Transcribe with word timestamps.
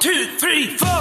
Two, 0.00 0.26
three, 0.38 0.76
four. 0.76 0.97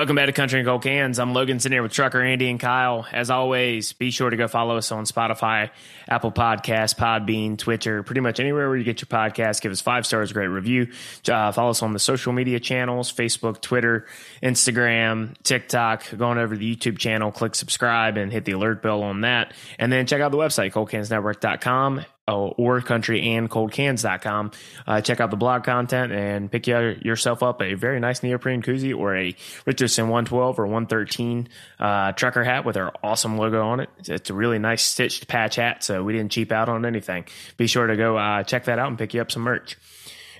Welcome 0.00 0.16
back 0.16 0.24
to 0.24 0.32
Country 0.32 0.58
and 0.58 0.66
Cold 0.66 0.82
Cans. 0.82 1.18
I'm 1.18 1.34
Logan 1.34 1.60
sitting 1.60 1.76
here 1.76 1.82
with 1.82 1.92
Trucker 1.92 2.22
Andy 2.22 2.48
and 2.48 2.58
Kyle. 2.58 3.06
As 3.12 3.28
always, 3.28 3.92
be 3.92 4.10
sure 4.10 4.30
to 4.30 4.36
go 4.38 4.48
follow 4.48 4.78
us 4.78 4.92
on 4.92 5.04
Spotify, 5.04 5.68
Apple 6.08 6.32
Podcasts, 6.32 6.96
Podbean, 6.96 7.58
Twitter, 7.58 8.02
pretty 8.02 8.22
much 8.22 8.40
anywhere 8.40 8.68
where 8.68 8.78
you 8.78 8.82
get 8.84 9.02
your 9.02 9.08
podcast. 9.08 9.60
Give 9.60 9.70
us 9.70 9.82
five 9.82 10.06
stars, 10.06 10.32
great 10.32 10.46
review. 10.46 10.88
Uh, 11.30 11.52
follow 11.52 11.68
us 11.68 11.82
on 11.82 11.92
the 11.92 11.98
social 11.98 12.32
media 12.32 12.58
channels 12.58 13.12
Facebook, 13.12 13.60
Twitter, 13.60 14.06
Instagram, 14.42 15.36
TikTok. 15.42 16.16
Go 16.16 16.28
on 16.28 16.38
over 16.38 16.54
to 16.54 16.58
the 16.58 16.74
YouTube 16.74 16.96
channel, 16.96 17.30
click 17.30 17.54
subscribe, 17.54 18.16
and 18.16 18.32
hit 18.32 18.46
the 18.46 18.52
alert 18.52 18.80
bell 18.80 19.02
on 19.02 19.20
that. 19.20 19.52
And 19.78 19.92
then 19.92 20.06
check 20.06 20.22
out 20.22 20.30
the 20.30 20.38
website, 20.38 20.72
coldcansnetwork.com 20.72 22.06
or 22.28 22.80
country 22.80 23.22
and 23.22 23.50
countryandcoldcans.com. 23.50 24.50
Uh, 24.86 25.00
check 25.00 25.20
out 25.20 25.30
the 25.30 25.36
blog 25.36 25.64
content 25.64 26.12
and 26.12 26.50
pick 26.50 26.66
you, 26.66 26.96
yourself 27.02 27.42
up 27.42 27.60
a 27.60 27.74
very 27.74 28.00
nice 28.00 28.22
neoprene 28.22 28.62
koozie 28.62 28.96
or 28.96 29.16
a 29.16 29.34
Richardson 29.66 30.04
112 30.04 30.58
or 30.58 30.66
113 30.66 31.48
uh, 31.78 32.12
trucker 32.12 32.44
hat 32.44 32.64
with 32.64 32.76
our 32.76 32.92
awesome 33.02 33.36
logo 33.36 33.62
on 33.62 33.80
it. 33.80 33.90
It's, 33.98 34.08
it's, 34.08 34.30
a 34.30 34.34
really 34.34 34.58
nice 34.58 34.84
stitched 34.84 35.28
patch 35.28 35.56
hat, 35.56 35.82
so 35.82 36.04
we 36.04 36.12
didn't 36.12 36.32
cheap 36.32 36.52
out 36.52 36.68
on 36.68 36.86
anything. 36.86 37.24
Be 37.56 37.66
sure 37.66 37.86
to 37.86 37.96
go 37.96 38.16
uh, 38.16 38.42
check 38.44 38.64
that 38.64 38.78
out 38.78 38.88
and 38.88 38.98
pick 38.98 39.14
you 39.14 39.20
up 39.20 39.30
some 39.30 39.42
merch. 39.42 39.76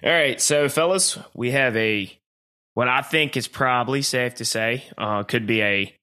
All 0.02 0.10
right, 0.10 0.40
so 0.40 0.68
fellas, 0.68 1.18
we 1.34 1.50
have 1.50 1.76
a 1.76 2.16
what 2.74 2.88
I 2.88 3.02
think 3.02 3.36
is 3.36 3.48
probably 3.48 4.02
safe 4.02 4.36
to 4.36 4.44
say 4.44 4.84
uh, 4.96 5.24
could 5.24 5.46
be 5.46 5.62
a 5.62 5.94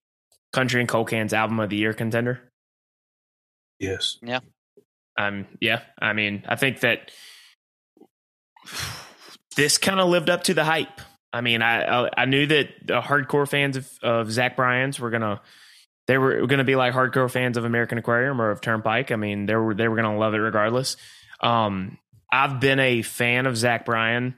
Country 0.54 0.80
and 0.80 0.90
Cold 0.90 1.10
Cans 1.10 1.34
album 1.34 1.60
of 1.60 1.70
the 1.70 1.78
year 1.78 1.94
contender. 1.94 2.42
Yes. 3.80 4.18
Yeah. 4.22 4.40
Um, 5.18 5.48
yeah, 5.60 5.82
I 6.00 6.14
mean, 6.14 6.44
I 6.48 6.56
think 6.56 6.82
that 6.82 7.12
this 9.56 9.78
kind 9.78 10.00
of 10.00 10.10
lived 10.10 10.30
up 10.30 10.44
to 10.44 10.54
the 10.54 10.64
hype. 10.64 11.02
I 11.34 11.42
mean, 11.42 11.62
I, 11.62 11.84
I, 11.84 12.10
I 12.18 12.26
knew 12.26 12.46
that 12.48 12.70
the 12.86 13.02
hardcore 13.02 13.48
fans 13.48 13.78
of, 13.78 13.90
of 14.02 14.32
Zach 14.32 14.56
Bryan's 14.56 15.00
were 15.00 15.10
gonna 15.10 15.42
they 16.08 16.18
were 16.18 16.48
gonna 16.48 16.64
be 16.64 16.76
like 16.76 16.94
hardcore 16.94 17.30
fans 17.30 17.58
of 17.58 17.66
American 17.66 17.98
Aquarium 17.98 18.42
or 18.42 18.52
of 18.52 18.62
Turnpike. 18.62 19.12
I 19.12 19.16
mean, 19.18 19.46
they 19.46 19.56
were 19.56 19.74
they 19.74 19.88
were 19.88 19.96
gonna 19.96 20.18
love 20.18 20.34
it 20.34 20.40
regardless. 20.40 20.96
Um, 21.42 21.98
I've 22.32 22.60
been 22.60 22.80
a 22.80 23.02
fan 23.02 23.46
of 23.46 23.58
Zach 23.58 23.86
Bryan 23.86 24.36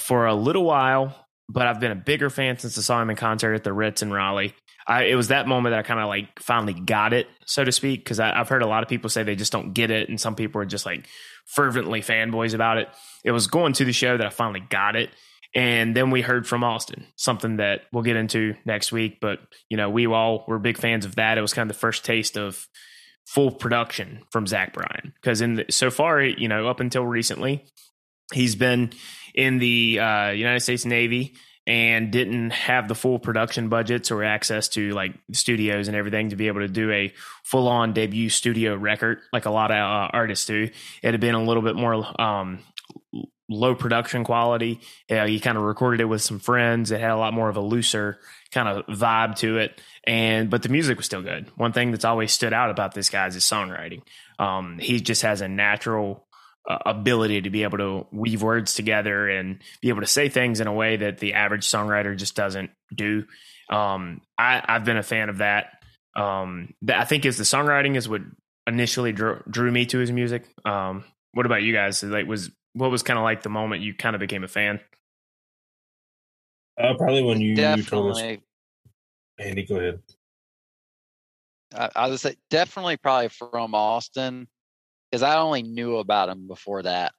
for 0.00 0.26
a 0.26 0.34
little 0.34 0.64
while, 0.64 1.14
but 1.48 1.66
I've 1.66 1.80
been 1.80 1.90
a 1.90 1.96
bigger 1.96 2.30
fan 2.30 2.58
since 2.58 2.76
I 2.78 2.80
saw 2.80 3.00
him 3.00 3.10
in 3.10 3.16
concert 3.16 3.54
at 3.54 3.64
the 3.64 3.72
Ritz 3.72 4.02
in 4.02 4.12
Raleigh. 4.12 4.54
I, 4.86 5.04
it 5.04 5.14
was 5.14 5.28
that 5.28 5.46
moment 5.46 5.72
that 5.72 5.78
I 5.78 5.82
kind 5.82 6.00
of 6.00 6.08
like 6.08 6.40
finally 6.40 6.74
got 6.74 7.12
it, 7.12 7.28
so 7.46 7.64
to 7.64 7.72
speak, 7.72 8.00
because 8.00 8.18
I've 8.18 8.48
heard 8.48 8.62
a 8.62 8.66
lot 8.66 8.82
of 8.82 8.88
people 8.88 9.10
say 9.10 9.22
they 9.22 9.36
just 9.36 9.52
don't 9.52 9.72
get 9.72 9.90
it, 9.90 10.08
and 10.08 10.20
some 10.20 10.34
people 10.34 10.60
are 10.60 10.66
just 10.66 10.86
like 10.86 11.06
fervently 11.46 12.00
fanboys 12.00 12.54
about 12.54 12.78
it. 12.78 12.88
It 13.24 13.30
was 13.30 13.46
going 13.46 13.74
to 13.74 13.84
the 13.84 13.92
show 13.92 14.16
that 14.16 14.26
I 14.26 14.30
finally 14.30 14.60
got 14.60 14.96
it, 14.96 15.10
and 15.54 15.96
then 15.96 16.10
we 16.10 16.22
heard 16.22 16.46
from 16.46 16.64
Austin, 16.64 17.06
something 17.16 17.58
that 17.58 17.82
we'll 17.92 18.02
get 18.02 18.16
into 18.16 18.54
next 18.64 18.90
week. 18.90 19.18
But 19.20 19.38
you 19.68 19.76
know, 19.76 19.88
we 19.88 20.06
all 20.06 20.44
were 20.48 20.58
big 20.58 20.78
fans 20.78 21.04
of 21.04 21.14
that. 21.14 21.38
It 21.38 21.42
was 21.42 21.54
kind 21.54 21.70
of 21.70 21.76
the 21.76 21.80
first 21.80 22.04
taste 22.04 22.36
of 22.36 22.66
full 23.26 23.52
production 23.52 24.22
from 24.32 24.46
Zach 24.48 24.72
Bryan, 24.72 25.12
because 25.14 25.40
in 25.40 25.54
the, 25.54 25.66
so 25.70 25.90
far, 25.90 26.20
you 26.20 26.48
know, 26.48 26.66
up 26.66 26.80
until 26.80 27.06
recently, 27.06 27.64
he's 28.32 28.56
been 28.56 28.90
in 29.34 29.58
the 29.58 30.00
uh, 30.00 30.30
United 30.30 30.60
States 30.60 30.84
Navy 30.84 31.34
and 31.66 32.10
didn't 32.10 32.50
have 32.50 32.88
the 32.88 32.94
full 32.94 33.18
production 33.18 33.68
budgets 33.68 34.10
or 34.10 34.24
access 34.24 34.68
to 34.68 34.90
like 34.90 35.14
studios 35.32 35.88
and 35.88 35.96
everything 35.96 36.30
to 36.30 36.36
be 36.36 36.48
able 36.48 36.60
to 36.60 36.68
do 36.68 36.90
a 36.90 37.12
full 37.44 37.68
on 37.68 37.92
debut 37.92 38.28
studio 38.28 38.74
record 38.74 39.20
like 39.32 39.46
a 39.46 39.50
lot 39.50 39.70
of 39.70 39.76
uh, 39.76 40.08
artists 40.12 40.46
do. 40.46 40.68
It 41.02 41.10
had 41.12 41.20
been 41.20 41.36
a 41.36 41.42
little 41.42 41.62
bit 41.62 41.76
more 41.76 42.20
um, 42.20 42.58
low 43.48 43.74
production 43.74 44.24
quality. 44.24 44.80
He 45.06 45.38
kind 45.38 45.56
of 45.56 45.62
recorded 45.62 46.00
it 46.00 46.06
with 46.06 46.22
some 46.22 46.40
friends. 46.40 46.90
It 46.90 47.00
had 47.00 47.10
a 47.10 47.16
lot 47.16 47.34
more 47.34 47.48
of 47.48 47.56
a 47.56 47.60
looser 47.60 48.18
kind 48.50 48.68
of 48.68 48.86
vibe 48.86 49.36
to 49.36 49.58
it. 49.58 49.80
And 50.04 50.50
but 50.50 50.62
the 50.62 50.68
music 50.68 50.96
was 50.96 51.06
still 51.06 51.22
good. 51.22 51.48
One 51.56 51.72
thing 51.72 51.92
that's 51.92 52.04
always 52.04 52.32
stood 52.32 52.52
out 52.52 52.70
about 52.70 52.94
this 52.94 53.08
guy 53.08 53.26
is 53.26 53.34
his 53.34 53.44
songwriting. 53.44 54.02
Um, 54.38 54.78
he 54.78 55.00
just 55.00 55.22
has 55.22 55.40
a 55.40 55.48
natural 55.48 56.26
uh, 56.68 56.78
ability 56.86 57.42
to 57.42 57.50
be 57.50 57.64
able 57.64 57.78
to 57.78 58.06
weave 58.12 58.42
words 58.42 58.74
together 58.74 59.28
and 59.28 59.58
be 59.80 59.88
able 59.88 60.00
to 60.00 60.06
say 60.06 60.28
things 60.28 60.60
in 60.60 60.66
a 60.66 60.72
way 60.72 60.96
that 60.96 61.18
the 61.18 61.34
average 61.34 61.66
songwriter 61.66 62.16
just 62.16 62.36
doesn't 62.36 62.70
do. 62.94 63.24
Um, 63.68 64.20
I, 64.38 64.62
have 64.68 64.84
been 64.84 64.96
a 64.96 65.02
fan 65.02 65.28
of 65.28 65.38
that. 65.38 65.82
Um, 66.14 66.74
that 66.82 67.00
I 67.00 67.04
think 67.04 67.24
is 67.24 67.38
the 67.38 67.44
songwriting 67.44 67.96
is 67.96 68.08
what 68.08 68.20
initially 68.66 69.12
drew, 69.12 69.42
drew 69.48 69.72
me 69.72 69.86
to 69.86 69.98
his 69.98 70.12
music. 70.12 70.44
Um, 70.64 71.04
what 71.32 71.46
about 71.46 71.62
you 71.62 71.72
guys? 71.72 72.02
Like, 72.02 72.26
was 72.26 72.50
what 72.74 72.90
was 72.90 73.02
kind 73.02 73.18
of 73.18 73.24
like 73.24 73.42
the 73.42 73.48
moment 73.48 73.82
you 73.82 73.94
kind 73.94 74.14
of 74.14 74.20
became 74.20 74.44
a 74.44 74.48
fan? 74.48 74.80
Uh, 76.78 76.94
probably 76.94 77.22
when 77.22 77.40
you, 77.40 77.54
definitely, 77.54 77.90
told 77.90 78.12
us. 78.12 78.38
Andy, 79.38 79.64
go 79.64 79.76
ahead. 79.76 80.00
I, 81.74 81.90
I 81.94 82.08
would 82.08 82.20
say 82.20 82.36
definitely 82.50 82.96
probably 82.96 83.28
from 83.28 83.74
Austin 83.74 84.48
because 85.12 85.22
I 85.22 85.36
only 85.36 85.62
knew 85.62 85.98
about 85.98 86.30
him 86.30 86.48
before 86.48 86.82
that, 86.84 87.12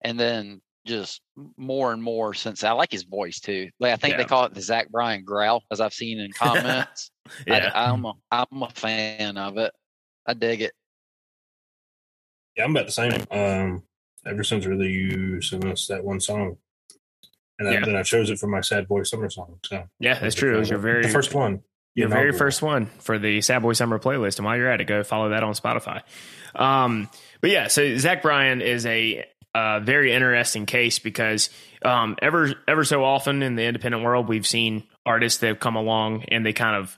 and 0.00 0.18
then 0.18 0.62
just 0.86 1.20
more 1.56 1.92
and 1.92 2.02
more 2.02 2.32
since 2.32 2.64
I 2.64 2.72
like 2.72 2.90
his 2.90 3.04
voice 3.04 3.40
too. 3.40 3.68
Like 3.78 3.92
I 3.92 3.96
think 3.96 4.12
yeah. 4.12 4.18
they 4.18 4.24
call 4.24 4.46
it 4.46 4.54
the 4.54 4.62
Zach 4.62 4.88
Bryan 4.90 5.24
growl, 5.24 5.62
as 5.70 5.80
I've 5.80 5.92
seen 5.92 6.18
in 6.18 6.32
comments. 6.38 7.10
yeah, 7.46 7.70
I, 7.74 7.90
am 7.90 8.06
a 8.06 8.14
I'm 8.30 8.62
a 8.62 8.70
fan 8.70 9.36
of 9.36 9.58
it. 9.58 9.72
I 10.26 10.32
dig 10.32 10.62
it. 10.62 10.72
Yeah, 12.56 12.64
I'm 12.64 12.70
about 12.70 12.86
the 12.86 12.92
same. 12.92 13.24
Um, 13.30 13.82
ever 14.26 14.42
since 14.42 14.64
really 14.64 14.90
you 14.90 15.42
sent 15.42 15.66
us 15.66 15.86
that 15.88 16.02
one 16.02 16.20
song, 16.20 16.56
and 17.58 17.70
yeah. 17.70 17.84
then 17.84 17.96
I 17.96 18.02
chose 18.02 18.30
it 18.30 18.38
for 18.38 18.46
my 18.46 18.62
Sad 18.62 18.88
Boy 18.88 19.02
Summer 19.02 19.28
song. 19.28 19.58
So 19.66 19.84
yeah, 20.00 20.18
that's 20.18 20.34
true. 20.34 20.56
It 20.56 20.60
was 20.60 20.70
your 20.70 20.78
very 20.78 21.02
the 21.02 21.08
first 21.10 21.34
one. 21.34 21.62
Your 21.96 22.08
very 22.08 22.32
first 22.32 22.60
one 22.60 22.86
for 22.86 23.20
the 23.20 23.40
Sad 23.40 23.62
Boy 23.62 23.72
Summer 23.72 24.00
playlist. 24.00 24.38
And 24.38 24.44
while 24.44 24.56
you're 24.56 24.68
at 24.68 24.80
it, 24.80 24.88
go 24.88 25.04
follow 25.04 25.28
that 25.28 25.44
on 25.44 25.54
Spotify. 25.54 26.02
Um, 26.56 27.08
but 27.44 27.50
yeah, 27.50 27.68
so 27.68 27.98
Zach 27.98 28.22
Bryan 28.22 28.62
is 28.62 28.86
a 28.86 29.22
uh, 29.54 29.80
very 29.80 30.14
interesting 30.14 30.64
case 30.64 30.98
because 30.98 31.50
um, 31.84 32.16
ever 32.22 32.54
ever 32.66 32.84
so 32.84 33.04
often 33.04 33.42
in 33.42 33.54
the 33.54 33.64
independent 33.64 34.02
world, 34.02 34.30
we've 34.30 34.46
seen 34.46 34.84
artists 35.04 35.40
that 35.40 35.48
have 35.48 35.60
come 35.60 35.76
along 35.76 36.24
and 36.28 36.46
they 36.46 36.54
kind 36.54 36.74
of 36.74 36.96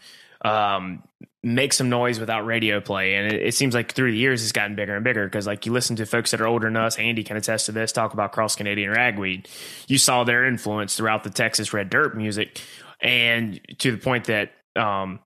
um, 0.48 1.02
make 1.42 1.72
some 1.72 1.88
noise 1.88 2.20
without 2.20 2.46
radio 2.46 2.80
play. 2.80 3.16
And 3.16 3.32
it, 3.32 3.42
it, 3.42 3.54
seems 3.56 3.74
like 3.74 3.90
through 3.90 4.12
the 4.12 4.18
years, 4.18 4.40
it's 4.40 4.52
gotten 4.52 4.76
bigger 4.76 4.94
and 4.94 5.02
bigger 5.02 5.24
because, 5.24 5.48
like, 5.48 5.66
you 5.66 5.72
listen 5.72 5.96
to 5.96 6.06
folks 6.06 6.30
that 6.30 6.40
are 6.40 6.46
older 6.46 6.68
than 6.68 6.76
us, 6.76 6.96
Andy 6.96 7.24
can 7.24 7.36
attest 7.36 7.66
to 7.66 7.72
this, 7.72 7.90
talk 7.90 8.12
about 8.12 8.30
cross 8.30 8.54
Canadian 8.54 8.90
ragweed. 8.90 9.48
You 9.88 9.98
saw 9.98 10.22
their 10.22 10.46
influence 10.46 10.96
throughout 10.96 11.24
the 11.24 11.30
Texas 11.30 11.72
Red 11.72 11.90
Dirt 11.90 12.16
music, 12.16 12.60
and 13.00 13.60
to 13.78 13.90
the 13.90 13.98
point 13.98 14.26
that 14.26 14.52
um, 14.76 15.18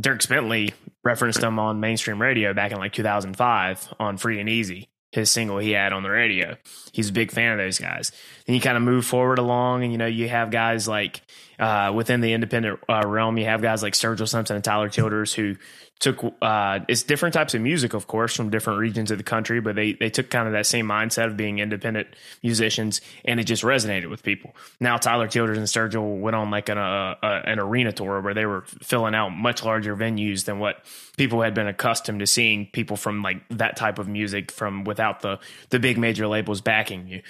Dierks 0.00 0.28
Bentley 0.28 0.74
referenced 1.04 1.40
them 1.40 1.58
on 1.58 1.80
mainstream 1.80 2.20
radio 2.20 2.52
back 2.52 2.72
in 2.72 2.78
like 2.78 2.92
2005 2.92 3.94
on 4.00 4.16
Free 4.16 4.40
and 4.40 4.48
Easy, 4.48 4.88
his 5.12 5.30
single 5.30 5.58
he 5.58 5.70
had 5.70 5.92
on 5.92 6.02
the 6.02 6.10
radio. 6.10 6.56
He's 6.92 7.10
a 7.10 7.12
big 7.12 7.30
fan 7.30 7.52
of 7.52 7.58
those 7.58 7.78
guys. 7.78 8.10
And 8.46 8.56
you 8.56 8.60
kind 8.60 8.76
of 8.76 8.82
move 8.82 9.06
forward 9.06 9.38
along, 9.38 9.84
and 9.84 9.92
you 9.92 9.98
know, 9.98 10.06
you 10.06 10.28
have 10.28 10.50
guys 10.50 10.88
like 10.88 11.22
uh, 11.58 11.92
within 11.94 12.20
the 12.20 12.32
independent 12.32 12.80
uh, 12.88 13.06
realm, 13.06 13.38
you 13.38 13.44
have 13.44 13.62
guys 13.62 13.82
like 13.82 13.92
Sturgill 13.92 14.28
Simpson 14.28 14.56
and 14.56 14.64
Tyler 14.64 14.88
Childers 14.88 15.32
who 15.32 15.56
took 16.00 16.34
uh, 16.42 16.80
it's 16.88 17.02
different 17.02 17.32
types 17.32 17.54
of 17.54 17.60
music, 17.60 17.94
of 17.94 18.06
course, 18.06 18.36
from 18.36 18.50
different 18.50 18.78
regions 18.78 19.10
of 19.10 19.18
the 19.18 19.24
country, 19.24 19.60
but 19.60 19.76
they 19.76 19.92
they 19.92 20.10
took 20.10 20.28
kind 20.28 20.46
of 20.46 20.52
that 20.52 20.66
same 20.66 20.86
mindset 20.86 21.26
of 21.26 21.36
being 21.36 21.60
independent 21.60 22.08
musicians, 22.42 23.00
and 23.24 23.40
it 23.40 23.44
just 23.44 23.62
resonated 23.62 24.10
with 24.10 24.22
people. 24.22 24.54
Now 24.80 24.96
Tyler 24.96 25.28
Childers 25.28 25.58
and 25.58 25.66
Sturgill 25.66 26.20
went 26.20 26.36
on 26.36 26.50
like 26.50 26.68
an 26.68 26.78
uh, 26.78 27.14
uh, 27.22 27.42
an 27.44 27.58
arena 27.58 27.92
tour 27.92 28.20
where 28.20 28.34
they 28.34 28.44
were 28.44 28.62
filling 28.82 29.14
out 29.14 29.30
much 29.30 29.64
larger 29.64 29.96
venues 29.96 30.44
than 30.44 30.58
what 30.58 30.84
people 31.16 31.42
had 31.42 31.54
been 31.54 31.68
accustomed 31.68 32.20
to 32.20 32.26
seeing 32.26 32.66
people 32.66 32.96
from 32.96 33.22
like 33.22 33.42
that 33.50 33.76
type 33.76 33.98
of 33.98 34.08
music 34.08 34.50
from 34.50 34.84
without 34.84 35.20
the 35.20 35.38
the 35.70 35.78
big 35.78 35.96
major 35.96 36.26
labels 36.26 36.60
backing 36.60 37.06
you. 37.08 37.22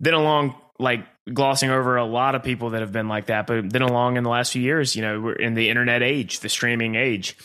Then 0.00 0.14
along 0.14 0.56
like 0.78 1.06
glossing 1.32 1.70
over 1.70 1.96
a 1.96 2.04
lot 2.04 2.34
of 2.34 2.42
people 2.42 2.70
that 2.70 2.80
have 2.80 2.92
been 2.92 3.08
like 3.08 3.26
that, 3.26 3.46
but 3.46 3.70
then 3.70 3.82
along 3.82 4.16
in 4.16 4.24
the 4.24 4.30
last 4.30 4.52
few 4.52 4.60
years, 4.62 4.96
you 4.96 5.02
know, 5.02 5.20
we're 5.20 5.32
in 5.32 5.54
the 5.54 5.70
internet 5.70 6.02
age, 6.02 6.40
the 6.40 6.48
streaming 6.48 6.96
age. 6.96 7.36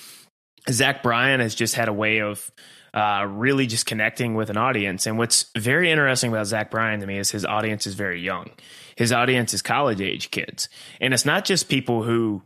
Zach 0.69 1.04
Bryan 1.04 1.39
has 1.39 1.56
just 1.56 1.75
had 1.75 1.88
a 1.88 1.94
way 1.94 2.19
of 2.21 2.51
uh, 2.94 3.25
really 3.27 3.68
just 3.68 3.86
connecting 3.86 4.36
with 4.36 4.50
an 4.50 4.57
audience. 4.57 5.06
And 5.06 5.18
what's 5.18 5.45
very 5.57 5.92
interesting 5.92 6.31
about 6.31 6.48
Zach 6.48 6.71
Bryan 6.71 7.00
to 7.01 7.07
me 7.07 7.19
is 7.19 7.31
his 7.31 7.45
audience 7.45 7.86
is 7.86 7.94
very 7.95 8.21
young. 8.21 8.50
His 8.95 9.12
audience 9.12 9.54
is 9.54 9.62
college 9.62 10.01
age 10.01 10.31
kids. 10.31 10.69
And 11.00 11.13
it's 11.13 11.25
not 11.25 11.45
just 11.45 11.69
people 11.69 12.04
who 12.04 12.42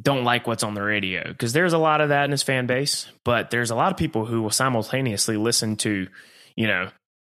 don't 0.00 0.24
like 0.24 0.46
what's 0.46 0.64
on 0.64 0.74
the 0.74 0.82
radio, 0.82 1.28
because 1.28 1.52
there's 1.52 1.72
a 1.72 1.78
lot 1.78 2.00
of 2.00 2.08
that 2.08 2.24
in 2.24 2.32
his 2.32 2.42
fan 2.42 2.66
base, 2.66 3.06
but 3.24 3.50
there's 3.50 3.70
a 3.70 3.76
lot 3.76 3.92
of 3.92 3.98
people 3.98 4.24
who 4.24 4.42
will 4.42 4.50
simultaneously 4.50 5.36
listen 5.36 5.76
to, 5.76 6.08
you 6.56 6.66
know, 6.66 6.88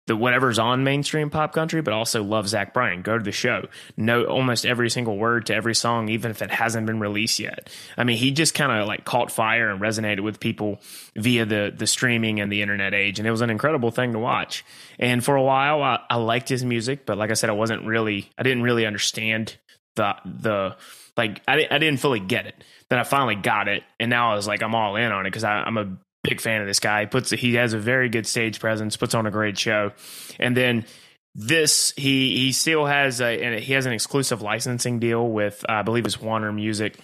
the 0.07 0.15
whatever's 0.15 0.57
on 0.57 0.83
mainstream 0.83 1.29
pop 1.29 1.53
country, 1.53 1.81
but 1.81 1.93
also 1.93 2.23
love 2.23 2.47
Zach 2.47 2.73
Bryan. 2.73 3.01
Go 3.01 3.17
to 3.17 3.23
the 3.23 3.31
show. 3.31 3.67
Know 3.97 4.23
almost 4.23 4.65
every 4.65 4.89
single 4.89 5.17
word 5.17 5.45
to 5.47 5.53
every 5.53 5.75
song, 5.75 6.09
even 6.09 6.31
if 6.31 6.41
it 6.41 6.49
hasn't 6.49 6.87
been 6.87 6.99
released 6.99 7.39
yet. 7.39 7.69
I 7.97 8.05
mean, 8.05 8.17
he 8.17 8.31
just 8.31 8.53
kind 8.53 8.71
of 8.71 8.87
like 8.87 9.05
caught 9.05 9.31
fire 9.31 9.69
and 9.69 9.81
resonated 9.81 10.21
with 10.21 10.39
people 10.39 10.79
via 11.15 11.45
the 11.45 11.73
the 11.75 11.85
streaming 11.85 12.39
and 12.39 12.51
the 12.51 12.61
internet 12.61 12.93
age, 12.93 13.19
and 13.19 13.27
it 13.27 13.31
was 13.31 13.41
an 13.41 13.49
incredible 13.49 13.91
thing 13.91 14.13
to 14.13 14.19
watch. 14.19 14.65
And 14.97 15.23
for 15.23 15.35
a 15.35 15.43
while, 15.43 15.83
I, 15.83 15.99
I 16.09 16.15
liked 16.15 16.49
his 16.49 16.63
music, 16.63 17.05
but 17.05 17.17
like 17.17 17.29
I 17.29 17.33
said, 17.33 17.49
I 17.49 17.53
wasn't 17.53 17.85
really, 17.85 18.29
I 18.37 18.43
didn't 18.43 18.63
really 18.63 18.85
understand 18.85 19.57
the 19.95 20.15
the 20.25 20.77
like 21.17 21.41
I, 21.47 21.67
I 21.69 21.77
didn't 21.79 21.99
fully 21.99 22.21
get 22.21 22.47
it. 22.47 22.55
Then 22.89 22.99
I 22.99 23.03
finally 23.03 23.35
got 23.35 23.67
it, 23.67 23.83
and 23.99 24.09
now 24.09 24.31
I 24.31 24.35
was 24.35 24.47
like, 24.47 24.63
I'm 24.63 24.73
all 24.73 24.95
in 24.95 25.11
on 25.11 25.25
it 25.25 25.29
because 25.29 25.43
I'm 25.43 25.77
a 25.77 25.97
big 26.27 26.41
fan 26.41 26.61
of 26.61 26.67
this 26.67 26.79
guy. 26.79 27.01
He 27.01 27.07
puts 27.07 27.29
he 27.31 27.55
has 27.55 27.73
a 27.73 27.79
very 27.79 28.09
good 28.09 28.27
stage 28.27 28.59
presence, 28.59 28.97
puts 28.97 29.13
on 29.13 29.25
a 29.25 29.31
great 29.31 29.57
show, 29.57 29.91
and 30.39 30.55
then 30.55 30.85
this 31.33 31.93
he 31.95 32.35
he 32.37 32.51
still 32.51 32.85
has 32.85 33.21
a 33.21 33.43
and 33.43 33.59
he 33.59 33.73
has 33.73 33.85
an 33.85 33.93
exclusive 33.93 34.41
licensing 34.41 34.99
deal 34.99 35.27
with 35.29 35.63
uh, 35.69 35.73
I 35.73 35.81
believe 35.83 36.05
it's 36.05 36.19
Warner 36.19 36.51
Music 36.51 36.97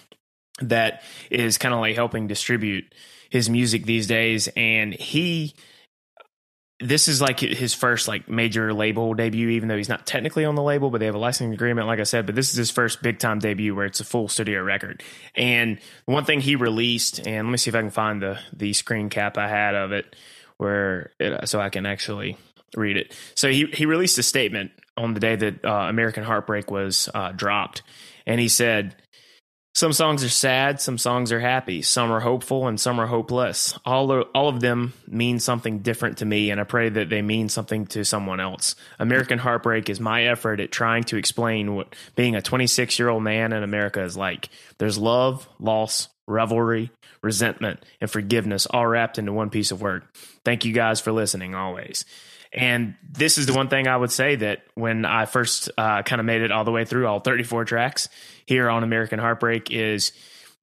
that 0.60 1.02
is 1.30 1.58
kind 1.58 1.74
of 1.74 1.80
like 1.80 1.94
helping 1.96 2.26
distribute 2.26 2.84
his 3.30 3.50
music 3.50 3.84
these 3.84 4.06
days, 4.06 4.48
and 4.56 4.94
he 4.94 5.54
this 6.80 7.06
is 7.06 7.20
like 7.20 7.38
his 7.40 7.72
first 7.72 8.08
like 8.08 8.28
major 8.28 8.74
label 8.74 9.14
debut, 9.14 9.50
even 9.50 9.68
though 9.68 9.76
he's 9.76 9.88
not 9.88 10.06
technically 10.06 10.44
on 10.44 10.56
the 10.56 10.62
label, 10.62 10.90
but 10.90 10.98
they 10.98 11.06
have 11.06 11.14
a 11.14 11.18
licensing 11.18 11.52
agreement, 11.52 11.86
like 11.86 12.00
I 12.00 12.04
said. 12.04 12.26
But 12.26 12.34
this 12.34 12.50
is 12.50 12.56
his 12.56 12.70
first 12.70 13.00
big 13.00 13.18
time 13.18 13.38
debut 13.38 13.74
where 13.74 13.86
it's 13.86 14.00
a 14.00 14.04
full 14.04 14.28
studio 14.28 14.62
record. 14.62 15.02
And 15.36 15.78
one 16.06 16.24
thing 16.24 16.40
he 16.40 16.56
released, 16.56 17.24
and 17.26 17.46
let 17.46 17.52
me 17.52 17.58
see 17.58 17.70
if 17.70 17.74
I 17.74 17.80
can 17.80 17.90
find 17.90 18.20
the 18.20 18.40
the 18.52 18.72
screen 18.72 19.08
cap 19.08 19.38
I 19.38 19.48
had 19.48 19.74
of 19.74 19.92
it, 19.92 20.16
where 20.56 21.12
it, 21.20 21.48
so 21.48 21.60
I 21.60 21.70
can 21.70 21.86
actually 21.86 22.36
read 22.76 22.96
it. 22.96 23.16
So 23.34 23.48
he 23.50 23.66
he 23.66 23.86
released 23.86 24.18
a 24.18 24.24
statement 24.24 24.72
on 24.96 25.14
the 25.14 25.20
day 25.20 25.36
that 25.36 25.64
uh, 25.64 25.86
American 25.88 26.24
Heartbreak 26.24 26.70
was 26.70 27.08
uh, 27.14 27.32
dropped, 27.32 27.82
and 28.26 28.40
he 28.40 28.48
said. 28.48 28.96
Some 29.76 29.92
songs 29.92 30.22
are 30.22 30.28
sad, 30.28 30.80
some 30.80 30.98
songs 30.98 31.32
are 31.32 31.40
happy, 31.40 31.82
some 31.82 32.12
are 32.12 32.20
hopeful, 32.20 32.68
and 32.68 32.78
some 32.78 33.00
are 33.00 33.08
hopeless. 33.08 33.76
All 33.84 34.12
are, 34.12 34.22
all 34.32 34.48
of 34.48 34.60
them 34.60 34.92
mean 35.08 35.40
something 35.40 35.80
different 35.80 36.18
to 36.18 36.24
me, 36.24 36.50
and 36.50 36.60
I 36.60 36.64
pray 36.64 36.90
that 36.90 37.08
they 37.08 37.22
mean 37.22 37.48
something 37.48 37.86
to 37.86 38.04
someone 38.04 38.38
else. 38.38 38.76
American 39.00 39.38
Heartbreak 39.38 39.90
is 39.90 39.98
my 39.98 40.26
effort 40.26 40.60
at 40.60 40.70
trying 40.70 41.02
to 41.04 41.16
explain 41.16 41.74
what 41.74 41.92
being 42.14 42.36
a 42.36 42.42
26 42.42 43.00
year 43.00 43.08
old 43.08 43.24
man 43.24 43.52
in 43.52 43.64
America 43.64 44.00
is 44.04 44.16
like. 44.16 44.48
There's 44.78 44.96
love, 44.96 45.48
loss, 45.58 46.08
revelry, 46.28 46.92
resentment, 47.20 47.84
and 48.00 48.08
forgiveness 48.08 48.66
all 48.66 48.86
wrapped 48.86 49.18
into 49.18 49.32
one 49.32 49.50
piece 49.50 49.72
of 49.72 49.82
work. 49.82 50.04
Thank 50.44 50.64
you 50.64 50.72
guys 50.72 51.00
for 51.00 51.10
listening 51.10 51.56
always. 51.56 52.04
And 52.54 52.94
this 53.02 53.36
is 53.36 53.46
the 53.46 53.52
one 53.52 53.68
thing 53.68 53.88
I 53.88 53.96
would 53.96 54.12
say 54.12 54.36
that 54.36 54.62
when 54.74 55.04
I 55.04 55.26
first 55.26 55.70
uh, 55.76 56.02
kind 56.02 56.20
of 56.20 56.26
made 56.26 56.42
it 56.42 56.52
all 56.52 56.64
the 56.64 56.70
way 56.70 56.84
through 56.84 57.06
all 57.06 57.20
34 57.20 57.64
tracks 57.64 58.08
here 58.46 58.70
on 58.70 58.84
American 58.84 59.18
Heartbreak 59.18 59.70
is 59.70 60.12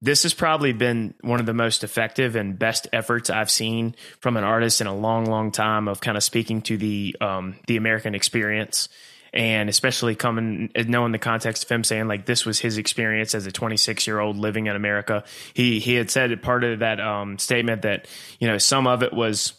this 0.00 0.24
has 0.24 0.34
probably 0.34 0.72
been 0.72 1.14
one 1.20 1.38
of 1.38 1.46
the 1.46 1.54
most 1.54 1.84
effective 1.84 2.34
and 2.34 2.58
best 2.58 2.88
efforts 2.92 3.30
I've 3.30 3.50
seen 3.50 3.94
from 4.20 4.36
an 4.36 4.42
artist 4.42 4.80
in 4.80 4.86
a 4.86 4.94
long, 4.94 5.26
long 5.26 5.52
time 5.52 5.86
of 5.86 6.00
kind 6.00 6.16
of 6.16 6.24
speaking 6.24 6.62
to 6.62 6.76
the 6.76 7.16
um, 7.20 7.56
the 7.66 7.76
American 7.76 8.14
experience 8.14 8.88
and 9.34 9.68
especially 9.68 10.14
coming 10.14 10.70
knowing 10.76 11.12
the 11.12 11.18
context 11.18 11.64
of 11.64 11.70
him 11.70 11.84
saying 11.84 12.06
like 12.06 12.26
this 12.26 12.44
was 12.44 12.58
his 12.58 12.76
experience 12.76 13.34
as 13.34 13.46
a 13.46 13.52
26 13.52 14.06
year 14.06 14.18
old 14.18 14.36
living 14.36 14.66
in 14.66 14.76
America. 14.76 15.24
He 15.54 15.78
he 15.78 15.94
had 15.94 16.10
said 16.10 16.42
part 16.42 16.64
of 16.64 16.80
that 16.80 17.00
um, 17.00 17.38
statement 17.38 17.82
that 17.82 18.06
you 18.40 18.48
know 18.48 18.58
some 18.58 18.86
of 18.86 19.02
it 19.02 19.12
was 19.12 19.54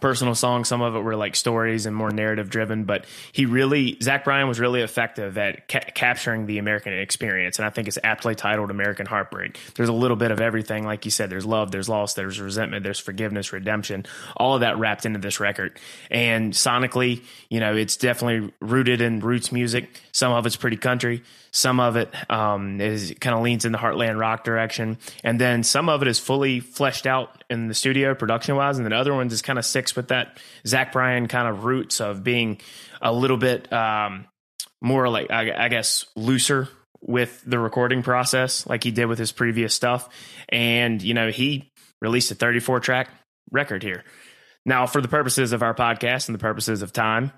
personal 0.00 0.34
songs. 0.34 0.68
Some 0.68 0.82
of 0.82 0.94
it 0.94 1.00
were 1.00 1.16
like 1.16 1.36
stories 1.36 1.86
and 1.86 1.94
more 1.94 2.10
narrative 2.10 2.50
driven, 2.50 2.84
but 2.84 3.06
he 3.32 3.46
really, 3.46 3.98
Zach 4.02 4.24
Bryan 4.24 4.48
was 4.48 4.60
really 4.60 4.82
effective 4.82 5.36
at 5.38 5.68
ca- 5.68 5.90
capturing 5.94 6.46
the 6.46 6.58
American 6.58 6.92
experience. 6.92 7.58
And 7.58 7.66
I 7.66 7.70
think 7.70 7.88
it's 7.88 7.98
aptly 8.02 8.34
titled 8.34 8.70
American 8.70 9.06
Heartbreak. 9.06 9.58
There's 9.74 9.88
a 9.88 9.92
little 9.92 10.16
bit 10.16 10.30
of 10.30 10.40
everything. 10.40 10.84
Like 10.84 11.04
you 11.04 11.10
said, 11.10 11.30
there's 11.30 11.46
love, 11.46 11.70
there's 11.70 11.88
loss, 11.88 12.14
there's 12.14 12.40
resentment, 12.40 12.84
there's 12.84 13.00
forgiveness, 13.00 13.52
redemption, 13.52 14.06
all 14.36 14.54
of 14.54 14.60
that 14.60 14.78
wrapped 14.78 15.06
into 15.06 15.18
this 15.18 15.40
record. 15.40 15.78
And 16.10 16.52
sonically, 16.52 17.22
you 17.48 17.60
know, 17.60 17.74
it's 17.74 17.96
definitely 17.96 18.52
rooted 18.60 19.00
in 19.00 19.20
roots 19.20 19.52
music. 19.52 19.88
Some 20.12 20.32
of 20.32 20.46
it's 20.46 20.56
pretty 20.56 20.76
country. 20.76 21.22
Some 21.54 21.78
of 21.78 21.94
it 21.94 22.12
um, 22.28 22.80
is 22.80 23.14
kind 23.20 23.32
of 23.32 23.42
leans 23.42 23.64
in 23.64 23.70
the 23.70 23.78
heartland 23.78 24.18
rock 24.18 24.42
direction, 24.42 24.98
and 25.22 25.40
then 25.40 25.62
some 25.62 25.88
of 25.88 26.02
it 26.02 26.08
is 26.08 26.18
fully 26.18 26.58
fleshed 26.58 27.06
out 27.06 27.44
in 27.48 27.68
the 27.68 27.74
studio 27.74 28.12
production 28.16 28.56
wise, 28.56 28.76
and 28.76 28.84
then 28.84 28.92
other 28.92 29.14
ones 29.14 29.32
is 29.32 29.40
kind 29.40 29.56
of 29.56 29.64
sticks 29.64 29.94
with 29.94 30.08
that 30.08 30.40
Zach 30.66 30.90
Bryan 30.90 31.28
kind 31.28 31.46
of 31.46 31.64
roots 31.64 32.00
of 32.00 32.24
being 32.24 32.60
a 33.00 33.12
little 33.12 33.36
bit 33.36 33.72
um, 33.72 34.26
more 34.82 35.08
like 35.08 35.30
I, 35.30 35.66
I 35.66 35.68
guess 35.68 36.06
looser 36.16 36.68
with 37.00 37.40
the 37.46 37.60
recording 37.60 38.02
process, 38.02 38.66
like 38.66 38.82
he 38.82 38.90
did 38.90 39.06
with 39.06 39.20
his 39.20 39.30
previous 39.30 39.72
stuff, 39.76 40.08
and 40.48 41.00
you 41.00 41.14
know 41.14 41.30
he 41.30 41.70
released 42.02 42.32
a 42.32 42.34
34 42.34 42.80
track 42.80 43.10
record 43.52 43.84
here. 43.84 44.02
Now, 44.66 44.88
for 44.88 45.00
the 45.00 45.08
purposes 45.08 45.52
of 45.52 45.62
our 45.62 45.72
podcast 45.72 46.26
and 46.26 46.34
the 46.34 46.40
purposes 46.40 46.82
of 46.82 46.92
time, 46.92 47.30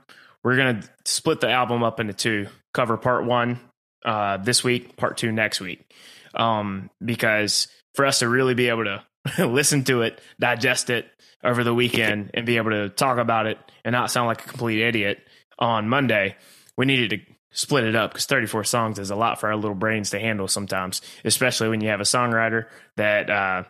we're 0.42 0.56
going 0.56 0.80
to 0.80 0.88
split 1.04 1.40
the 1.40 1.50
album 1.50 1.82
up 1.82 2.00
into 2.00 2.14
two. 2.14 2.46
Cover 2.72 2.96
part 2.96 3.26
one 3.26 3.60
uh, 4.04 4.36
this 4.38 4.62
week, 4.62 4.96
part 4.96 5.16
two 5.16 5.32
next 5.32 5.60
week. 5.60 5.90
Um, 6.34 6.90
because 7.04 7.68
for 7.94 8.04
us 8.04 8.18
to 8.20 8.28
really 8.28 8.54
be 8.54 8.68
able 8.68 8.84
to 8.84 9.02
listen 9.46 9.84
to 9.84 10.02
it, 10.02 10.20
digest 10.38 10.90
it 10.90 11.06
over 11.42 11.64
the 11.64 11.74
weekend, 11.74 12.30
and 12.34 12.46
be 12.46 12.56
able 12.56 12.70
to 12.70 12.88
talk 12.88 13.18
about 13.18 13.46
it 13.46 13.58
and 13.84 13.92
not 13.92 14.10
sound 14.10 14.26
like 14.26 14.44
a 14.44 14.48
complete 14.48 14.82
idiot 14.82 15.18
on 15.58 15.88
Monday, 15.88 16.36
we 16.76 16.86
needed 16.86 17.10
to 17.10 17.34
split 17.52 17.84
it 17.84 17.96
up 17.96 18.12
because 18.12 18.26
34 18.26 18.64
songs 18.64 18.98
is 18.98 19.10
a 19.10 19.16
lot 19.16 19.40
for 19.40 19.48
our 19.48 19.56
little 19.56 19.74
brains 19.74 20.10
to 20.10 20.18
handle 20.18 20.46
sometimes, 20.48 21.00
especially 21.24 21.68
when 21.68 21.80
you 21.80 21.88
have 21.88 22.00
a 22.00 22.04
songwriter 22.04 22.66
that 22.96 23.30
uh, 23.30 23.64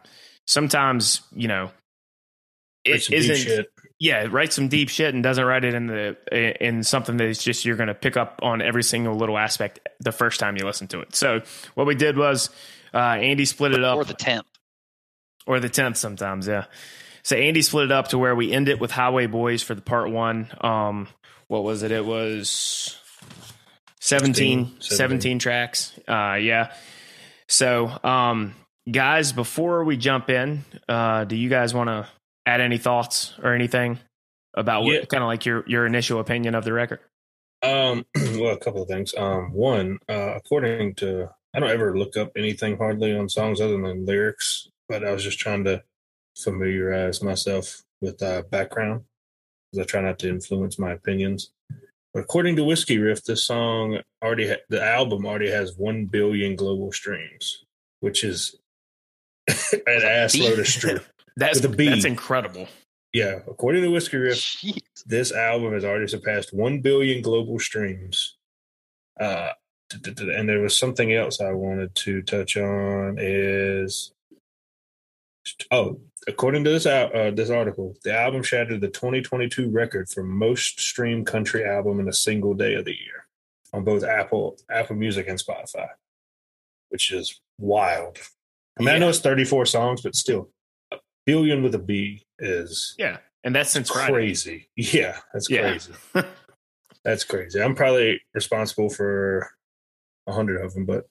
sometimes, 0.46 1.20
you 1.32 1.48
know, 1.48 1.70
it 2.84 3.10
isn't 3.10 3.66
yeah, 3.98 4.26
write 4.30 4.52
some 4.52 4.68
deep 4.68 4.88
shit 4.88 5.14
and 5.14 5.22
doesn't 5.22 5.44
write 5.44 5.64
it 5.64 5.74
in 5.74 5.86
the 5.86 6.16
in 6.60 6.82
something 6.82 7.16
that 7.16 7.28
is 7.28 7.38
just 7.38 7.64
you're 7.64 7.76
going 7.76 7.88
to 7.88 7.94
pick 7.94 8.16
up 8.16 8.40
on 8.42 8.60
every 8.60 8.82
single 8.82 9.14
little 9.14 9.38
aspect 9.38 9.80
the 10.00 10.12
first 10.12 10.38
time 10.38 10.56
you 10.56 10.64
listen 10.64 10.86
to 10.88 11.00
it. 11.00 11.14
So 11.14 11.40
what 11.74 11.86
we 11.86 11.94
did 11.94 12.16
was 12.18 12.50
uh, 12.92 12.98
Andy 12.98 13.46
split 13.46 13.72
it 13.72 13.82
up, 13.82 13.96
or 13.96 14.04
the 14.04 14.14
tenth, 14.14 14.46
or 15.46 15.60
the 15.60 15.70
tenth 15.70 15.96
sometimes. 15.96 16.46
Yeah. 16.46 16.66
So 17.22 17.36
Andy 17.36 17.62
split 17.62 17.86
it 17.86 17.92
up 17.92 18.08
to 18.08 18.18
where 18.18 18.36
we 18.36 18.52
end 18.52 18.68
it 18.68 18.80
with 18.80 18.90
Highway 18.90 19.26
Boys 19.26 19.62
for 19.62 19.74
the 19.74 19.82
part 19.82 20.10
one. 20.10 20.48
Um, 20.60 21.08
what 21.48 21.64
was 21.64 21.82
it? 21.82 21.90
It 21.90 22.04
was 22.04 23.00
17, 24.00 24.76
17. 24.80 24.80
17 24.80 25.38
tracks. 25.38 25.98
Uh, 26.06 26.34
yeah. 26.34 26.72
So, 27.48 27.90
um, 28.04 28.54
guys, 28.90 29.32
before 29.32 29.84
we 29.84 29.96
jump 29.96 30.30
in, 30.30 30.64
uh, 30.88 31.24
do 31.24 31.34
you 31.36 31.48
guys 31.48 31.72
want 31.72 31.88
to 31.88 32.08
add 32.46 32.60
any 32.60 32.78
thoughts 32.78 33.34
or 33.42 33.52
anything 33.52 33.98
about 34.54 34.84
what 34.84 34.94
yeah. 34.94 35.04
kind 35.04 35.22
of 35.22 35.26
like 35.26 35.44
your 35.44 35.64
your 35.66 35.84
initial 35.84 36.20
opinion 36.20 36.54
of 36.54 36.64
the 36.64 36.72
record? 36.72 37.00
Um, 37.62 38.06
well, 38.14 38.54
a 38.54 38.58
couple 38.58 38.82
of 38.82 38.88
things. 38.88 39.14
Um, 39.16 39.52
one, 39.52 39.98
uh, 40.08 40.34
according 40.36 40.94
to 40.96 41.30
I 41.54 41.60
don't 41.60 41.70
ever 41.70 41.98
look 41.98 42.16
up 42.16 42.32
anything 42.36 42.76
hardly 42.76 43.16
on 43.16 43.28
songs 43.28 43.60
other 43.60 43.80
than 43.80 44.06
lyrics, 44.06 44.68
but 44.88 45.04
I 45.04 45.12
was 45.12 45.24
just 45.24 45.38
trying 45.38 45.64
to 45.64 45.82
familiarize 46.36 47.22
myself 47.22 47.82
with 48.00 48.22
uh, 48.22 48.42
background 48.50 49.04
because 49.72 49.86
I 49.86 49.88
try 49.88 50.02
not 50.02 50.18
to 50.20 50.28
influence 50.28 50.78
my 50.78 50.92
opinions. 50.92 51.50
But 52.12 52.24
according 52.24 52.56
to 52.56 52.64
Whiskey 52.64 52.98
Riff, 52.98 53.24
this 53.24 53.44
song 53.44 54.00
already 54.22 54.48
ha- 54.48 54.64
the 54.68 54.82
album 54.82 55.26
already 55.26 55.50
has 55.50 55.76
one 55.76 56.06
billion 56.06 56.56
global 56.56 56.92
streams, 56.92 57.64
which 58.00 58.24
is 58.24 58.56
an 59.48 59.80
ass 59.86 60.36
load 60.36 60.58
of 60.58 60.66
streams. 60.66 61.00
That's 61.36 61.60
with 61.60 61.72
a 61.72 61.76
B. 61.76 61.88
That's 61.88 62.04
incredible. 62.04 62.68
Yeah, 63.12 63.40
according 63.46 63.82
to 63.82 63.90
Whiskey 63.90 64.18
Riff, 64.18 64.36
Jeez. 64.36 64.82
this 65.06 65.32
album 65.32 65.72
has 65.72 65.84
already 65.84 66.08
surpassed 66.08 66.52
one 66.52 66.80
billion 66.80 67.22
global 67.22 67.58
streams. 67.58 68.36
Uh, 69.18 69.50
and 70.04 70.48
there 70.48 70.60
was 70.60 70.78
something 70.78 71.12
else 71.12 71.40
I 71.40 71.52
wanted 71.52 71.94
to 71.94 72.22
touch 72.22 72.56
on. 72.56 73.16
Is 73.18 74.12
oh, 75.70 76.00
according 76.26 76.64
to 76.64 76.70
this 76.70 76.86
uh, 76.86 77.30
this 77.34 77.50
article, 77.50 77.94
the 78.04 78.14
album 78.18 78.42
shattered 78.42 78.80
the 78.80 78.88
2022 78.88 79.70
record 79.70 80.08
for 80.08 80.22
most 80.22 80.80
streamed 80.80 81.26
country 81.26 81.64
album 81.64 82.00
in 82.00 82.08
a 82.08 82.12
single 82.12 82.54
day 82.54 82.74
of 82.74 82.84
the 82.84 82.92
year 82.92 83.26
on 83.72 83.84
both 83.84 84.04
Apple 84.04 84.58
Apple 84.70 84.96
Music 84.96 85.28
and 85.28 85.38
Spotify, 85.38 85.88
which 86.88 87.12
is 87.12 87.40
wild. 87.58 88.18
I 88.78 88.82
mean, 88.82 88.88
yeah. 88.88 88.94
I 88.94 88.98
know 88.98 89.08
it's 89.08 89.20
34 89.20 89.66
songs, 89.66 90.02
but 90.02 90.14
still, 90.14 90.50
billion 91.26 91.62
with 91.62 91.74
a 91.74 91.78
B 91.78 92.22
is 92.38 92.94
yeah, 92.98 93.18
and 93.44 93.54
that's 93.54 93.70
since 93.70 93.90
crazy. 93.90 94.68
Friday. 94.76 94.96
Yeah, 94.96 95.18
that's 95.32 95.50
yeah. 95.50 95.62
crazy. 95.62 95.92
that's 97.04 97.24
crazy. 97.24 97.60
I'm 97.60 97.74
probably 97.74 98.20
responsible 98.34 98.88
for 98.88 99.50
a 100.26 100.32
hundred 100.32 100.64
of 100.64 100.74
them, 100.74 100.86
but 100.86 101.06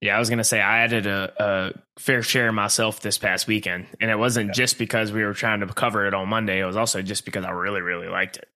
yeah, 0.00 0.16
I 0.16 0.18
was 0.18 0.28
gonna 0.28 0.44
say 0.44 0.60
I 0.60 0.80
added 0.80 1.06
a, 1.06 1.32
a 1.38 2.00
fair 2.00 2.22
share 2.22 2.52
myself 2.52 3.00
this 3.00 3.18
past 3.18 3.46
weekend, 3.46 3.86
and 4.00 4.10
it 4.10 4.18
wasn't 4.18 4.48
yeah. 4.48 4.52
just 4.52 4.78
because 4.78 5.12
we 5.12 5.24
were 5.24 5.34
trying 5.34 5.60
to 5.60 5.66
cover 5.66 6.06
it 6.06 6.14
on 6.14 6.28
Monday. 6.28 6.60
It 6.60 6.66
was 6.66 6.76
also 6.76 7.02
just 7.02 7.24
because 7.24 7.44
I 7.44 7.50
really, 7.50 7.80
really 7.80 8.08
liked 8.08 8.36
it. 8.36 8.48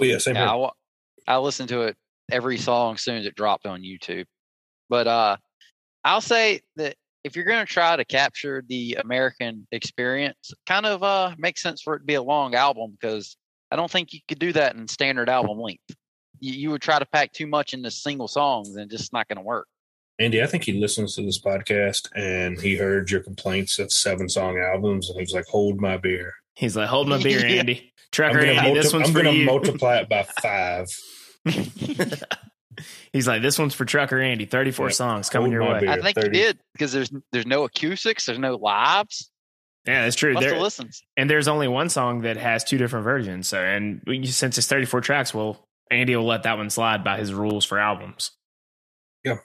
Oh 0.00 0.04
yeah, 0.04 0.18
same 0.18 0.36
Yeah, 0.36 0.54
here. 0.54 0.70
I, 1.26 1.34
I 1.34 1.38
listened 1.38 1.68
to 1.70 1.82
it 1.82 1.96
every 2.30 2.58
song 2.58 2.94
as 2.94 3.02
soon 3.02 3.16
as 3.16 3.26
it 3.26 3.34
dropped 3.34 3.66
on 3.66 3.82
YouTube. 3.82 4.26
But 4.88 5.06
uh, 5.06 5.36
I'll 6.04 6.20
say 6.20 6.60
that 6.76 6.96
if 7.24 7.34
you're 7.36 7.44
going 7.46 7.64
to 7.64 7.72
try 7.72 7.96
to 7.96 8.04
capture 8.04 8.62
the 8.68 8.98
American 9.02 9.66
experience, 9.72 10.52
kind 10.66 10.86
of 10.86 11.02
uh, 11.02 11.34
makes 11.38 11.62
sense 11.62 11.82
for 11.82 11.96
it 11.96 12.00
to 12.00 12.04
be 12.04 12.14
a 12.14 12.22
long 12.22 12.54
album 12.54 12.96
because 13.00 13.36
I 13.70 13.76
don't 13.76 13.90
think 13.90 14.12
you 14.12 14.20
could 14.28 14.38
do 14.38 14.52
that 14.52 14.76
in 14.76 14.86
standard 14.86 15.28
album 15.28 15.58
length. 15.58 15.82
You, 16.40 16.52
you 16.52 16.70
would 16.70 16.82
try 16.82 16.98
to 16.98 17.06
pack 17.06 17.32
too 17.32 17.46
much 17.46 17.72
into 17.74 17.90
single 17.90 18.28
songs 18.28 18.76
and 18.76 18.90
just 18.90 19.12
not 19.12 19.26
going 19.28 19.38
to 19.38 19.42
work. 19.42 19.66
Andy, 20.18 20.42
I 20.42 20.46
think 20.46 20.62
he 20.64 20.74
listens 20.74 21.16
to 21.16 21.22
this 21.22 21.40
podcast 21.40 22.08
and 22.14 22.60
he 22.60 22.76
heard 22.76 23.10
your 23.10 23.20
complaints 23.20 23.80
of 23.80 23.90
seven 23.90 24.28
song 24.28 24.58
albums 24.58 25.08
and 25.08 25.16
he 25.16 25.22
was 25.22 25.32
like, 25.32 25.46
"Hold 25.48 25.80
my 25.80 25.96
beer." 25.96 26.34
He's 26.54 26.76
like, 26.76 26.88
hold 26.88 27.08
my 27.08 27.20
beer, 27.20 27.40
Yeah. 27.48 27.56
Andy. 27.60 27.78
I'm 27.80 27.90
Trucker 28.12 28.38
gonna, 28.40 28.52
Andy, 28.52 28.62
multi- 28.68 28.80
this 28.80 28.92
one's 28.92 29.08
I'm 29.08 29.14
gonna 29.14 29.32
multiply 29.32 29.96
it 29.96 30.08
by 30.08 30.22
five. 30.40 30.86
He's 33.12 33.26
like, 33.28 33.42
this 33.42 33.58
one's 33.58 33.74
for 33.74 33.84
Trucker 33.84 34.20
Andy. 34.20 34.44
34 34.46 34.86
Yeah. 34.86 34.92
songs 34.92 35.28
coming 35.30 35.52
Hold 35.52 35.62
your 35.64 35.74
way. 35.74 35.80
beer. 35.80 35.90
I 35.90 36.00
think 36.00 36.16
30. 36.16 36.26
you 36.38 36.44
did 36.44 36.58
because 36.72 36.92
there's 36.92 37.10
there's 37.32 37.46
no 37.46 37.64
acoustics, 37.64 38.26
there's 38.26 38.38
no 38.38 38.56
lives. 38.56 39.30
Yeah, 39.86 40.04
that's 40.04 40.16
true. 40.16 40.34
There, 40.34 40.54
have 40.54 40.62
listened. 40.62 40.92
and 41.16 41.28
there's 41.28 41.46
only 41.46 41.68
one 41.68 41.90
song 41.90 42.22
that 42.22 42.38
has 42.38 42.64
two 42.64 42.78
different 42.78 43.04
versions. 43.04 43.48
So, 43.48 43.58
and 43.62 44.00
we- 44.06 44.24
since 44.26 44.56
it's 44.56 44.66
34 44.66 45.02
tracks, 45.02 45.34
well, 45.34 45.68
Andy 45.90 46.16
will 46.16 46.24
let 46.24 46.44
that 46.44 46.56
one 46.56 46.70
slide 46.70 47.04
by 47.04 47.18
his 47.18 47.34
rules 47.34 47.66
for 47.66 47.78
albums. 47.78 48.30
Yeah. 49.24 49.36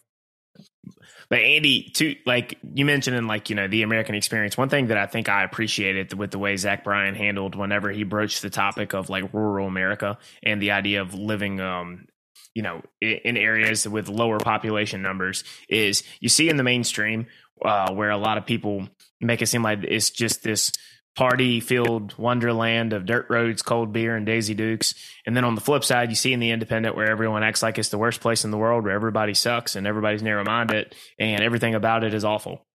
But 1.30 1.40
Andy, 1.40 1.92
too, 1.94 2.16
like 2.26 2.58
you 2.74 2.86
mentioned 2.86 3.16
in 3.16 3.28
like, 3.28 3.50
you 3.52 3.56
know, 3.56 3.68
the 3.68 3.84
American 3.84 4.16
experience, 4.16 4.58
one 4.58 4.70
thing 4.70 4.88
that 4.88 4.98
I 4.98 5.06
think 5.06 5.30
I 5.30 5.44
appreciated 5.44 6.14
with 6.14 6.32
the 6.32 6.40
way 6.40 6.56
Zach 6.58 6.84
Bryan 6.84 7.14
handled 7.14 7.54
whenever 7.56 7.92
he 7.92 8.04
broached 8.04 8.42
the 8.42 8.50
topic 8.50 8.94
of 8.94 9.10
like 9.10 9.32
rural 9.34 9.68
America 9.68 10.18
and 10.42 10.60
the 10.62 10.72
idea 10.72 11.02
of 11.02 11.14
living, 11.14 11.60
um, 11.60 12.08
you 12.54 12.64
know, 12.64 12.82
in 13.02 13.38
areas 13.38 13.88
with 13.88 14.10
lower 14.10 14.40
population 14.40 15.02
numbers 15.02 15.44
is 15.70 16.04
you 16.20 16.30
see 16.30 16.50
in 16.50 16.58
the 16.58 16.64
mainstream 16.64 17.28
uh, 17.64 17.94
where 17.94 18.10
a 18.10 18.18
lot 18.18 18.38
of 18.38 18.46
people 18.46 18.88
make 19.22 19.42
it 19.42 19.48
seem 19.48 19.64
like 19.64 19.80
it's 19.84 20.10
just 20.10 20.44
this 20.44 20.72
party 21.16 21.60
filled 21.60 22.18
wonderland 22.18 22.94
of 22.94 23.06
dirt 23.06 23.26
roads, 23.30 23.62
cold 23.62 23.92
beer, 23.92 24.16
and 24.16 24.26
Daisy 24.26 24.54
Dukes. 24.54 24.96
And 25.26 25.36
then 25.36 25.44
on 25.44 25.56
the 25.56 25.62
flip 25.62 25.84
side, 25.84 26.10
you 26.10 26.16
see 26.16 26.32
in 26.32 26.40
the 26.40 26.52
independent 26.52 26.96
where 26.96 27.10
everyone 27.10 27.44
acts 27.44 27.62
like 27.62 27.78
it's 27.78 27.90
the 27.90 27.98
worst 27.98 28.22
place 28.22 28.46
in 28.46 28.52
the 28.52 28.58
world, 28.58 28.86
where 28.86 28.94
everybody 28.94 29.34
sucks 29.34 29.76
and 29.76 29.86
everybody's 29.86 30.24
narrow 30.24 30.46
minded 30.46 30.96
and 31.20 31.44
everything 31.44 31.76
about 31.76 32.04
it 32.04 32.14
is 32.14 32.24
awful. 32.24 32.66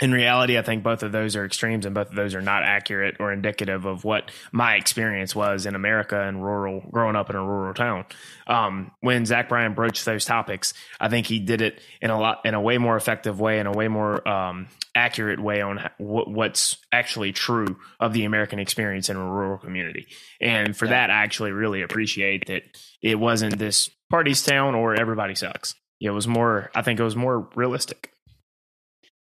In 0.00 0.12
reality, 0.12 0.56
I 0.56 0.62
think 0.62 0.84
both 0.84 1.02
of 1.02 1.10
those 1.10 1.34
are 1.34 1.44
extremes 1.44 1.84
and 1.84 1.92
both 1.92 2.10
of 2.10 2.14
those 2.14 2.36
are 2.36 2.40
not 2.40 2.62
accurate 2.62 3.16
or 3.18 3.32
indicative 3.32 3.84
of 3.84 4.04
what 4.04 4.30
my 4.52 4.76
experience 4.76 5.34
was 5.34 5.66
in 5.66 5.74
America 5.74 6.20
and 6.20 6.40
rural, 6.42 6.84
growing 6.92 7.16
up 7.16 7.30
in 7.30 7.36
a 7.36 7.44
rural 7.44 7.74
town. 7.74 8.04
Um, 8.46 8.92
when 9.00 9.26
Zach 9.26 9.48
Bryan 9.48 9.74
broached 9.74 10.04
those 10.04 10.24
topics, 10.24 10.72
I 11.00 11.08
think 11.08 11.26
he 11.26 11.40
did 11.40 11.62
it 11.62 11.80
in 12.00 12.10
a 12.10 12.20
lot, 12.20 12.42
in 12.44 12.54
a 12.54 12.60
way 12.60 12.78
more 12.78 12.96
effective 12.96 13.40
way, 13.40 13.58
in 13.58 13.66
a 13.66 13.72
way 13.72 13.88
more 13.88 14.26
um, 14.28 14.68
accurate 14.94 15.40
way 15.40 15.62
on 15.62 15.90
what's 15.98 16.76
actually 16.92 17.32
true 17.32 17.76
of 17.98 18.12
the 18.12 18.24
American 18.24 18.60
experience 18.60 19.08
in 19.08 19.16
a 19.16 19.24
rural 19.24 19.58
community. 19.58 20.06
And 20.40 20.76
for 20.76 20.84
Yeah. 20.84 20.92
that, 20.92 21.10
I 21.10 21.24
actually 21.24 21.50
really 21.50 21.82
appreciate 21.82 22.46
that 22.46 22.62
it 23.02 23.18
wasn't 23.18 23.58
this 23.58 23.90
party's 24.10 24.44
town 24.44 24.76
or 24.76 24.94
everybody 24.94 25.34
sucks. 25.34 25.74
It 26.00 26.10
was 26.10 26.28
more, 26.28 26.70
I 26.72 26.82
think 26.82 27.00
it 27.00 27.04
was 27.04 27.16
more 27.16 27.48
realistic. 27.56 28.12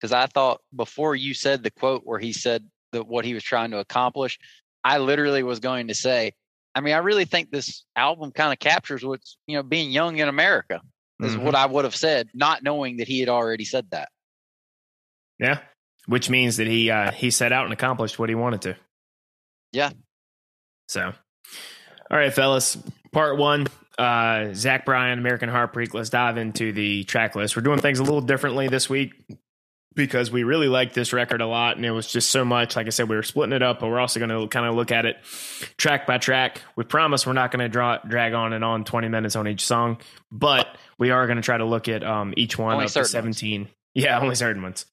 Because 0.04 0.12
I 0.12 0.26
thought 0.26 0.60
before 0.76 1.16
you 1.16 1.34
said 1.34 1.64
the 1.64 1.72
quote 1.72 2.02
where 2.04 2.20
he 2.20 2.34
said 2.34 2.68
that 2.92 3.08
what 3.08 3.24
he 3.24 3.34
was 3.34 3.42
trying 3.42 3.72
to 3.72 3.78
accomplish, 3.78 4.38
I 4.84 4.98
literally 4.98 5.44
was 5.44 5.62
going 5.62 5.88
to 5.88 5.94
say, 5.96 6.34
I 6.76 6.82
mean, 6.82 6.94
I 6.94 6.98
really 6.98 7.24
think 7.24 7.52
this 7.52 7.86
album 7.96 8.34
kind 8.34 8.52
of 8.52 8.60
captures 8.60 9.06
what's 9.06 9.38
you 9.48 9.56
know 9.56 9.64
being 9.64 9.92
young 9.92 10.18
in 10.18 10.28
America 10.28 10.82
is 11.22 11.38
Mhm. 11.38 11.44
what 11.44 11.56
I 11.56 11.66
would 11.68 11.86
have 11.86 11.96
said, 11.96 12.28
not 12.34 12.64
knowing 12.64 12.98
that 12.98 13.08
he 13.08 13.22
had 13.22 13.30
already 13.30 13.64
said 13.64 13.92
that. 13.92 14.10
Yeah. 15.40 15.60
Which 16.08 16.30
means 16.30 16.58
that 16.58 16.68
he 16.68 16.92
uh, 16.92 17.12
he 17.12 17.32
set 17.32 17.54
out 17.54 17.64
and 17.64 17.72
accomplished 17.72 18.20
what 18.20 18.28
he 18.28 18.36
wanted 18.36 18.64
to. 18.64 18.76
Yeah. 19.72 19.92
So, 20.90 21.14
all 22.12 22.18
right, 22.18 22.34
fellas. 22.34 22.78
Part 23.14 23.38
one, 23.38 23.68
uh, 23.98 24.54
Zach 24.54 24.84
Bryan, 24.84 25.18
American 25.18 25.48
Heartbreak. 25.48 25.94
Let's 25.94 26.10
dive 26.10 26.36
into 26.36 26.74
the 26.74 27.06
track 27.06 27.38
list. 27.38 27.56
We're 27.56 27.62
doing 27.62 27.80
things 27.80 28.00
a 28.00 28.04
little 28.04 28.20
differently 28.20 28.68
this 28.68 28.90
week 28.90 29.14
because 29.96 30.32
we 30.32 30.44
really 30.44 30.68
liked 30.68 30.94
this 30.94 31.14
record 31.14 31.42
a 31.42 31.48
lot, 31.48 31.76
and 31.78 31.86
it 31.86 31.92
was 31.92 32.08
just 32.08 32.32
so 32.32 32.44
much. 32.46 32.76
Like 32.76 32.88
I 32.88 32.90
said, 32.90 33.10
we 33.10 33.16
were 33.16 33.24
splitting 33.24 33.54
it 33.54 33.62
up, 33.64 33.80
but 33.80 33.88
we're 33.90 34.00
also 34.00 34.20
going 34.20 34.30
to 34.30 34.48
kind 34.48 34.66
of 34.66 34.76
look 34.76 34.92
at 34.92 35.06
it 35.06 35.18
track 35.78 36.08
by 36.08 36.18
track. 36.18 36.62
We 36.76 36.84
promise 36.84 37.26
we're 37.28 37.34
not 37.34 37.52
going 37.52 37.62
to 37.62 37.70
draw 37.70 37.98
drag 37.98 38.34
on 38.34 38.54
and 38.54 38.64
on 38.64 38.84
twenty 38.84 39.10
minutes 39.10 39.36
on 39.36 39.48
each 39.48 39.66
song, 39.66 39.98
but 40.32 40.68
we 40.98 41.12
are 41.12 41.26
going 41.28 41.38
to 41.38 41.44
try 41.44 41.58
to 41.58 41.66
look 41.66 41.88
at 41.88 42.04
um, 42.04 42.34
each 42.38 42.58
one 42.58 42.74
Only 42.74 42.86
of 42.86 42.90
the 42.94 43.04
certain 43.06 43.26
ones. 43.26 43.38
seventeen. 43.38 43.70
Yeah, 43.96 44.20
only 44.20 44.36
certain 44.36 44.64
ones 44.64 44.86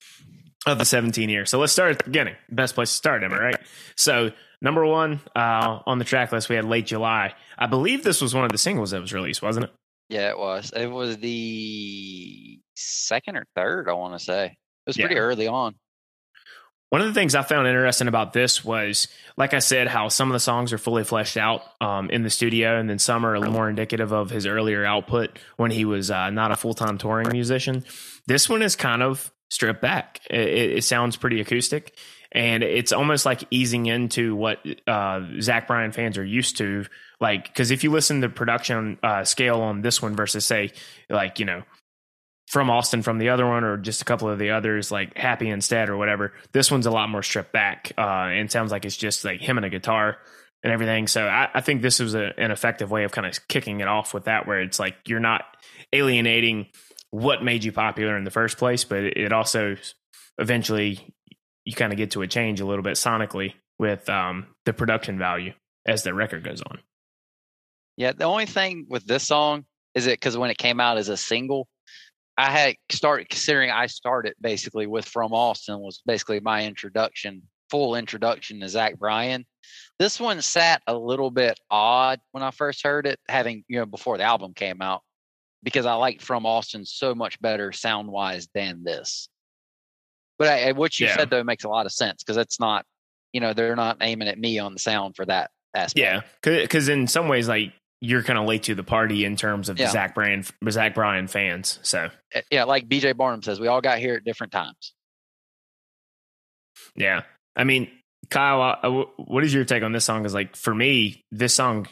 of 0.67 0.77
the 0.77 0.85
17 0.85 1.31
years. 1.31 1.49
So 1.49 1.59
let's 1.59 1.73
start 1.73 1.93
at 1.93 1.99
the 2.01 2.05
beginning. 2.05 2.35
Best 2.51 2.75
place 2.75 2.91
to 2.91 2.95
start, 2.97 3.25
am 3.25 3.33
I 3.33 3.39
right? 3.39 3.57
So 3.97 4.33
number 4.61 4.85
one 4.85 5.21
uh, 5.35 5.79
on 5.87 5.99
the 5.99 6.05
track 6.05 6.33
list, 6.33 6.51
we 6.51 6.57
had 6.57 6.67
Late 6.67 6.85
July. 6.85 7.33
I 7.57 7.67
believe 7.67 8.05
this 8.05 8.21
was 8.21 8.35
one 8.35 8.45
of 8.45 8.53
the 8.53 8.59
singles 8.59 8.91
that 8.91 9.01
was 9.01 9.15
released, 9.15 9.41
wasn't 9.41 9.65
it? 9.65 9.73
Yeah, 10.11 10.29
it 10.29 10.39
was. 10.39 10.71
It 10.77 10.89
was 10.89 11.17
the 11.17 12.61
second 12.75 13.37
or 13.37 13.47
third, 13.57 13.89
I 13.89 13.95
want 13.95 14.19
to 14.19 14.23
say. 14.25 14.59
It 14.97 15.03
was 15.03 15.07
pretty 15.07 15.21
early 15.21 15.47
on. 15.47 15.75
One 16.91 17.03
of 17.03 17.07
the 17.07 17.15
things 17.15 17.37
I 17.37 17.43
found 17.43 17.69
interesting 17.69 18.09
about 18.09 18.33
this 18.33 18.65
was, 18.65 19.07
like 19.37 19.55
I 19.55 19.61
said, 19.61 19.87
how 19.87 20.09
some 20.09 20.29
of 20.29 20.33
the 20.33 20.41
songs 20.41 20.73
are 20.73 20.79
fully 20.79 21.05
fleshed 21.05 21.37
out 21.37 21.63
um, 21.81 22.11
in 22.11 22.25
the 22.25 22.31
studio, 22.31 22.81
and 22.81 22.91
then 22.91 22.99
some 22.99 23.25
are 23.25 23.35
a 23.35 23.39
little 23.39 23.55
more 23.55 23.71
indicative 23.71 24.13
of 24.13 24.29
his 24.29 24.45
earlier 24.45 24.85
output 24.85 25.39
when 25.57 25.71
he 25.71 25.85
was 25.85 26.11
uh, 26.11 26.31
not 26.31 26.51
a 26.51 26.57
full 26.57 26.75
time 26.75 26.99
touring 26.99 27.29
musician. 27.31 27.85
This 28.27 28.49
one 28.49 28.61
is 28.61 28.75
kind 28.75 29.05
of 29.05 29.33
stripped 29.51 29.81
back. 29.81 30.21
It, 30.29 30.41
it, 30.41 30.71
it 30.79 30.85
sounds 30.85 31.17
pretty 31.17 31.41
acoustic, 31.41 31.97
and 32.33 32.65
it's 32.65 32.91
almost 32.91 33.25
like 33.25 33.45
easing 33.53 33.87
into 33.87 34.35
what 34.35 34.59
uh, 34.89 35.21
Zach 35.41 35.69
Bryan 35.69 35.93
fans 35.93 36.19
are 36.19 36.25
used 36.25 36.57
to. 36.59 36.87
Like, 37.21 37.45
because 37.45 37.71
if 37.71 37.85
you 37.85 37.93
listen 37.93 38.23
to 38.23 38.29
production 38.29 38.99
uh, 39.05 39.23
scale 39.23 39.61
on 39.61 39.83
this 39.83 40.03
one 40.03 40.17
versus, 40.17 40.45
say, 40.45 40.73
like 41.09 41.39
you 41.39 41.45
know, 41.45 41.63
from 42.51 42.69
Austin 42.69 43.01
from 43.01 43.19
the 43.19 43.29
other 43.29 43.47
one 43.47 43.63
or 43.63 43.77
just 43.77 44.03
a 44.03 44.05
couple 44.05 44.29
of 44.29 44.37
the 44.37 44.51
others 44.51 44.91
like 44.91 45.17
Happy 45.17 45.49
Instead 45.49 45.89
or 45.89 45.97
whatever. 45.97 46.33
This 46.51 46.69
one's 46.69 46.87
a 46.87 46.91
lot 46.91 47.09
more 47.09 47.23
stripped 47.23 47.53
back 47.53 47.93
uh, 47.97 48.01
and 48.01 48.51
sounds 48.51 48.73
like 48.73 48.85
it's 48.85 48.97
just 48.97 49.25
like 49.25 49.41
him 49.41 49.57
and 49.57 49.65
a 49.65 49.71
guitar 49.71 50.19
and 50.65 50.73
everything. 50.73 51.07
So 51.07 51.29
I, 51.29 51.49
I 51.55 51.61
think 51.61 51.81
this 51.81 52.01
was 52.01 52.17
a, 52.17 52.33
an 52.37 52.51
effective 52.51 52.91
way 52.91 53.05
of 53.05 53.13
kind 53.13 53.25
of 53.25 53.47
kicking 53.47 53.79
it 53.79 53.87
off 53.87 54.13
with 54.13 54.25
that, 54.25 54.49
where 54.49 54.61
it's 54.63 54.81
like 54.81 54.97
you're 55.07 55.21
not 55.21 55.43
alienating 55.93 56.67
what 57.13 57.45
made 57.45 57.63
you 57.63 57.71
popular 57.71 58.17
in 58.17 58.25
the 58.25 58.33
first 58.33 58.59
place, 58.59 58.83
but 58.83 59.05
it, 59.05 59.33
also 59.33 59.77
eventually 60.37 61.15
you 61.65 61.73
kind 61.73 61.93
of 61.93 61.99
get 61.99 62.11
to 62.13 62.23
a 62.23 62.27
change 62.27 62.61
a 62.61 62.67
little 62.67 62.83
bit 62.83 62.97
sonically 62.97 63.53
with 63.79 64.09
um, 64.09 64.49
the 64.67 64.73
production 64.73 65.21
value 65.21 65.53
as 65.87 66.03
the 66.03 66.13
record 66.13 66.43
goes 66.43 66.63
on. 66.63 66.81
Yeah, 67.97 68.11
the 68.11 68.25
only 68.25 68.47
thing 68.47 68.87
with 68.89 69.07
this 69.07 69.25
song 69.25 69.67
is 69.95 70.09
it 70.09 70.19
because 70.19 70.37
when 70.37 70.51
it 70.51 70.59
came 70.59 70.81
out 70.81 70.99
as 70.99 71.09
a 71.09 71.17
single, 71.17 71.69
I 72.41 72.51
had 72.51 72.77
started 72.91 73.29
considering 73.29 73.71
I 73.71 73.87
started 73.87 74.35
basically 74.41 74.87
with 74.87 75.05
From 75.05 75.35
Austin 75.35 75.79
was 75.81 76.01
basically 76.07 76.41
my 76.41 76.65
introduction, 76.65 77.43
full 77.69 77.97
introduction 77.97 78.61
to 78.61 78.69
Zach 78.69 78.99
Bryan. 78.99 79.45
This 79.99 80.19
one 80.19 80.41
sat 80.41 80.81
a 80.87 80.97
little 80.97 81.31
bit 81.31 81.61
odd 81.71 82.19
when 82.33 82.43
I 82.43 82.51
first 82.51 82.83
heard 82.83 83.07
it, 83.07 83.21
having 83.29 83.63
you 83.69 83.79
know 83.79 83.85
before 83.85 84.17
the 84.17 84.25
album 84.25 84.55
came 84.55 84.81
out, 84.81 85.03
because 85.63 85.85
I 85.85 85.93
liked 85.95 86.23
From 86.23 86.47
Austin 86.47 86.87
so 86.87 87.15
much 87.15 87.39
better 87.43 87.73
sound 87.73 88.09
wise 88.09 88.49
than 88.55 88.85
this. 88.85 89.29
But 90.39 90.49
I, 90.49 90.73
what 90.73 90.99
you 90.99 91.09
Yeah. 91.09 91.19
said 91.19 91.29
though 91.29 91.45
makes 91.45 91.65
a 91.65 91.69
lot 91.69 91.85
of 91.85 91.93
sense 91.93 92.23
because 92.23 92.39
it's 92.39 92.59
not, 92.59 92.87
you 93.35 93.43
know, 93.43 93.53
they're 93.53 93.77
not 93.77 93.99
aiming 94.01 94.29
at 94.29 94.39
me 94.39 94.59
on 94.59 94.73
the 94.73 94.79
sound 94.79 95.15
for 95.15 95.27
that 95.27 95.51
aspect. 95.75 95.99
Yeah, 95.99 96.23
because 96.43 96.89
in 96.89 97.07
some 97.07 97.29
ways, 97.29 97.49
like 97.49 97.75
you're 98.01 98.23
kind 98.23 98.39
of 98.39 98.47
late 98.47 98.63
to 98.65 98.75
the 98.75 98.83
party 98.83 99.25
in 99.25 99.37
terms 99.37 99.69
of 99.69 99.79
Yeah. 99.79 99.87
the 99.87 99.93
Zach 99.93 100.15
Bryan 100.15 100.45
Zach 100.71 100.95
Bryan 100.95 101.27
fans. 101.29 101.79
So 101.83 102.11
Uh, 102.35 102.41
yeah, 102.51 102.65
like 102.65 102.89
BJ 102.89 103.13
Barham 103.17 103.43
says, 103.43 103.61
we 103.61 103.67
all 103.69 103.81
got 103.81 103.99
here 103.99 104.15
at 104.15 104.25
different 104.25 104.53
times. 104.53 104.95
yeah, 106.97 107.23
I 107.57 107.65
mean, 107.65 107.91
Kyle, 108.31 108.63
uh, 108.63 108.77
w- 108.83 109.11
what 109.17 109.45
is 109.45 109.53
your 109.53 109.65
take 109.65 109.83
on 109.83 109.93
this 109.93 110.05
song? 110.05 110.25
Is 110.25 110.35
like 110.35 110.57
for 110.57 110.75
me, 110.75 111.25
this 111.31 111.55
song 111.55 111.87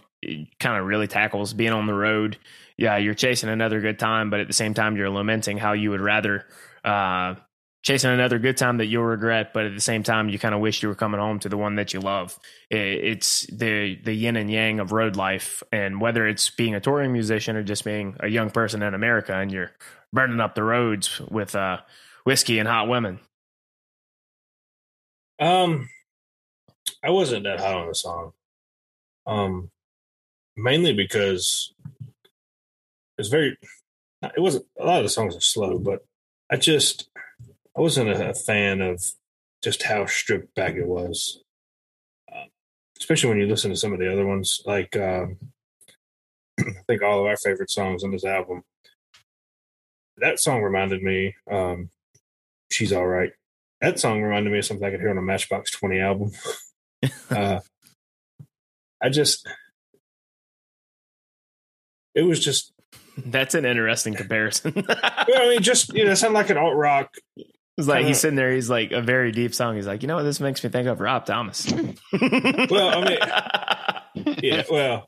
kind 0.58 0.78
of 0.80 0.86
really 0.86 1.06
tackles 1.06 1.52
being 1.52 1.72
on 1.72 1.86
the 1.86 1.94
road. 1.94 2.38
Yeah, 2.76 2.96
you're 2.96 3.14
chasing 3.14 3.48
another 3.48 3.80
good 3.80 3.98
time, 3.98 4.30
but 4.30 4.40
at 4.40 4.46
the 4.46 4.52
same 4.52 4.74
time, 4.74 4.96
you're 4.96 5.10
lamenting 5.10 5.58
how 5.58 5.72
you 5.72 5.90
would 5.90 6.00
rather 6.00 6.46
uh, 6.84 7.34
chasing 7.88 8.10
another 8.10 8.38
good 8.38 8.58
time 8.58 8.76
that 8.76 8.84
you'll 8.84 9.02
regret, 9.02 9.54
but 9.54 9.64
at 9.64 9.74
the 9.74 9.80
same 9.80 10.02
time, 10.02 10.28
you 10.28 10.38
kind 10.38 10.54
of 10.54 10.60
wish 10.60 10.82
you 10.82 10.90
were 10.90 10.94
coming 10.94 11.18
home 11.18 11.38
to 11.38 11.48
the 11.48 11.56
one 11.56 11.76
that 11.76 11.94
you 11.94 12.00
love. 12.00 12.38
It's 12.68 13.46
the 13.46 13.98
the 14.04 14.12
yin 14.12 14.36
and 14.36 14.50
yang 14.50 14.78
of 14.78 14.92
road 14.92 15.16
life, 15.16 15.62
and 15.72 15.98
whether 15.98 16.26
it's 16.26 16.50
being 16.50 16.74
a 16.74 16.80
touring 16.80 17.14
musician 17.14 17.56
or 17.56 17.62
just 17.62 17.86
being 17.86 18.14
a 18.20 18.28
young 18.28 18.50
person 18.50 18.82
in 18.82 18.92
America, 18.92 19.34
and 19.34 19.50
you're 19.50 19.72
burning 20.12 20.38
up 20.38 20.54
the 20.54 20.62
roads 20.64 21.18
with 21.30 21.54
uh, 21.54 21.78
whiskey 22.24 22.58
and 22.58 22.68
hot 22.68 22.88
women. 22.88 23.20
Um, 25.40 25.88
I 27.02 27.08
wasn't 27.08 27.44
that 27.44 27.58
hot 27.58 27.74
on 27.74 27.88
the 27.88 27.94
song. 27.94 28.32
Um, 29.26 29.70
mainly 30.58 30.92
because 30.92 31.72
it's 33.16 33.30
very. 33.30 33.56
It 34.20 34.40
wasn't 34.40 34.66
a 34.78 34.84
lot 34.84 34.98
of 34.98 35.04
the 35.04 35.08
songs 35.08 35.34
are 35.34 35.40
slow, 35.40 35.78
but 35.78 36.04
I 36.50 36.56
just 36.56 37.08
I 37.78 37.80
wasn't 37.80 38.10
a, 38.10 38.30
a 38.30 38.34
fan 38.34 38.80
of 38.80 39.04
just 39.62 39.84
how 39.84 40.04
stripped 40.06 40.52
back 40.56 40.74
it 40.74 40.86
was. 40.86 41.44
Uh, 42.30 42.46
especially 42.98 43.28
when 43.30 43.38
you 43.38 43.46
listen 43.46 43.70
to 43.70 43.76
some 43.76 43.92
of 43.92 44.00
the 44.00 44.12
other 44.12 44.26
ones, 44.26 44.60
like 44.66 44.96
um, 44.96 45.38
I 46.60 46.82
think 46.88 47.02
all 47.02 47.20
of 47.20 47.26
our 47.26 47.36
favorite 47.36 47.70
songs 47.70 48.02
on 48.02 48.10
this 48.10 48.24
album. 48.24 48.64
That 50.16 50.40
song 50.40 50.62
reminded 50.62 51.04
me, 51.04 51.36
um, 51.48 51.90
"She's 52.72 52.92
All 52.92 53.06
Right." 53.06 53.30
That 53.80 54.00
song 54.00 54.22
reminded 54.22 54.52
me 54.52 54.58
of 54.58 54.64
something 54.64 54.84
I 54.84 54.90
could 54.90 54.98
hear 54.98 55.10
on 55.10 55.18
a 55.18 55.22
Matchbox 55.22 55.70
Twenty 55.70 56.00
album. 56.00 56.32
uh, 57.30 57.60
I 59.00 59.08
just, 59.08 59.46
it 62.16 62.22
was 62.22 62.40
just. 62.40 62.72
That's 63.16 63.54
an 63.54 63.64
interesting 63.64 64.14
comparison. 64.14 64.84
I 64.88 65.48
mean, 65.48 65.62
just 65.62 65.94
you 65.94 66.04
know, 66.04 66.14
sound 66.14 66.34
like 66.34 66.50
an 66.50 66.58
alt 66.58 66.74
rock 66.74 67.10
it's 67.78 67.86
like 67.86 68.04
he's 68.04 68.20
sitting 68.20 68.36
there. 68.36 68.52
He's 68.52 68.68
like 68.68 68.90
a 68.90 69.00
very 69.00 69.30
deep 69.30 69.54
song. 69.54 69.76
He's 69.76 69.86
like, 69.86 70.02
you 70.02 70.08
know 70.08 70.16
what? 70.16 70.24
This 70.24 70.40
makes 70.40 70.62
me 70.64 70.70
think 70.70 70.88
of 70.88 71.00
Rob 71.00 71.24
Thomas. 71.24 71.72
well, 72.70 72.98
I 72.98 73.04
mean, 74.14 74.36
yeah. 74.42 74.64
Well, 74.68 75.06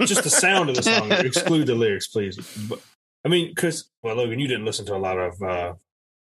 just 0.00 0.22
the 0.22 0.30
sound 0.30 0.70
of 0.70 0.76
the 0.76 0.82
song. 0.82 1.10
Exclude 1.10 1.66
the 1.66 1.74
lyrics, 1.74 2.06
please. 2.06 2.38
But 2.68 2.80
I 3.24 3.28
mean, 3.28 3.48
because 3.48 3.90
well, 4.02 4.14
Logan, 4.14 4.38
you 4.38 4.46
didn't 4.46 4.64
listen 4.64 4.86
to 4.86 4.94
a 4.94 4.98
lot 4.98 5.18
of 5.18 5.42
uh 5.42 5.74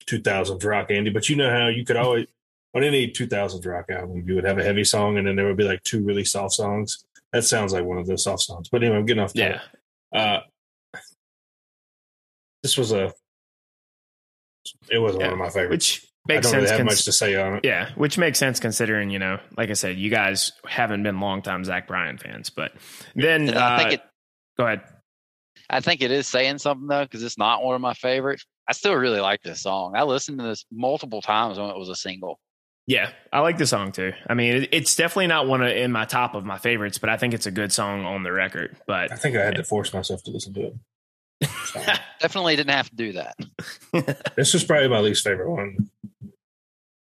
2000s 0.06 0.64
rock, 0.64 0.90
Andy, 0.90 1.10
but 1.10 1.28
you 1.28 1.36
know 1.36 1.50
how 1.50 1.68
you 1.68 1.84
could 1.84 1.96
always 1.96 2.26
on 2.74 2.84
any 2.84 3.08
2000s 3.08 3.64
rock 3.66 3.88
album, 3.90 4.24
you 4.26 4.34
would 4.34 4.44
have 4.44 4.58
a 4.58 4.64
heavy 4.64 4.84
song, 4.84 5.16
and 5.16 5.26
then 5.26 5.36
there 5.36 5.46
would 5.46 5.56
be 5.56 5.64
like 5.64 5.82
two 5.82 6.04
really 6.04 6.24
soft 6.24 6.52
songs. 6.52 7.04
That 7.32 7.44
sounds 7.44 7.72
like 7.72 7.84
one 7.84 7.96
of 7.96 8.06
those 8.06 8.24
soft 8.24 8.42
songs. 8.42 8.68
But 8.68 8.82
anyway, 8.82 8.98
I'm 8.98 9.06
getting 9.06 9.22
off. 9.22 9.32
Yeah. 9.34 9.60
Uh, 10.12 10.40
this 12.62 12.76
was 12.76 12.92
a 12.92 13.12
it 14.90 14.98
wasn't 14.98 15.22
yeah. 15.22 15.26
one 15.28 15.34
of 15.34 15.38
my 15.38 15.50
favorites. 15.50 16.00
Which 16.00 16.08
makes 16.28 16.46
I 16.46 16.50
don't 16.50 16.50
sense. 16.50 16.54
Really 16.54 16.70
have 16.70 16.78
cons- 16.78 16.98
much 16.98 17.04
to 17.04 17.12
say 17.12 17.36
on 17.36 17.54
it. 17.56 17.64
Yeah, 17.64 17.90
which 17.94 18.18
makes 18.18 18.38
sense 18.38 18.60
considering 18.60 19.10
you 19.10 19.18
know, 19.18 19.38
like 19.56 19.70
I 19.70 19.74
said, 19.74 19.96
you 19.96 20.10
guys 20.10 20.52
haven't 20.66 21.02
been 21.02 21.20
longtime 21.20 21.64
Zach 21.64 21.86
Bryan 21.86 22.18
fans, 22.18 22.50
but 22.50 22.72
then 23.14 23.56
uh, 23.56 23.60
I 23.60 23.78
think 23.78 23.92
it. 23.94 24.02
Go 24.56 24.64
ahead. 24.64 24.82
I 25.68 25.80
think 25.80 26.00
it 26.00 26.10
is 26.10 26.28
saying 26.28 26.58
something 26.58 26.86
though, 26.86 27.04
because 27.04 27.22
it's 27.22 27.38
not 27.38 27.62
one 27.64 27.74
of 27.74 27.80
my 27.80 27.94
favorites. 27.94 28.44
I 28.68 28.72
still 28.72 28.94
really 28.94 29.20
like 29.20 29.42
this 29.42 29.62
song. 29.62 29.94
I 29.96 30.02
listened 30.02 30.38
to 30.38 30.44
this 30.44 30.64
multiple 30.72 31.22
times 31.22 31.58
when 31.58 31.70
it 31.70 31.76
was 31.76 31.88
a 31.88 31.96
single. 31.96 32.40
Yeah, 32.88 33.10
I 33.32 33.40
like 33.40 33.58
the 33.58 33.66
song 33.66 33.90
too. 33.90 34.12
I 34.28 34.34
mean, 34.34 34.68
it's 34.70 34.94
definitely 34.94 35.26
not 35.26 35.48
one 35.48 35.60
of, 35.60 35.70
in 35.70 35.90
my 35.90 36.04
top 36.04 36.34
of 36.36 36.44
my 36.44 36.58
favorites, 36.58 36.98
but 36.98 37.10
I 37.10 37.16
think 37.16 37.34
it's 37.34 37.46
a 37.46 37.50
good 37.50 37.72
song 37.72 38.04
on 38.04 38.22
the 38.22 38.30
record. 38.30 38.76
But 38.86 39.10
I 39.10 39.16
think 39.16 39.36
I 39.36 39.44
had 39.44 39.56
to 39.56 39.64
force 39.64 39.92
myself 39.92 40.22
to 40.24 40.30
listen 40.30 40.54
to 40.54 40.66
it. 40.68 40.74
Definitely 42.20 42.56
didn't 42.56 42.70
have 42.70 42.90
to 42.90 42.96
do 42.96 43.12
that. 43.12 43.36
this 44.36 44.54
was 44.54 44.64
probably 44.64 44.88
my 44.88 45.00
least 45.00 45.24
favorite 45.24 45.50
one. 45.50 45.90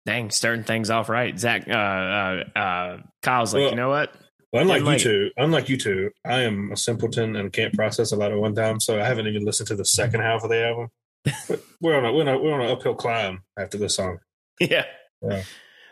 Dang, 0.05 0.31
starting 0.31 0.63
things 0.63 0.89
off 0.89 1.09
right. 1.09 1.37
Zach, 1.37 1.67
uh, 1.67 1.71
uh, 1.71 2.43
uh, 2.55 2.97
Kyle's 3.21 3.53
like, 3.53 3.61
well, 3.61 3.69
you 3.69 3.75
know 3.75 3.89
what? 3.89 4.13
Well, 4.51 4.63
unlike 4.63 4.83
you 4.83 4.99
two, 4.99 5.31
unlike 5.37 5.69
you 5.69 5.77
two, 5.77 6.11
I 6.25 6.41
am 6.41 6.71
a 6.71 6.77
simpleton 6.77 7.35
and 7.35 7.53
can't 7.53 7.73
process 7.73 8.11
a 8.11 8.17
lot 8.17 8.31
at 8.31 8.37
one 8.37 8.55
time, 8.55 8.79
so 8.79 8.99
I 8.99 9.05
haven't 9.05 9.27
even 9.27 9.45
listened 9.45 9.67
to 9.67 9.75
the 9.75 9.85
second 9.85 10.21
half 10.21 10.43
of 10.43 10.49
the 10.49 10.65
album. 10.65 10.89
But 11.47 11.61
we're 11.81 11.97
on 11.97 12.05
a 12.05 12.11
we're 12.11 12.21
on, 12.21 12.27
a, 12.27 12.37
we're 12.37 12.53
on 12.53 12.61
an 12.61 12.71
uphill 12.71 12.95
climb 12.95 13.43
after 13.57 13.77
this 13.77 13.95
song. 13.95 14.19
Yeah. 14.59 14.85
yeah. 15.21 15.43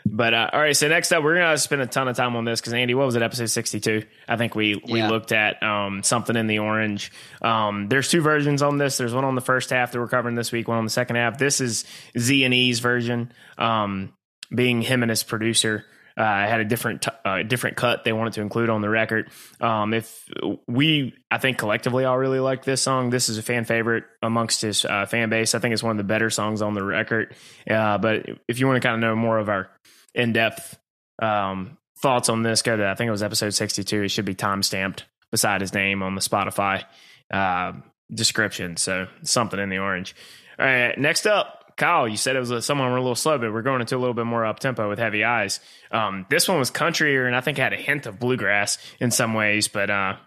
But 0.06 0.34
uh, 0.34 0.50
all 0.54 0.60
right, 0.60 0.76
so 0.76 0.88
next 0.88 1.12
up, 1.12 1.24
we're 1.24 1.36
gonna 1.36 1.58
spend 1.58 1.82
a 1.82 1.86
ton 1.86 2.08
of 2.08 2.16
time 2.16 2.36
on 2.36 2.46
this 2.46 2.60
because 2.60 2.74
Andy, 2.74 2.94
what 2.96 3.06
was 3.06 3.16
it, 3.16 3.22
episode 3.22 3.48
sixty-two? 3.48 4.04
I 4.28 4.38
think 4.38 4.56
we 4.56 4.82
we 4.90 5.00
yeah. 5.00 5.10
looked 5.10 5.32
at 5.32 5.62
um, 5.62 6.04
something 6.04 6.36
in 6.36 6.48
the 6.48 6.60
orange. 6.60 7.12
Um, 7.42 7.88
there's 7.90 8.10
two 8.10 8.22
versions 8.22 8.62
on 8.62 8.78
this. 8.78 8.98
There's 8.98 9.14
one 9.14 9.26
on 9.26 9.36
the 9.36 9.42
first 9.42 9.70
half 9.70 9.92
that 9.92 10.00
we're 10.00 10.08
covering 10.08 10.36
this 10.36 10.52
week, 10.52 10.68
one 10.68 10.78
on 10.78 10.86
the 10.86 10.90
second 10.90 11.18
half. 11.18 11.38
This 11.38 11.62
is 11.62 11.86
Z 12.18 12.44
and 12.44 12.54
E's 12.54 12.80
version, 12.80 13.32
um, 13.58 14.14
being 14.54 14.82
him 14.82 15.04
and 15.04 15.10
his 15.10 15.24
producer. 15.24 15.86
Uh, 16.20 16.24
had 16.26 16.60
a 16.60 16.66
different 16.66 17.02
t- 17.04 17.12
uh, 17.24 17.44
different 17.44 17.78
cut 17.78 18.04
they 18.04 18.12
wanted 18.12 18.34
to 18.34 18.42
include 18.42 18.70
on 18.70 18.82
the 18.82 18.90
record. 18.90 19.32
Um, 19.62 19.94
if 19.94 20.28
we, 20.68 21.16
I 21.32 21.38
think 21.38 21.58
collectively 21.58 22.04
all 22.04 22.18
really 22.18 22.42
like 22.42 22.66
this 22.66 22.82
song. 22.82 23.10
This 23.10 23.30
is 23.30 23.38
a 23.38 23.42
fan 23.42 23.64
favorite 23.64 24.04
amongst 24.22 24.62
his 24.62 24.84
uh, 24.84 25.06
fan 25.06 25.30
base. 25.30 25.56
I 25.56 25.60
think 25.60 25.72
it's 25.72 25.82
one 25.82 25.92
of 25.92 25.98
the 25.98 26.04
better 26.04 26.30
songs 26.30 26.62
on 26.62 26.74
the 26.74 26.84
record. 26.84 27.34
Uh, 27.70 27.98
but 28.00 28.26
if 28.50 28.60
you 28.60 28.68
want 28.68 28.82
to 28.82 28.86
kind 28.86 28.96
of 28.96 29.00
know 29.00 29.16
more 29.16 29.40
of 29.40 29.48
our 29.48 29.70
in 30.14 30.34
depth 30.34 30.78
um, 31.22 31.78
thoughts 32.02 32.28
on 32.28 32.44
this, 32.44 32.64
go 32.64 32.76
to 32.76 32.86
I 32.86 32.96
think 32.96 33.08
it 33.08 33.12
was 33.12 33.24
episode 33.24 33.52
sixty 33.52 33.86
two. 33.86 34.04
It 34.04 34.10
should 34.10 34.26
be 34.26 34.36
time 34.36 34.62
stamped 34.62 35.06
beside 35.32 35.62
his 35.62 35.74
name 35.74 36.04
on 36.04 36.16
the 36.16 36.22
Spotify 36.22 36.84
uh, 37.32 37.74
description. 38.14 38.76
So 38.76 39.08
something 39.24 39.58
in 39.58 39.70
the 39.70 39.78
orange. 39.78 40.18
All 40.60 40.66
right, 40.66 40.98
next 41.00 41.26
up. 41.26 41.59
Kyle, 41.80 42.08
you 42.08 42.18
said 42.18 42.36
it 42.36 42.40
was 42.40 42.52
a, 42.52 42.62
someone 42.62 42.92
were 42.92 42.98
a 42.98 43.02
little 43.02 43.16
slow, 43.16 43.38
but 43.38 43.52
we're 43.52 43.62
going 43.62 43.82
into 43.82 43.96
a 43.96 43.98
little 43.98 44.14
bit 44.14 44.26
more 44.26 44.46
up 44.46 44.60
tempo 44.60 44.90
with 44.90 45.00
heavy 45.00 45.24
eyes. 45.24 45.60
Um, 45.92 46.26
this 46.30 46.48
one 46.48 46.60
was 46.60 46.70
countryer, 46.70 47.26
and 47.26 47.36
I 47.36 47.42
think 47.42 47.58
had 47.58 47.74
a 47.74 47.78
hint 47.78 48.06
of 48.06 48.20
bluegrass 48.20 48.78
in 49.00 49.12
some 49.12 49.34
ways. 49.34 49.68
But 49.70 49.90
uh, 49.90 50.18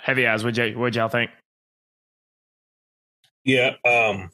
heavy 0.00 0.26
eyes, 0.26 0.44
what 0.44 0.56
you 0.56 0.78
what 0.78 0.94
y'all 0.94 1.08
think? 1.08 1.30
Yeah, 3.44 3.70
um, 3.84 4.30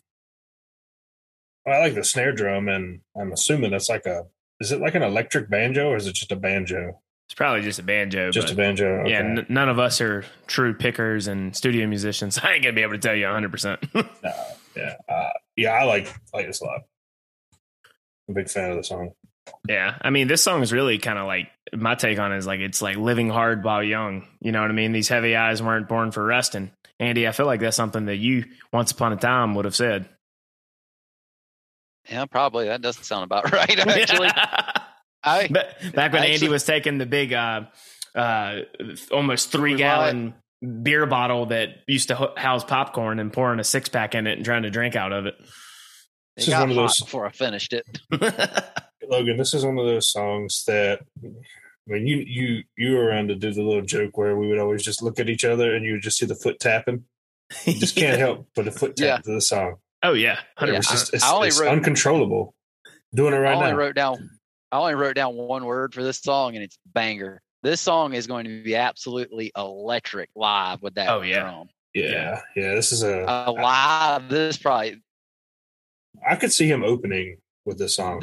I 1.67 1.79
like 1.79 1.95
the 1.95 2.03
snare 2.05 2.33
drum, 2.33 2.69
and 2.69 3.01
I'm 3.17 3.33
assuming 3.33 3.71
that's 3.71 3.89
like 3.89 4.05
a 4.05 4.27
is 4.61 4.73
it 4.73 4.81
like 4.81 4.97
an 4.97 5.03
electric 5.03 5.49
banjo 5.49 5.91
or 5.91 5.97
is 5.97 6.07
it 6.07 6.15
just 6.15 6.33
a 6.33 6.37
banjo? 6.37 7.01
It's 7.27 7.35
probably 7.35 7.63
just 7.63 7.79
a 7.79 7.83
banjo. 7.83 8.31
Just 8.31 8.53
a 8.53 8.55
banjo. 8.55 9.01
Okay. 9.01 9.11
Yeah, 9.11 9.21
n- 9.21 9.47
none 9.49 9.69
of 9.69 9.79
us 9.79 10.01
are 10.01 10.25
true 10.47 10.75
pickers 10.75 11.27
and 11.27 11.57
studio 11.57 11.87
musicians. 11.87 12.39
I 12.43 12.55
ain't 12.55 12.63
gonna 12.63 12.75
be 12.75 12.83
able 12.83 12.93
to 12.95 12.99
tell 12.99 13.15
you 13.15 13.25
100. 13.27 13.51
percent 13.53 13.81
Yeah, 14.77 14.95
uh, 15.09 15.31
yeah, 15.57 15.71
I 15.73 15.85
like 15.85 16.13
like 16.33 16.47
this 16.47 16.61
a 16.61 16.65
lot. 16.65 16.81
I'm 18.29 18.33
a 18.33 18.35
big 18.35 18.49
fan 18.49 18.71
of 18.71 18.77
the 18.77 18.85
song. 18.85 19.13
Yeah, 19.69 19.97
I 20.01 20.11
mean, 20.11 20.29
this 20.29 20.43
song 20.43 20.63
is 20.63 20.73
really 20.73 20.99
kind 20.99 21.19
of 21.19 21.27
like 21.27 21.51
my 21.73 21.95
take 21.95 22.19
on 22.19 22.33
it 22.33 22.39
is 22.39 22.47
like 22.47 22.61
it's 22.61 22.81
like 22.81 22.97
living 22.97 23.29
hard 23.29 23.65
while 23.65 23.83
young. 23.83 24.27
You 24.41 24.53
know 24.53 24.61
what 24.61 24.71
I 24.71 24.75
mean? 24.75 24.93
These 24.93 25.09
heavy 25.09 25.37
eyes 25.37 25.63
weren't 25.63 25.89
born 25.89 26.13
for 26.13 26.25
resting. 26.25 26.71
Andy, 27.01 27.27
I 27.27 27.33
feel 27.33 27.47
like 27.47 27.61
that's 27.61 27.77
something 27.77 28.07
that 28.07 28.17
you 28.17 28.45
once 28.73 28.93
upon 28.93 29.13
a 29.13 29.17
time 29.17 29.55
would 29.55 29.65
have 29.65 29.75
said. 29.75 30.09
Yeah, 32.09 32.27
probably. 32.27 32.67
That 32.67 32.83
doesn't 32.83 33.05
sound 33.05 33.25
about 33.25 33.51
right, 33.53 33.79
actually. 33.87 34.31
I, 35.23 35.49
back 35.49 36.13
when 36.13 36.25
Andy 36.25 36.49
was 36.49 36.65
taking 36.65 36.99
the 36.99 37.07
big, 37.07 37.33
uh, 37.33 37.63
uh, 38.15 38.61
almost 39.11 39.51
three 39.51 39.75
gallon 39.75 40.35
beer 40.83 41.07
bottle 41.07 41.47
that 41.47 41.69
used 41.87 42.09
to 42.09 42.33
house 42.37 42.65
popcorn 42.65 43.19
and 43.19 43.33
pouring 43.33 43.61
a 43.61 43.65
six 43.65 43.89
pack 43.89 44.15
in 44.15 44.27
it 44.27 44.37
and 44.37 44.45
trying 44.45 44.63
to 44.63 44.71
drink 44.71 44.97
out 44.97 45.13
of 45.13 45.27
it. 45.27 45.35
This 46.37 46.49
is 46.49 46.55
one 46.55 46.71
of 46.71 46.77
those 46.77 47.01
before 47.01 47.27
I 47.27 47.31
finished 47.31 47.73
it. 47.73 47.87
Logan, 49.09 49.37
this 49.37 49.55
is 49.55 49.65
one 49.65 49.79
of 49.79 49.87
those 49.87 50.11
songs 50.11 50.65
that 50.67 51.01
I 51.23 51.93
mean 51.93 52.07
you 52.07 52.25
you 52.27 52.63
you 52.77 52.97
were 52.97 53.05
around 53.05 53.29
to 53.29 53.35
do 53.35 53.53
the 53.53 53.63
little 53.63 53.83
joke 53.83 54.17
where 54.17 54.37
we 54.37 54.49
would 54.49 54.59
always 54.59 54.83
just 54.83 55.03
look 55.03 55.21
at 55.21 55.29
each 55.29 55.45
other 55.45 55.75
and 55.75 55.85
you 55.85 55.93
would 55.93 56.03
just 56.03 56.19
see 56.19 56.27
the 56.27 56.35
foot 56.35 56.59
tapping. 56.59 57.05
You 57.65 57.75
just 57.75 57.97
can't 57.97 58.19
help 58.19 58.49
but 58.57 58.67
a 58.67 58.73
foot 58.73 58.97
tap 58.97 59.07
yeah. 59.07 59.17
to 59.19 59.35
the 59.35 59.41
song. 59.41 59.77
Oh 60.03 60.13
yeah, 60.13 60.41
hundred 60.57 60.73
yeah, 60.73 60.79
percent. 60.79 61.11
It's, 61.13 61.25
it's 61.25 61.61
wrote, 61.61 61.69
uncontrollable. 61.69 62.55
Doing 63.15 63.33
it 63.33 63.39
right 63.39 63.55
now 63.55 63.61
I 63.61 63.63
only 63.63 63.71
now. 63.71 63.77
Wrote 63.77 63.95
down. 63.95 64.31
I 64.73 64.79
only 64.79 64.95
wrote 64.95 65.15
down 65.15 65.35
one 65.35 65.65
word 65.65 65.95
for 65.95 66.03
this 66.03 66.21
song, 66.21 66.57
and 66.57 66.65
it's 66.65 66.77
banger. 66.85 67.41
This 67.65 67.81
song 67.81 68.13
is 68.13 68.27
going 68.27 68.45
to 68.45 68.63
be 68.63 68.77
absolutely 68.77 69.51
electric 69.57 70.29
live 70.37 70.83
with 70.83 70.95
that 70.95 71.09
oh, 71.09 71.23
yeah. 71.23 71.41
drum. 71.41 71.69
Yeah, 71.95 72.05
yeah, 72.05 72.41
yeah. 72.55 72.75
This 72.75 72.93
is 72.93 73.03
a, 73.03 73.25
a 73.27 73.51
live. 73.51 74.29
This 74.29 74.59
probably. 74.59 75.03
I 76.29 76.37
could 76.37 76.53
see 76.53 76.69
him 76.69 76.85
opening 76.85 77.39
with 77.65 77.79
this 77.79 77.97
song. 77.97 78.23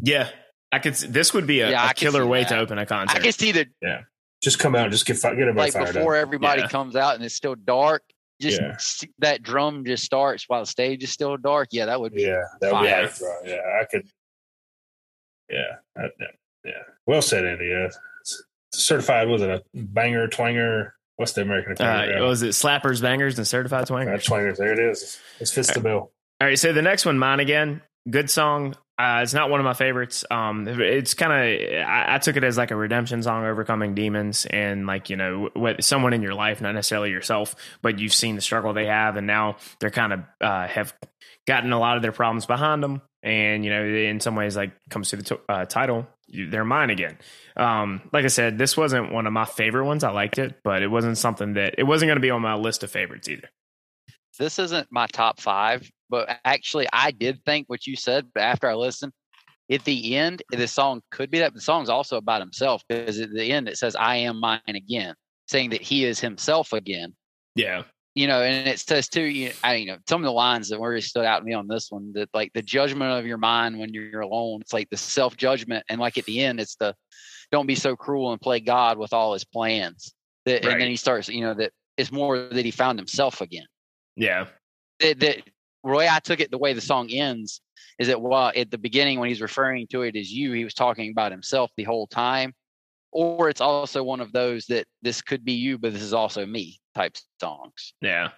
Yeah, 0.00 0.28
I 0.70 0.78
could. 0.78 0.94
This 0.94 1.34
would 1.34 1.46
be 1.46 1.60
a, 1.60 1.70
yeah, 1.70 1.90
a 1.90 1.94
killer 1.94 2.24
way 2.24 2.44
that. 2.44 2.50
to 2.50 2.58
open 2.58 2.78
a 2.78 2.86
concert. 2.86 3.16
I 3.16 3.20
could 3.20 3.34
see 3.34 3.50
the. 3.50 3.66
Yeah, 3.82 4.02
just 4.40 4.60
come 4.60 4.76
out 4.76 4.84
and 4.84 4.92
just 4.92 5.04
get 5.04 5.20
get 5.20 5.32
everybody 5.32 5.72
like 5.72 5.92
before 5.92 6.16
up. 6.16 6.22
everybody 6.22 6.62
yeah. 6.62 6.68
comes 6.68 6.94
out 6.94 7.16
and 7.16 7.24
it's 7.24 7.34
still 7.34 7.56
dark 7.56 8.02
just 8.40 8.60
yeah. 9.02 9.08
that 9.18 9.42
drum 9.42 9.84
just 9.84 10.04
starts 10.04 10.44
while 10.48 10.60
the 10.60 10.66
stage 10.66 11.02
is 11.02 11.10
still 11.10 11.36
dark. 11.36 11.68
Yeah, 11.72 11.86
that 11.86 12.00
would 12.00 12.14
be 12.14 12.22
yeah, 12.22 12.44
that 12.60 12.72
would 12.72 12.82
be 12.82 12.92
right. 12.92 13.12
Yeah, 13.44 13.80
I 13.80 13.84
could. 13.90 14.08
Yeah, 15.50 15.76
I, 15.96 16.04
yeah. 16.64 16.82
Well 17.06 17.22
said, 17.22 17.44
Andy. 17.44 17.66
Certified 18.72 19.28
was 19.28 19.42
it 19.42 19.50
a 19.50 19.62
banger, 19.74 20.28
twanger? 20.28 20.92
What's 21.16 21.32
the 21.32 21.42
American? 21.42 21.72
Uh, 21.84 22.22
was 22.22 22.42
it 22.42 22.50
slappers, 22.50 23.02
bangers, 23.02 23.38
and 23.38 23.46
certified 23.46 23.86
twangers? 23.86 24.20
Uh, 24.20 24.24
twangers. 24.24 24.58
There 24.58 24.72
it 24.72 24.78
is. 24.78 25.18
It 25.40 25.48
fits 25.48 25.72
the 25.72 25.80
bill. 25.80 26.12
All 26.40 26.46
right, 26.46 26.58
so 26.58 26.72
the 26.72 26.82
next 26.82 27.04
one, 27.04 27.18
mine 27.18 27.40
again. 27.40 27.82
Good 28.08 28.30
song. 28.30 28.76
Uh, 28.98 29.20
it's 29.22 29.34
not 29.34 29.48
one 29.48 29.60
of 29.60 29.64
my 29.64 29.74
favorites. 29.74 30.24
Um, 30.28 30.66
it's 30.66 31.14
kind 31.14 31.32
of 31.32 31.86
I, 31.86 32.14
I, 32.14 32.18
took 32.18 32.36
it 32.36 32.42
as 32.42 32.56
like 32.56 32.72
a 32.72 32.76
redemption 32.76 33.22
song, 33.22 33.44
overcoming 33.44 33.94
demons, 33.94 34.44
and 34.44 34.86
like 34.86 35.08
you 35.08 35.16
know, 35.16 35.50
with 35.54 35.84
someone 35.84 36.12
in 36.12 36.22
your 36.22 36.34
life, 36.34 36.60
not 36.60 36.74
necessarily 36.74 37.10
yourself, 37.10 37.54
but 37.80 38.00
you've 38.00 38.14
seen 38.14 38.34
the 38.34 38.40
struggle 38.40 38.72
they 38.72 38.86
have, 38.86 39.16
and 39.16 39.26
now 39.26 39.56
they're 39.78 39.90
kind 39.90 40.12
of 40.12 40.20
uh, 40.40 40.66
have 40.66 40.94
gotten 41.46 41.72
a 41.72 41.78
lot 41.78 41.96
of 41.96 42.02
their 42.02 42.10
problems 42.10 42.46
behind 42.46 42.82
them, 42.82 43.00
and 43.22 43.64
you 43.64 43.70
know, 43.70 43.84
in 43.84 44.18
some 44.18 44.34
ways, 44.34 44.56
like 44.56 44.72
comes 44.90 45.10
to 45.10 45.16
the 45.16 45.22
t- 45.22 45.42
uh, 45.48 45.64
title, 45.64 46.08
they're 46.28 46.64
mine 46.64 46.90
again. 46.90 47.18
Um, 47.56 48.02
like 48.12 48.24
I 48.24 48.28
said, 48.28 48.58
this 48.58 48.76
wasn't 48.76 49.12
one 49.12 49.26
of 49.26 49.32
my 49.32 49.44
favorite 49.44 49.86
ones. 49.86 50.04
I 50.04 50.10
liked 50.10 50.38
it, 50.38 50.60
but 50.62 50.82
it 50.82 50.88
wasn't 50.88 51.18
something 51.18 51.54
that 51.54 51.74
it 51.78 51.84
wasn't 51.84 52.08
going 52.08 52.16
to 52.16 52.22
be 52.22 52.30
on 52.30 52.42
my 52.42 52.54
list 52.54 52.82
of 52.82 52.90
favorites 52.90 53.28
either. 53.28 53.48
This 54.38 54.58
isn't 54.58 54.88
my 54.90 55.06
top 55.08 55.40
five, 55.40 55.90
but 56.08 56.28
actually, 56.44 56.86
I 56.92 57.10
did 57.10 57.44
think 57.44 57.68
what 57.68 57.86
you 57.86 57.96
said. 57.96 58.26
But 58.32 58.44
after 58.44 58.68
I 58.68 58.74
listened, 58.74 59.12
at 59.70 59.84
the 59.84 60.16
end, 60.16 60.42
the 60.50 60.68
song 60.68 61.02
could 61.10 61.30
be 61.30 61.40
that. 61.40 61.54
The 61.54 61.60
song's 61.60 61.88
also 61.88 62.16
about 62.16 62.40
himself 62.40 62.82
because 62.88 63.18
at 63.18 63.32
the 63.32 63.52
end 63.52 63.68
it 63.68 63.78
says, 63.78 63.96
"I 63.96 64.16
am 64.16 64.40
mine 64.40 64.60
again," 64.68 65.14
saying 65.48 65.70
that 65.70 65.82
he 65.82 66.04
is 66.04 66.20
himself 66.20 66.72
again. 66.72 67.14
Yeah, 67.54 67.82
you 68.18 68.26
know, 68.26 68.42
and 68.42 68.66
it 68.66 68.80
says 68.80 69.08
too, 69.08 69.22
you 69.22 69.48
know, 69.48 69.54
I, 69.62 69.74
you 69.76 69.86
know, 69.86 69.98
some 70.08 70.20
of 70.20 70.24
the 70.24 70.32
lines 70.32 70.68
that 70.70 70.80
really 70.80 71.00
stood 71.00 71.24
out 71.24 71.38
to 71.38 71.44
me 71.44 71.52
on 71.52 71.68
this 71.68 71.88
one 71.88 72.12
that 72.14 72.28
like 72.34 72.52
the 72.52 72.62
judgment 72.62 73.12
of 73.12 73.24
your 73.24 73.38
mind 73.38 73.78
when 73.78 73.94
you're 73.94 74.22
alone, 74.22 74.60
it's 74.60 74.72
like 74.72 74.90
the 74.90 74.96
self 74.96 75.36
judgment. 75.36 75.84
And 75.88 76.00
like 76.00 76.18
at 76.18 76.24
the 76.24 76.40
end, 76.40 76.58
it's 76.58 76.74
the 76.74 76.96
don't 77.52 77.68
be 77.68 77.76
so 77.76 77.94
cruel 77.94 78.32
and 78.32 78.40
play 78.40 78.58
God 78.58 78.98
with 78.98 79.12
all 79.12 79.34
his 79.34 79.44
plans. 79.44 80.12
That, 80.46 80.64
right. 80.64 80.72
And 80.72 80.82
then 80.82 80.88
he 80.88 80.96
starts, 80.96 81.28
you 81.28 81.42
know, 81.42 81.54
that 81.54 81.70
it's 81.96 82.10
more 82.10 82.48
that 82.48 82.64
he 82.64 82.72
found 82.72 82.98
himself 82.98 83.40
again. 83.40 83.66
Yeah. 84.16 84.46
That, 84.98 85.20
that 85.20 85.42
the 85.84 85.90
way 85.90 86.08
I 86.08 86.18
took 86.18 86.40
it, 86.40 86.50
the 86.50 86.58
way 86.58 86.72
the 86.72 86.80
song 86.80 87.08
ends 87.10 87.60
is 88.00 88.08
that 88.08 88.20
while 88.20 88.50
at 88.56 88.72
the 88.72 88.78
beginning 88.78 89.20
when 89.20 89.28
he's 89.28 89.40
referring 89.40 89.86
to 89.92 90.02
it 90.02 90.16
as 90.16 90.32
you, 90.32 90.52
he 90.54 90.64
was 90.64 90.74
talking 90.74 91.12
about 91.12 91.30
himself 91.30 91.70
the 91.76 91.84
whole 91.84 92.08
time. 92.08 92.52
Or 93.12 93.48
it's 93.48 93.60
also 93.60 94.02
one 94.02 94.20
of 94.20 94.32
those 94.32 94.66
that 94.66 94.86
this 95.02 95.22
could 95.22 95.44
be 95.44 95.52
you, 95.52 95.78
but 95.78 95.92
this 95.92 96.02
is 96.02 96.12
also 96.12 96.44
me 96.44 96.80
type 96.98 97.16
songs. 97.40 97.94
Yeah, 98.00 98.30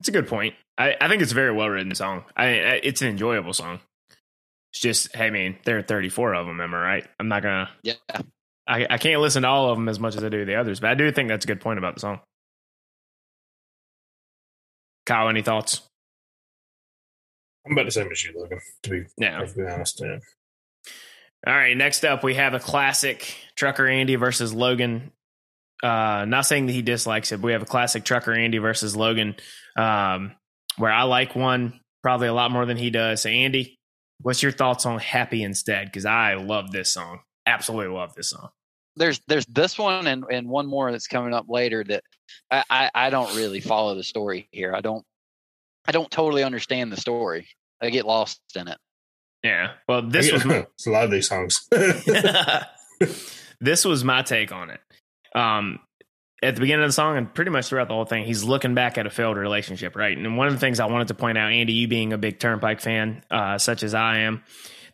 it's 0.00 0.08
a 0.08 0.12
good 0.12 0.28
point. 0.28 0.54
I, 0.76 0.94
I 1.00 1.08
think 1.08 1.22
it's 1.22 1.32
a 1.32 1.34
very 1.34 1.52
well 1.52 1.68
written 1.68 1.94
song. 1.94 2.24
I, 2.36 2.44
I, 2.44 2.80
it's 2.82 3.02
an 3.02 3.08
enjoyable 3.08 3.54
song. 3.54 3.80
It's 4.72 4.80
just, 4.80 5.14
hey 5.16 5.30
man, 5.30 5.56
there 5.64 5.78
are 5.78 5.82
34 5.82 6.34
of 6.34 6.46
them. 6.46 6.60
Am 6.60 6.74
I 6.74 6.82
right? 6.82 7.06
I'm 7.18 7.28
not 7.28 7.42
gonna. 7.42 7.70
Yeah. 7.82 7.94
I, 8.66 8.86
I 8.88 8.98
can't 8.98 9.20
listen 9.20 9.42
to 9.42 9.48
all 9.48 9.70
of 9.70 9.76
them 9.76 9.88
as 9.88 9.98
much 9.98 10.16
as 10.16 10.22
I 10.22 10.28
do 10.28 10.44
the 10.44 10.54
others, 10.54 10.80
but 10.80 10.90
I 10.90 10.94
do 10.94 11.10
think 11.10 11.28
that's 11.28 11.44
a 11.44 11.48
good 11.48 11.60
point 11.60 11.78
about 11.78 11.94
the 11.94 12.00
song. 12.00 12.20
Kyle, 15.04 15.28
any 15.28 15.42
thoughts? 15.42 15.80
I'm 17.66 17.72
about 17.72 17.86
the 17.86 17.92
same 17.92 18.10
as 18.10 18.24
you, 18.24 18.32
Logan. 18.36 18.60
To 18.84 18.90
be 18.90 19.04
yeah. 19.18 19.38
perfectly 19.40 19.66
honest, 19.66 20.00
yeah. 20.00 20.18
All 21.44 21.54
right, 21.54 21.76
next 21.76 22.04
up 22.04 22.22
we 22.22 22.34
have 22.34 22.54
a 22.54 22.60
classic 22.60 23.34
Trucker 23.56 23.88
Andy 23.88 24.14
versus 24.14 24.54
Logan 24.54 25.10
uh, 25.82 26.24
not 26.26 26.46
saying 26.46 26.66
that 26.66 26.72
he 26.72 26.82
dislikes 26.82 27.32
it, 27.32 27.38
but 27.38 27.46
we 27.46 27.52
have 27.52 27.62
a 27.62 27.66
classic 27.66 28.04
trucker 28.04 28.32
Andy 28.32 28.58
versus 28.58 28.94
Logan, 28.94 29.34
um, 29.76 30.32
where 30.76 30.92
I 30.92 31.02
like 31.02 31.34
one 31.34 31.80
probably 32.02 32.28
a 32.28 32.34
lot 32.34 32.50
more 32.50 32.66
than 32.66 32.76
he 32.76 32.90
does. 32.90 33.22
So, 33.22 33.28
Andy, 33.28 33.78
what's 34.20 34.42
your 34.42 34.52
thoughts 34.52 34.86
on 34.86 34.98
Happy 34.98 35.42
Instead? 35.42 35.86
Because 35.86 36.06
I 36.06 36.34
love 36.34 36.70
this 36.70 36.92
song. 36.92 37.20
Absolutely 37.46 37.94
love 37.94 38.14
this 38.14 38.30
song. 38.30 38.50
There's 38.94 39.20
there's 39.26 39.46
this 39.46 39.78
one 39.78 40.06
and, 40.06 40.24
and 40.30 40.48
one 40.48 40.66
more 40.66 40.92
that's 40.92 41.06
coming 41.06 41.32
up 41.32 41.46
later 41.48 41.82
that 41.84 42.04
I, 42.50 42.64
I, 42.68 42.90
I 42.94 43.10
don't 43.10 43.34
really 43.34 43.60
follow 43.60 43.94
the 43.94 44.04
story 44.04 44.48
here. 44.52 44.74
I 44.74 44.80
don't 44.82 45.04
I 45.86 45.92
don't 45.92 46.10
totally 46.10 46.44
understand 46.44 46.92
the 46.92 46.98
story. 46.98 47.48
I 47.80 47.90
get 47.90 48.04
lost 48.04 48.40
in 48.54 48.68
it. 48.68 48.78
Yeah. 49.42 49.72
Well, 49.88 50.02
this 50.02 50.30
was 50.30 50.44
it's 50.46 50.86
a 50.86 50.90
lot 50.90 51.04
of 51.04 51.10
these 51.10 51.28
songs. 51.28 51.66
this 53.60 53.84
was 53.84 54.04
my 54.04 54.22
take 54.22 54.52
on 54.52 54.70
it 54.70 54.80
um, 55.34 55.80
at 56.42 56.56
the 56.56 56.60
beginning 56.60 56.84
of 56.84 56.88
the 56.88 56.92
song 56.92 57.16
and 57.16 57.32
pretty 57.32 57.50
much 57.50 57.68
throughout 57.68 57.88
the 57.88 57.94
whole 57.94 58.04
thing, 58.04 58.24
he's 58.24 58.42
looking 58.42 58.74
back 58.74 58.98
at 58.98 59.06
a 59.06 59.10
failed 59.10 59.36
relationship, 59.36 59.94
right? 59.94 60.16
And 60.16 60.36
one 60.36 60.48
of 60.48 60.52
the 60.52 60.58
things 60.58 60.80
I 60.80 60.86
wanted 60.86 61.08
to 61.08 61.14
point 61.14 61.38
out, 61.38 61.52
Andy, 61.52 61.72
you 61.72 61.88
being 61.88 62.12
a 62.12 62.18
big 62.18 62.40
Turnpike 62.40 62.80
fan, 62.80 63.22
uh, 63.30 63.58
such 63.58 63.84
as 63.84 63.94
I 63.94 64.18
am, 64.18 64.42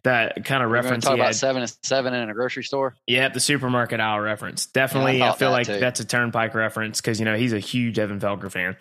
that 0.05 0.45
kind 0.45 0.63
of 0.63 0.71
reference. 0.71 1.05
Talk 1.05 1.15
about 1.15 1.29
had, 1.29 1.37
seven 1.37 1.63
and 1.63 1.77
seven 1.83 2.15
in 2.15 2.29
a 2.29 2.35
grocery 2.35 2.65
store. 2.65 2.95
Yeah, 3.07 3.31
the 3.31 3.41
supermarket 3.41 3.99
aisle 3.99 4.21
reference. 4.21 4.67
Definitely, 4.67 5.19
yeah, 5.19 5.31
I, 5.31 5.33
I, 5.33 5.37
feel 5.37 5.51
that 5.51 5.57
like 5.57 5.67
too. 5.67 5.81
that's 5.81 6.01
a 6.01 6.05
Turnpike 6.05 6.55
reference 6.55 7.01
because 7.01 7.19
you 7.19 7.25
know 7.25 7.37
he's 7.37 7.53
a 7.53 7.59
huge 7.59 7.99
Evan 7.99 8.21
Felker 8.21 8.51
fan. 8.51 8.77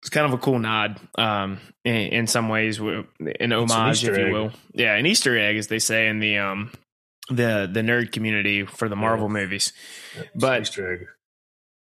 It's 0.00 0.10
kind 0.10 0.26
of 0.26 0.32
a 0.32 0.38
cool 0.38 0.58
nod 0.58 0.98
um, 1.16 1.60
in, 1.84 1.94
in, 1.94 2.26
some 2.26 2.48
ways, 2.48 2.80
an 2.80 3.52
homage, 3.52 4.04
if 4.04 4.18
you 4.18 4.32
will. 4.32 4.50
Yeah, 4.72 4.96
an 4.96 5.06
Easter 5.06 5.38
egg, 5.38 5.56
as 5.56 5.68
they 5.68 5.78
say 5.78 6.08
in 6.08 6.18
the 6.18 6.38
um, 6.38 6.72
the 7.28 7.68
the 7.72 7.80
nerd 7.80 8.12
community 8.12 8.64
for 8.64 8.88
the 8.88 8.96
Marvel 8.96 9.28
yeah. 9.28 9.32
movies. 9.32 9.72
but 10.34 10.76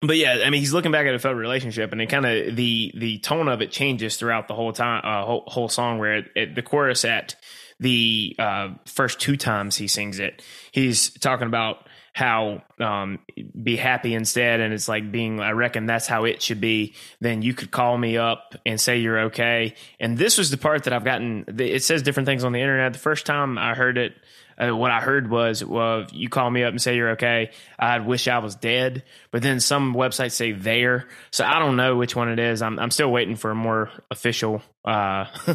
but 0.03 0.17
yeah, 0.17 0.43
I 0.45 0.51
mean, 0.51 0.61
he's 0.61 0.73
looking 0.73 0.91
back 0.91 1.07
at 1.07 1.15
a 1.15 1.19
failed 1.19 1.37
relationship, 1.37 1.93
and 1.93 2.03
it 2.03 2.07
kind 2.07 2.27
of 2.27 2.57
the 2.57 2.93
the 2.97 3.19
tone 3.19 3.49
of 3.49 3.63
it 3.63 3.71
changes 3.71 4.17
throughout 4.17 4.49
the 4.49 4.55
whole 4.55 4.73
time, 4.73 5.01
uh, 5.05 5.25
whole, 5.25 5.45
whole 5.47 5.69
song. 5.69 5.99
Where 5.99 6.17
it, 6.19 6.31
it, 6.35 6.55
the 6.57 6.63
chorus 6.63 7.05
at 7.05 7.37
the 7.79 8.35
uh, 8.39 8.71
first 8.85 9.21
two 9.21 9.37
times 9.37 9.77
he 9.77 9.87
sings 9.87 10.19
it, 10.19 10.43
he's 10.73 11.11
talking 11.11 11.47
about 11.47 11.87
how 12.15 12.63
um, 12.79 13.21
be 13.63 13.77
happy 13.77 14.15
instead, 14.15 14.59
and 14.59 14.75
it's 14.75 14.89
like 14.89 15.13
being. 15.13 15.39
I 15.39 15.53
reckon 15.53 15.87
that's 15.87 16.09
how 16.09 16.25
it 16.25 16.43
should 16.43 16.61
be. 16.61 16.95
Then 17.21 17.43
you 17.43 17.55
could 17.55 17.71
call 17.71 17.97
me 17.97 18.19
up 18.19 18.57
and 18.67 18.81
say 18.81 18.99
you're 18.99 19.21
okay. 19.27 19.75
And 20.01 20.19
this 20.19 20.37
was 20.37 20.51
the 20.51 20.59
part 20.59 20.83
that 20.85 20.93
I've 20.93 21.05
gotten. 21.05 21.45
It 21.59 21.85
says 21.85 22.03
different 22.03 22.27
things 22.27 22.43
on 22.43 22.51
the 22.51 22.61
internet. 22.61 22.93
The 22.93 22.99
first 22.99 23.25
time 23.25 23.57
I 23.57 23.75
heard 23.75 23.99
it 23.99 24.15
uh, 24.63 24.77
what 24.77 24.91
I 24.91 25.01
heard 25.01 25.29
was, 25.29 25.65
well, 25.65 26.07
you 26.13 26.29
call 26.29 26.51
me 26.51 26.63
up 26.63 26.71
and 26.71 26.81
say 26.81 26.97
you're 26.97 27.11
okay. 27.13 27.51
I 27.79 27.99
wish 27.99 28.29
I 28.29 28.39
was 28.39 28.55
dead. 28.55 29.03
But 29.31 29.43
then 29.43 29.61
some 29.61 29.95
websites 29.95 30.33
say 30.33 30.53
there. 30.53 31.09
So 31.31 31.45
I 31.45 31.59
don't 31.59 31.77
know 31.77 31.97
which 31.97 32.15
one 32.15 32.29
it 32.29 32.39
is. 32.39 32.63
I'm, 32.63 32.79
I'm 32.79 32.91
still 32.91 33.11
waiting 33.11 33.37
for 33.37 33.51
a 33.51 33.55
more 33.55 33.91
official 34.11 34.63
uh, 34.85 35.27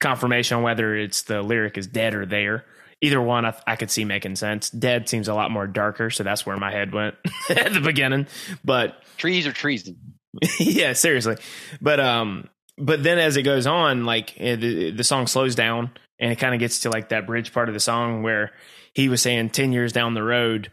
confirmation 0.00 0.58
on 0.58 0.62
whether 0.62 0.94
it's 0.96 1.22
the 1.22 1.42
lyric 1.42 1.78
is 1.78 1.86
dead 1.86 2.14
or 2.14 2.26
there. 2.26 2.64
Either 3.00 3.20
one, 3.20 3.44
I, 3.44 3.54
I 3.66 3.76
could 3.76 3.90
see 3.90 4.04
making 4.04 4.36
sense. 4.36 4.70
Dead 4.70 5.08
seems 5.08 5.28
a 5.28 5.34
lot 5.34 5.50
more 5.50 5.66
darker, 5.66 6.10
so 6.10 6.22
that's 6.24 6.46
where 6.46 6.56
my 6.56 6.70
head 6.70 6.92
went 6.92 7.14
at 7.50 7.72
the 7.72 7.80
beginning. 7.80 8.26
But 8.64 9.02
trees 9.18 9.46
are 9.46 9.52
treason. 9.52 10.14
yeah, 10.58 10.94
seriously. 10.94 11.36
But 11.80 12.00
um, 12.00 12.48
but 12.78 13.02
then 13.02 13.18
as 13.18 13.36
it 13.36 13.42
goes 13.42 13.66
on, 13.66 14.04
like 14.04 14.34
eh, 14.38 14.56
the, 14.56 14.90
the 14.92 15.04
song 15.04 15.26
slows 15.26 15.54
down 15.54 15.90
and 16.18 16.32
it 16.32 16.36
kind 16.36 16.54
of 16.54 16.60
gets 16.60 16.80
to 16.80 16.90
like 16.90 17.10
that 17.10 17.26
bridge 17.26 17.52
part 17.52 17.68
of 17.68 17.74
the 17.74 17.80
song 17.80 18.22
where 18.22 18.52
he 18.94 19.08
was 19.08 19.20
saying 19.20 19.50
10 19.50 19.72
years 19.72 19.92
down 19.92 20.14
the 20.14 20.22
road 20.22 20.70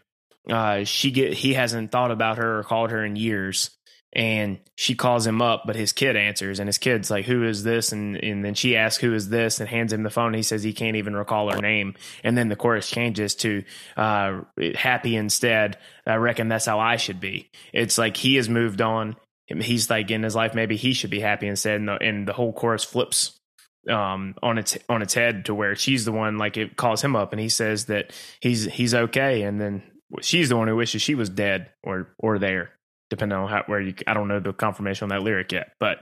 uh, 0.50 0.84
she 0.84 1.12
get 1.12 1.34
he 1.34 1.54
hasn't 1.54 1.92
thought 1.92 2.12
about 2.12 2.38
her 2.38 2.60
or 2.60 2.64
called 2.64 2.92
her 2.92 3.04
in 3.04 3.16
years. 3.16 3.70
And 4.16 4.60
she 4.76 4.94
calls 4.94 5.26
him 5.26 5.42
up 5.42 5.64
but 5.66 5.76
his 5.76 5.92
kid 5.92 6.16
answers 6.16 6.60
and 6.60 6.68
his 6.68 6.78
kid's 6.78 7.10
like 7.10 7.26
who 7.26 7.44
is 7.46 7.64
this? 7.64 7.92
And 7.92 8.16
and 8.18 8.46
then 8.46 8.54
she 8.54 8.76
asks 8.76 9.02
who 9.02 9.16
is 9.16 9.30
this? 9.30 9.60
and 9.60 9.68
hands 9.68 9.92
him 9.92 10.04
the 10.04 10.12
phone. 10.12 10.36
He 10.36 10.44
says 10.44 10.62
he 10.62 10.74
can't 10.74 10.98
even 10.98 11.16
recall 11.16 11.52
her 11.52 11.62
name. 11.62 11.96
And 12.24 12.38
then 12.38 12.48
the 12.48 12.56
chorus 12.56 12.90
changes 12.90 13.34
to 13.36 13.64
uh, 13.98 14.42
happy 14.76 15.16
instead. 15.16 15.80
I 16.06 16.16
reckon 16.16 16.48
that's 16.48 16.66
how 16.66 16.80
i 16.80 16.98
should 16.98 17.20
be. 17.20 17.50
It's 17.74 17.98
like 17.98 18.16
he 18.16 18.36
has 18.36 18.50
moved 18.50 18.82
on. 18.82 19.16
He's 19.48 19.90
like 19.90 20.12
in 20.12 20.22
his 20.22 20.36
life 20.36 20.54
maybe 20.54 20.78
he 20.78 20.94
should 20.94 21.10
be 21.10 21.20
happy 21.20 21.48
instead. 21.48 21.80
And 21.80 21.88
the, 21.88 21.94
and 21.94 22.28
the 22.28 22.34
whole 22.34 22.54
chorus 22.54 22.84
flips 22.84 23.40
um, 23.90 24.36
on 24.42 24.58
its 24.58 24.78
on 24.90 25.02
its 25.02 25.14
head 25.14 25.46
to 25.46 25.56
where 25.56 25.76
she's 25.76 26.06
the 26.06 26.12
one 26.12 26.38
like 26.38 26.58
it 26.58 26.78
calls 26.78 27.02
him 27.02 27.16
up 27.16 27.34
and 27.34 27.40
he 27.40 27.50
says 27.50 27.86
that 27.86 28.12
he's 28.40 28.66
he's 28.66 28.94
okay. 28.94 29.44
And 29.44 29.60
then 29.60 29.84
she's 30.22 30.50
the 30.50 30.58
one 30.58 30.68
who 30.68 30.76
wishes 30.76 31.02
she 31.02 31.16
was 31.16 31.30
dead 31.30 31.72
or 31.84 32.14
or 32.18 32.40
there 32.40 32.72
depending 33.10 33.38
on 33.38 33.48
how 33.48 33.64
where 33.68 33.82
you 33.82 33.94
I 34.08 34.14
don't 34.14 34.28
know 34.28 34.40
the 34.40 34.54
confirmation 34.54 35.06
on 35.06 35.10
that 35.10 35.24
lyric 35.24 35.52
yet 35.52 35.74
but 35.80 36.00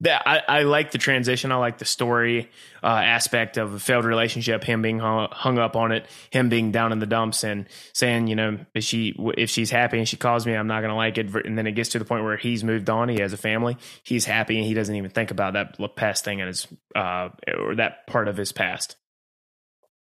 that 0.00 0.22
I, 0.26 0.42
I 0.48 0.62
like 0.62 0.90
the 0.90 0.98
transition. 0.98 1.52
I 1.52 1.56
like 1.56 1.78
the 1.78 1.84
story 1.84 2.50
uh, 2.82 2.86
aspect 2.86 3.56
of 3.56 3.74
a 3.74 3.78
failed 3.78 4.04
relationship. 4.04 4.64
Him 4.64 4.82
being 4.82 4.98
hung, 4.98 5.28
hung, 5.30 5.58
up 5.58 5.76
on 5.76 5.92
it. 5.92 6.06
Him 6.30 6.48
being 6.48 6.72
down 6.72 6.92
in 6.92 6.98
the 6.98 7.06
dumps 7.06 7.44
and 7.44 7.68
saying, 7.92 8.26
you 8.26 8.36
know, 8.36 8.58
if 8.74 8.84
she 8.84 9.14
if 9.36 9.50
she's 9.50 9.70
happy 9.70 9.98
and 9.98 10.08
she 10.08 10.16
calls 10.16 10.46
me, 10.46 10.54
I'm 10.54 10.66
not 10.66 10.80
going 10.80 10.90
to 10.90 10.96
like 10.96 11.18
it. 11.18 11.34
And 11.46 11.56
then 11.56 11.66
it 11.66 11.72
gets 11.72 11.90
to 11.90 11.98
the 11.98 12.04
point 12.04 12.24
where 12.24 12.36
he's 12.36 12.64
moved 12.64 12.90
on. 12.90 13.08
He 13.08 13.20
has 13.20 13.32
a 13.32 13.38
family. 13.38 13.76
He's 14.02 14.24
happy 14.24 14.58
and 14.58 14.66
he 14.66 14.74
doesn't 14.74 14.94
even 14.94 15.10
think 15.10 15.30
about 15.30 15.54
that 15.54 15.96
past 15.96 16.24
thing 16.24 16.40
in 16.40 16.48
his 16.48 16.66
uh, 16.94 17.30
or 17.56 17.76
that 17.76 18.06
part 18.06 18.28
of 18.28 18.36
his 18.36 18.52
past. 18.52 18.96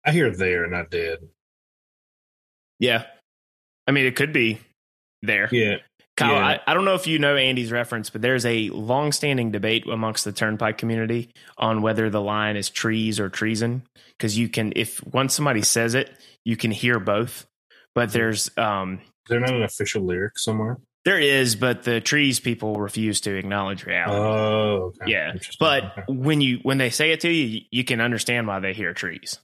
I 0.05 0.11
hear 0.11 0.31
there, 0.31 0.63
and 0.63 0.71
not 0.71 0.89
dead. 0.89 1.19
Yeah, 2.79 3.05
I 3.87 3.91
mean, 3.91 4.05
it 4.05 4.15
could 4.15 4.33
be 4.33 4.59
there. 5.21 5.49
Yeah. 5.51 5.75
Kyle, 6.21 6.33
yeah. 6.33 6.45
I, 6.45 6.59
I, 6.67 6.73
don't 6.73 6.85
know 6.85 6.95
if 6.95 7.07
you 7.07 7.19
know 7.19 7.35
Andy's 7.35 7.71
reference, 7.71 8.09
but 8.09 8.21
there's 8.21 8.45
a 8.45 8.69
long-standing 8.69 9.51
debate 9.51 9.87
amongst 9.87 10.25
the 10.25 10.31
Turnpike 10.31 10.77
community 10.77 11.33
on 11.57 11.81
whether 11.81 12.09
the 12.09 12.21
line 12.21 12.55
is 12.55 12.69
trees 12.69 13.19
or 13.19 13.29
treason. 13.29 13.83
Because 14.17 14.37
you 14.37 14.49
can, 14.49 14.73
if 14.75 15.05
once 15.05 15.33
somebody 15.33 15.61
says 15.61 15.95
it, 15.95 16.11
you 16.45 16.55
can 16.55 16.71
hear 16.71 16.99
both. 16.99 17.45
But 17.95 18.13
there's, 18.13 18.49
um, 18.57 19.01
is 19.25 19.29
there 19.29 19.39
not 19.39 19.53
an 19.53 19.63
official 19.63 20.03
lyric 20.03 20.37
somewhere? 20.37 20.77
There 21.03 21.19
is, 21.19 21.55
but 21.55 21.83
the 21.83 21.99
trees 21.99 22.39
people 22.39 22.75
refuse 22.75 23.21
to 23.21 23.35
acknowledge 23.35 23.85
reality. 23.85 24.15
Oh, 24.15 24.93
okay. 25.01 25.11
yeah. 25.11 25.33
But 25.59 25.83
okay. 25.83 26.03
when 26.07 26.41
you 26.41 26.59
when 26.61 26.77
they 26.77 26.91
say 26.91 27.11
it 27.11 27.21
to 27.21 27.29
you, 27.29 27.61
you 27.71 27.83
can 27.83 27.99
understand 27.99 28.47
why 28.47 28.59
they 28.59 28.73
hear 28.73 28.93
trees. 28.93 29.39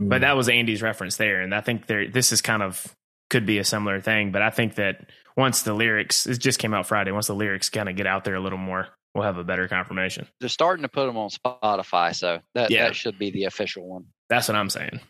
Mm. 0.00 0.08
But 0.08 0.22
that 0.22 0.36
was 0.36 0.48
Andy's 0.48 0.82
reference 0.82 1.16
there, 1.16 1.40
and 1.40 1.54
I 1.54 1.60
think 1.60 1.86
there 1.86 2.08
this 2.08 2.32
is 2.32 2.42
kind 2.42 2.64
of 2.64 2.96
could 3.30 3.46
be 3.46 3.58
a 3.58 3.64
similar 3.64 4.00
thing. 4.00 4.32
But 4.32 4.42
I 4.42 4.50
think 4.50 4.76
that 4.76 5.10
once 5.36 5.62
the 5.62 5.74
lyrics, 5.74 6.26
it 6.26 6.38
just 6.38 6.58
came 6.58 6.74
out 6.74 6.86
Friday. 6.86 7.10
Once 7.10 7.26
the 7.26 7.34
lyrics 7.34 7.68
kind 7.70 7.88
of 7.88 7.96
get 7.96 8.06
out 8.06 8.24
there 8.24 8.34
a 8.34 8.40
little 8.40 8.58
more, 8.58 8.88
we'll 9.14 9.24
have 9.24 9.38
a 9.38 9.44
better 9.44 9.68
confirmation. 9.68 10.26
They're 10.40 10.48
starting 10.48 10.82
to 10.82 10.88
put 10.88 11.06
them 11.06 11.16
on 11.16 11.30
Spotify, 11.30 12.14
so 12.14 12.40
that 12.54 12.70
yeah. 12.70 12.84
that 12.84 12.96
should 12.96 13.18
be 13.18 13.30
the 13.30 13.44
official 13.44 13.88
one. 13.88 14.06
That's 14.28 14.48
what 14.48 14.56
I'm 14.56 14.70
saying. 14.70 15.00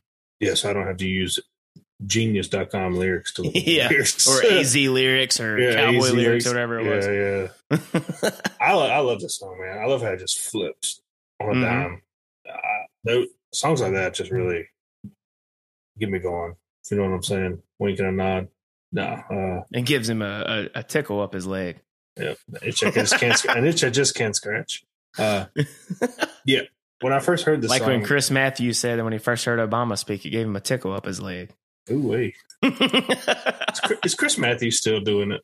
Yeah, 0.41 0.55
so 0.55 0.71
I 0.71 0.73
don't 0.73 0.87
have 0.87 0.99
to 0.99 1.09
use 1.09 1.41
genius.com 2.07 2.95
lyrics 2.95 3.33
to 3.33 3.43
yeah 3.55 3.89
lyrics. 3.89 4.29
or 4.29 4.45
az 4.45 4.77
lyrics 4.77 5.41
or 5.41 5.59
yeah, 5.61 5.75
cowboy 5.75 6.13
lyrics, 6.13 6.13
lyrics 6.13 6.47
or 6.47 6.51
whatever 6.51 6.79
it 6.79 6.85
yeah, 6.85 6.95
was 6.95 7.07
yeah 7.07 8.31
yeah. 8.31 8.51
i 8.61 8.73
love 8.73 8.91
i 8.91 8.99
love 8.99 9.21
this 9.21 9.37
song 9.37 9.59
man 9.61 9.79
i 9.79 9.85
love 9.85 10.01
how 10.01 10.11
it 10.11 10.19
just 10.19 10.39
flips 10.39 11.01
on 11.41 11.49
a 11.49 11.53
mm-hmm. 11.55 11.63
dime 11.63 12.03
uh, 13.09 13.25
songs 13.53 13.81
like 13.81 13.93
that 13.93 14.15
just 14.15 14.31
really 14.31 14.69
get 15.99 16.09
me 16.09 16.21
going 16.21 16.55
you 16.91 16.97
know 16.97 17.05
what 17.05 17.15
i'm 17.15 17.23
saying 17.23 17.63
winking 17.79 18.07
a 18.07 18.13
nod 18.13 18.49
no 18.93 19.03
uh 19.03 19.63
and 19.73 19.87
gives 19.87 20.09
him 20.09 20.23
a, 20.23 20.69
a, 20.75 20.81
a 20.81 20.83
tickle 20.83 21.21
up 21.21 21.33
his 21.33 21.47
leg 21.47 21.81
yeah 22.19 22.35
itch 22.63 22.83
I 22.83 22.91
just 22.91 23.19
can't 23.19 23.45
an 23.45 23.67
itch 23.67 23.85
I 23.85 23.91
just 23.91 24.15
can't 24.15 24.35
scratch 24.35 24.85
uh 25.19 25.47
yeah 26.45 26.63
when 27.01 27.13
I 27.13 27.21
first 27.21 27.45
heard 27.45 27.63
this, 27.63 27.71
like 27.71 27.81
song, 27.81 27.91
when 27.91 28.05
Chris 28.05 28.31
Matthews 28.31 28.79
said 28.79 28.99
that 28.99 29.05
when 29.05 29.13
he 29.13 29.19
first 29.19 29.45
heard 29.45 29.59
Obama 29.59 29.97
speak, 29.97 30.27
it 30.27 30.31
gave 30.31 30.47
him 30.47 30.57
a 30.57 30.61
tickle 30.61 30.93
up 30.93 31.05
his 31.05 31.21
leg. 31.21 31.53
Ooh, 31.91 32.09
wait. 32.09 32.35
is 34.05 34.15
Chris 34.15 34.37
Matthews 34.37 34.79
still 34.79 35.01
doing 35.01 35.33
it? 35.33 35.43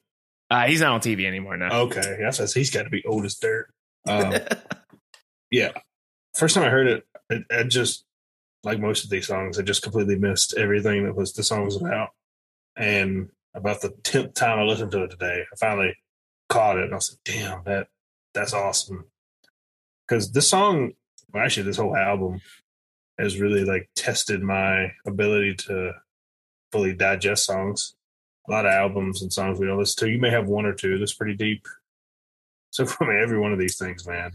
Uh, 0.51 0.67
he's 0.67 0.81
not 0.81 0.93
on 0.93 1.01
TV 1.01 1.25
anymore 1.27 1.57
now. 1.57 1.83
Okay, 1.83 2.19
that's 2.21 2.53
he's 2.53 2.71
got 2.71 2.83
to 2.83 2.91
be 2.91 3.05
old 3.05 3.25
as 3.25 3.37
dirt. 3.37 3.71
Um, 4.07 4.35
yeah, 5.51 5.71
first 6.35 6.55
time 6.55 6.65
I 6.65 6.69
heard 6.69 6.87
it, 6.87 7.07
it, 7.31 7.45
it, 7.49 7.69
just 7.69 8.05
like 8.65 8.81
most 8.81 9.05
of 9.05 9.11
these 9.11 9.27
songs, 9.27 9.59
I 9.59 9.63
just 9.63 9.83
completely 9.83 10.19
missed 10.19 10.55
everything 10.57 11.05
that 11.05 11.17
was 11.17 11.33
the 11.33 11.43
song 11.43 11.65
was 11.65 11.81
about. 11.81 12.11
And 12.77 13.29
about 13.55 13.81
the 13.81 13.91
tenth 14.03 14.35
time 14.35 14.59
I 14.59 14.63
listened 14.63 14.93
to 14.93 15.05
it 15.05 15.11
today, 15.11 15.45
I 15.53 15.57
finally 15.57 15.97
caught 16.49 16.79
it, 16.79 16.85
and 16.85 16.93
I 16.93 16.97
was 16.97 17.13
like, 17.13 17.37
"Damn, 17.37 17.63
that 17.65 17.89
that's 18.33 18.53
awesome." 18.53 19.07
Because 20.07 20.33
this 20.33 20.49
song, 20.49 20.93
well, 21.33 21.45
actually, 21.45 21.65
this 21.65 21.77
whole 21.77 21.97
album 21.97 22.41
has 23.19 23.41
really 23.41 23.65
like 23.65 23.89
tested 23.95 24.43
my 24.43 24.93
ability 25.07 25.55
to 25.55 25.93
fully 26.73 26.95
digest 26.95 27.47
songs. 27.47 27.95
A 28.49 28.53
lot 28.53 28.67
of 28.67 28.73
albums 28.73 29.23
and 29.23 29.33
songs 29.33 29.59
we 29.59 29.67
don't 29.67 29.79
listen 29.79 30.07
to. 30.07 30.13
You 30.13 30.21
may 30.21 30.31
have 30.31 30.49
one 30.49 30.67
or 30.67 30.75
two 30.75 30.99
that's 30.99 31.15
pretty 31.15 31.37
deep. 31.37 31.67
So 32.75 32.85
for 32.87 33.07
me, 33.07 33.23
every 33.23 33.39
one 33.39 33.53
of 33.53 33.59
these 33.59 33.79
things, 33.79 34.05
man. 34.05 34.33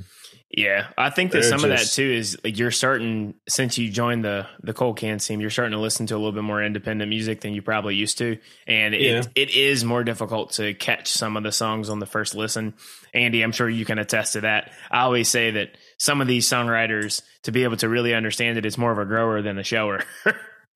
Yeah, 0.50 0.88
I 0.98 1.10
think 1.10 1.34
that 1.34 1.44
some 1.44 1.60
just, 1.60 1.66
of 1.66 1.70
that 1.72 1.86
too 1.86 2.10
is 2.10 2.38
like 2.42 2.58
you're 2.58 2.72
starting 2.72 3.36
since 3.50 3.78
you 3.78 3.92
joined 3.92 4.24
the 4.24 4.48
the 4.64 4.74
cold 4.74 4.98
can 4.98 5.20
team, 5.20 5.42
you're 5.42 5.50
starting 5.50 5.74
to 5.74 5.80
listen 5.80 6.08
to 6.08 6.16
a 6.16 6.18
little 6.18 6.32
bit 6.32 6.44
more 6.44 6.64
independent 6.64 7.10
music 7.10 7.42
than 7.42 7.54
you 7.54 7.62
probably 7.62 7.96
used 7.96 8.18
to, 8.20 8.40
and 8.66 8.96
it 8.96 9.02
yeah. 9.02 9.24
it 9.36 9.54
is 9.54 9.84
more 9.84 10.06
difficult 10.06 10.54
to 10.54 10.74
catch 10.74 11.10
some 11.10 11.36
of 11.36 11.44
the 11.44 11.52
songs 11.52 11.90
on 11.90 12.00
the 12.00 12.06
first 12.06 12.34
listen. 12.34 12.76
Andy, 13.14 13.42
I'm 13.42 13.52
sure 13.52 13.70
you 13.70 13.84
can 13.84 14.00
attest 14.00 14.34
to 14.34 14.42
that. 14.42 14.72
I 14.90 15.02
always 15.02 15.28
say 15.28 15.52
that 15.52 15.78
some 15.98 16.22
of 16.22 16.28
these 16.28 16.48
songwriters, 16.48 17.22
to 17.44 17.52
be 17.52 17.66
able 17.66 17.78
to 17.78 17.90
really 17.90 18.14
understand 18.14 18.58
it, 18.58 18.66
it's 18.66 18.78
more 18.78 18.92
of 18.92 19.00
a 19.00 19.06
grower 19.06 19.42
than 19.42 19.60
a 19.60 19.64
shower. 19.64 20.04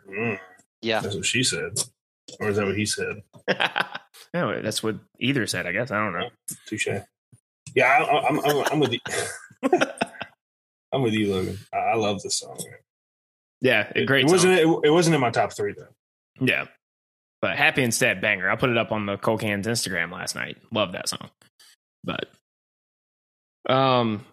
mm. 0.08 0.38
Yeah, 0.82 1.00
that's 1.00 1.16
what 1.16 1.26
she 1.26 1.44
said, 1.44 1.82
or 2.42 2.50
is 2.50 2.58
that 2.58 2.66
what 2.66 2.76
he 2.76 2.86
said? 2.86 3.24
no, 4.34 4.62
that's 4.62 4.84
what 4.84 4.98
either 5.18 5.48
said. 5.48 5.66
I 5.66 5.72
guess 5.72 5.92
I 5.92 5.98
don't 5.98 6.20
know. 6.20 6.30
Touche. 6.68 6.90
Yeah, 7.76 7.86
I, 7.88 8.28
am 8.28 8.40
I'm, 8.40 8.46
I'm, 8.46 8.66
I'm 8.72 8.80
with 8.80 8.94
you. 8.94 9.00
I'm 10.92 11.02
with 11.02 11.14
you, 11.14 11.34
Logan. 11.34 11.58
I, 11.74 11.78
I 11.78 11.96
love 11.96 12.22
this 12.22 12.38
song. 12.38 12.58
Man. 12.64 12.78
Yeah, 13.62 13.92
a 13.96 14.06
great. 14.06 14.26
It, 14.26 14.30
it 14.30 14.32
wasn't. 14.32 14.54
It, 14.54 14.68
it, 14.84 14.90
wasn't 14.90 15.16
in 15.16 15.22
my 15.22 15.32
top 15.32 15.54
three 15.54 15.74
though. 15.76 16.46
Yeah, 16.46 16.66
but 17.42 17.58
happy 17.58 17.84
instead 17.84 18.22
banger. 18.22 18.50
I 18.50 18.56
put 18.56 18.70
it 18.70 18.78
up 18.78 18.92
on 18.92 19.06
the 19.06 19.18
Cold 19.18 19.40
Cans 19.40 19.68
Instagram 19.68 20.12
last 20.12 20.36
night. 20.36 20.58
Love 20.72 20.92
that 20.92 21.10
song. 21.10 21.30
But 22.04 22.28
um, 23.70 24.26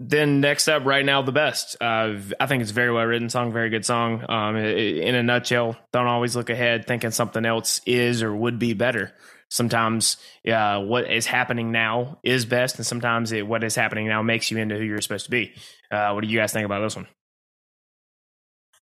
then 0.00 0.40
next 0.40 0.68
up, 0.68 0.84
right 0.84 1.04
now, 1.04 1.22
the 1.22 1.32
best. 1.32 1.76
Uh, 1.80 2.14
I 2.38 2.46
think 2.46 2.62
it's 2.62 2.70
a 2.70 2.74
very 2.74 2.92
well 2.92 3.04
written 3.04 3.28
song, 3.28 3.52
very 3.52 3.70
good 3.70 3.84
song. 3.84 4.24
Um, 4.28 4.56
in 4.56 5.14
a 5.14 5.22
nutshell, 5.22 5.76
don't 5.92 6.06
always 6.06 6.36
look 6.36 6.50
ahead 6.50 6.86
thinking 6.86 7.10
something 7.10 7.44
else 7.44 7.80
is 7.84 8.22
or 8.22 8.34
would 8.34 8.58
be 8.58 8.74
better. 8.74 9.12
Sometimes 9.48 10.18
uh, 10.50 10.80
what 10.80 11.10
is 11.10 11.26
happening 11.26 11.72
now 11.72 12.18
is 12.22 12.44
best, 12.44 12.76
and 12.76 12.86
sometimes 12.86 13.32
it, 13.32 13.46
what 13.46 13.64
is 13.64 13.74
happening 13.74 14.06
now 14.06 14.22
makes 14.22 14.50
you 14.50 14.58
into 14.58 14.76
who 14.76 14.84
you're 14.84 15.00
supposed 15.00 15.24
to 15.24 15.30
be. 15.30 15.54
Uh, 15.90 16.12
what 16.12 16.22
do 16.22 16.28
you 16.28 16.38
guys 16.38 16.52
think 16.52 16.66
about 16.66 16.80
this 16.80 16.96
one? 16.96 17.06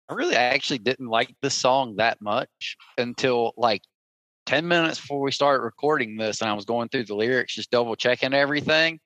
I 0.09 0.15
really 0.15 0.37
actually 0.37 0.79
didn't 0.79 1.09
like 1.09 1.35
this 1.43 1.55
song 1.55 1.97
that 1.97 2.21
much 2.21 2.77
until 2.99 3.53
like 3.57 3.83
10 4.47 4.67
minutes 4.69 5.01
before 5.01 5.21
we 5.21 5.33
started 5.33 5.63
recording 5.63 6.17
this, 6.17 6.41
and 6.41 6.51
I 6.51 6.55
was 6.55 6.65
going 6.65 6.89
through 6.89 7.05
the 7.05 7.15
lyrics, 7.15 7.55
just 7.55 7.71
double 7.71 7.97
checking 7.97 8.35
everything 8.35 9.01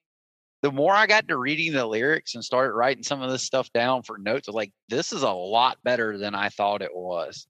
the 0.61 0.71
more 0.71 0.93
I 0.93 1.07
got 1.07 1.27
to 1.27 1.37
reading 1.37 1.73
the 1.73 1.85
lyrics 1.85 2.35
and 2.35 2.43
started 2.43 2.73
writing 2.73 3.03
some 3.03 3.21
of 3.21 3.31
this 3.31 3.43
stuff 3.43 3.71
down 3.71 4.03
for 4.03 4.17
notes, 4.17 4.47
I 4.47 4.51
was 4.51 4.55
like, 4.55 4.73
this 4.89 5.13
is 5.13 5.23
a 5.23 5.31
lot 5.31 5.77
better 5.83 6.17
than 6.17 6.35
I 6.35 6.49
thought 6.49 6.81
it 6.81 6.93
was. 6.93 7.47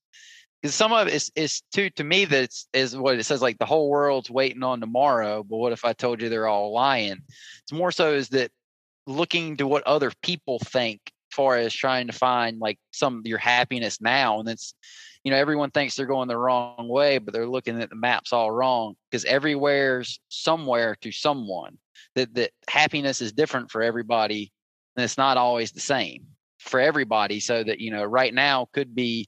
Because 0.62 0.76
some 0.76 0.92
of 0.92 1.08
it 1.08 1.14
is, 1.14 1.32
is 1.36 1.62
too 1.74 1.90
to 1.92 2.04
me 2.04 2.26
that 2.26 2.50
is 2.74 2.96
what 2.96 3.18
it 3.18 3.24
says 3.24 3.42
like 3.42 3.58
the 3.58 3.66
whole 3.66 3.90
world's 3.90 4.30
waiting 4.30 4.64
on 4.64 4.82
tomorrow. 4.82 5.44
But 5.44 5.58
what 5.58 5.72
if 5.72 5.86
I 5.86 5.94
told 5.94 6.22
you 6.22 6.30
they're 6.30 6.48
all 6.48 6.74
lying? 6.74 7.22
It's 7.62 7.72
more 7.72 7.92
so 7.92 8.14
is 8.14 8.30
that 8.30 8.52
looking 9.08 9.58
to 9.58 9.68
what 9.68 9.88
other 9.88 10.12
people 10.22 10.60
think 10.60 11.00
as 11.06 11.36
far 11.36 11.58
as 11.58 11.74
trying 11.74 12.08
to 12.08 12.14
find 12.14 12.60
like 12.60 12.78
some 12.92 13.22
your 13.26 13.38
happiness 13.38 14.02
now. 14.02 14.40
And 14.40 14.50
it's 14.50 14.74
you 15.24 15.32
know, 15.32 15.38
everyone 15.38 15.72
thinks 15.72 15.96
they're 15.96 16.06
going 16.06 16.28
the 16.28 16.38
wrong 16.38 16.88
way, 16.88 17.18
but 17.18 17.34
they're 17.34 17.48
looking 17.48 17.82
at 17.82 17.90
the 17.90 17.96
maps 17.96 18.32
all 18.32 18.52
wrong 18.52 18.96
because 19.10 19.26
everywhere's 19.26 20.20
somewhere 20.30 20.96
to 21.02 21.12
someone. 21.12 21.78
That 22.16 22.34
that 22.36 22.52
happiness 22.68 23.22
is 23.22 23.34
different 23.34 23.70
for 23.70 23.82
everybody, 23.82 24.52
and 24.96 25.04
it's 25.04 25.18
not 25.18 25.38
always 25.38 25.72
the 25.72 25.80
same 25.80 26.28
for 26.60 26.80
everybody. 26.80 27.40
So 27.40 27.64
that 27.64 27.80
you 27.80 27.92
know, 27.92 28.04
right 28.04 28.34
now 28.34 28.68
could 28.74 28.96
be, 28.96 29.28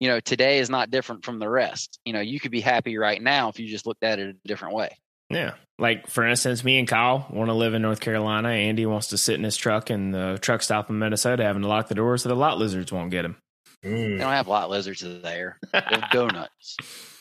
you 0.00 0.08
know, 0.08 0.20
today 0.20 0.58
is 0.58 0.70
not 0.70 0.90
different 0.90 1.24
from 1.24 1.38
the 1.38 1.48
rest. 1.48 1.98
You 2.04 2.12
know, 2.12 2.20
you 2.20 2.40
could 2.40 2.50
be 2.50 2.60
happy 2.60 2.98
right 2.98 3.20
now 3.20 3.48
if 3.48 3.58
you 3.58 3.66
just 3.66 3.86
looked 3.86 4.04
at 4.04 4.18
it 4.18 4.36
a 4.36 4.48
different 4.48 4.74
way. 4.74 4.90
Yeah. 5.30 5.54
Like 5.78 6.08
for 6.08 6.26
instance, 6.26 6.64
me 6.64 6.78
and 6.78 6.88
Kyle 6.88 7.26
want 7.30 7.48
to 7.48 7.54
live 7.54 7.74
in 7.74 7.82
North 7.82 8.00
Carolina. 8.00 8.48
Andy 8.48 8.86
wants 8.86 9.08
to 9.08 9.18
sit 9.18 9.34
in 9.34 9.44
his 9.44 9.56
truck 9.56 9.90
in 9.90 10.10
the 10.10 10.38
truck 10.40 10.62
stop 10.62 10.90
in 10.90 10.98
Minnesota, 10.98 11.44
having 11.44 11.62
to 11.62 11.68
lock 11.68 11.88
the 11.88 11.94
doors 11.94 12.22
so 12.22 12.28
the 12.28 12.36
lot 12.36 12.58
lizards 12.58 12.90
won't 12.90 13.10
get 13.10 13.24
him. 13.24 13.36
Mm. 13.84 14.16
They 14.16 14.24
don't 14.24 14.32
have 14.32 14.48
lot 14.48 14.70
lizards 14.70 15.00
there. 15.00 15.58
They 15.72 15.78
have 15.78 16.10
donuts. 16.12 16.76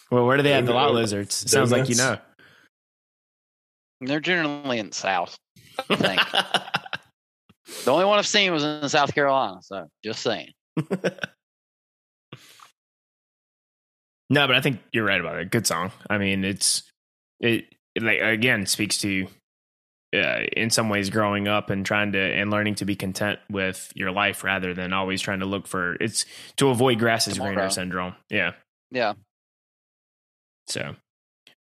well, 0.09 0.25
where 0.25 0.37
do 0.37 0.43
they 0.43 0.53
have 0.53 0.65
the 0.65 0.73
lot 0.73 0.93
lizards? 0.93 1.43
It 1.43 1.49
sounds 1.49 1.71
like 1.71 1.89
you 1.89 1.95
know. 1.95 2.17
They're 4.01 4.19
generally 4.19 4.79
in 4.79 4.89
the 4.89 4.95
South, 4.95 5.37
I 5.89 5.95
think. 5.95 6.21
the 7.85 7.91
only 7.91 8.05
one 8.05 8.19
I've 8.19 8.27
seen 8.27 8.51
was 8.53 8.63
in 8.63 8.87
South 8.89 9.13
Carolina, 9.13 9.61
so 9.61 9.87
just 10.03 10.21
saying. 10.21 10.51
no, 14.29 14.47
but 14.47 14.55
I 14.55 14.61
think 14.61 14.79
you're 14.91 15.05
right 15.05 15.19
about 15.19 15.39
it. 15.39 15.51
Good 15.51 15.67
song. 15.67 15.91
I 16.09 16.17
mean, 16.17 16.43
it's 16.43 16.83
it, 17.39 17.65
it 17.95 18.03
like 18.03 18.19
again 18.19 18.65
speaks 18.65 18.97
to 18.99 19.27
uh, 20.15 20.41
in 20.55 20.69
some 20.69 20.89
ways 20.89 21.09
growing 21.09 21.47
up 21.47 21.69
and 21.69 21.85
trying 21.85 22.13
to 22.13 22.19
and 22.19 22.49
learning 22.49 22.75
to 22.75 22.85
be 22.85 22.95
content 22.95 23.39
with 23.49 23.91
your 23.95 24.11
life 24.11 24.43
rather 24.43 24.73
than 24.73 24.93
always 24.93 25.21
trying 25.21 25.39
to 25.39 25.45
look 25.45 25.67
for 25.67 25.95
it's 25.95 26.25
to 26.55 26.69
avoid 26.69 26.99
grass 26.99 27.27
is 27.27 27.37
greener 27.37 27.69
syndrome. 27.69 28.15
Yeah. 28.29 28.53
Yeah. 28.91 29.13
So 30.67 30.95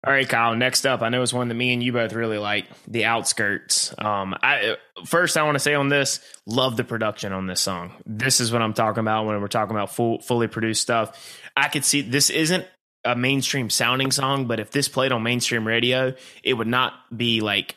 all 0.03 0.11
right, 0.11 0.27
Kyle. 0.27 0.55
Next 0.55 0.85
up, 0.85 1.03
I 1.03 1.09
know 1.09 1.21
it's 1.21 1.33
one 1.33 1.47
that 1.49 1.53
me 1.53 1.73
and 1.73 1.83
you 1.83 1.93
both 1.93 2.13
really 2.13 2.39
like, 2.39 2.65
the 2.87 3.05
outskirts. 3.05 3.93
Um, 3.99 4.35
I 4.41 4.77
first 5.05 5.37
I 5.37 5.43
want 5.43 5.55
to 5.55 5.59
say 5.59 5.75
on 5.75 5.89
this, 5.89 6.19
love 6.47 6.75
the 6.75 6.83
production 6.83 7.33
on 7.33 7.45
this 7.45 7.61
song. 7.61 7.93
This 8.05 8.39
is 8.39 8.51
what 8.51 8.63
I'm 8.63 8.73
talking 8.73 9.01
about 9.01 9.27
when 9.27 9.39
we're 9.39 9.47
talking 9.47 9.75
about 9.75 9.93
full, 9.93 10.19
fully 10.19 10.47
produced 10.47 10.81
stuff. 10.81 11.39
I 11.55 11.67
could 11.67 11.85
see 11.85 12.01
this 12.01 12.31
isn't 12.31 12.65
a 13.03 13.15
mainstream 13.15 13.69
sounding 13.69 14.11
song, 14.11 14.47
but 14.47 14.59
if 14.59 14.71
this 14.71 14.87
played 14.87 15.11
on 15.11 15.21
mainstream 15.21 15.67
radio, 15.67 16.15
it 16.43 16.53
would 16.53 16.67
not 16.67 16.93
be 17.15 17.41
like 17.41 17.75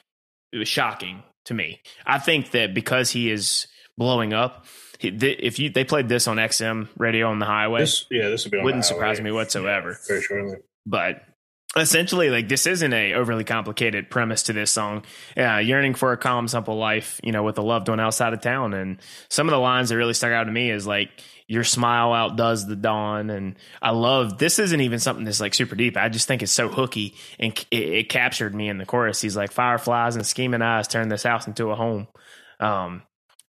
it 0.51 0.57
was 0.57 0.69
shocking 0.69 1.23
to 1.47 1.53
me. 1.55 1.83
I 2.07 2.19
think 2.19 2.53
that 2.53 2.73
because 2.73 3.11
he 3.11 3.31
is 3.31 3.67
blowing 3.99 4.33
up, 4.33 4.65
if 5.01 5.59
you 5.59 5.69
they 5.69 5.85
played 5.85 6.09
this 6.09 6.27
on 6.27 6.39
XM 6.39 6.89
radio 6.97 7.29
on 7.29 7.39
the 7.39 7.45
highway, 7.47 7.81
this, 7.81 8.07
yeah, 8.11 8.31
this 8.31 8.45
would 8.45 8.53
be 8.53 8.61
wouldn't 8.63 8.87
surprise 8.87 9.21
me 9.21 9.31
whatsoever. 9.31 9.91
Yeah, 9.91 9.97
very 10.09 10.23
surely, 10.23 10.57
but 10.87 11.23
essentially 11.77 12.31
like 12.31 12.49
this 12.49 12.67
isn't 12.67 12.93
a 12.93 13.15
overly 13.15 13.45
complicated 13.45 14.11
premise 14.11 14.45
to 14.45 14.53
this 14.53 14.71
song. 14.71 15.05
Yearning 15.37 15.95
for 15.95 16.13
a 16.13 16.17
calm 16.17 16.49
simple 16.49 16.77
life 16.77 17.21
you 17.23 17.33
know 17.33 17.43
with 17.43 17.59
a 17.59 17.63
loved 17.63 17.89
one 17.89 18.01
outside 18.01 18.33
of 18.33 18.41
town. 18.41 18.75
And 18.75 18.99
some 19.29 19.49
of 19.49 19.53
the 19.53 19.59
lines 19.59 19.89
that 19.89 19.97
really 19.97 20.15
stuck 20.15 20.33
out 20.33 20.45
to 20.45 20.53
me 20.53 20.71
is 20.71 20.87
like 20.87 21.11
your 21.47 21.65
smile 21.65 22.13
outdoes 22.13 22.67
the 22.67 22.77
dawn. 22.77 23.31
And 23.31 23.57
i 23.83 23.91
love 23.91 24.39
this 24.39 24.59
isn't 24.59 24.81
even 24.81 24.99
something 24.99 25.25
that's 25.25 25.41
like 25.41 25.55
super 25.55 25.75
deep. 25.75 25.97
I 25.97 26.09
just 26.09 26.29
think 26.29 26.43
it's 26.43 26.53
so 26.53 26.69
hooky 26.69 27.15
and 27.39 27.53
it, 27.71 27.83
it 27.83 28.09
captured 28.09 28.55
me 28.55 28.69
in 28.69 28.79
the 28.79 28.87
chorus. 28.87 29.21
He's 29.21 29.37
like 29.37 29.53
fireflies 29.53 30.17
and 30.17 30.27
scheming 30.27 30.63
eyes 30.63 30.89
turn 30.89 31.09
this 31.09 31.25
house 31.25 31.47
into 31.47 31.71
a 31.71 31.75
home. 31.75 32.07
Um 32.61 33.03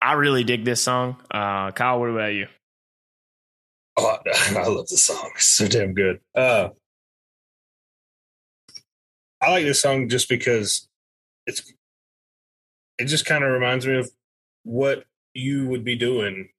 i 0.02 0.14
really 0.14 0.44
dig 0.44 0.66
this 0.66 0.82
song. 0.82 1.22
Uh 1.32 1.72
kyle 1.72 2.00
what 2.00 2.10
about 2.10 2.34
you? 2.34 2.48
Oh 3.98 4.18
i 4.56 4.68
love 4.68 4.88
this 4.88 5.06
song. 5.06 5.32
It's 5.36 5.46
so 5.46 5.68
damn 5.68 5.94
good. 5.94 6.20
Uh 6.36 6.70
i 9.42 9.50
like 9.50 9.66
this 9.66 9.82
song 9.82 10.10
just 10.10 10.30
because 10.30 10.88
it's 11.46 11.74
it 13.00 13.06
just 13.06 13.26
kind 13.26 13.44
of 13.44 13.52
reminds 13.52 13.88
me 13.88 13.98
of 13.98 14.12
what 14.64 15.06
you 15.34 15.68
would 15.68 15.84
be 15.84 15.96
doing 15.96 16.50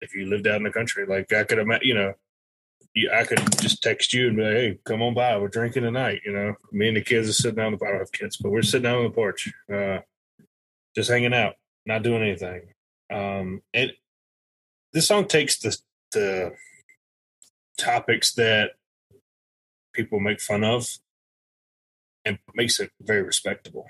if 0.00 0.14
you 0.14 0.26
lived 0.26 0.46
out 0.46 0.56
in 0.56 0.62
the 0.62 0.70
country. 0.70 1.06
Like 1.06 1.32
I 1.32 1.44
could 1.44 1.58
imagine, 1.58 1.88
you 1.88 1.94
know, 1.94 2.12
I 3.12 3.24
could 3.24 3.40
just 3.60 3.82
text 3.82 4.12
you 4.12 4.28
and 4.28 4.36
be 4.36 4.42
like, 4.42 4.52
"Hey, 4.52 4.78
come 4.84 5.02
on 5.02 5.14
by. 5.14 5.36
We're 5.38 5.48
drinking 5.48 5.84
tonight." 5.84 6.20
You 6.24 6.32
know, 6.32 6.54
me 6.72 6.88
and 6.88 6.96
the 6.96 7.02
kids 7.02 7.28
are 7.28 7.32
sitting 7.32 7.56
down. 7.56 7.72
The 7.72 7.84
I 7.84 7.90
don't 7.90 7.98
have 7.98 8.12
kids, 8.12 8.36
but 8.36 8.50
we're 8.50 8.62
sitting 8.62 8.90
on 8.90 9.04
the 9.04 9.10
porch, 9.10 9.52
uh, 9.72 9.98
just 10.94 11.10
hanging 11.10 11.34
out, 11.34 11.54
not 11.86 12.02
doing 12.02 12.22
anything. 12.22 12.62
Um, 13.10 13.62
and 13.72 13.92
this 14.92 15.06
song 15.06 15.26
takes 15.26 15.58
the 15.58 15.76
the 16.12 16.52
topics 17.76 18.34
that 18.34 18.72
people 19.92 20.18
make 20.18 20.40
fun 20.40 20.64
of 20.64 20.88
and 22.28 22.38
makes 22.54 22.78
it 22.78 22.90
very 23.00 23.22
respectable. 23.22 23.86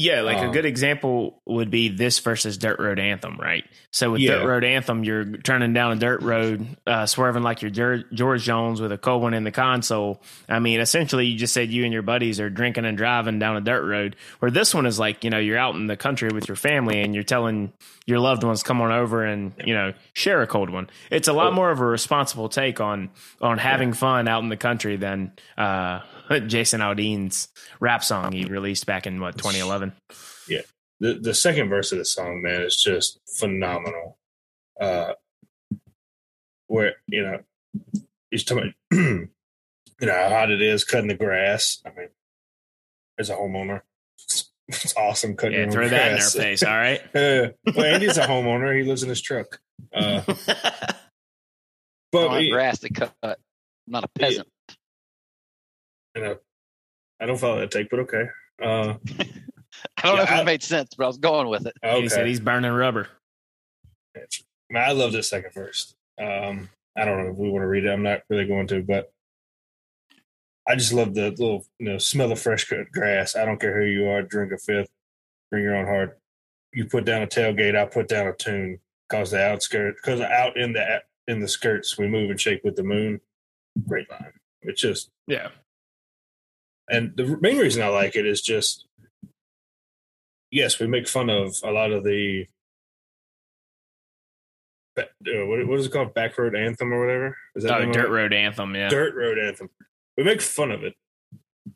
Yeah, 0.00 0.20
like 0.20 0.38
um, 0.38 0.50
a 0.50 0.52
good 0.52 0.64
example 0.64 1.42
would 1.44 1.72
be 1.72 1.88
this 1.88 2.20
versus 2.20 2.56
Dirt 2.56 2.78
Road 2.78 3.00
Anthem, 3.00 3.36
right? 3.36 3.64
So 3.90 4.12
with 4.12 4.20
yeah. 4.20 4.36
Dirt 4.36 4.46
Road 4.46 4.62
Anthem, 4.62 5.02
you're 5.02 5.24
turning 5.38 5.72
down 5.72 5.90
a 5.90 5.96
dirt 5.96 6.22
road, 6.22 6.76
uh, 6.86 7.06
swerving 7.06 7.42
like 7.42 7.62
you're 7.62 8.04
George 8.12 8.44
Jones 8.44 8.80
with 8.80 8.92
a 8.92 8.96
cold 8.96 9.22
one 9.22 9.34
in 9.34 9.42
the 9.42 9.50
console. 9.50 10.22
I 10.48 10.60
mean, 10.60 10.78
essentially, 10.78 11.26
you 11.26 11.36
just 11.36 11.52
said 11.52 11.70
you 11.70 11.82
and 11.82 11.92
your 11.92 12.02
buddies 12.02 12.38
are 12.38 12.48
drinking 12.48 12.84
and 12.84 12.96
driving 12.96 13.40
down 13.40 13.56
a 13.56 13.60
dirt 13.60 13.82
road. 13.82 14.14
Where 14.38 14.52
this 14.52 14.72
one 14.72 14.86
is 14.86 15.00
like, 15.00 15.24
you 15.24 15.30
know, 15.30 15.40
you're 15.40 15.58
out 15.58 15.74
in 15.74 15.88
the 15.88 15.96
country 15.96 16.30
with 16.32 16.46
your 16.46 16.56
family 16.56 17.02
and 17.02 17.12
you're 17.12 17.24
telling 17.24 17.72
your 18.06 18.20
loved 18.20 18.44
ones 18.44 18.62
come 18.62 18.80
on 18.80 18.92
over 18.92 19.24
and 19.24 19.52
you 19.66 19.74
know 19.74 19.92
share 20.14 20.42
a 20.42 20.46
cold 20.46 20.70
one. 20.70 20.88
It's 21.10 21.26
a 21.26 21.32
lot 21.32 21.52
more 21.52 21.72
of 21.72 21.80
a 21.80 21.84
responsible 21.84 22.48
take 22.48 22.80
on 22.80 23.10
on 23.42 23.58
having 23.58 23.92
fun 23.92 24.28
out 24.28 24.44
in 24.44 24.48
the 24.48 24.56
country 24.56 24.96
than 24.96 25.32
uh, 25.58 26.00
Jason 26.46 26.80
Aldean's 26.80 27.48
rap 27.80 28.04
song 28.04 28.32
he 28.32 28.44
released 28.44 28.86
back 28.86 29.06
in 29.06 29.20
what 29.20 29.36
2011. 29.36 29.92
Yeah, 30.48 30.62
the 31.00 31.14
the 31.14 31.34
second 31.34 31.68
verse 31.68 31.92
of 31.92 31.98
the 31.98 32.04
song, 32.04 32.42
man, 32.42 32.62
is 32.62 32.76
just 32.76 33.20
phenomenal. 33.38 34.18
Uh, 34.80 35.14
where 36.68 36.94
you 37.06 37.22
know 37.22 37.40
he's 38.30 38.44
talking, 38.44 38.74
you 38.90 39.28
know 40.00 40.12
how 40.12 40.28
hot 40.28 40.50
it 40.50 40.62
is 40.62 40.84
cutting 40.84 41.08
the 41.08 41.14
grass. 41.14 41.82
I 41.84 41.90
mean, 41.98 42.08
as 43.18 43.30
a 43.30 43.34
homeowner, 43.34 43.82
it's, 44.22 44.50
it's 44.68 44.96
awesome 44.96 45.36
cutting. 45.36 45.58
Yeah, 45.58 45.70
throw 45.70 45.88
that 45.88 46.12
in 46.12 46.18
their 46.18 46.28
face. 46.28 46.62
All 46.62 46.76
right. 46.76 47.00
uh, 47.14 47.50
well, 47.74 47.84
Andy's 47.84 48.18
a 48.18 48.26
homeowner. 48.26 48.76
He 48.76 48.84
lives 48.84 49.02
in 49.02 49.08
his 49.08 49.20
truck. 49.20 49.60
Uh, 49.92 50.22
but 52.12 52.40
he, 52.40 52.50
grass 52.50 52.80
to 52.80 52.90
cut. 52.90 53.14
I'm 53.22 53.36
not 53.86 54.04
a 54.04 54.08
peasant. 54.08 54.48
You 56.18 56.24
know, 56.24 56.36
I 57.20 57.26
don't 57.26 57.38
follow 57.38 57.60
that 57.60 57.70
take, 57.70 57.90
but 57.90 58.00
okay. 58.00 58.24
Uh, 58.60 58.66
I 59.96 60.02
don't 60.02 60.14
yeah, 60.14 60.14
know 60.14 60.22
if 60.22 60.30
I, 60.30 60.40
it 60.40 60.44
made 60.44 60.64
sense, 60.64 60.94
but 60.96 61.04
I 61.04 61.06
was 61.06 61.18
going 61.18 61.46
with 61.46 61.64
it. 61.64 61.76
Okay. 61.84 62.02
He 62.02 62.08
said 62.08 62.26
he's 62.26 62.40
burning 62.40 62.72
rubber. 62.72 63.06
I, 64.16 64.20
mean, 64.68 64.82
I 64.82 64.90
love 64.90 65.12
this 65.12 65.30
second 65.30 65.54
verse. 65.54 65.94
Um, 66.20 66.70
I 66.96 67.04
don't 67.04 67.22
know 67.22 67.30
if 67.30 67.36
we 67.36 67.50
want 67.50 67.62
to 67.62 67.68
read 67.68 67.84
it. 67.84 67.90
I'm 67.90 68.02
not 68.02 68.22
really 68.28 68.46
going 68.46 68.66
to, 68.66 68.82
but 68.82 69.12
I 70.66 70.74
just 70.74 70.92
love 70.92 71.14
the 71.14 71.30
little, 71.30 71.64
you 71.78 71.88
know, 71.88 71.98
smell 71.98 72.32
of 72.32 72.40
fresh 72.40 72.64
cut 72.64 72.90
grass. 72.90 73.36
I 73.36 73.44
don't 73.44 73.60
care 73.60 73.80
who 73.80 73.86
you 73.86 74.08
are. 74.08 74.22
Drink 74.22 74.50
a 74.50 74.58
fifth, 74.58 74.90
bring 75.52 75.62
your 75.62 75.76
own 75.76 75.86
heart. 75.86 76.18
You 76.72 76.86
put 76.86 77.04
down 77.04 77.22
a 77.22 77.28
tailgate. 77.28 77.76
I 77.76 77.84
put 77.84 78.08
down 78.08 78.26
a 78.26 78.32
tune. 78.32 78.80
Cause 79.08 79.30
the 79.30 79.40
outskirt, 79.40 79.96
because 79.96 80.20
out 80.20 80.56
in 80.56 80.72
the 80.72 81.00
in 81.28 81.38
the 81.38 81.48
skirts, 81.48 81.96
we 81.96 82.08
move 82.08 82.28
and 82.28 82.40
shake 82.40 82.64
with 82.64 82.74
the 82.74 82.82
moon. 82.82 83.20
Great 83.86 84.10
line. 84.10 84.32
It's 84.62 84.80
just 84.80 85.10
yeah. 85.28 85.48
And 86.90 87.12
the 87.16 87.36
main 87.40 87.58
reason 87.58 87.82
I 87.82 87.88
like 87.88 88.16
it 88.16 88.26
is 88.26 88.40
just 88.40 88.86
yes, 90.50 90.78
we 90.80 90.86
make 90.86 91.08
fun 91.08 91.30
of 91.30 91.56
a 91.62 91.70
lot 91.70 91.92
of 91.92 92.04
the 92.04 92.46
uh, 94.98 95.04
what, 95.46 95.66
what 95.66 95.78
is 95.78 95.86
it 95.86 95.92
called? 95.92 96.14
Back 96.14 96.36
Road 96.38 96.56
Anthem 96.56 96.92
or 96.92 97.00
whatever? 97.00 97.36
Is 97.54 97.64
that 97.64 97.80
oh, 97.80 97.92
Dirt 97.92 98.10
Road 98.10 98.32
Anthem? 98.32 98.74
Yeah, 98.74 98.88
Dirt 98.88 99.14
Road 99.14 99.38
Anthem. 99.38 99.70
We 100.16 100.24
make 100.24 100.42
fun 100.42 100.72
of 100.72 100.82
it, 100.82 100.94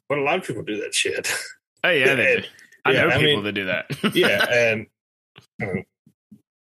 but 0.08 0.18
a 0.18 0.22
lot 0.22 0.38
of 0.38 0.44
people 0.44 0.62
do 0.62 0.80
that 0.80 0.94
shit. 0.94 1.32
Oh 1.84 1.90
yeah, 1.90 2.14
they 2.14 2.36
do. 2.36 2.48
I 2.84 2.92
yeah, 2.92 3.02
know 3.02 3.10
people 3.18 3.20
I 3.20 3.34
mean, 3.34 3.44
that 3.44 3.52
do 3.52 3.64
that. 3.66 4.14
yeah, 4.14 4.46
and 5.60 5.84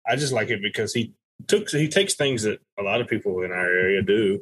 I 0.06 0.16
just 0.16 0.34
like 0.34 0.50
it 0.50 0.62
because 0.62 0.94
he 0.94 1.14
took 1.48 1.70
he 1.70 1.88
takes 1.88 2.16
things 2.16 2.44
that 2.44 2.60
a 2.80 2.84
lot 2.84 3.02
of 3.02 3.08
people 3.08 3.42
in 3.44 3.52
our 3.52 3.66
area 3.66 4.02
do 4.02 4.42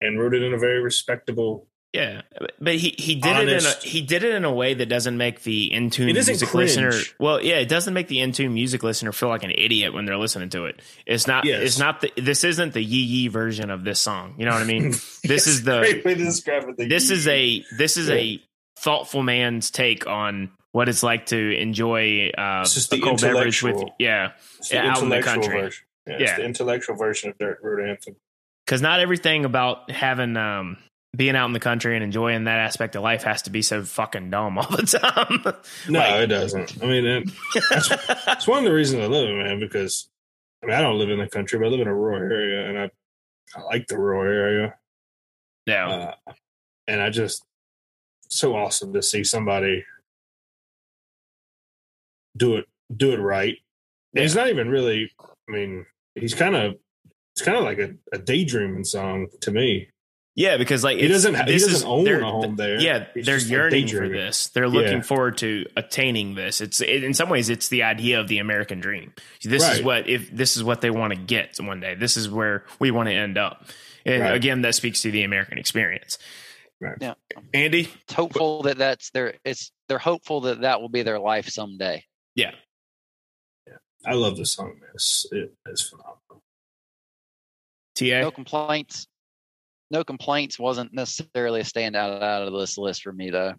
and 0.00 0.18
wrote 0.18 0.34
it 0.34 0.42
in 0.42 0.52
a 0.52 0.58
very 0.58 0.80
respectable 0.80 1.66
yeah, 1.96 2.22
but 2.60 2.74
he, 2.74 2.94
he 2.98 3.14
did 3.14 3.36
honest. 3.36 3.66
it 3.66 3.84
in 3.84 3.88
a, 3.88 3.90
he 3.90 4.00
did 4.02 4.22
it 4.22 4.34
in 4.34 4.44
a 4.44 4.52
way 4.52 4.74
that 4.74 4.86
doesn't 4.86 5.16
make 5.16 5.42
the 5.42 5.72
in 5.72 5.90
tune 5.90 6.06
music 6.06 6.38
cringe. 6.48 6.76
listener. 6.76 6.92
Well, 7.18 7.42
yeah, 7.42 7.56
it 7.56 7.68
doesn't 7.68 7.94
make 7.94 8.08
the 8.08 8.20
in 8.20 8.32
tune 8.32 8.52
music 8.52 8.82
listener 8.82 9.12
feel 9.12 9.30
like 9.30 9.44
an 9.44 9.50
idiot 9.50 9.94
when 9.94 10.04
they're 10.04 10.18
listening 10.18 10.50
to 10.50 10.66
it. 10.66 10.80
It's 11.06 11.26
not. 11.26 11.44
Yes. 11.44 11.62
It's 11.62 11.78
not 11.78 12.02
the. 12.02 12.12
This 12.16 12.44
isn't 12.44 12.74
the 12.74 12.82
yee 12.82 13.02
yee 13.02 13.28
version 13.28 13.70
of 13.70 13.84
this 13.84 13.98
song. 13.98 14.34
You 14.38 14.44
know 14.44 14.52
what 14.52 14.62
I 14.62 14.66
mean? 14.66 14.94
This 15.24 15.46
is 15.48 15.64
the. 15.64 15.80
Great 15.80 16.04
way 16.04 16.14
to 16.14 16.24
describe 16.24 16.64
it. 16.78 16.88
This 16.88 17.10
is 17.10 17.26
a 17.26 17.64
this 17.76 17.96
is 17.96 18.08
yeah. 18.08 18.14
a 18.14 18.42
thoughtful 18.78 19.22
man's 19.22 19.70
take 19.70 20.06
on 20.06 20.50
what 20.72 20.88
it's 20.88 21.02
like 21.02 21.26
to 21.26 21.56
enjoy 21.58 22.28
uh, 22.36 22.66
a 22.92 23.00
cold 23.00 23.20
beverage 23.20 23.62
with 23.62 23.82
yeah, 23.98 24.32
out 24.74 25.02
in 25.02 25.08
the 25.08 25.22
country. 25.22 25.62
Version. 25.62 25.86
Yeah, 26.06 26.16
yeah. 26.20 26.36
the 26.36 26.44
intellectual 26.44 26.96
version 26.96 27.30
of 27.30 27.38
Dirt 27.38 27.58
Road 27.62 27.88
Anthem. 27.88 28.16
Because 28.64 28.82
not 28.82 29.00
everything 29.00 29.44
about 29.44 29.90
having 29.90 30.36
um, 30.36 30.76
being 31.16 31.34
out 31.34 31.46
in 31.46 31.52
the 31.52 31.60
country 31.60 31.94
and 31.94 32.04
enjoying 32.04 32.44
that 32.44 32.58
aspect 32.58 32.94
of 32.94 33.02
life 33.02 33.22
has 33.22 33.42
to 33.42 33.50
be 33.50 33.62
so 33.62 33.82
fucking 33.82 34.30
dumb 34.30 34.58
all 34.58 34.70
the 34.70 34.82
time. 34.82 35.42
no, 35.88 35.98
like, 35.98 36.14
it 36.22 36.26
doesn't. 36.26 36.82
I 36.82 36.86
mean, 36.86 37.06
it, 37.06 37.30
that's, 37.70 37.88
that's, 38.24 38.46
one 38.46 38.58
of 38.58 38.64
the 38.64 38.72
reasons 38.72 39.02
I 39.02 39.06
live 39.06 39.28
it, 39.28 39.36
man. 39.36 39.60
Because 39.60 40.08
I 40.62 40.66
mean, 40.66 40.76
I 40.76 40.82
don't 40.82 40.98
live 40.98 41.10
in 41.10 41.18
the 41.18 41.28
country, 41.28 41.58
but 41.58 41.66
I 41.66 41.68
live 41.68 41.80
in 41.80 41.88
a 41.88 41.94
rural 41.94 42.20
area, 42.20 42.68
and 42.68 42.78
I 42.78 42.90
I 43.56 43.62
like 43.62 43.86
the 43.86 43.98
rural 43.98 44.22
area. 44.22 44.74
Yeah, 45.66 45.88
uh, 45.88 46.32
and 46.86 47.00
I 47.00 47.10
just 47.10 47.44
so 48.28 48.54
awesome 48.56 48.92
to 48.92 49.02
see 49.02 49.24
somebody 49.24 49.84
do 52.36 52.56
it 52.56 52.66
do 52.94 53.12
it 53.12 53.18
right. 53.18 53.56
Yeah. 54.12 54.22
He's 54.22 54.34
not 54.34 54.48
even 54.48 54.68
really. 54.68 55.10
I 55.20 55.52
mean, 55.52 55.86
he's 56.14 56.34
kind 56.34 56.56
of 56.56 56.74
it's 57.34 57.44
kind 57.44 57.56
of 57.56 57.64
like 57.64 57.78
a, 57.78 57.94
a 58.12 58.18
daydreaming 58.18 58.84
song 58.84 59.28
to 59.42 59.50
me. 59.50 59.88
Yeah, 60.36 60.58
because 60.58 60.84
like 60.84 60.98
he 60.98 61.08
doesn't 61.08 61.34
he 61.34 61.52
doesn't 61.52 61.70
is, 61.70 61.82
own 61.82 62.06
a 62.06 62.20
home 62.20 62.56
there. 62.56 62.78
Yeah, 62.78 63.06
He's 63.14 63.24
they're 63.24 63.38
yearning 63.38 63.88
for 63.88 64.06
this. 64.06 64.48
They're 64.48 64.68
looking 64.68 64.98
yeah. 64.98 65.02
forward 65.02 65.38
to 65.38 65.64
attaining 65.78 66.34
this. 66.34 66.60
It's 66.60 66.82
it, 66.82 67.02
in 67.02 67.14
some 67.14 67.30
ways 67.30 67.48
it's 67.48 67.68
the 67.68 67.84
idea 67.84 68.20
of 68.20 68.28
the 68.28 68.36
American 68.36 68.78
dream. 68.78 69.14
This 69.42 69.62
right. 69.62 69.78
is 69.78 69.82
what 69.82 70.06
if 70.10 70.30
this 70.30 70.58
is 70.58 70.62
what 70.62 70.82
they 70.82 70.90
want 70.90 71.14
to 71.14 71.18
get 71.18 71.58
one 71.58 71.80
day. 71.80 71.94
This 71.94 72.18
is 72.18 72.28
where 72.28 72.64
we 72.78 72.90
want 72.90 73.08
to 73.08 73.14
end 73.14 73.38
up. 73.38 73.64
And 74.04 74.22
right. 74.22 74.34
again, 74.34 74.60
that 74.60 74.74
speaks 74.74 75.00
to 75.02 75.10
the 75.10 75.22
American 75.22 75.56
experience. 75.56 76.18
Right. 76.82 76.98
Yeah, 77.00 77.14
Andy, 77.54 77.88
it's 78.02 78.12
hopeful 78.12 78.64
that 78.64 78.76
that's 78.76 79.08
their. 79.12 79.36
It's 79.42 79.72
they're 79.88 79.96
hopeful 79.96 80.42
that 80.42 80.60
that 80.60 80.82
will 80.82 80.90
be 80.90 81.02
their 81.02 81.18
life 81.18 81.48
someday. 81.48 82.04
Yeah. 82.34 82.50
Yeah, 83.66 83.78
I 84.04 84.12
love 84.12 84.36
the 84.36 84.44
song. 84.44 84.74
Man. 84.80 84.90
It's, 84.92 85.26
it, 85.32 85.54
it's 85.64 85.88
phenomenal. 85.88 86.42
Ta, 87.94 88.20
no 88.20 88.30
complaints 88.30 89.06
no 89.90 90.04
complaints 90.04 90.58
wasn't 90.58 90.92
necessarily 90.92 91.60
a 91.60 91.64
standout 91.64 92.22
out 92.22 92.42
of 92.42 92.52
this 92.52 92.78
list 92.78 93.02
for 93.02 93.12
me 93.12 93.30
though. 93.30 93.54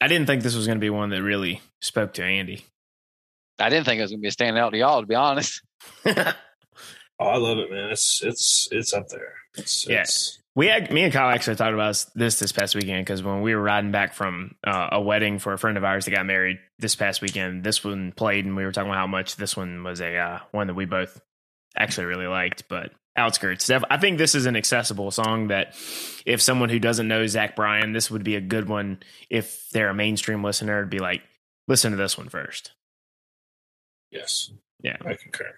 I 0.00 0.08
didn't 0.08 0.26
think 0.26 0.42
this 0.42 0.56
was 0.56 0.66
going 0.66 0.78
to 0.78 0.84
be 0.84 0.90
one 0.90 1.10
that 1.10 1.22
really 1.22 1.60
spoke 1.80 2.14
to 2.14 2.24
Andy. 2.24 2.64
I 3.58 3.68
didn't 3.68 3.84
think 3.84 3.98
it 3.98 4.02
was 4.02 4.10
going 4.10 4.20
to 4.20 4.22
be 4.22 4.28
a 4.28 4.32
standout 4.32 4.72
to 4.72 4.78
y'all, 4.78 5.00
to 5.00 5.06
be 5.06 5.14
honest. 5.14 5.62
oh, 6.06 6.34
I 7.20 7.36
love 7.36 7.58
it, 7.58 7.70
man. 7.70 7.90
It's 7.90 8.20
it's 8.24 8.68
it's 8.72 8.92
up 8.92 9.08
there. 9.08 9.34
It's, 9.56 9.86
yeah. 9.86 10.00
It's, 10.00 10.40
we 10.54 10.66
had 10.66 10.92
me 10.92 11.04
and 11.04 11.12
Kyle 11.12 11.30
actually 11.30 11.56
talked 11.56 11.72
about 11.72 12.04
this 12.14 12.38
this 12.38 12.52
past 12.52 12.74
weekend 12.74 13.04
because 13.06 13.22
when 13.22 13.42
we 13.42 13.54
were 13.54 13.62
riding 13.62 13.92
back 13.92 14.14
from 14.14 14.56
uh, 14.66 14.88
a 14.92 15.00
wedding 15.00 15.38
for 15.38 15.52
a 15.52 15.58
friend 15.58 15.78
of 15.78 15.84
ours 15.84 16.04
that 16.04 16.10
got 16.10 16.26
married 16.26 16.58
this 16.78 16.94
past 16.94 17.22
weekend, 17.22 17.64
this 17.64 17.84
one 17.84 18.12
played, 18.12 18.44
and 18.44 18.56
we 18.56 18.64
were 18.64 18.72
talking 18.72 18.90
about 18.90 18.98
how 18.98 19.06
much 19.06 19.36
this 19.36 19.56
one 19.56 19.82
was 19.84 20.00
a 20.00 20.16
uh, 20.16 20.38
one 20.50 20.66
that 20.66 20.74
we 20.74 20.84
both 20.84 21.20
actually 21.76 22.06
really 22.06 22.26
liked. 22.26 22.64
But 22.68 22.92
outskirts. 23.16 23.70
I 23.70 23.98
think 23.98 24.18
this 24.18 24.34
is 24.34 24.46
an 24.46 24.56
accessible 24.56 25.10
song 25.10 25.48
that 25.48 25.74
if 26.24 26.40
someone 26.40 26.68
who 26.68 26.78
doesn't 26.78 27.08
know 27.08 27.26
Zach 27.26 27.56
Bryan, 27.56 27.92
this 27.92 28.10
would 28.10 28.24
be 28.24 28.36
a 28.36 28.40
good 28.40 28.68
one. 28.68 29.00
If 29.28 29.68
they're 29.70 29.90
a 29.90 29.94
mainstream 29.94 30.42
listener, 30.42 30.82
to 30.82 30.86
be 30.86 30.98
like, 30.98 31.22
listen 31.68 31.90
to 31.90 31.96
this 31.96 32.16
one 32.16 32.28
first. 32.28 32.72
Yes. 34.10 34.50
Yeah. 34.82 34.96
I 35.04 35.14
concur. 35.14 35.54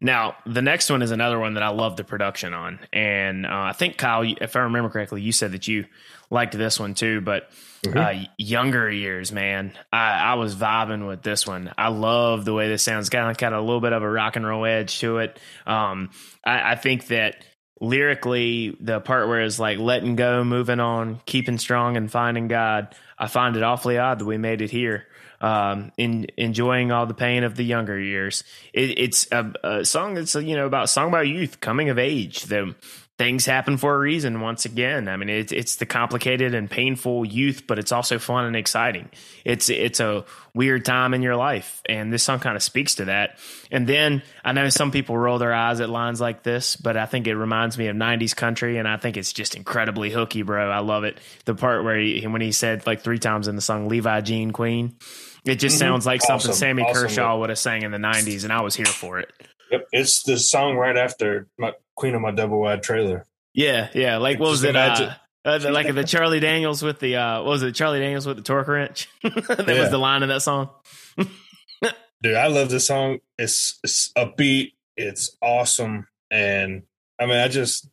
Now, 0.00 0.36
the 0.44 0.62
next 0.62 0.90
one 0.90 1.02
is 1.02 1.10
another 1.10 1.38
one 1.38 1.54
that 1.54 1.62
I 1.62 1.68
love 1.68 1.96
the 1.96 2.04
production 2.04 2.52
on. 2.52 2.78
And 2.92 3.46
uh, 3.46 3.50
I 3.50 3.72
think, 3.72 3.96
Kyle, 3.96 4.22
if 4.22 4.56
I 4.56 4.60
remember 4.60 4.90
correctly, 4.90 5.22
you 5.22 5.32
said 5.32 5.52
that 5.52 5.66
you 5.68 5.86
liked 6.30 6.56
this 6.56 6.78
one 6.78 6.94
too. 6.94 7.20
But 7.20 7.50
mm-hmm. 7.82 7.98
uh, 7.98 8.26
younger 8.36 8.90
years, 8.90 9.32
man, 9.32 9.72
I, 9.92 10.12
I, 10.12 10.34
was 10.34 10.54
vibing 10.54 11.06
with 11.06 11.22
this 11.22 11.46
one. 11.46 11.72
I 11.78 11.88
love 11.88 12.44
the 12.44 12.52
way 12.52 12.68
this 12.68 12.82
sounds. 12.82 13.08
Kind 13.08 13.30
of, 13.30 13.38
got 13.38 13.52
a 13.52 13.60
little 13.60 13.80
bit 13.80 13.92
of 13.92 14.02
a 14.02 14.10
rock 14.10 14.36
and 14.36 14.46
roll 14.46 14.66
edge 14.66 14.98
to 15.00 15.18
it. 15.18 15.38
Um, 15.66 16.10
I, 16.44 16.72
I 16.72 16.74
think 16.76 17.06
that 17.08 17.44
lyrically, 17.80 18.76
the 18.80 19.00
part 19.00 19.28
where 19.28 19.40
it's 19.40 19.58
like 19.58 19.78
letting 19.78 20.16
go, 20.16 20.44
moving 20.44 20.80
on, 20.80 21.20
keeping 21.26 21.58
strong, 21.58 21.96
and 21.96 22.10
finding 22.10 22.48
God, 22.48 22.94
I 23.18 23.28
find 23.28 23.56
it 23.56 23.62
awfully 23.62 23.98
odd 23.98 24.18
that 24.18 24.24
we 24.24 24.38
made 24.38 24.60
it 24.60 24.70
here. 24.70 25.06
Um, 25.44 25.92
in 25.98 26.26
enjoying 26.38 26.90
all 26.90 27.04
the 27.04 27.12
pain 27.12 27.44
of 27.44 27.54
the 27.54 27.64
younger 27.64 28.00
years. 28.00 28.44
It, 28.72 28.98
it's 28.98 29.30
a, 29.30 29.52
a, 29.62 29.84
song 29.84 30.14
that's 30.14 30.34
you 30.34 30.56
know 30.56 30.64
about 30.64 30.88
song 30.88 31.08
about 31.08 31.28
youth, 31.28 31.60
coming 31.60 31.90
of 31.90 31.98
age. 31.98 32.44
The 32.44 32.74
things 33.18 33.44
happen 33.44 33.76
for 33.76 33.94
a 33.94 33.98
reason. 33.98 34.40
Once 34.40 34.64
again, 34.64 35.06
I 35.06 35.18
mean 35.18 35.28
it's 35.28 35.52
it's 35.52 35.76
the 35.76 35.84
complicated 35.84 36.54
and 36.54 36.70
painful 36.70 37.26
youth, 37.26 37.66
but 37.66 37.78
it's 37.78 37.92
also 37.92 38.18
fun 38.18 38.46
and 38.46 38.56
exciting. 38.56 39.10
It's 39.44 39.68
it's 39.68 40.00
a 40.00 40.24
weird 40.54 40.86
time 40.86 41.12
in 41.12 41.20
your 41.20 41.36
life, 41.36 41.82
and 41.90 42.10
this 42.10 42.22
song 42.22 42.40
kind 42.40 42.56
of 42.56 42.62
speaks 42.62 42.94
to 42.94 43.04
that. 43.04 43.38
And 43.70 43.86
then 43.86 44.22
I 44.46 44.52
know 44.52 44.70
some 44.70 44.92
people 44.92 45.18
roll 45.18 45.36
their 45.36 45.52
eyes 45.52 45.80
at 45.80 45.90
lines 45.90 46.22
like 46.22 46.42
this, 46.42 46.74
but 46.74 46.96
I 46.96 47.04
think 47.04 47.26
it 47.26 47.36
reminds 47.36 47.76
me 47.76 47.88
of 47.88 47.96
'90s 47.96 48.34
country, 48.34 48.78
and 48.78 48.88
I 48.88 48.96
think 48.96 49.18
it's 49.18 49.34
just 49.34 49.56
incredibly 49.56 50.10
hooky, 50.10 50.40
bro. 50.40 50.70
I 50.70 50.78
love 50.78 51.04
it. 51.04 51.18
The 51.44 51.54
part 51.54 51.84
where 51.84 51.98
he, 51.98 52.26
when 52.26 52.40
he 52.40 52.52
said 52.52 52.86
like 52.86 53.02
three 53.02 53.18
times 53.18 53.46
in 53.46 53.56
the 53.56 53.62
song 53.62 53.88
"Levi 53.88 54.22
Jean 54.22 54.50
Queen." 54.50 54.96
It 55.44 55.56
just 55.56 55.76
mm-hmm. 55.76 55.80
sounds 55.80 56.06
like 56.06 56.22
awesome. 56.22 56.40
something 56.40 56.58
Sammy 56.58 56.82
awesome. 56.82 57.02
Kershaw 57.02 57.38
would 57.38 57.50
have 57.50 57.58
sang 57.58 57.82
in 57.82 57.90
the 57.90 57.98
'90s, 57.98 58.44
and 58.44 58.52
I 58.52 58.62
was 58.62 58.74
here 58.74 58.86
for 58.86 59.18
it. 59.18 59.30
Yep, 59.70 59.88
it's 59.92 60.22
the 60.22 60.38
song 60.38 60.76
right 60.76 60.96
after 60.96 61.48
my 61.58 61.72
Queen 61.96 62.14
of 62.14 62.22
my 62.22 62.30
double 62.30 62.60
wide 62.60 62.82
trailer. 62.82 63.26
Yeah, 63.52 63.88
yeah. 63.94 64.16
Like 64.16 64.40
what 64.40 64.50
was 64.50 64.64
it? 64.64 64.74
Uh, 64.74 65.14
uh, 65.44 65.58
the, 65.58 65.70
like 65.70 65.94
the 65.94 66.04
Charlie 66.04 66.40
Daniels 66.40 66.82
with 66.82 66.98
the 66.98 67.16
uh, 67.16 67.42
what 67.42 67.50
was 67.50 67.62
it? 67.62 67.74
Charlie 67.74 68.00
Daniels 68.00 68.26
with 68.26 68.36
the 68.36 68.42
torque 68.42 68.68
wrench. 68.68 69.08
that 69.22 69.64
yeah. 69.68 69.80
was 69.80 69.90
the 69.90 69.98
line 69.98 70.22
of 70.22 70.28
that 70.28 70.42
song. 70.42 70.70
Dude, 72.22 72.36
I 72.36 72.46
love 72.46 72.70
this 72.70 72.86
song. 72.86 73.18
It's, 73.38 73.78
it's 73.84 74.10
upbeat. 74.16 74.72
It's 74.96 75.36
awesome, 75.42 76.08
and 76.30 76.84
I 77.20 77.26
mean, 77.26 77.36
I 77.36 77.48
just 77.48 77.88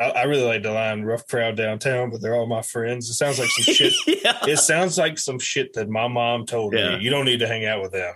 I, 0.00 0.10
I, 0.10 0.22
really 0.24 0.44
like 0.44 0.62
the 0.62 0.70
line 0.70 1.02
"rough 1.02 1.26
crowd 1.26 1.56
downtown," 1.56 2.10
but 2.10 2.22
they're 2.22 2.34
all 2.34 2.46
my 2.46 2.62
friends. 2.62 3.10
It 3.10 3.14
sounds 3.14 3.38
like 3.38 3.48
some 3.50 3.74
shit. 3.74 3.92
yeah. 4.06 4.46
It 4.46 4.58
sounds 4.58 4.96
like 4.96 5.18
some 5.18 5.38
shit 5.38 5.72
that 5.74 5.88
my 5.88 6.08
mom 6.08 6.46
told 6.46 6.74
yeah. 6.74 6.96
me. 6.96 7.02
You 7.04 7.10
don't 7.10 7.24
need 7.24 7.40
to 7.40 7.48
hang 7.48 7.64
out 7.66 7.82
with 7.82 7.92
them 7.92 8.14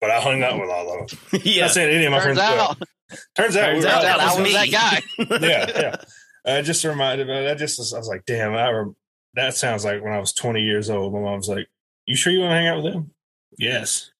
but 0.00 0.10
I 0.10 0.20
hung 0.20 0.42
out 0.42 0.58
with 0.58 0.70
all 0.70 1.02
of 1.02 1.10
them. 1.10 1.40
yeah. 1.44 1.62
Not 1.62 1.72
saying 1.72 1.94
any 1.94 2.06
of 2.06 2.12
my 2.12 2.20
Turns 2.20 2.38
friends. 2.38 2.60
Out. 2.60 2.78
Turns 3.34 3.56
out, 3.56 3.66
Turns 3.66 3.84
out, 3.84 4.04
out 4.04 4.20
I 4.20 4.40
was 4.40 4.52
that 4.52 4.70
guy. 4.70 5.02
yeah, 5.46 5.80
yeah. 5.80 5.96
I 6.58 6.62
just 6.62 6.84
reminded 6.84 7.26
me. 7.26 7.48
I 7.48 7.54
just 7.54 7.78
I 7.94 7.98
was 7.98 8.08
like, 8.08 8.24
damn, 8.24 8.54
I 8.54 8.70
rem- 8.70 8.96
that 9.34 9.54
sounds 9.54 9.84
like 9.84 10.02
when 10.02 10.12
I 10.12 10.18
was 10.18 10.32
20 10.32 10.60
years 10.62 10.88
old. 10.90 11.12
My 11.12 11.20
mom's 11.20 11.48
like, 11.48 11.66
"You 12.06 12.16
sure 12.16 12.32
you 12.32 12.40
want 12.40 12.52
to 12.52 12.54
hang 12.54 12.68
out 12.68 12.82
with 12.82 12.92
them?" 12.92 13.10
Yes. 13.58 14.10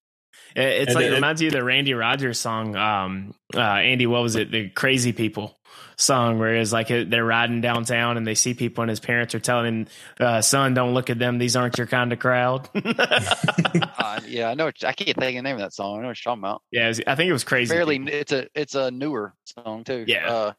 It's 0.56 0.88
and 0.88 0.94
like 0.96 1.06
it, 1.06 1.12
it 1.12 1.14
reminds 1.14 1.40
you 1.40 1.48
of 1.48 1.54
the 1.54 1.62
Randy 1.62 1.94
Rogers 1.94 2.38
song. 2.38 2.74
Um, 2.74 3.34
uh, 3.54 3.60
Andy, 3.60 4.06
what 4.06 4.22
was 4.22 4.34
it? 4.34 4.50
The 4.50 4.68
Crazy 4.70 5.12
People 5.12 5.59
song 6.00 6.38
where 6.38 6.56
it's 6.56 6.72
like 6.72 6.88
they're 6.88 7.24
riding 7.24 7.60
downtown 7.60 8.16
and 8.16 8.26
they 8.26 8.34
see 8.34 8.54
people 8.54 8.82
and 8.82 8.90
his 8.90 9.00
parents 9.00 9.34
are 9.34 9.40
telling 9.40 9.66
him, 9.66 9.86
uh, 10.18 10.40
"Son, 10.40 10.74
don't 10.74 10.94
look 10.94 11.10
at 11.10 11.18
them. 11.18 11.38
These 11.38 11.56
aren't 11.56 11.78
your 11.78 11.86
kind 11.86 12.12
of 12.12 12.18
crowd." 12.18 12.68
uh, 12.74 14.20
yeah, 14.26 14.48
I 14.48 14.54
know. 14.54 14.66
I 14.66 14.92
can't 14.92 14.96
think 14.96 15.16
of 15.16 15.16
the 15.16 15.42
name 15.42 15.56
of 15.56 15.60
that 15.60 15.74
song. 15.74 15.98
I 15.98 16.02
know 16.02 16.08
what 16.08 16.24
you're 16.24 16.32
talking 16.32 16.42
about. 16.42 16.62
Yeah, 16.70 16.88
was, 16.88 17.00
I 17.06 17.14
think 17.14 17.28
it 17.28 17.32
was 17.32 17.44
crazy. 17.44 17.74
Fairly, 17.74 17.98
people. 17.98 18.14
it's 18.14 18.32
a 18.32 18.48
it's 18.54 18.74
a 18.74 18.90
newer 18.90 19.34
song 19.44 19.84
too. 19.84 20.04
Yeah. 20.06 20.32
Uh, 20.32 20.52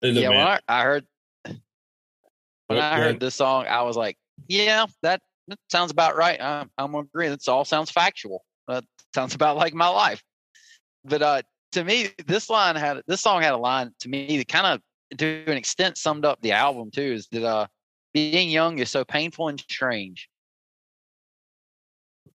yeah, 0.00 0.28
when 0.28 0.38
I, 0.38 0.60
I, 0.68 0.82
heard 0.84 1.06
when 2.68 2.78
I 2.78 2.96
heard 2.98 3.18
this 3.18 3.34
song, 3.34 3.66
I 3.66 3.82
was 3.82 3.96
like, 3.96 4.16
"Yeah, 4.46 4.86
that, 5.02 5.20
that 5.48 5.58
sounds 5.70 5.90
about 5.90 6.16
right." 6.16 6.40
I'm, 6.40 6.70
I'm 6.78 6.94
agreeing. 6.94 7.32
This 7.32 7.48
all 7.48 7.64
sounds 7.64 7.90
factual. 7.90 8.44
That 8.68 8.84
sounds 9.14 9.34
about 9.34 9.56
like 9.56 9.74
my 9.74 9.88
life. 9.88 10.22
But 11.04 11.22
uh, 11.22 11.42
to 11.72 11.84
me, 11.84 12.10
this 12.26 12.48
line 12.50 12.76
had 12.76 13.02
this 13.06 13.20
song 13.20 13.42
had 13.42 13.52
a 13.52 13.58
line 13.58 13.92
to 14.00 14.08
me 14.08 14.38
that 14.38 14.48
kind 14.48 14.66
of 14.66 15.18
to 15.18 15.44
an 15.46 15.56
extent 15.56 15.96
summed 15.96 16.24
up 16.24 16.40
the 16.40 16.52
album 16.52 16.90
too. 16.90 17.12
Is 17.12 17.28
that 17.32 17.44
uh, 17.44 17.66
being 18.12 18.50
young 18.50 18.78
is 18.78 18.90
so 18.90 19.04
painful 19.04 19.48
and 19.48 19.60
strange. 19.60 20.28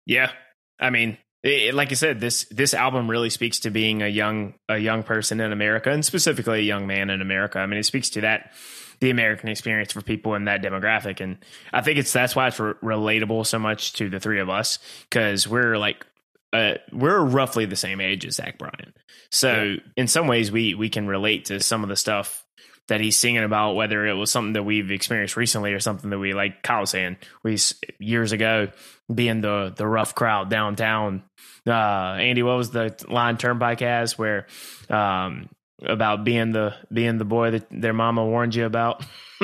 Yeah, 0.06 0.32
I 0.80 0.90
mean, 0.90 1.18
it, 1.44 1.74
like 1.74 1.92
I 1.92 1.96
said, 1.96 2.20
this 2.20 2.46
this 2.52 2.74
album 2.74 3.10
really 3.10 3.30
speaks 3.30 3.60
to 3.60 3.70
being 3.70 4.02
a 4.02 4.08
young 4.08 4.56
a 4.68 4.78
young 4.78 5.04
person 5.04 5.40
in 5.40 5.52
America, 5.52 5.92
and 5.92 6.04
specifically 6.04 6.60
a 6.60 6.64
young 6.64 6.88
man 6.88 7.10
in 7.10 7.22
America. 7.22 7.60
I 7.60 7.66
mean, 7.66 7.80
it 7.80 7.86
speaks 7.86 8.10
to 8.12 8.22
that 8.22 8.52
the 9.00 9.10
American 9.10 9.48
experience 9.48 9.94
for 9.94 10.02
people 10.02 10.36
in 10.36 10.46
that 10.46 10.62
demographic, 10.62 11.22
and 11.22 11.38
I 11.72 11.82
think 11.82 12.00
it's 12.00 12.12
that's 12.12 12.36
why 12.36 12.48
it's 12.48 12.60
re- 12.60 12.74
relatable 12.84 13.46
so 13.46 13.60
much 13.60 13.94
to 13.94 14.10
the 14.10 14.20
three 14.20 14.40
of 14.40 14.50
us 14.50 14.80
because 15.10 15.48
we're 15.48 15.78
like 15.78 16.06
uh, 16.54 16.76
we're 16.92 17.20
roughly 17.20 17.66
the 17.66 17.76
same 17.76 18.02
age 18.02 18.26
as 18.26 18.36
Zach 18.36 18.58
Bryan. 18.58 18.94
So 19.32 19.64
yeah. 19.64 19.78
in 19.96 20.08
some 20.08 20.28
ways, 20.28 20.52
we 20.52 20.74
we 20.74 20.90
can 20.90 21.08
relate 21.08 21.46
to 21.46 21.60
some 21.60 21.84
of 21.84 21.90
the 21.90 21.96
stuff 21.96 22.46
that 22.88 23.00
he's 23.00 23.18
singing 23.18 23.44
about, 23.44 23.76
whether 23.76 24.06
it 24.06 24.14
was 24.14 24.32
something 24.32 24.54
that 24.54 24.64
we've 24.64 24.92
experienced 24.92 25.38
recently 25.38 25.74
or 25.74 25.80
something 25.80 26.10
that 26.10 26.20
we 26.20 26.34
like 26.34 26.62
Kyle 26.64 26.86
saying 26.86 27.18
we 27.44 27.58
years 28.00 28.32
ago 28.32 28.70
being 29.14 29.42
the 29.42 29.74
the 29.76 29.88
rough 29.88 30.16
crowd 30.16 30.50
downtown. 30.50 31.24
Uh, 31.66 32.18
Andy, 32.20 32.44
what 32.44 32.58
was 32.58 32.72
the 32.72 32.96
line 33.08 33.38
Turnpike 33.38 33.82
has 33.82 34.18
where 34.18 34.48
um, 34.90 35.50
about 35.84 36.24
being 36.24 36.52
the 36.52 36.76
being 36.92 37.18
the 37.18 37.26
boy 37.26 37.52
that 37.52 37.68
their 37.70 37.94
mama 37.94 38.26
warned 38.26 38.56
you 38.56 38.66
about? 38.66 39.06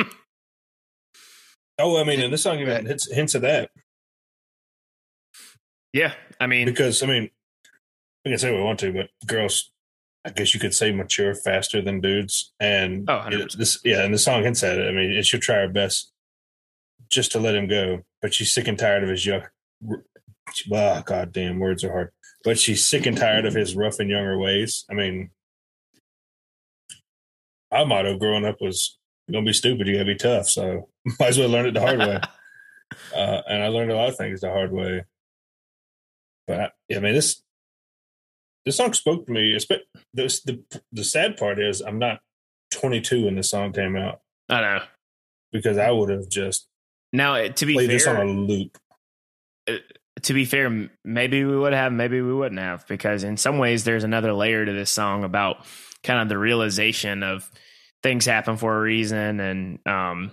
oh, 1.79 1.99
I 1.99 2.03
mean, 2.03 2.19
and 2.19 2.33
this 2.33 2.41
song 2.41 2.59
even 2.59 2.85
hints, 2.85 3.13
hints 3.13 3.35
of 3.35 3.43
that. 3.43 3.69
Yeah, 5.95 6.13
I 6.41 6.47
mean, 6.47 6.65
because 6.65 7.01
I 7.01 7.05
mean, 7.05 7.29
we 8.25 8.31
can 8.31 8.37
say 8.37 8.51
what 8.51 8.57
we 8.57 8.63
want 8.65 8.79
to, 8.79 8.91
but 8.91 9.07
girls, 9.25 9.71
I 10.25 10.29
guess 10.29 10.53
you 10.53 10.59
could 10.59 10.73
say 10.73 10.91
mature 10.91 11.33
faster 11.33 11.81
than 11.81 12.01
dudes, 12.01 12.51
and 12.59 13.09
oh, 13.09 13.23
it, 13.31 13.57
this 13.57 13.79
yeah, 13.85 14.03
and 14.03 14.13
the 14.13 14.17
song 14.17 14.43
hints 14.43 14.61
at 14.61 14.77
it. 14.77 14.89
I 14.89 14.91
mean, 14.91 15.23
she'll 15.23 15.39
try 15.39 15.55
her 15.55 15.69
best 15.69 16.11
just 17.09 17.31
to 17.31 17.39
let 17.39 17.55
him 17.55 17.69
go, 17.69 18.01
but 18.21 18.33
she's 18.33 18.51
sick 18.51 18.67
and 18.67 18.77
tired 18.77 19.03
of 19.03 19.09
his 19.09 19.25
young. 19.25 19.43
Oh, 19.89 21.01
God 21.05 21.31
damn, 21.31 21.59
words 21.59 21.85
are 21.85 21.91
hard. 21.93 22.11
But 22.43 22.59
she's 22.59 22.85
sick 22.85 23.05
and 23.05 23.17
tired 23.17 23.45
of 23.45 23.53
his 23.53 23.73
rough 23.73 23.99
and 23.99 24.09
younger 24.09 24.37
ways. 24.37 24.83
I 24.91 24.95
mean, 24.95 25.29
our 27.71 27.85
motto 27.85 28.17
growing 28.17 28.43
up 28.43 28.59
was 28.59 28.97
"You're 29.29 29.39
gonna 29.39 29.45
be 29.45 29.53
stupid, 29.53 29.87
you 29.87 29.93
gotta 29.93 30.05
be 30.05 30.15
tough." 30.15 30.49
So 30.49 30.89
might 31.21 31.29
as 31.29 31.39
well 31.39 31.47
learn 31.47 31.67
it 31.67 31.73
the 31.73 31.79
hard 31.79 31.99
way. 31.99 32.19
Uh, 33.13 33.41
and 33.49 33.63
I 33.63 33.67
learned 33.67 33.91
a 33.91 33.95
lot 33.95 34.09
of 34.09 34.15
things 34.15 34.41
the 34.41 34.49
hard 34.49 34.71
way. 34.71 35.03
But 36.47 36.59
I, 36.59 36.95
I 36.95 36.99
mean, 36.99 37.13
this 37.13 37.41
this 38.65 38.77
song 38.77 38.93
spoke 38.93 39.25
to 39.27 39.31
me. 39.31 39.57
This, 40.13 40.41
the 40.41 40.63
the 40.91 41.03
sad 41.03 41.37
part 41.37 41.59
is 41.59 41.81
I'm 41.81 41.99
not 41.99 42.19
22 42.71 43.25
when 43.25 43.35
the 43.35 43.43
song 43.43 43.73
came 43.73 43.95
out. 43.95 44.21
I 44.49 44.61
know 44.61 44.79
because 45.51 45.77
I 45.77 45.89
would 45.91 46.09
have 46.09 46.27
just 46.29 46.67
now 47.13 47.35
uh, 47.35 47.49
to 47.49 47.65
be 47.65 47.73
played 47.73 47.87
fair, 47.87 47.95
this 47.95 48.07
on 48.07 48.17
a 48.17 48.25
loop. 48.25 48.77
Uh, 49.67 49.77
to 50.23 50.33
be 50.33 50.45
fair, 50.45 50.89
maybe 51.03 51.43
we 51.43 51.57
would 51.57 51.73
have, 51.73 51.91
maybe 51.91 52.21
we 52.21 52.33
wouldn't 52.33 52.59
have, 52.59 52.87
because 52.87 53.23
in 53.23 53.37
some 53.37 53.57
ways 53.57 53.83
there's 53.83 54.03
another 54.03 54.33
layer 54.33 54.65
to 54.65 54.71
this 54.71 54.89
song 54.89 55.23
about 55.23 55.65
kind 56.03 56.21
of 56.21 56.29
the 56.29 56.37
realization 56.37 57.21
of 57.21 57.49
things 58.01 58.25
happen 58.25 58.55
for 58.55 58.77
a 58.77 58.81
reason 58.81 59.39
and 59.39 59.79
um, 59.87 60.31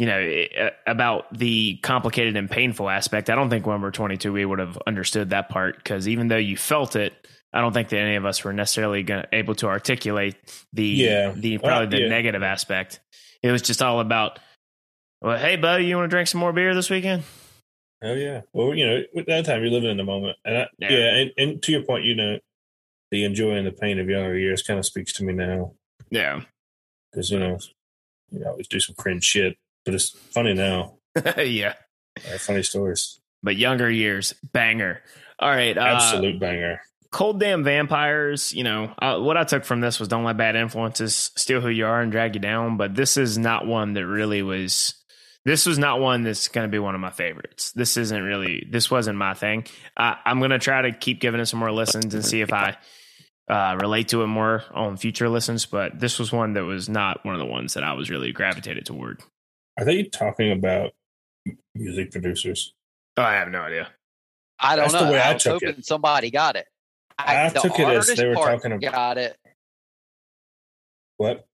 you 0.00 0.06
know, 0.06 0.18
eh, 0.18 0.70
about 0.86 1.26
the 1.30 1.76
complicated 1.82 2.34
and 2.34 2.50
painful 2.50 2.88
aspect. 2.88 3.28
I 3.28 3.34
don't 3.34 3.50
think 3.50 3.66
when 3.66 3.82
we're 3.82 3.90
22 3.90 4.32
we 4.32 4.46
would 4.46 4.58
have 4.58 4.78
understood 4.86 5.28
that 5.30 5.50
part 5.50 5.76
because 5.76 6.08
even 6.08 6.28
though 6.28 6.38
you 6.38 6.56
felt 6.56 6.96
it, 6.96 7.12
I 7.52 7.60
don't 7.60 7.74
think 7.74 7.90
that 7.90 7.98
any 7.98 8.16
of 8.16 8.24
us 8.24 8.42
were 8.42 8.54
necessarily 8.54 9.02
gonna, 9.02 9.28
able 9.30 9.54
to 9.56 9.66
articulate 9.66 10.36
the 10.72 10.86
yeah. 10.86 11.32
the 11.32 11.58
probably 11.58 11.88
uh, 11.88 11.90
the 11.90 12.00
yeah. 12.04 12.08
negative 12.08 12.42
aspect. 12.42 13.00
It 13.42 13.50
was 13.50 13.60
just 13.60 13.82
all 13.82 14.00
about, 14.00 14.38
well, 15.20 15.38
hey, 15.38 15.56
buddy, 15.56 15.84
you 15.84 15.96
want 15.96 16.08
to 16.10 16.14
drink 16.14 16.28
some 16.28 16.40
more 16.40 16.54
beer 16.54 16.74
this 16.74 16.88
weekend? 16.88 17.24
Oh 18.02 18.14
yeah. 18.14 18.40
Well, 18.54 18.74
you 18.74 18.86
know, 18.86 19.02
at 19.18 19.26
that 19.26 19.44
time 19.44 19.60
you're 19.60 19.70
living 19.70 19.90
in 19.90 19.98
the 19.98 20.04
moment, 20.04 20.38
and 20.46 20.56
I, 20.56 20.66
yeah, 20.78 20.92
yeah 20.92 21.16
and, 21.16 21.30
and 21.36 21.62
to 21.62 21.72
your 21.72 21.82
point, 21.82 22.06
you 22.06 22.14
know, 22.14 22.38
the 23.10 23.24
enjoying 23.24 23.66
the 23.66 23.72
pain 23.72 23.98
of 23.98 24.08
younger 24.08 24.38
years 24.38 24.62
kind 24.62 24.78
of 24.78 24.86
speaks 24.86 25.12
to 25.14 25.24
me 25.24 25.34
now. 25.34 25.74
Yeah, 26.08 26.40
because 27.12 27.30
you 27.30 27.38
know, 27.38 27.58
you 28.30 28.46
always 28.46 28.66
do 28.66 28.80
some 28.80 28.94
cringe 28.94 29.24
shit 29.24 29.58
but 29.84 29.94
it's 29.94 30.10
funny 30.10 30.54
now. 30.54 30.98
yeah, 31.38 31.74
uh, 32.18 32.38
funny 32.38 32.62
stories. 32.62 33.20
But 33.42 33.56
younger 33.56 33.90
years, 33.90 34.34
banger. 34.52 35.00
All 35.38 35.50
right, 35.50 35.76
uh, 35.76 35.80
absolute 35.80 36.38
banger. 36.38 36.80
Cold 37.10 37.40
damn 37.40 37.64
vampires. 37.64 38.52
You 38.52 38.64
know 38.64 38.94
uh, 39.00 39.18
what 39.18 39.36
I 39.36 39.44
took 39.44 39.64
from 39.64 39.80
this 39.80 39.98
was 39.98 40.08
don't 40.08 40.24
let 40.24 40.36
bad 40.36 40.56
influences 40.56 41.32
steal 41.36 41.60
who 41.60 41.68
you 41.68 41.86
are 41.86 42.00
and 42.00 42.12
drag 42.12 42.34
you 42.34 42.40
down. 42.40 42.76
But 42.76 42.94
this 42.94 43.16
is 43.16 43.38
not 43.38 43.66
one 43.66 43.94
that 43.94 44.06
really 44.06 44.42
was. 44.42 44.94
This 45.46 45.64
was 45.64 45.78
not 45.78 46.00
one 46.00 46.22
that's 46.22 46.48
going 46.48 46.68
to 46.68 46.70
be 46.70 46.78
one 46.78 46.94
of 46.94 47.00
my 47.00 47.10
favorites. 47.10 47.72
This 47.72 47.96
isn't 47.96 48.22
really. 48.22 48.66
This 48.70 48.90
wasn't 48.90 49.16
my 49.16 49.32
thing. 49.32 49.66
I'm 49.96 50.38
going 50.38 50.50
to 50.50 50.58
try 50.58 50.82
to 50.82 50.92
keep 50.92 51.20
giving 51.20 51.40
it 51.40 51.46
some 51.46 51.60
more 51.60 51.72
listens 51.72 52.14
and 52.14 52.24
see 52.24 52.42
if 52.42 52.52
I 52.52 52.76
uh, 53.48 53.76
relate 53.80 54.08
to 54.08 54.22
it 54.22 54.26
more 54.26 54.62
on 54.72 54.98
future 54.98 55.30
listens. 55.30 55.64
But 55.64 55.98
this 55.98 56.18
was 56.18 56.30
one 56.30 56.52
that 56.52 56.64
was 56.64 56.88
not 56.90 57.24
one 57.24 57.34
of 57.34 57.40
the 57.40 57.46
ones 57.46 57.74
that 57.74 57.82
I 57.82 57.94
was 57.94 58.10
really 58.10 58.32
gravitated 58.32 58.84
toward. 58.84 59.22
Are 59.80 59.84
they 59.86 60.02
talking 60.02 60.52
about 60.52 60.90
music 61.74 62.12
producers? 62.12 62.74
Oh, 63.16 63.22
I 63.22 63.32
have 63.32 63.48
no 63.48 63.62
idea. 63.62 63.88
I 64.58 64.76
don't 64.76 64.92
That's 64.92 64.94
know. 64.94 65.06
The 65.06 65.12
way 65.12 65.20
I, 65.20 65.30
I 65.30 65.34
was 65.34 65.44
hoping 65.44 65.68
it. 65.70 65.86
somebody 65.86 66.30
got 66.30 66.56
it. 66.56 66.66
I, 67.18 67.46
I 67.46 67.48
took 67.48 67.78
it 67.78 67.88
as 67.88 68.06
they 68.08 68.28
were 68.28 68.34
talking 68.34 68.72
about. 68.72 68.92
Got 68.92 69.16
it. 69.16 69.38
What? 71.16 71.46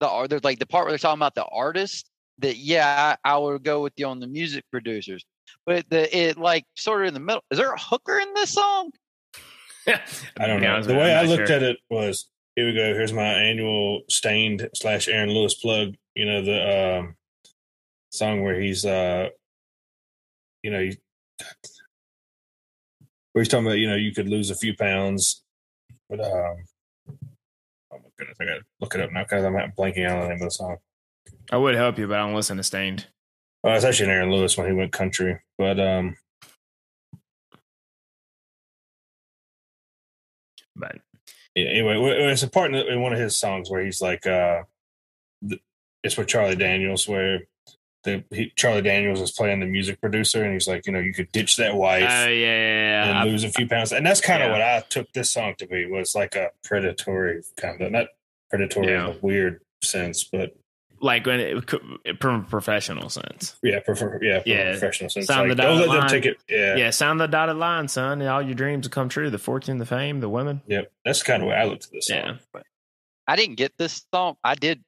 The 0.00 0.08
art, 0.08 0.44
like 0.44 0.58
the 0.58 0.66
part 0.66 0.86
where 0.86 0.90
they're 0.90 0.98
talking 0.98 1.18
about 1.18 1.36
the 1.36 1.44
artist. 1.44 2.10
that 2.38 2.56
yeah, 2.56 3.16
I, 3.24 3.34
I 3.34 3.38
would 3.38 3.62
go 3.62 3.80
with 3.80 3.92
you 3.96 4.06
on 4.06 4.18
the 4.18 4.26
music 4.26 4.64
producers. 4.72 5.24
But 5.64 5.88
the 5.88 6.16
it 6.16 6.38
like 6.38 6.64
sort 6.74 7.02
of 7.02 7.08
in 7.08 7.14
the 7.14 7.20
middle. 7.20 7.42
Is 7.52 7.58
there 7.58 7.72
a 7.72 7.80
hooker 7.80 8.18
in 8.18 8.34
this 8.34 8.54
song? 8.54 8.90
I 9.86 10.46
don't 10.48 10.60
know. 10.60 10.82
The 10.82 10.94
way 10.94 11.14
I 11.14 11.22
looked 11.22 11.46
sure. 11.46 11.56
at 11.56 11.62
it 11.62 11.78
was 11.90 12.28
here 12.56 12.66
we 12.66 12.74
go. 12.74 12.92
Here's 12.94 13.12
my 13.12 13.22
annual 13.22 14.02
Staind 14.10 14.68
slash 14.74 15.06
Aaron 15.06 15.30
Lewis 15.30 15.54
plug. 15.54 15.94
You 16.16 16.26
know 16.26 16.42
the 16.42 16.98
um, 16.98 17.16
song 18.16 18.42
where 18.42 18.60
he's 18.60 18.84
uh, 18.84 19.28
you 20.62 20.70
know, 20.70 20.80
he, 20.80 20.98
where 23.32 23.42
he's 23.42 23.48
talking 23.48 23.66
about 23.66 23.78
you 23.78 23.88
know 23.88 23.96
you 23.96 24.12
could 24.12 24.28
lose 24.28 24.50
a 24.50 24.56
few 24.56 24.76
pounds, 24.76 25.44
but 26.08 26.20
um, 26.20 26.56
oh 27.08 27.98
my 27.98 28.10
goodness, 28.18 28.36
I 28.40 28.44
gotta 28.44 28.62
look 28.80 28.94
it 28.94 29.00
up 29.00 29.12
now 29.12 29.22
because 29.22 29.44
I'm 29.44 29.54
blanking 29.78 30.06
out 30.06 30.18
on 30.18 30.22
the 30.22 30.28
name 30.28 30.42
of 30.42 30.48
the 30.48 30.50
song. 30.50 30.78
I 31.52 31.56
would 31.56 31.76
help 31.76 31.98
you, 31.98 32.08
but 32.08 32.18
I 32.18 32.26
don't 32.26 32.34
listen 32.34 32.56
to 32.56 32.62
Staind 32.62 33.06
Well, 33.62 33.76
it's 33.76 33.84
actually 33.84 34.10
Aaron 34.10 34.32
Lewis 34.32 34.56
when 34.56 34.66
he 34.66 34.72
went 34.72 34.92
country, 34.92 35.38
but 35.56 35.78
um, 35.78 36.16
but 40.74 40.98
yeah, 41.54 41.66
anyway, 41.66 41.96
it's 42.30 42.42
a 42.42 42.50
part 42.50 42.74
in 42.74 43.00
one 43.00 43.12
of 43.12 43.18
his 43.18 43.38
songs 43.38 43.70
where 43.70 43.84
he's 43.84 44.00
like, 44.00 44.26
uh, 44.26 44.62
it's 46.02 46.16
with 46.16 46.26
Charlie 46.26 46.56
Daniels 46.56 47.08
where 47.08 47.42
the 48.06 48.24
he, 48.30 48.50
Charlie 48.56 48.80
Daniels 48.80 49.20
is 49.20 49.30
playing 49.30 49.60
the 49.60 49.66
music 49.66 50.00
producer, 50.00 50.42
and 50.42 50.54
he's 50.54 50.66
like, 50.66 50.86
you 50.86 50.92
know, 50.92 50.98
you 50.98 51.12
could 51.12 51.30
ditch 51.32 51.56
that 51.56 51.74
wife, 51.74 52.02
uh, 52.04 52.06
yeah, 52.06 52.28
yeah, 52.30 53.04
yeah. 53.04 53.20
and 53.20 53.30
lose 53.30 53.44
a 53.44 53.50
few 53.50 53.68
pounds, 53.68 53.92
and 53.92 54.06
that's 54.06 54.22
kind 54.22 54.42
of 54.42 54.50
what 54.50 54.62
I 54.62 54.80
took 54.88 55.12
this 55.12 55.30
song 55.30 55.54
to 55.58 55.66
be 55.66 55.84
was 55.84 56.14
like 56.14 56.34
a 56.34 56.50
predatory 56.64 57.42
kind 57.56 57.80
of 57.82 57.92
not 57.92 58.06
predatory 58.48 58.94
in 58.94 59.00
a 59.00 59.16
weird 59.20 59.60
sense, 59.82 60.24
but 60.24 60.56
like 61.00 61.26
when 61.26 61.40
it, 61.40 61.70
from 62.20 62.40
a 62.40 62.44
professional 62.44 63.10
sense. 63.10 63.56
Yeah, 63.62 63.80
prefer, 63.80 64.18
yeah, 64.22 64.42
yeah. 64.46 64.70
professional 64.70 65.10
sense. 65.10 65.26
Sound 65.26 65.48
like, 65.48 65.56
the 65.56 65.62
dotted 65.62 65.88
line. 65.88 66.08
take 66.08 66.26
it. 66.26 66.38
Yeah, 66.48 66.76
yeah. 66.76 66.90
Sound 66.90 67.20
the 67.20 67.26
dotted 67.26 67.56
line, 67.56 67.88
son. 67.88 68.22
All 68.22 68.40
your 68.40 68.54
dreams 68.54 68.86
will 68.86 68.92
come 68.92 69.08
true. 69.08 69.28
The 69.28 69.38
fortune, 69.38 69.78
the 69.78 69.86
fame, 69.86 70.20
the 70.20 70.28
women. 70.28 70.62
Yep, 70.66 70.90
that's 71.04 71.22
kind 71.22 71.42
of 71.42 71.48
way 71.48 71.54
I 71.54 71.64
looked 71.64 71.84
at 71.84 71.92
this. 71.92 72.06
Song. 72.06 72.16
Yeah, 72.16 72.36
but 72.52 72.62
I 73.26 73.36
didn't 73.36 73.56
get 73.56 73.76
this 73.76 74.06
song. 74.14 74.36
I 74.42 74.54
did 74.54 74.82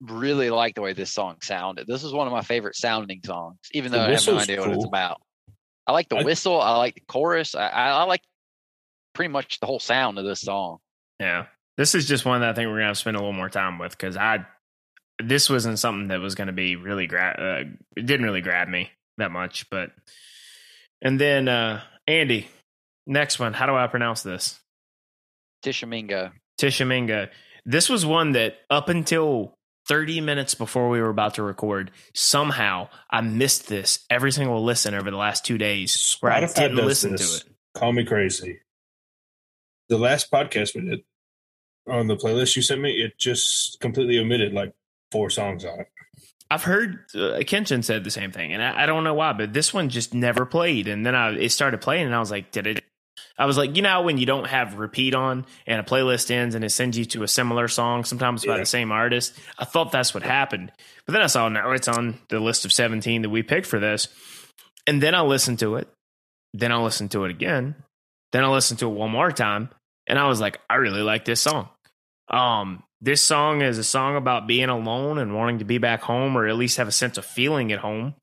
really 0.00 0.50
like 0.50 0.74
the 0.74 0.80
way 0.80 0.92
this 0.92 1.12
song 1.12 1.36
sounded. 1.42 1.86
This 1.86 2.04
is 2.04 2.12
one 2.12 2.26
of 2.26 2.32
my 2.32 2.42
favorite 2.42 2.76
sounding 2.76 3.20
songs, 3.24 3.58
even 3.72 3.92
though 3.92 4.00
I 4.00 4.10
have 4.10 4.26
no 4.26 4.38
idea 4.38 4.56
cool. 4.56 4.68
what 4.68 4.74
it's 4.76 4.84
about. 4.84 5.20
I 5.86 5.92
like 5.92 6.08
the 6.08 6.16
I, 6.16 6.22
whistle. 6.22 6.60
I 6.60 6.76
like 6.76 6.94
the 6.94 7.02
chorus. 7.08 7.54
I, 7.54 7.68
I, 7.68 8.02
like 8.04 8.22
pretty 9.14 9.30
much 9.30 9.60
the 9.60 9.66
whole 9.66 9.80
sound 9.80 10.18
of 10.18 10.24
this 10.24 10.40
song. 10.40 10.78
Yeah, 11.18 11.46
this 11.76 11.94
is 11.94 12.06
just 12.06 12.24
one 12.24 12.40
that 12.40 12.50
I 12.50 12.52
think 12.54 12.68
we're 12.68 12.76
gonna 12.76 12.86
have 12.86 12.96
to 12.96 13.00
spend 13.00 13.16
a 13.16 13.20
little 13.20 13.32
more 13.32 13.50
time 13.50 13.78
with 13.78 13.92
because 13.92 14.16
I 14.16 14.46
this 15.22 15.50
wasn't 15.50 15.78
something 15.78 16.08
that 16.08 16.20
was 16.20 16.34
going 16.34 16.46
to 16.46 16.52
be 16.52 16.76
really 16.76 17.06
grab. 17.06 17.36
Uh, 17.38 17.70
it 17.96 18.06
didn't 18.06 18.24
really 18.24 18.40
grab 18.40 18.68
me 18.68 18.90
that 19.18 19.30
much, 19.30 19.68
but 19.68 19.90
and 21.02 21.20
then 21.20 21.48
uh 21.48 21.82
Andy, 22.06 22.48
next 23.06 23.38
one. 23.38 23.52
How 23.52 23.66
do 23.66 23.74
I 23.74 23.86
pronounce 23.86 24.22
this? 24.22 24.58
Tishomingo. 25.62 26.30
Tishomingo. 26.56 27.28
This 27.66 27.88
was 27.88 28.06
one 28.06 28.32
that 28.32 28.56
up 28.70 28.88
until 28.88 29.58
30 29.90 30.20
minutes 30.20 30.54
before 30.54 30.88
we 30.88 31.00
were 31.00 31.08
about 31.08 31.34
to 31.34 31.42
record, 31.42 31.90
somehow 32.14 32.88
I 33.10 33.22
missed 33.22 33.66
this 33.66 34.06
every 34.08 34.30
single 34.30 34.64
listen 34.64 34.94
over 34.94 35.10
the 35.10 35.16
last 35.16 35.44
two 35.44 35.58
days 35.58 36.16
where 36.20 36.30
Spotify 36.30 36.58
I 36.58 36.68
didn't 36.68 36.86
listen 36.86 37.10
this. 37.10 37.40
to 37.40 37.46
it. 37.46 37.52
Call 37.74 37.92
me 37.92 38.04
crazy. 38.04 38.60
The 39.88 39.98
last 39.98 40.30
podcast 40.30 40.76
we 40.76 40.82
did 40.82 41.00
on 41.88 42.06
the 42.06 42.16
playlist 42.16 42.54
you 42.54 42.62
sent 42.62 42.80
me, 42.80 43.02
it 43.02 43.18
just 43.18 43.80
completely 43.80 44.20
omitted 44.20 44.52
like 44.52 44.72
four 45.10 45.28
songs 45.28 45.64
on 45.64 45.80
it. 45.80 45.88
I've 46.52 46.62
heard 46.62 47.06
uh, 47.16 47.42
Kenshin 47.42 47.82
said 47.82 48.04
the 48.04 48.12
same 48.12 48.30
thing, 48.30 48.52
and 48.52 48.62
I, 48.62 48.84
I, 48.84 48.86
don't 48.86 49.02
know 49.02 49.14
why, 49.14 49.32
but 49.32 49.52
this 49.52 49.74
one 49.74 49.88
just 49.88 50.14
never 50.14 50.46
played. 50.46 50.86
And 50.86 51.04
then 51.04 51.16
I 51.16 51.32
it 51.36 51.50
started 51.50 51.80
playing, 51.80 52.06
and 52.06 52.14
I 52.14 52.20
was 52.20 52.30
like, 52.30 52.52
"Did 52.52 52.66
it?" 52.66 52.84
I 53.40 53.46
was 53.46 53.56
like, 53.56 53.74
you 53.74 53.80
know, 53.80 54.02
when 54.02 54.18
you 54.18 54.26
don't 54.26 54.46
have 54.46 54.78
repeat 54.78 55.14
on 55.14 55.46
and 55.66 55.80
a 55.80 55.82
playlist 55.82 56.30
ends 56.30 56.54
and 56.54 56.62
it 56.62 56.68
sends 56.68 56.98
you 56.98 57.06
to 57.06 57.22
a 57.22 57.28
similar 57.28 57.68
song, 57.68 58.04
sometimes 58.04 58.44
by 58.44 58.58
the 58.58 58.66
same 58.66 58.92
artist. 58.92 59.32
I 59.58 59.64
thought 59.64 59.92
that's 59.92 60.12
what 60.12 60.22
happened, 60.22 60.70
but 61.06 61.14
then 61.14 61.22
I 61.22 61.26
saw 61.26 61.48
now 61.48 61.70
it's 61.70 61.88
on 61.88 62.18
the 62.28 62.38
list 62.38 62.66
of 62.66 62.72
seventeen 62.72 63.22
that 63.22 63.30
we 63.30 63.42
picked 63.42 63.66
for 63.66 63.80
this, 63.80 64.08
and 64.86 65.02
then 65.02 65.14
I 65.14 65.22
listened 65.22 65.58
to 65.60 65.76
it. 65.76 65.88
Then 66.52 66.70
I 66.70 66.76
listened 66.82 67.12
to 67.12 67.24
it 67.24 67.30
again. 67.30 67.76
Then 68.32 68.44
I 68.44 68.48
listened 68.48 68.80
to 68.80 68.86
it 68.86 68.94
one 68.94 69.10
more 69.10 69.32
time, 69.32 69.70
and 70.06 70.18
I 70.18 70.28
was 70.28 70.38
like, 70.38 70.60
I 70.68 70.74
really 70.74 71.00
like 71.00 71.24
this 71.24 71.40
song. 71.40 71.70
Um, 72.28 72.82
this 73.00 73.22
song 73.22 73.62
is 73.62 73.78
a 73.78 73.84
song 73.84 74.16
about 74.16 74.46
being 74.46 74.68
alone 74.68 75.16
and 75.16 75.34
wanting 75.34 75.60
to 75.60 75.64
be 75.64 75.78
back 75.78 76.02
home 76.02 76.36
or 76.36 76.46
at 76.46 76.56
least 76.56 76.76
have 76.76 76.88
a 76.88 76.92
sense 76.92 77.16
of 77.16 77.24
feeling 77.24 77.72
at 77.72 77.78
home. 77.78 78.16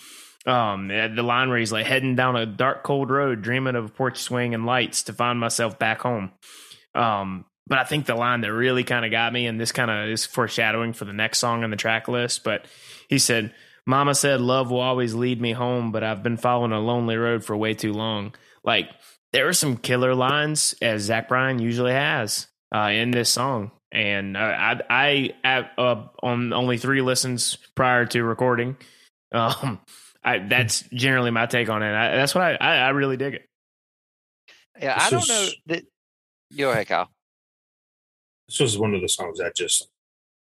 Um, 0.48 0.88
the 0.88 1.24
line 1.24 1.50
where 1.50 1.58
he's 1.58 1.74
like 1.74 1.86
heading 1.86 2.16
down 2.16 2.38
a 2.38 2.46
dark, 2.46 2.84
cold 2.84 3.10
road, 3.10 3.42
dreaming 3.42 3.76
of 3.76 3.86
a 3.86 3.90
porch 3.90 4.20
swing 4.20 4.54
and 4.54 4.66
lights 4.66 5.04
to 5.04 5.14
find 5.14 5.40
myself 5.40 5.78
back 5.78 6.02
home. 6.02 6.32
Um, 6.96 7.46
but 7.68 7.80
I 7.80 7.84
think 7.84 8.06
the 8.06 8.16
line 8.16 8.42
that 8.42 8.54
really 8.54 8.86
kind 8.86 9.04
of 9.04 9.12
got 9.12 9.34
me, 9.34 9.46
and 9.46 9.60
this 9.60 9.74
kind 9.74 9.92
of 9.92 10.10
is 10.10 10.26
foreshadowing 10.26 10.94
for 10.94 11.04
the 11.04 11.12
next 11.12 11.40
song 11.40 11.66
on 11.66 11.70
the 11.70 11.76
track 11.76 12.08
list, 12.08 12.46
but 12.46 12.66
he 13.10 13.20
said, 13.20 13.54
Mama 13.86 14.16
said 14.16 14.40
love 14.40 14.72
will 14.72 14.80
always 14.80 15.14
lead 15.14 15.42
me 15.42 15.52
home, 15.52 15.92
but 15.92 16.04
I've 16.04 16.24
been 16.24 16.38
following 16.38 16.72
a 16.72 16.80
lonely 16.80 17.18
road 17.18 17.44
for 17.44 17.56
way 17.56 17.74
too 17.74 17.92
long. 17.92 18.34
Like, 18.64 18.90
there 19.34 19.50
are 19.50 19.54
some 19.54 19.76
killer 19.76 20.16
lines, 20.16 20.76
as 20.82 21.04
Zach 21.04 21.28
Bryan 21.28 21.60
usually 21.60 21.92
has 21.92 22.48
uh, 22.74 22.90
in 22.94 23.12
this 23.12 23.30
song 23.30 23.72
and 23.92 24.38
I, 24.38 24.82
I, 24.90 25.34
I 25.44 25.70
uh, 25.78 26.08
on 26.22 26.54
only 26.54 26.78
three 26.78 27.02
listens 27.02 27.58
prior 27.76 28.06
to 28.08 28.24
recording. 28.24 28.78
Um, 29.30 29.82
I, 30.24 30.40
that's 30.40 30.84
generally 30.94 31.32
my 31.32 31.46
take 31.46 31.70
on 31.70 31.84
it. 31.84 31.94
I, 31.94 32.16
that's 32.16 32.36
what 32.36 32.44
I, 32.44 32.56
I, 32.56 32.76
I, 32.78 32.90
really 32.90 33.18
dig 33.18 33.36
it. 33.36 33.46
Yeah, 34.80 34.96
this 34.96 35.04
I 35.04 35.10
don't 35.10 35.28
know 35.28 35.50
that. 35.68 35.84
Go 36.58 36.72
ahead, 36.72 36.88
Kyle. 36.88 37.10
This 38.48 38.60
was 38.60 38.78
one 38.78 38.94
of 38.94 39.02
the 39.02 39.10
songs 39.10 39.40
I 39.42 39.52
just 39.56 39.88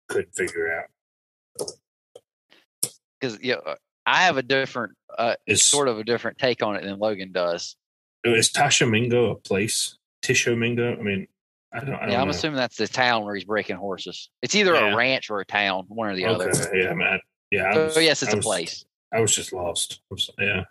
couldn't 0.08 0.36
figure 0.36 0.74
out. 0.74 1.72
Because 3.20 3.40
you 3.42 3.54
know, 3.54 3.76
I 4.06 4.24
have 4.24 4.38
a 4.38 4.44
different, 4.44 4.94
uh, 5.18 5.36
it's 5.46 5.64
sort 5.64 5.88
of 5.88 6.00
a 6.00 6.04
different 6.04 6.38
take 6.38 6.64
on 6.64 6.76
it 6.76 6.84
than 6.84 6.98
Logan 7.00 7.32
does. 7.32 7.76
Is 8.24 8.52
Tashomingo 8.52 9.32
a 9.32 9.36
place? 9.36 9.98
Tishomingo? 10.22 10.98
I 10.98 11.02
mean, 11.02 11.28
I 11.74 11.80
don't, 11.80 11.96
I 11.96 12.00
don't 12.02 12.12
yeah, 12.12 12.22
I'm 12.22 12.28
know. 12.28 12.32
assuming 12.32 12.58
that's 12.58 12.78
the 12.78 12.88
town 12.88 13.24
where 13.24 13.36
he's 13.36 13.46
breaking 13.46 13.78
horses. 13.78 14.30
It's 14.42 14.56
either 14.56 14.74
yeah. 14.74 14.94
a 14.94 14.96
ranch 14.96 15.30
or 15.30 15.40
a 15.40 15.46
town, 15.46 15.86
one 15.88 16.10
or 16.10 16.16
the 16.16 16.26
okay. 16.26 16.50
other. 16.50 16.78
Yeah, 16.78 16.94
man. 16.94 17.20
Yeah. 17.50 17.74
So, 17.74 17.86
was, 17.86 17.98
yes, 17.98 18.24
it's 18.24 18.32
I 18.32 18.34
a 18.34 18.38
was, 18.38 18.46
place. 18.46 18.86
I 19.12 19.20
was 19.20 19.36
just 19.36 19.54
lost. 19.54 20.02
yeah. 20.40 20.64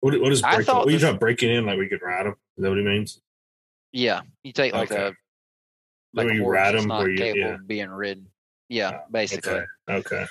What, 0.00 0.20
what 0.20 0.32
is 0.32 0.42
breaking? 0.42 0.74
What 0.74 0.88
are 0.88 0.90
you 0.90 0.98
talking 0.98 1.18
breaking 1.18 1.50
in? 1.50 1.66
Like 1.66 1.78
we 1.78 1.88
could 1.88 2.02
ride 2.02 2.26
them? 2.26 2.34
Is 2.56 2.62
that 2.62 2.68
what 2.68 2.78
he 2.78 2.84
means? 2.84 3.20
Yeah, 3.92 4.20
you 4.42 4.52
take 4.52 4.72
like 4.72 4.92
okay. 4.92 5.08
a 5.08 5.12
like 6.14 6.32
you 6.32 6.46
ride 6.46 6.74
them 6.74 6.88
where 6.88 7.08
you 7.08 7.34
yeah. 7.34 7.56
being 7.66 7.90
ridden. 7.90 8.28
Yeah, 8.68 9.00
basically. 9.10 9.52
Okay. 9.52 9.66
Okay. 9.88 10.26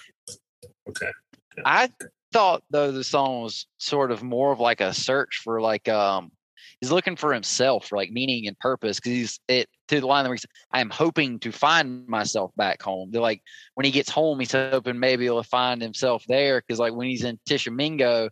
Okay. 0.89 1.09
Yeah. 1.57 1.63
I 1.65 1.89
thought 2.31 2.63
though 2.69 2.91
the 2.91 3.03
song 3.03 3.43
was 3.43 3.65
sort 3.77 4.11
of 4.11 4.21
more 4.21 4.51
of 4.51 4.59
like 4.59 4.81
a 4.81 4.93
search 4.93 5.41
for 5.43 5.61
like 5.61 5.87
um 5.87 6.31
he's 6.79 6.91
looking 6.91 7.15
for 7.15 7.33
himself, 7.33 7.87
for 7.87 7.97
like 7.97 8.11
meaning 8.11 8.47
and 8.47 8.57
purpose. 8.59 8.97
Because 8.97 9.11
he's 9.11 9.39
it 9.47 9.69
to 9.87 9.99
the 9.99 10.07
line 10.07 10.25
where 10.25 10.33
he's, 10.33 10.45
I 10.71 10.81
am 10.81 10.89
hoping 10.89 11.39
to 11.39 11.51
find 11.51 12.07
myself 12.07 12.51
back 12.55 12.81
home. 12.81 13.11
They're 13.11 13.21
like 13.21 13.41
when 13.75 13.85
he 13.85 13.91
gets 13.91 14.09
home, 14.09 14.39
he's 14.39 14.51
hoping 14.51 14.99
maybe 14.99 15.25
he'll 15.25 15.43
find 15.43 15.81
himself 15.81 16.23
there. 16.27 16.61
Because 16.61 16.79
like 16.79 16.93
when 16.93 17.07
he's 17.07 17.23
in 17.23 17.39
Tishomingo, 17.45 18.29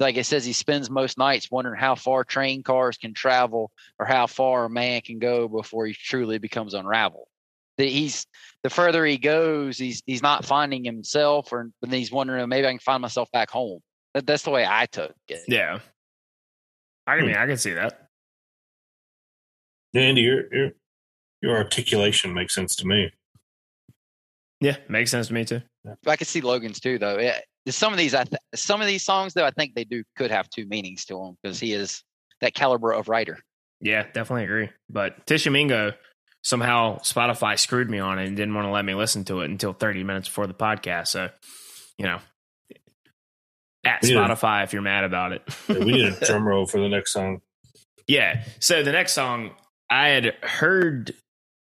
like 0.00 0.16
it 0.16 0.26
says, 0.26 0.44
he 0.44 0.52
spends 0.52 0.90
most 0.90 1.16
nights 1.16 1.50
wondering 1.50 1.78
how 1.78 1.94
far 1.94 2.24
train 2.24 2.62
cars 2.62 2.96
can 2.96 3.14
travel 3.14 3.70
or 3.98 4.06
how 4.06 4.26
far 4.26 4.64
a 4.64 4.70
man 4.70 5.00
can 5.00 5.18
go 5.18 5.48
before 5.48 5.86
he 5.86 5.94
truly 5.94 6.38
becomes 6.38 6.74
unraveled. 6.74 7.28
That 7.78 7.88
he's 7.88 8.26
the 8.62 8.70
further 8.70 9.04
he 9.06 9.16
goes, 9.16 9.78
he's 9.78 10.02
he's 10.04 10.22
not 10.22 10.44
finding 10.44 10.84
himself, 10.84 11.52
or 11.52 11.70
but 11.80 11.90
he's 11.90 12.12
wondering 12.12 12.46
maybe 12.48 12.66
I 12.66 12.70
can 12.70 12.78
find 12.80 13.00
myself 13.00 13.30
back 13.32 13.50
home. 13.50 13.80
That, 14.12 14.26
that's 14.26 14.42
the 14.42 14.50
way 14.50 14.66
I 14.68 14.86
took 14.86 15.14
it. 15.28 15.42
Yeah. 15.48 15.78
I 17.06 17.20
mean, 17.20 17.34
hmm. 17.34 17.42
I 17.42 17.46
can 17.46 17.56
see 17.56 17.72
that. 17.72 18.08
Andy, 19.94 20.22
your 20.22 20.54
your 20.54 20.70
your 21.40 21.56
articulation 21.56 22.32
makes 22.32 22.54
sense 22.54 22.76
to 22.76 22.86
me. 22.86 23.12
Yeah, 24.60 24.76
makes 24.88 25.10
sense 25.10 25.26
to 25.26 25.34
me 25.34 25.44
too. 25.44 25.60
I 26.06 26.16
can 26.16 26.26
see 26.26 26.40
Logan's 26.40 26.78
too, 26.78 26.98
though. 26.98 27.18
Yeah, 27.18 27.40
some 27.68 27.92
of 27.92 27.98
these, 27.98 28.14
I 28.14 28.24
th- 28.24 28.40
some 28.54 28.80
of 28.80 28.86
these 28.86 29.04
songs, 29.04 29.34
though, 29.34 29.44
I 29.44 29.50
think 29.50 29.74
they 29.74 29.84
do 29.84 30.02
could 30.16 30.30
have 30.30 30.48
two 30.50 30.66
meanings 30.66 31.04
to 31.06 31.14
them 31.14 31.36
because 31.42 31.58
he 31.58 31.72
is 31.72 32.02
that 32.40 32.54
caliber 32.54 32.92
of 32.92 33.08
writer. 33.08 33.38
Yeah, 33.80 34.04
definitely 34.04 34.44
agree. 34.44 34.70
But 34.88 35.26
Tishomingo, 35.26 35.92
somehow 36.42 36.98
Spotify 36.98 37.58
screwed 37.58 37.90
me 37.90 37.98
on 37.98 38.18
it 38.18 38.26
and 38.26 38.36
didn't 38.36 38.54
want 38.54 38.66
to 38.66 38.70
let 38.70 38.84
me 38.84 38.94
listen 38.94 39.24
to 39.24 39.40
it 39.40 39.50
until 39.50 39.72
30 39.72 40.04
minutes 40.04 40.28
before 40.28 40.46
the 40.46 40.54
podcast. 40.54 41.08
So, 41.08 41.30
you 41.98 42.06
know, 42.06 42.20
at 43.84 44.02
Spotify 44.02 44.60
a, 44.60 44.64
if 44.64 44.72
you're 44.72 44.82
mad 44.82 45.04
about 45.04 45.32
it. 45.32 45.42
we 45.68 45.84
need 45.84 46.06
a 46.06 46.20
drum 46.26 46.46
roll 46.46 46.66
for 46.66 46.80
the 46.80 46.88
next 46.88 47.12
song. 47.12 47.40
Yeah. 48.06 48.44
So 48.60 48.82
the 48.82 48.92
next 48.92 49.12
song 49.12 49.52
I 49.90 50.08
had 50.08 50.34
heard 50.42 51.14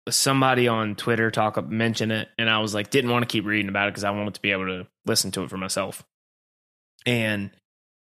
somebody 0.09 0.67
on 0.67 0.95
Twitter 0.95 1.31
talk 1.31 1.57
up 1.57 1.67
mention 1.67 2.11
it, 2.11 2.29
and 2.37 2.49
I 2.49 2.59
was 2.59 2.73
like, 2.73 2.89
didn't 2.89 3.11
want 3.11 3.23
to 3.23 3.31
keep 3.31 3.45
reading 3.45 3.69
about 3.69 3.87
it 3.87 3.91
because 3.91 4.03
I 4.03 4.11
wanted 4.11 4.35
to 4.35 4.41
be 4.41 4.51
able 4.51 4.67
to 4.67 4.87
listen 5.05 5.31
to 5.31 5.43
it 5.43 5.49
for 5.49 5.57
myself. 5.57 6.03
And 7.05 7.51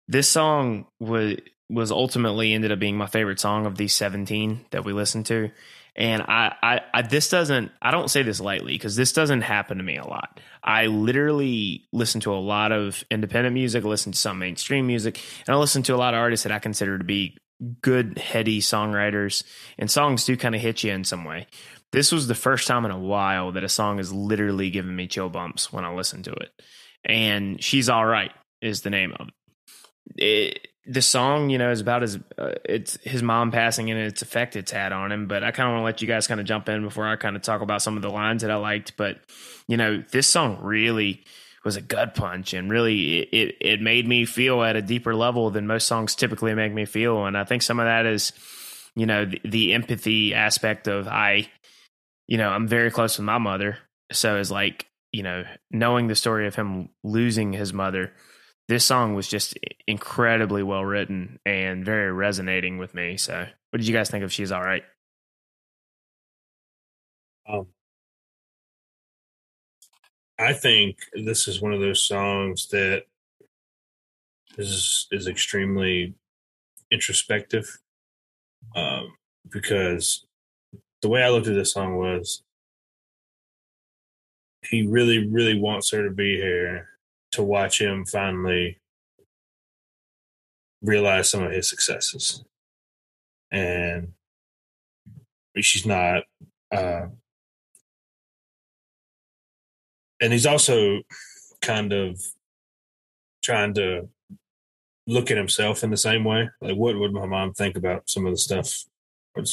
this 0.08 0.30
song 0.30 0.88
was 1.00 1.38
was 1.70 1.92
ultimately 1.92 2.54
ended 2.54 2.72
up 2.72 2.80
being 2.80 2.98
my 2.98 3.08
favorite 3.08 3.40
song 3.40 3.66
of 3.66 3.78
these 3.78 3.96
17 3.96 4.66
that 4.72 4.86
we 4.86 4.94
listened 4.94 5.26
to. 5.28 5.50
And 5.96 6.24
I, 6.24 6.56
I, 6.64 6.82
I 6.94 7.02
this 7.04 7.30
doesn't, 7.30 7.72
I 7.82 7.92
don't 7.92 8.10
say 8.10 8.24
this 8.24 8.40
lightly 8.40 8.74
because 8.74 8.96
this 8.96 9.14
doesn't 9.14 9.42
happen 9.42 9.78
to 9.78 9.84
me 9.84 9.98
a 9.98 10.08
lot. 10.08 10.40
I 10.64 10.88
literally 10.88 11.88
listen 11.92 12.22
to 12.22 12.34
a 12.34 12.40
lot 12.40 12.72
of 12.72 13.04
independent 13.12 13.54
music, 13.54 13.84
listen 13.84 14.12
to 14.12 14.18
some 14.18 14.40
mainstream 14.40 14.88
music, 14.88 15.20
and 15.46 15.56
I 15.56 15.60
listen 15.60 15.84
to 15.84 15.96
a 15.96 15.98
lot 15.98 16.14
of 16.14 16.20
artists 16.20 16.44
that 16.44 16.52
I 16.52 16.60
consider 16.60 16.98
to 16.98 17.04
be 17.04 17.38
good, 17.82 18.18
heady 18.18 18.60
songwriters. 18.60 19.44
And 19.78 19.90
songs 19.90 20.26
do 20.26 20.36
kind 20.36 20.56
of 20.56 20.62
hit 20.62 20.84
you 20.84 20.92
in 20.92 21.04
some 21.04 21.26
way. 21.26 21.48
This 21.92 22.12
was 22.12 22.28
the 22.28 22.36
first 22.36 22.68
time 22.68 22.86
in 22.86 22.92
a 22.92 23.00
while 23.00 23.52
that 23.52 23.64
a 23.64 23.70
song 23.70 23.98
has 23.98 24.12
literally 24.12 24.72
given 24.72 24.96
me 24.96 25.08
chill 25.08 25.30
bumps 25.30 25.72
when 25.72 25.86
I 25.86 25.94
listen 25.94 26.24
to 26.24 26.32
it. 26.32 26.50
And 27.06 27.64
She's 27.64 27.88
All 27.90 28.06
Right 28.06 28.32
is 28.62 28.82
the 28.82 28.90
name 28.90 29.14
of 29.20 29.28
it. 30.16 30.24
it 30.24 30.68
the 30.86 31.02
song, 31.02 31.50
you 31.50 31.58
know, 31.58 31.72
is 31.72 31.80
about 31.80 32.02
his 32.02 32.18
uh, 32.38 32.54
it's 32.66 32.98
his 33.04 33.24
mom 33.24 33.52
passing 33.52 33.90
and 33.90 34.00
its 34.00 34.22
effect 34.22 34.56
it's 34.56 34.72
had 34.72 34.92
on 34.92 35.12
him. 35.12 35.28
But 35.28 35.44
I 35.44 35.52
kind 35.52 35.68
of 35.68 35.74
want 35.74 35.82
to 35.82 35.86
let 35.86 36.02
you 36.02 36.08
guys 36.08 36.28
kind 36.28 36.40
of 36.40 36.46
jump 36.46 36.68
in 36.68 36.84
before 36.84 37.08
I 37.08 37.16
kind 37.16 37.36
of 37.36 37.42
talk 37.42 37.62
about 37.62 37.82
some 37.82 37.96
of 37.96 38.02
the 38.02 38.10
lines 38.10 38.42
that 38.42 38.52
I 38.52 38.56
liked. 38.56 38.98
But 38.98 39.20
you 39.68 39.78
know, 39.78 40.04
this 40.12 40.28
song 40.28 40.60
really 40.62 41.24
was 41.64 41.78
a 41.78 41.82
gut 41.82 42.16
punch 42.16 42.54
and 42.54 42.70
really 42.70 43.20
it 43.20 43.56
it 43.62 43.82
made 43.82 44.08
me 44.08 44.26
feel 44.26 44.62
at 44.64 44.76
a 44.76 44.82
deeper 44.82 45.16
level 45.16 45.50
than 45.50 45.68
most 45.68 45.88
songs 45.88 46.16
typically 46.16 46.54
make 46.54 46.74
me 46.74 46.86
feel. 46.86 47.26
And 47.26 47.38
I 47.38 47.46
think 47.46 47.62
some 47.62 47.80
of 47.80 47.86
that 47.86 48.06
is, 48.06 48.34
you 48.96 49.06
know, 49.06 49.26
the, 49.26 49.40
the 49.46 49.74
empathy 49.74 50.34
aspect 50.34 50.88
of 50.88 51.08
I, 51.08 51.50
you 52.28 52.38
know, 52.38 52.50
I'm 52.50 52.68
very 52.68 52.92
close 52.92 53.18
with 53.18 53.26
my 53.26 53.38
mother, 53.38 53.78
so 54.12 54.38
it's 54.38 54.52
like 54.52 54.88
you 55.14 55.24
know 55.24 55.46
knowing 55.72 56.08
the 56.08 56.16
story 56.16 56.48
of 56.48 56.56
him 56.56 56.90
losing 57.04 57.54
his 57.54 57.72
mother 57.72 58.12
this 58.74 58.86
song 58.86 59.14
was 59.14 59.28
just 59.28 59.56
incredibly 59.86 60.64
well 60.64 60.84
written 60.84 61.40
and 61.46 61.86
very 61.86 62.12
resonating 62.12 62.80
with 62.80 62.96
me. 62.96 63.18
So, 63.18 63.46
what 63.70 63.78
did 63.78 63.88
you 63.88 63.94
guys 63.94 64.10
think 64.10 64.24
of 64.24 64.34
She's 64.34 64.52
All 64.52 64.64
Right? 64.64 64.84
Um, 67.48 67.68
I 70.40 70.54
think 70.54 70.98
this 71.14 71.48
is 71.48 71.62
one 71.62 71.72
of 71.72 71.82
those 71.82 72.04
songs 72.04 72.68
that 72.70 73.04
is 74.58 75.08
is 75.12 75.28
extremely 75.28 76.16
introspective 76.90 77.78
um, 78.76 79.14
because 79.52 80.26
the 81.04 81.10
way 81.10 81.22
I 81.22 81.30
looked 81.30 81.48
at 81.48 81.54
this 81.54 81.74
song 81.74 81.98
was 81.98 82.42
he 84.64 84.88
really, 84.88 85.28
really 85.28 85.60
wants 85.60 85.92
her 85.92 86.04
to 86.04 86.14
be 86.14 86.38
here 86.38 86.88
to 87.34 87.44
watch 87.44 87.82
him 87.82 88.06
finally 88.06 88.80
realize 90.82 91.30
some 91.30 91.44
of 91.44 91.52
his 91.52 91.70
successes. 91.70 92.44
And 93.52 94.14
she's 95.62 95.86
not. 95.86 96.24
Uh, 96.72 97.08
and 100.20 100.34
he's 100.34 100.46
also 100.46 101.02
kind 101.62 101.94
of 101.94 102.20
trying 103.44 103.74
to 103.76 104.10
look 105.06 105.30
at 105.30 105.38
himself 105.38 105.84
in 105.84 105.90
the 105.90 105.98
same 105.98 106.24
way. 106.24 106.50
Like, 106.62 106.76
what 106.76 106.98
would 106.98 107.14
my 107.14 107.26
mom 107.26 107.54
think 107.54 107.76
about 107.78 108.10
some 108.10 108.26
of 108.26 108.34
the 108.34 108.38
stuff 108.38 108.86
or, 109.36 109.44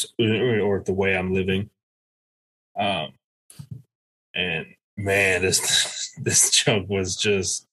or 0.61 0.83
the 0.83 0.93
way 0.93 1.16
I'm 1.16 1.35
living? 1.35 1.70
Um, 2.78 3.12
and 4.35 4.66
man, 4.97 5.43
this 5.43 6.12
this 6.22 6.51
chunk 6.51 6.89
was 6.89 7.16
just 7.16 7.66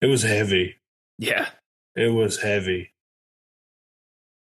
it 0.00 0.06
was 0.06 0.22
heavy. 0.22 0.76
Yeah. 1.18 1.48
It 1.96 2.12
was 2.12 2.40
heavy. 2.40 2.92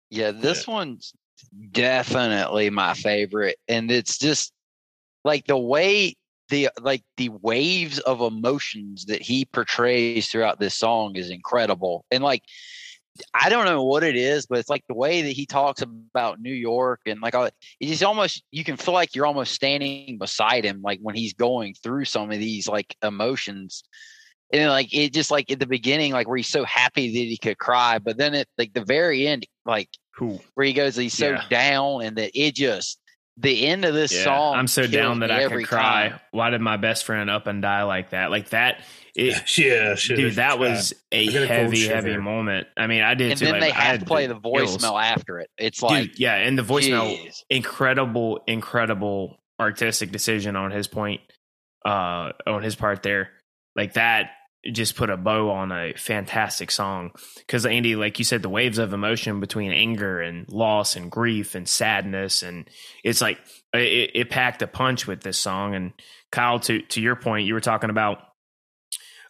Yeah, 0.09 0.31
this 0.31 0.67
yeah. 0.67 0.73
one's 0.73 1.13
definitely 1.71 2.69
my 2.69 2.93
favorite. 2.93 3.57
And 3.67 3.91
it's 3.91 4.17
just 4.17 4.51
like 5.23 5.45
the 5.45 5.57
way 5.57 6.15
the 6.49 6.69
like 6.81 7.03
the 7.17 7.29
waves 7.29 7.99
of 7.99 8.21
emotions 8.21 9.05
that 9.05 9.21
he 9.21 9.45
portrays 9.45 10.27
throughout 10.27 10.59
this 10.59 10.75
song 10.75 11.15
is 11.15 11.29
incredible. 11.29 12.05
And 12.11 12.23
like 12.23 12.43
I 13.33 13.49
don't 13.49 13.65
know 13.65 13.83
what 13.83 14.03
it 14.03 14.15
is, 14.15 14.45
but 14.45 14.59
it's 14.59 14.69
like 14.69 14.83
the 14.87 14.95
way 14.95 15.21
that 15.21 15.31
he 15.31 15.45
talks 15.45 15.81
about 15.81 16.39
New 16.39 16.53
York 16.53 17.01
and 17.05 17.21
like 17.21 17.35
it's 17.79 18.01
almost 18.01 18.43
you 18.51 18.63
can 18.63 18.77
feel 18.77 18.93
like 18.93 19.15
you're 19.15 19.25
almost 19.25 19.53
standing 19.53 20.17
beside 20.17 20.63
him 20.63 20.81
like 20.81 20.99
when 21.01 21.15
he's 21.15 21.33
going 21.33 21.75
through 21.75 22.05
some 22.05 22.31
of 22.31 22.39
these 22.39 22.67
like 22.67 22.95
emotions 23.03 23.83
and 24.51 24.61
then, 24.61 24.69
like 24.69 24.93
it 24.93 25.13
just 25.13 25.31
like 25.31 25.51
at 25.51 25.59
the 25.59 25.67
beginning, 25.67 26.11
like 26.11 26.27
where 26.27 26.37
he's 26.37 26.47
so 26.47 26.63
happy 26.63 27.11
that 27.11 27.29
he 27.29 27.37
could 27.37 27.57
cry, 27.57 27.99
but 27.99 28.17
then 28.17 28.33
at 28.33 28.47
like 28.57 28.73
the 28.73 28.83
very 28.83 29.27
end, 29.27 29.45
like 29.65 29.89
cool. 30.17 30.41
where 30.55 30.65
he 30.65 30.73
goes, 30.73 30.95
he's 30.95 31.13
so 31.13 31.31
yeah. 31.31 31.43
down, 31.49 32.03
and 32.03 32.17
that 32.17 32.31
it 32.33 32.55
just 32.55 32.99
the 33.37 33.67
end 33.67 33.85
of 33.85 33.93
this 33.93 34.13
yeah. 34.13 34.23
song. 34.23 34.55
I'm 34.55 34.67
so 34.67 34.85
down 34.85 35.19
that 35.19 35.31
I 35.31 35.47
could 35.47 35.65
cry. 35.65 36.09
Time. 36.09 36.19
Why 36.31 36.49
did 36.49 36.61
my 36.61 36.77
best 36.77 37.05
friend 37.05 37.29
up 37.29 37.47
and 37.47 37.61
die 37.61 37.83
like 37.83 38.09
that? 38.09 38.31
Like 38.31 38.49
that. 38.49 38.81
It, 39.15 39.57
yeah, 39.57 39.95
dude, 39.95 40.35
that 40.35 40.59
was 40.59 40.93
a 41.11 41.29
heavy, 41.45 41.87
heavy 41.87 42.15
moment. 42.17 42.67
I 42.77 42.87
mean, 42.87 43.01
I 43.01 43.15
did 43.15 43.31
and 43.31 43.39
too. 43.39 43.45
then 43.45 43.55
like, 43.55 43.63
they 43.63 43.69
have 43.71 43.99
to 43.99 44.05
play 44.05 44.27
the 44.27 44.35
voicemail 44.35 45.01
after 45.01 45.39
it. 45.39 45.49
It's 45.57 45.81
like, 45.81 46.11
dude, 46.11 46.19
yeah, 46.19 46.35
and 46.35 46.57
the 46.57 46.63
voicemail, 46.63 47.17
geez. 47.17 47.43
incredible, 47.49 48.41
incredible 48.47 49.37
artistic 49.59 50.11
decision 50.11 50.55
on 50.55 50.71
his 50.71 50.87
point, 50.87 51.21
uh, 51.85 52.31
on 52.47 52.61
his 52.61 52.75
part 52.75 53.03
there. 53.03 53.31
Like 53.75 53.93
that 53.93 54.31
just 54.71 54.95
put 54.95 55.09
a 55.09 55.17
bow 55.17 55.49
on 55.51 55.71
a 55.71 55.93
fantastic 55.93 56.71
song. 56.71 57.11
Because 57.37 57.65
andy 57.65 57.95
like 57.95 58.19
you 58.19 58.25
said 58.25 58.41
the 58.41 58.49
waves 58.49 58.77
of 58.77 58.93
emotion 58.93 59.39
between 59.39 59.71
anger 59.71 60.21
and 60.21 60.47
loss 60.49 60.95
and 60.95 61.11
grief 61.11 61.55
and 61.55 61.67
sadness 61.67 62.43
and 62.43 62.69
it's 63.03 63.21
like 63.21 63.37
it, 63.73 64.11
it 64.13 64.29
packed 64.29 64.61
a 64.61 64.67
punch 64.67 65.07
with 65.07 65.21
this 65.21 65.37
song. 65.37 65.75
And 65.75 65.93
kyle 66.31 66.59
to 66.61 66.81
to 66.81 67.01
your 67.01 67.15
point 67.15 67.47
you 67.47 67.53
were 67.53 67.61
talking 67.61 67.89
about 67.89 68.19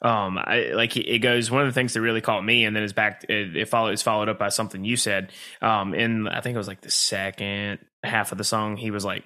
um 0.02 0.38
I, 0.38 0.72
like 0.74 0.96
it 0.96 1.20
goes 1.20 1.52
one 1.52 1.62
of 1.62 1.68
the 1.68 1.74
things 1.74 1.94
that 1.94 2.02
really 2.02 2.22
caught 2.22 2.44
me 2.44 2.66
and 2.66 2.76
then 2.76 2.84
it's 2.84 2.94
back 2.94 3.26
it, 3.28 3.56
it 3.56 3.70
followed 3.70 3.92
it's 3.92 4.02
followed 4.02 4.30
up 4.30 4.40
by 4.40 4.50
something 4.50 4.86
you 4.86 4.96
said 4.96 5.32
um 5.62 5.94
in 5.94 6.28
i 6.28 6.40
think 6.40 6.56
it 6.56 6.58
was 6.58 6.70
like 6.70 6.82
the 6.82 6.92
second 6.92 7.80
half 8.04 8.32
of 8.32 8.38
the 8.38 8.44
song 8.46 8.78
he 8.78 8.92
was 8.92 9.04
like 9.04 9.26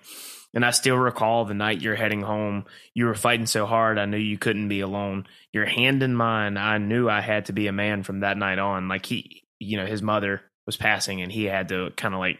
and 0.54 0.66
I 0.66 0.72
still 0.72 0.98
recall 0.98 1.46
the 1.46 1.54
night 1.54 1.82
you're 1.82 1.96
heading 1.96 2.22
home. 2.22 2.66
You 2.94 3.06
were 3.06 3.16
fighting 3.16 3.46
so 3.46 3.66
hard, 3.66 3.98
I 3.98 4.06
knew 4.06 4.18
you 4.18 4.38
couldn't 4.38 4.70
be 4.70 4.82
alone. 4.82 5.26
Your 5.52 5.66
hand 5.66 6.04
in 6.04 6.16
mine, 6.16 6.58
I 6.58 6.78
knew 6.78 7.10
I 7.10 7.22
had 7.22 7.46
to 7.46 7.54
be 7.54 7.68
a 7.68 7.72
man 7.72 8.04
from 8.04 8.20
that 8.20 8.38
night 8.38 8.60
on. 8.60 8.88
Like 8.88 9.06
he, 9.06 9.44
you 9.60 9.78
know, 9.78 9.86
his 9.86 10.02
mother 10.02 10.42
was 10.66 10.78
passing 10.78 11.22
and 11.22 11.32
he 11.32 11.46
had 11.46 11.70
to 11.70 11.92
kind 11.98 12.14
of 12.14 12.20
like, 12.20 12.38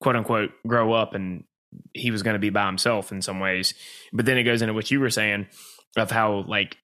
quote 0.00 0.16
unquote, 0.16 0.50
grow 0.66 0.92
up 0.92 1.14
and 1.14 1.44
he 1.92 2.10
was 2.10 2.22
going 2.22 2.34
to 2.34 2.40
be 2.40 2.50
by 2.50 2.66
himself 2.66 3.12
in 3.12 3.20
some 3.20 3.40
ways. 3.40 3.74
But 4.12 4.26
then 4.26 4.38
it 4.38 4.44
goes 4.44 4.62
into 4.62 4.74
what 4.74 4.90
you 4.90 5.00
were 5.00 5.10
saying 5.10 5.46
of 5.96 6.10
how, 6.10 6.44
like, 6.48 6.76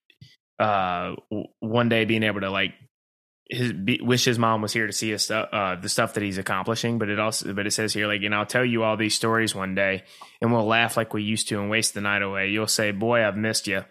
uh, 0.58 1.14
one 1.60 1.88
day 1.88 2.04
being 2.04 2.22
able 2.22 2.42
to 2.42 2.50
like 2.50 2.74
his 3.50 3.72
be, 3.72 4.00
wish 4.00 4.24
his 4.24 4.38
mom 4.38 4.62
was 4.62 4.72
here 4.72 4.86
to 4.86 4.92
see 4.92 5.10
his 5.10 5.30
uh, 5.30 5.76
the 5.80 5.88
stuff 5.88 6.14
that 6.14 6.22
he's 6.22 6.38
accomplishing. 6.38 6.98
But 6.98 7.08
it 7.08 7.18
also, 7.18 7.52
but 7.52 7.66
it 7.66 7.72
says 7.72 7.92
here, 7.92 8.06
like, 8.06 8.22
know, 8.22 8.38
I'll 8.38 8.46
tell 8.46 8.64
you 8.64 8.84
all 8.84 8.96
these 8.96 9.14
stories 9.14 9.54
one 9.54 9.74
day, 9.74 10.04
and 10.40 10.52
we'll 10.52 10.66
laugh 10.66 10.96
like 10.96 11.12
we 11.12 11.22
used 11.22 11.48
to 11.48 11.60
and 11.60 11.68
waste 11.68 11.94
the 11.94 12.00
night 12.00 12.22
away. 12.22 12.48
You'll 12.50 12.68
say, 12.68 12.92
"Boy, 12.92 13.26
I've 13.26 13.36
missed 13.36 13.66
you," 13.66 13.84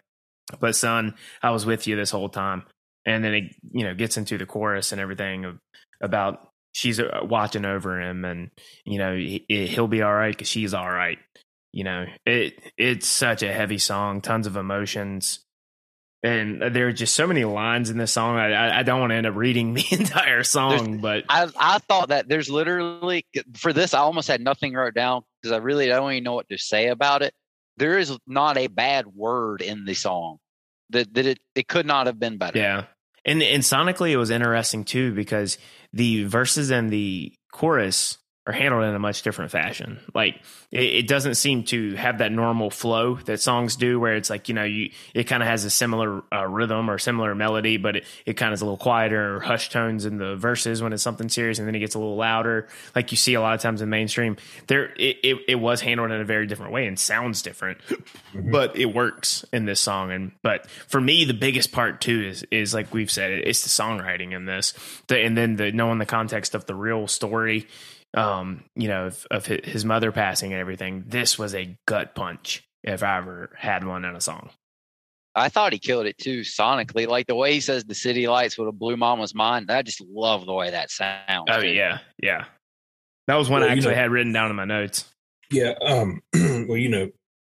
but 0.60 0.76
son, 0.76 1.16
I 1.44 1.52
was 1.52 1.66
with 1.66 1.88
you 1.88 1.96
this 1.96 2.12
whole 2.12 2.30
time. 2.30 2.64
And 3.06 3.24
then 3.24 3.34
it, 3.34 3.44
you 3.72 3.84
know, 3.84 3.96
gets 3.96 4.18
into 4.18 4.38
the 4.38 4.46
chorus 4.46 4.92
and 4.92 5.02
everything 5.02 5.60
about 6.02 6.50
she's 6.74 7.00
uh, 7.00 7.22
watching 7.24 7.66
over 7.66 8.02
him, 8.02 8.24
and 8.24 8.52
you 8.86 8.98
know, 8.98 9.16
he, 9.16 9.46
he'll 9.50 9.88
be 9.88 10.02
all 10.02 10.14
right 10.14 10.36
because 10.36 10.50
she's 10.50 10.74
all 10.74 10.90
right. 10.90 11.18
You 11.74 11.84
know, 11.84 12.06
it 12.26 12.54
it's 12.78 13.08
such 13.08 13.44
a 13.44 13.54
heavy 13.54 13.78
song, 13.78 14.22
tons 14.22 14.48
of 14.48 14.58
emotions 14.58 15.46
and 16.22 16.62
there 16.62 16.88
are 16.88 16.92
just 16.92 17.16
so 17.16 17.28
many 17.28 17.46
lines 17.46 17.90
in 17.90 17.98
this 17.98 18.12
song. 18.12 18.38
I, 18.38 18.80
I 18.80 18.84
don't 18.84 19.00
want 19.00 19.12
to 19.12 19.16
end 19.16 19.28
up 19.28 19.36
reading 19.36 19.74
the 19.76 19.86
entire 19.92 20.44
song, 20.44 21.00
there's, 21.00 21.02
but 21.02 21.24
I, 21.30 21.48
I 21.58 21.78
thought 21.80 22.10
that 22.10 22.28
there's 22.28 22.50
literally 22.50 23.26
for 23.56 23.74
this, 23.74 23.94
I 23.94 24.00
almost 24.00 24.28
had 24.28 24.42
nothing 24.42 24.74
wrote 24.74 24.94
down 24.94 25.24
because 25.42 25.54
I 25.54 25.58
really 25.58 25.88
don't 25.88 26.12
even 26.12 26.24
know 26.24 26.34
what 26.34 26.50
to 26.50 26.58
say 26.58 26.88
about 26.88 27.22
it. 27.22 27.34
There 27.78 27.98
is 27.98 28.18
not 28.28 28.58
a 28.58 28.68
bad 28.68 29.08
word 29.08 29.62
in 29.62 29.86
the 29.86 29.94
song 29.94 30.38
that 30.90 31.14
that 31.14 31.26
it, 31.26 31.40
it 31.56 31.68
could 31.68 31.86
not 31.86 32.08
have 32.08 32.20
been 32.20 32.38
better. 32.38 32.60
Yeah, 32.60 32.86
and 33.26 33.42
and 33.42 33.64
sonically 33.64 34.12
it 34.12 34.18
was 34.18 34.30
interesting 34.30 34.84
too 34.84 35.14
because 35.14 35.58
the 35.94 36.26
verses 36.26 36.72
and 36.72 36.92
the 36.92 37.34
chorus 37.52 38.18
are 38.50 38.52
handled 38.52 38.84
in 38.84 38.96
a 38.96 39.00
much 39.00 39.22
different 39.22 39.52
fashion. 39.52 40.00
Like 40.16 40.42
it, 40.72 40.82
it, 40.82 41.08
doesn't 41.08 41.36
seem 41.36 41.66
to 41.66 41.94
have 41.96 42.18
that 42.18 42.32
normal 42.32 42.72
flow 42.72 43.16
that 43.26 43.40
songs 43.40 43.76
do, 43.76 44.00
where 44.00 44.16
it's 44.16 44.30
like 44.30 44.50
you 44.50 44.56
know 44.56 44.64
you 44.64 44.90
it 45.14 45.26
kind 45.26 45.44
of 45.44 45.48
has 45.48 45.66
a 45.66 45.70
similar 45.70 46.24
uh, 46.34 46.48
rhythm 46.48 46.90
or 46.90 46.98
similar 46.98 47.36
melody, 47.36 47.78
but 47.78 47.98
it, 47.98 48.06
it 48.26 48.34
kind 48.34 48.52
of 48.52 48.58
is 48.58 48.62
a 48.62 48.66
little 48.66 48.78
quieter 48.78 49.36
or 49.36 49.40
hush 49.40 49.70
tones 49.70 50.06
in 50.06 50.18
the 50.18 50.36
verses 50.36 50.82
when 50.82 50.94
it's 50.94 51.04
something 51.04 51.30
serious, 51.30 51.60
and 51.60 51.68
then 51.68 51.76
it 51.76 51.80
gets 51.80 51.94
a 51.94 52.00
little 52.00 52.16
louder, 52.16 52.68
like 52.96 53.12
you 53.12 53.18
see 53.18 53.36
a 53.36 53.42
lot 53.42 53.54
of 53.54 53.62
times 53.62 53.84
in 53.84 53.90
mainstream. 53.90 54.36
There, 54.66 54.86
it, 54.96 55.18
it, 55.24 55.38
it 55.48 55.56
was 55.56 55.82
handled 55.82 56.10
in 56.10 56.20
a 56.20 56.26
very 56.26 56.48
different 56.48 56.72
way 56.72 56.88
and 56.88 56.98
sounds 56.98 57.44
different, 57.44 57.78
mm-hmm. 57.86 58.50
but 58.50 58.76
it 58.76 58.88
works 58.88 59.46
in 59.54 59.66
this 59.66 59.80
song. 59.80 60.12
And 60.12 60.32
but 60.42 60.68
for 60.88 61.00
me, 61.00 61.24
the 61.24 61.36
biggest 61.36 61.72
part 61.72 62.02
too 62.02 62.24
is 62.24 62.44
is 62.50 62.74
like 62.74 62.92
we've 62.96 63.12
said, 63.12 63.32
it's 63.32 63.62
the 63.62 63.70
songwriting 63.70 64.32
in 64.32 64.46
this, 64.46 64.74
the, 65.08 65.20
and 65.20 65.38
then 65.38 65.56
the 65.56 65.72
knowing 65.72 66.00
the 66.00 66.08
context 66.08 66.56
of 66.56 66.66
the 66.66 66.74
real 66.74 67.08
story 67.08 67.68
um, 68.16 68.64
you 68.76 68.88
know, 68.88 69.08
of, 69.08 69.28
of, 69.30 69.46
his 69.46 69.86
mother 69.86 70.12
passing 70.12 70.52
and 70.52 70.60
everything. 70.60 71.04
This 71.08 71.38
was 71.38 71.54
a 71.54 71.78
gut 71.86 72.16
punch 72.16 72.64
if 72.84 73.04
I 73.04 73.18
ever 73.18 73.52
had 73.58 73.86
one 73.86 74.06
in 74.06 74.16
a 74.16 74.22
song. 74.22 74.50
I 75.36 75.50
thought 75.50 75.74
he 75.74 75.80
killed 75.80 76.06
it 76.06 76.18
too 76.18 76.42
sonically. 76.42 77.08
Like 77.08 77.28
the 77.28 77.36
way 77.36 77.54
he 77.54 77.60
says 77.60 77.84
the 77.84 77.96
city 77.96 78.28
lights 78.28 78.58
would 78.58 78.66
have 78.66 78.80
blew 78.80 78.98
mama's 78.98 79.36
mind. 79.36 79.72
I 79.72 79.84
just 79.84 80.02
love 80.02 80.46
the 80.46 80.54
way 80.54 80.72
that 80.72 80.90
sounds. 80.90 81.48
Oh 81.50 81.62
dude. 81.62 81.76
yeah, 81.76 82.00
yeah. 82.22 82.46
That 83.28 83.36
was 83.36 83.50
one 83.50 83.62
well, 83.62 83.70
I 83.70 83.74
actually 83.74 83.92
know, 83.92 84.02
had 84.02 84.12
written 84.12 84.34
down 84.34 84.50
in 84.50 84.56
my 84.56 84.66
notes. 84.66 85.06
Yeah. 85.52 85.74
Um. 85.86 86.22
well, 86.34 86.78
you 86.78 86.90
know, 86.90 87.10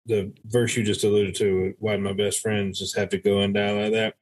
the 0.06 0.32
verse 0.46 0.78
you 0.78 0.84
just 0.84 1.04
alluded 1.04 1.36
to, 1.36 1.74
"Why 1.80 1.98
my 1.98 2.14
best 2.14 2.42
friends 2.42 2.80
just 2.80 2.96
have 2.96 3.10
to 3.10 3.18
go 3.18 3.40
and 3.40 3.56
die 3.56 3.72
like 3.72 3.94
that." 3.94 4.16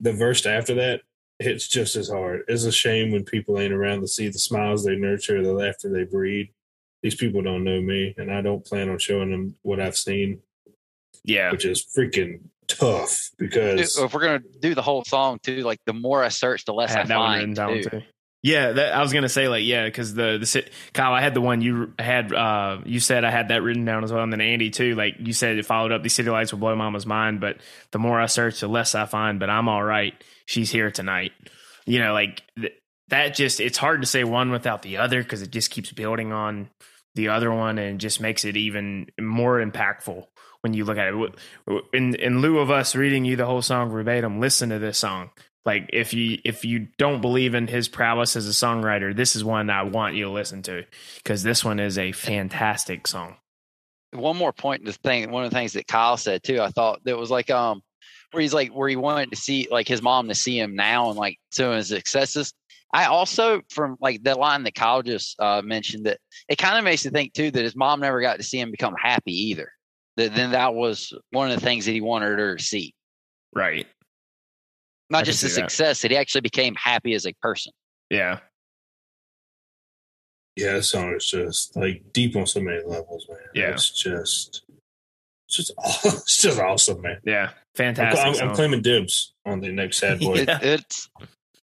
The 0.00 0.12
verse 0.12 0.46
after 0.46 0.74
that 0.74 1.02
hits 1.38 1.68
just 1.68 1.96
as 1.96 2.08
hard. 2.08 2.42
It's 2.48 2.64
a 2.64 2.72
shame 2.72 3.12
when 3.12 3.24
people 3.24 3.58
ain't 3.58 3.72
around 3.72 4.00
to 4.00 4.08
see 4.08 4.28
the 4.28 4.38
smiles 4.38 4.84
they 4.84 4.96
nurture, 4.96 5.42
the 5.42 5.52
laughter 5.52 5.90
they 5.90 6.04
breed. 6.04 6.52
These 7.02 7.16
people 7.16 7.42
don't 7.42 7.64
know 7.64 7.80
me, 7.80 8.14
and 8.16 8.32
I 8.32 8.40
don't 8.40 8.64
plan 8.64 8.88
on 8.88 8.98
showing 8.98 9.30
them 9.30 9.56
what 9.62 9.80
I've 9.80 9.96
seen. 9.96 10.40
Yeah, 11.24 11.52
which 11.52 11.64
is 11.64 11.86
freaking 11.96 12.40
tough 12.66 13.30
because 13.38 13.98
if 13.98 14.12
we're 14.12 14.20
gonna 14.20 14.42
do 14.60 14.74
the 14.74 14.82
whole 14.82 15.04
song 15.04 15.38
too, 15.42 15.62
like 15.62 15.80
the 15.86 15.92
more 15.92 16.22
I 16.22 16.28
search, 16.28 16.64
the 16.64 16.74
less 16.74 16.94
I, 16.94 17.02
I 17.02 17.06
find. 17.06 17.56
Too. 17.56 17.82
too. 17.82 18.02
Yeah, 18.44 18.72
that, 18.72 18.94
I 18.94 19.00
was 19.00 19.12
gonna 19.12 19.28
say 19.30 19.48
like 19.48 19.64
yeah, 19.64 19.86
because 19.86 20.14
the 20.14 20.38
the 20.38 20.70
Kyle, 20.92 21.14
I 21.14 21.22
had 21.22 21.32
the 21.32 21.40
one 21.40 21.62
you 21.62 21.94
had. 21.98 22.32
uh 22.32 22.78
You 22.84 23.00
said 23.00 23.24
I 23.24 23.30
had 23.30 23.48
that 23.48 23.62
written 23.62 23.86
down 23.86 24.04
as 24.04 24.12
well, 24.12 24.22
and 24.22 24.30
then 24.32 24.42
Andy 24.42 24.68
too. 24.70 24.94
Like 24.94 25.14
you 25.18 25.32
said, 25.32 25.56
it 25.56 25.64
followed 25.64 25.92
up. 25.92 26.02
These 26.02 26.14
city 26.14 26.28
lights 26.28 26.52
will 26.52 26.60
blow 26.60 26.76
Mama's 26.76 27.06
mind, 27.06 27.40
but 27.40 27.56
the 27.90 27.98
more 27.98 28.20
I 28.20 28.26
search, 28.26 28.60
the 28.60 28.68
less 28.68 28.94
I 28.94 29.06
find. 29.06 29.40
But 29.40 29.48
I'm 29.48 29.68
all 29.68 29.82
right 29.82 30.14
she's 30.46 30.70
here 30.70 30.90
tonight. 30.90 31.32
You 31.86 31.98
know, 31.98 32.12
like 32.12 32.42
th- 32.58 32.74
that 33.08 33.34
just 33.34 33.60
it's 33.60 33.78
hard 33.78 34.02
to 34.02 34.06
say 34.06 34.24
one 34.24 34.50
without 34.50 34.82
the 34.82 34.98
other 34.98 35.22
because 35.22 35.42
it 35.42 35.50
just 35.50 35.70
keeps 35.70 35.92
building 35.92 36.32
on 36.32 36.68
the 37.14 37.28
other 37.28 37.52
one 37.52 37.78
and 37.78 38.00
just 38.00 38.20
makes 38.20 38.44
it 38.44 38.56
even 38.56 39.06
more 39.20 39.60
impactful 39.64 40.26
when 40.62 40.74
you 40.74 40.84
look 40.84 40.98
at 40.98 41.12
it. 41.14 41.34
In 41.92 42.14
in 42.14 42.40
lieu 42.40 42.58
of 42.58 42.70
us 42.70 42.94
reading 42.94 43.24
you 43.24 43.36
the 43.36 43.46
whole 43.46 43.62
song 43.62 43.90
verbatim, 43.90 44.40
listen 44.40 44.70
to 44.70 44.78
this 44.78 44.98
song. 44.98 45.30
Like 45.64 45.88
if 45.92 46.12
you 46.12 46.38
if 46.44 46.64
you 46.64 46.88
don't 46.98 47.20
believe 47.20 47.54
in 47.54 47.66
his 47.66 47.88
prowess 47.88 48.36
as 48.36 48.46
a 48.46 48.52
songwriter, 48.52 49.16
this 49.16 49.34
is 49.34 49.44
one 49.44 49.70
I 49.70 49.82
want 49.82 50.14
you 50.14 50.24
to 50.24 50.30
listen 50.30 50.62
to 50.62 50.84
because 51.16 51.42
this 51.42 51.64
one 51.64 51.80
is 51.80 51.96
a 51.96 52.12
fantastic 52.12 53.06
song. 53.06 53.36
One 54.12 54.36
more 54.36 54.52
point, 54.52 54.84
the 54.84 54.92
thing, 54.92 55.30
one 55.30 55.44
of 55.44 55.50
the 55.50 55.56
things 55.56 55.72
that 55.72 55.88
Kyle 55.88 56.16
said 56.16 56.42
too, 56.42 56.60
I 56.60 56.68
thought 56.68 57.00
that 57.04 57.16
was 57.16 57.30
like, 57.30 57.50
um, 57.50 57.82
where 58.30 58.42
he's 58.42 58.52
like 58.52 58.70
where 58.70 58.88
he 58.88 58.96
wanted 58.96 59.30
to 59.30 59.36
see 59.36 59.66
like 59.70 59.88
his 59.88 60.02
mom 60.02 60.28
to 60.28 60.34
see 60.34 60.58
him 60.58 60.74
now 60.74 61.08
and 61.08 61.18
like 61.18 61.38
some 61.50 61.70
of 61.70 61.76
his 61.76 61.88
successes. 61.88 62.52
I 62.92 63.06
also 63.06 63.62
from 63.70 63.96
like 64.00 64.22
the 64.22 64.34
line 64.34 64.64
that 64.64 64.74
Kyle 64.74 65.02
just 65.02 65.40
uh, 65.40 65.62
mentioned 65.64 66.06
that 66.06 66.18
it 66.48 66.58
kind 66.58 66.78
of 66.78 66.84
makes 66.84 67.04
you 67.04 67.10
think 67.10 67.32
too 67.32 67.50
that 67.50 67.64
his 67.64 67.74
mom 67.74 68.00
never 68.00 68.20
got 68.20 68.36
to 68.36 68.42
see 68.42 68.60
him 68.60 68.70
become 68.70 68.94
happy 69.00 69.32
either. 69.50 69.70
That 70.16 70.34
then 70.34 70.52
that 70.52 70.74
was 70.74 71.12
one 71.30 71.50
of 71.50 71.58
the 71.58 71.64
things 71.64 71.86
that 71.86 71.92
he 71.92 72.00
wanted 72.00 72.38
her 72.38 72.56
to 72.56 72.62
see. 72.62 72.94
Right. 73.52 73.86
Not 75.10 75.22
I 75.22 75.24
just 75.24 75.42
the 75.42 75.48
success 75.48 76.00
that. 76.00 76.08
that 76.08 76.14
he 76.14 76.16
actually 76.16 76.40
became 76.40 76.74
happy 76.74 77.14
as 77.14 77.26
a 77.26 77.32
person. 77.34 77.72
Yeah. 78.10 78.40
Yeah, 80.56 80.74
that 80.74 80.84
song 80.84 81.14
is 81.14 81.26
just 81.26 81.76
like 81.76 82.02
deep 82.12 82.36
on 82.36 82.46
so 82.46 82.60
many 82.60 82.80
levels, 82.84 83.26
man. 83.28 83.38
Yeah. 83.54 83.70
It's 83.70 83.90
just 83.90 84.62
it's 85.46 85.56
just 85.56 85.72
it's 86.04 86.42
just 86.42 86.60
awesome, 86.60 87.02
man. 87.02 87.20
Yeah, 87.24 87.50
fantastic. 87.74 88.24
I'm, 88.24 88.34
I'm, 88.34 88.50
I'm 88.50 88.54
claiming 88.54 88.82
dibs 88.82 89.34
on 89.44 89.60
the 89.60 89.72
next 89.72 89.98
sad 89.98 90.20
boy. 90.20 90.34
it, 90.36 90.48
it's 90.62 91.10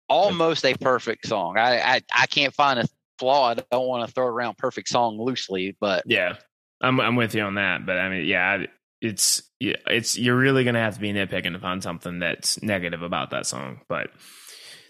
almost 0.09 0.65
a 0.65 0.75
perfect 0.75 1.27
song. 1.27 1.57
I, 1.57 1.79
I 1.79 2.01
I 2.13 2.25
can't 2.27 2.53
find 2.53 2.79
a 2.79 2.85
flaw. 3.19 3.51
I 3.51 3.55
don't 3.55 3.87
want 3.87 4.07
to 4.07 4.13
throw 4.13 4.27
around 4.27 4.57
perfect 4.57 4.89
song 4.89 5.19
loosely, 5.19 5.75
but 5.79 6.03
yeah, 6.05 6.35
I'm 6.81 6.99
I'm 6.99 7.15
with 7.15 7.35
you 7.35 7.41
on 7.41 7.55
that. 7.55 7.85
But 7.85 7.97
I 7.97 8.09
mean, 8.09 8.25
yeah, 8.25 8.65
it's 9.03 9.43
it's 9.59 10.17
you're 10.17 10.35
really 10.35 10.63
gonna 10.63 10.79
have 10.79 10.95
to 10.95 10.99
be 11.01 11.13
nitpicking 11.13 11.55
upon 11.55 11.81
something 11.81 12.19
that's 12.19 12.61
negative 12.63 13.03
about 13.03 13.31
that 13.31 13.45
song, 13.45 13.81
but. 13.87 14.09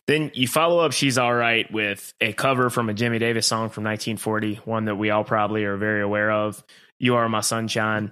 Then 0.06 0.32
you 0.34 0.50
follow 0.50 0.80
up 0.80 0.92
She's 0.92 1.18
All 1.18 1.34
Right 1.34 1.72
with 1.72 2.14
a 2.20 2.34
cover 2.34 2.70
from 2.70 2.90
a 2.90 2.94
Jimmy 2.94 3.20
Davis 3.20 3.48
song 3.48 3.70
from 3.70 3.86
1940, 3.86 4.56
one 4.66 4.84
that 4.84 4.96
we 4.96 5.12
all 5.12 5.24
probably 5.24 5.64
are 5.64 5.78
very 5.78 6.02
aware 6.02 6.30
of. 6.30 6.62
You 7.00 7.16
Are 7.16 7.30
My 7.30 7.40
Sunshine. 7.40 8.12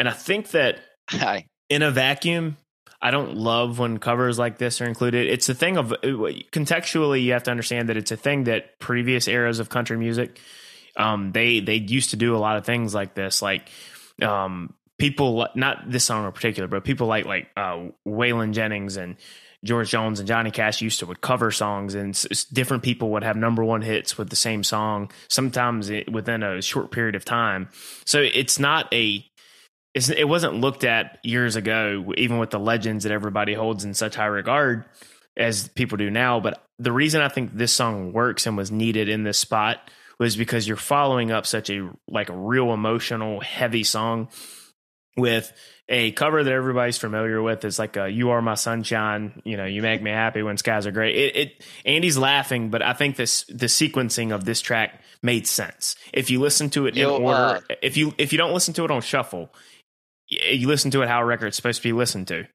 And 0.00 0.08
I 0.08 0.12
think 0.12 0.50
that 0.50 0.80
Hi. 1.10 1.46
in 1.68 1.82
a 1.82 1.92
vacuum, 1.92 2.56
I 3.00 3.12
don't 3.12 3.36
love 3.36 3.78
when 3.78 3.98
covers 3.98 4.36
like 4.36 4.58
this 4.58 4.80
are 4.80 4.86
included. 4.86 5.28
It's 5.28 5.48
a 5.48 5.54
thing 5.54 5.76
of 5.76 5.94
contextually, 6.02 7.22
you 7.22 7.34
have 7.34 7.44
to 7.44 7.52
understand 7.52 7.88
that 7.88 7.96
it's 7.96 8.10
a 8.10 8.16
thing 8.16 8.44
that 8.44 8.80
previous 8.80 9.28
eras 9.28 9.60
of 9.60 9.68
country 9.68 9.96
music, 9.96 10.40
um, 10.96 11.30
they 11.30 11.60
they 11.60 11.76
used 11.76 12.10
to 12.10 12.16
do 12.16 12.34
a 12.34 12.38
lot 12.38 12.56
of 12.56 12.66
things 12.66 12.94
like 12.94 13.14
this, 13.14 13.40
like 13.40 13.70
um, 14.20 14.74
people 14.98 15.46
not 15.54 15.90
this 15.90 16.04
song 16.04 16.26
in 16.26 16.32
particular, 16.32 16.68
but 16.68 16.84
people 16.84 17.06
like 17.06 17.24
like 17.24 17.48
uh, 17.56 17.88
Waylon 18.06 18.52
Jennings 18.52 18.96
and 18.96 19.16
George 19.64 19.90
Jones 19.90 20.20
and 20.20 20.28
Johnny 20.28 20.50
Cash 20.50 20.82
used 20.82 21.00
to 21.00 21.06
would 21.06 21.20
cover 21.20 21.50
songs, 21.50 21.94
and 21.94 22.14
different 22.52 22.82
people 22.82 23.10
would 23.10 23.24
have 23.24 23.36
number 23.36 23.64
one 23.64 23.82
hits 23.82 24.16
with 24.16 24.30
the 24.30 24.36
same 24.36 24.62
song, 24.62 25.10
sometimes 25.28 25.90
within 26.10 26.42
a 26.42 26.62
short 26.62 26.90
period 26.90 27.14
of 27.14 27.24
time. 27.24 27.68
So 28.04 28.20
it's 28.20 28.58
not 28.58 28.92
a 28.92 29.24
it 29.94 30.28
wasn't 30.28 30.54
looked 30.54 30.84
at 30.84 31.18
years 31.24 31.56
ago, 31.56 32.12
even 32.16 32.38
with 32.38 32.50
the 32.50 32.58
legends 32.58 33.04
that 33.04 33.12
everybody 33.12 33.54
holds 33.54 33.84
in 33.84 33.94
such 33.94 34.14
high 34.14 34.26
regard 34.26 34.84
as 35.36 35.68
people 35.68 35.98
do 35.98 36.10
now. 36.10 36.38
But 36.38 36.62
the 36.78 36.92
reason 36.92 37.20
I 37.20 37.28
think 37.28 37.52
this 37.52 37.72
song 37.72 38.12
works 38.12 38.46
and 38.46 38.56
was 38.56 38.70
needed 38.70 39.08
in 39.08 39.24
this 39.24 39.38
spot 39.38 39.90
was 40.20 40.36
because 40.36 40.68
you're 40.68 40.76
following 40.76 41.32
up 41.32 41.46
such 41.46 41.70
a 41.70 41.90
like 42.06 42.28
a 42.28 42.36
real 42.36 42.72
emotional, 42.72 43.40
heavy 43.40 43.82
song 43.82 44.28
with 45.18 45.52
a 45.88 46.12
cover 46.12 46.44
that 46.44 46.52
everybody's 46.52 46.98
familiar 46.98 47.40
with. 47.40 47.64
It's 47.64 47.78
like 47.78 47.96
a, 47.96 48.08
"You 48.08 48.30
Are 48.30 48.42
My 48.42 48.54
Sunshine." 48.54 49.40
You 49.44 49.56
know, 49.56 49.64
you 49.64 49.82
make 49.82 50.02
me 50.02 50.10
happy 50.10 50.42
when 50.42 50.56
skies 50.56 50.86
are 50.86 50.90
gray. 50.90 51.14
It, 51.14 51.36
it 51.36 51.64
Andy's 51.84 52.18
laughing, 52.18 52.70
but 52.70 52.82
I 52.82 52.92
think 52.92 53.16
this 53.16 53.44
the 53.44 53.66
sequencing 53.66 54.34
of 54.34 54.44
this 54.44 54.60
track 54.60 55.02
made 55.22 55.46
sense. 55.46 55.96
If 56.12 56.30
you 56.30 56.40
listen 56.40 56.70
to 56.70 56.86
it 56.86 56.96
in 56.96 57.06
order, 57.06 57.62
uh, 57.70 57.74
if 57.82 57.96
you 57.96 58.14
if 58.18 58.32
you 58.32 58.38
don't 58.38 58.52
listen 58.52 58.74
to 58.74 58.84
it 58.84 58.90
on 58.90 59.00
shuffle, 59.00 59.50
you 60.28 60.68
listen 60.68 60.90
to 60.92 61.02
it 61.02 61.08
how 61.08 61.20
a 61.20 61.24
record's 61.24 61.56
supposed 61.56 61.82
to 61.82 61.88
be 61.88 61.92
listened 61.92 62.28
to. 62.28 62.46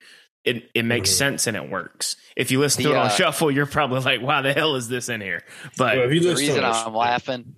It 0.43 0.69
it 0.75 0.83
makes 0.83 1.09
mm-hmm. 1.09 1.17
sense 1.17 1.47
and 1.47 1.57
it 1.57 1.69
works. 1.69 2.17
If 2.35 2.51
you 2.51 2.59
listen 2.59 2.83
to 2.83 2.91
it 2.91 2.97
on 2.97 3.05
uh, 3.07 3.09
shuffle, 3.09 3.49
you're 3.49 3.65
probably 3.65 4.01
like, 4.01 4.21
"Why 4.21 4.41
the 4.41 4.53
hell 4.53 4.75
is 4.75 4.87
this 4.87 5.09
in 5.09 5.21
here?" 5.21 5.43
But 5.77 5.97
well, 5.97 6.09
the 6.09 6.35
reason 6.35 6.63
I'm 6.63 6.93
laughing 6.93 7.55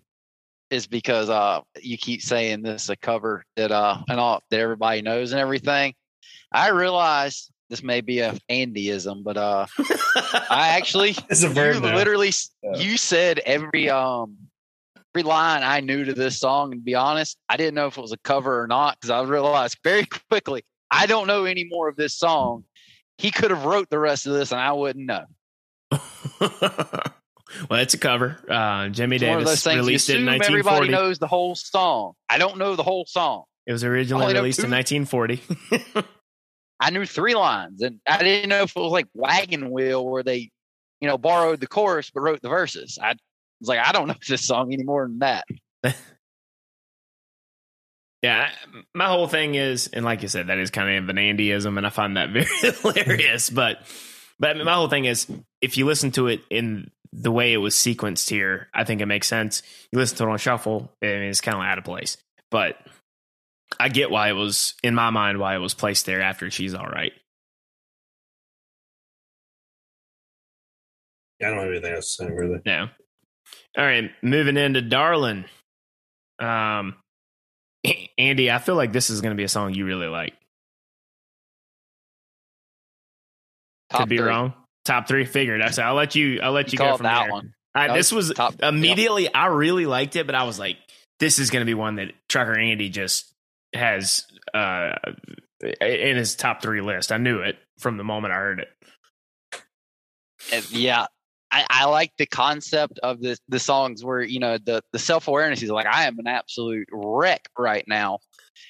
is 0.76 0.88
because 0.88 1.30
uh, 1.30 1.62
you 1.82 1.98
keep 1.98 2.22
saying 2.22 2.62
this 2.62 2.90
a 2.90 2.96
cover 2.96 3.46
that 3.56 3.72
uh 3.72 3.98
and 4.08 4.20
all 4.20 4.42
that 4.50 4.60
everybody 4.60 5.02
knows 5.02 5.32
and 5.32 5.40
everything. 5.40 5.96
I 6.52 6.70
realize 6.70 7.50
this 7.70 7.82
may 7.82 8.02
be 8.02 8.20
a 8.20 8.34
Andyism, 8.50 9.24
but 9.24 9.38
uh, 9.38 9.66
I 10.50 10.76
actually 10.78 11.16
it's 11.30 11.44
a 11.44 11.50
verb 11.50 11.84
literally 11.84 12.32
yeah. 12.62 12.76
you 12.76 12.98
said 12.98 13.40
every 13.40 13.90
um 13.90 14.38
every 15.16 15.24
line 15.24 15.64
I 15.64 15.80
knew 15.80 16.04
to 16.04 16.14
this 16.14 16.40
song. 16.40 16.74
And 16.74 16.82
to 16.82 16.86
be 16.86 16.96
honest, 16.96 17.38
I 17.50 17.58
didn't 17.58 17.76
know 17.76 17.88
if 17.88 17.98
it 17.98 18.02
was 18.02 18.12
a 18.12 18.18
cover 18.18 18.62
or 18.62 18.68
not 18.68 19.00
because 19.00 19.10
I 19.10 19.24
realized 19.24 19.80
very 19.84 20.06
quickly 20.30 20.64
I 20.92 21.06
don't 21.08 21.28
know 21.28 21.46
any 21.46 21.64
more 21.64 21.88
of 21.88 21.96
this 21.96 22.14
song. 22.14 22.66
He 23.18 23.32
could 23.32 23.50
have 23.50 23.64
wrote 23.64 23.90
the 23.90 23.98
rest 23.98 24.28
of 24.28 24.34
this, 24.34 24.52
and 24.52 24.60
I 24.60 24.74
wouldn't 24.74 25.06
know. 25.06 25.26
well, 27.70 27.80
it's 27.80 27.94
a 27.94 27.98
cover. 27.98 28.38
Uh, 28.50 28.90
Jimmy 28.90 29.18
Davis 29.18 29.66
released 29.66 30.10
it 30.10 30.18
in 30.20 30.26
1940. 30.26 30.58
Everybody 30.58 30.92
knows 30.92 31.20
the 31.20 31.28
whole 31.28 31.56
song. 31.56 32.14
I 32.30 32.38
don't 32.38 32.58
know 32.58 32.76
the 32.76 32.84
whole 32.84 33.06
song. 33.06 33.44
It 33.66 33.72
was 33.72 33.84
originally 33.84 34.34
released 34.34 34.60
in 34.60 34.72
1940. 34.72 35.42
I 36.80 36.90
knew 36.90 37.06
three 37.06 37.36
lines, 37.36 37.82
and 37.82 38.00
I 38.08 38.22
didn't 38.22 38.50
know 38.50 38.64
if 38.64 38.76
it 38.76 38.80
was 38.80 38.92
like 38.92 39.08
Wagon 39.14 39.72
Wheel, 39.72 40.06
where 40.06 40.24
they, 40.24 40.52
you 41.00 41.08
know, 41.08 41.18
borrowed 41.18 41.60
the 41.60 41.68
chorus 41.68 42.12
but 42.12 42.22
wrote 42.22 42.42
the 42.42 42.50
verses. 42.50 43.00
I 43.02 43.16
was 43.60 43.70
like, 43.70 43.80
I 43.80 43.92
don't 43.92 44.08
know 44.10 44.16
this 44.28 44.46
song 44.46 44.74
any 44.74 44.84
more 44.84 45.08
than 45.08 45.20
that. 45.20 45.46
yeah, 48.22 48.50
my 48.94 49.08
whole 49.08 49.28
thing 49.28 49.56
is, 49.56 49.88
and 49.88 50.04
like 50.04 50.22
you 50.22 50.28
said, 50.28 50.48
that 50.48 50.58
is 50.58 50.70
kind 50.70 50.98
of 50.98 51.10
an 51.10 51.16
Andyism, 51.16 51.78
and 51.78 51.86
I 51.86 51.90
find 51.90 52.18
that 52.18 52.32
very 52.32 52.46
hilarious. 52.62 53.50
But, 53.50 53.80
but 54.38 54.58
my 54.58 54.74
whole 54.74 54.90
thing 54.90 55.06
is, 55.06 55.28
if 55.62 55.78
you 55.78 55.86
listen 55.86 56.12
to 56.12 56.28
it 56.28 56.42
in 56.50 56.92
the 57.22 57.32
way 57.32 57.54
it 57.54 57.58
was 57.58 57.76
sequenced 57.76 58.30
here, 58.30 58.68
I 58.74 58.84
think 58.84 59.02
it 59.02 59.06
makes 59.06 59.28
sense. 59.28 59.64
You 59.92 60.00
listen 60.00 60.18
to 60.18 60.24
it 60.26 60.30
on 60.30 60.38
shuffle, 60.38 60.92
I 61.02 61.08
mean, 61.08 61.24
it's 61.24 61.42
kind 61.42 61.58
of 61.58 61.64
out 61.64 61.78
of 61.78 61.84
place. 61.84 62.18
But 62.52 62.78
I 63.80 63.90
get 63.90 64.12
why 64.12 64.30
it 64.30 64.34
was 64.34 64.76
in 64.84 64.96
my 64.96 65.10
mind 65.10 65.40
why 65.40 65.56
it 65.56 65.60
was 65.60 65.74
placed 65.74 66.06
there 66.06 66.22
after 66.22 66.52
she's 66.52 66.74
all 66.74 66.88
right. 66.88 67.14
Yeah 71.40 71.48
I 71.48 71.52
don't 71.52 71.60
have 71.60 71.70
anything 71.70 71.94
else 71.94 72.16
to 72.16 72.24
say 72.26 72.32
really. 72.32 72.60
Yeah. 72.66 72.88
All 73.78 73.86
right, 73.86 74.10
moving 74.22 74.58
into 74.58 74.82
Darlin. 74.82 75.46
Um, 76.40 76.96
Andy, 78.18 78.50
I 78.50 78.60
feel 78.60 78.76
like 78.76 78.94
this 78.94 79.10
is 79.10 79.22
going 79.22 79.32
to 79.32 79.38
be 79.38 79.44
a 79.44 79.50
song 79.50 79.74
you 79.74 79.86
really 79.86 80.08
like. 80.08 80.34
Top 83.90 84.02
Could 84.02 84.10
be 84.10 84.18
three. 84.18 84.28
wrong. 84.28 84.54
Top 84.86 85.08
three, 85.08 85.26
figured. 85.26 85.62
I 85.62 85.72
said 85.72 85.86
I'll 85.86 85.96
let 85.96 86.16
you. 86.16 86.40
I'll 86.42 86.52
let 86.52 86.72
you, 86.72 86.78
You 86.78 86.86
go 86.86 86.98
from 86.98 87.06
that 87.06 87.24
there. 87.24 87.32
one. 87.32 87.54
I, 87.74 87.88
That 87.88 87.96
this 87.96 88.12
was 88.12 88.32
yep. 88.38 88.56
immediately. 88.62 89.34
I 89.34 89.48
really 89.48 89.86
liked 89.86 90.16
it, 90.16 90.26
but 90.26 90.36
I 90.36 90.44
was 90.44 90.58
like, 90.58 90.78
this 91.20 91.40
is 91.40 91.50
going 91.50 91.62
to 91.62 91.66
be 91.66 91.74
one 91.74 91.96
that 91.96 92.14
Trucker 92.30 92.58
Andy 92.58 92.90
just 92.90 93.34
has 93.74 94.26
uh, 94.54 94.94
in 95.82 96.16
his 96.16 96.36
top 96.36 96.62
three 96.62 96.82
list. 96.82 97.12
I 97.12 97.18
knew 97.18 97.40
it 97.40 97.58
from 97.80 97.98
the 97.98 98.06
moment 98.06 98.34
I 98.34 98.38
heard 98.38 98.60
it. 100.52 100.72
Yeah 100.72 101.08
I, 101.56 101.66
I 101.70 101.86
like 101.86 102.12
the 102.18 102.26
concept 102.26 103.00
of 103.00 103.22
the 103.22 103.38
the 103.48 103.60
songs 103.60 104.04
where 104.04 104.22
you 104.22 104.40
know 104.40 104.58
the 104.58 104.82
the 104.92 105.00
self-awareness 105.00 105.64
is 105.64 105.70
like 105.70 105.86
i 105.86 106.06
am 106.06 106.20
an 106.20 106.28
absolute 106.28 106.90
wreck 106.92 107.48
right 107.58 107.86
now 107.88 108.20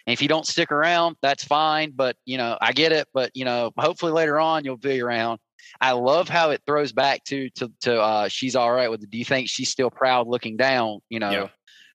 and 0.05 0.13
if 0.13 0.21
you 0.21 0.27
don't 0.27 0.45
stick 0.45 0.71
around 0.71 1.15
that's 1.21 1.43
fine 1.43 1.93
but 1.95 2.15
you 2.25 2.37
know 2.37 2.57
i 2.61 2.73
get 2.73 2.91
it 2.91 3.07
but 3.11 3.31
you 3.33 3.43
know 3.43 3.71
hopefully 3.77 4.11
later 4.11 4.39
on 4.39 4.63
you'll 4.65 4.77
be 4.77 5.01
around 5.01 5.39
i 5.81 5.91
love 5.91 6.29
how 6.29 6.51
it 6.51 6.61
throws 6.65 6.91
back 6.91 7.23
to 7.23 7.49
to, 7.51 7.71
to 7.81 7.99
uh 7.99 8.27
she's 8.27 8.55
all 8.55 8.71
right 8.71 8.89
with 8.89 9.01
the 9.01 9.07
do 9.07 9.17
you 9.17 9.25
think 9.25 9.49
she's 9.49 9.69
still 9.69 9.89
proud 9.89 10.27
looking 10.27 10.57
down 10.57 10.99
you 11.09 11.19
know 11.19 11.31
Yeah. 11.31 11.47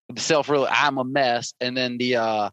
the 0.09 0.21
self 0.21 0.49
really 0.49 0.69
i'm 0.71 0.99
a 0.99 1.05
mess 1.05 1.55
and 1.61 1.77
then 1.77 1.99
the 1.99 2.17
uh 2.17 2.51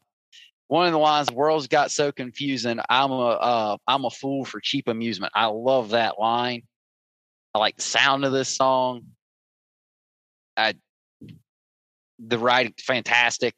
one 0.67 0.85
of 0.85 0.91
the 0.91 0.99
lines 0.99 1.31
world's 1.31 1.67
got 1.67 1.91
so 1.91 2.11
confusing 2.11 2.79
i'm 2.89 3.11
a 3.11 3.15
uh 3.29 3.77
i'm 3.87 4.05
a 4.05 4.09
fool 4.09 4.45
for 4.45 4.59
cheap 4.59 4.87
amusement 4.87 5.31
i 5.35 5.45
love 5.45 5.89
that 5.89 6.19
line 6.19 6.63
I 7.55 7.59
like 7.59 7.77
the 7.77 7.81
sound 7.81 8.23
of 8.23 8.31
this 8.31 8.49
song. 8.49 9.05
I 10.55 10.75
the 12.19 12.37
writing 12.37 12.75
fantastic. 12.79 13.55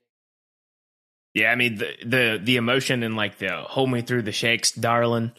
Yeah, 1.34 1.51
I 1.51 1.55
mean 1.55 1.76
the 1.76 1.93
the 2.05 2.39
the 2.41 2.55
emotion 2.55 3.03
and 3.03 3.18
like 3.18 3.39
the 3.39 3.49
hold 3.64 3.91
me 3.91 4.01
through 4.01 4.22
the 4.22 4.32
shakes, 4.32 4.72
darling. 4.72 5.34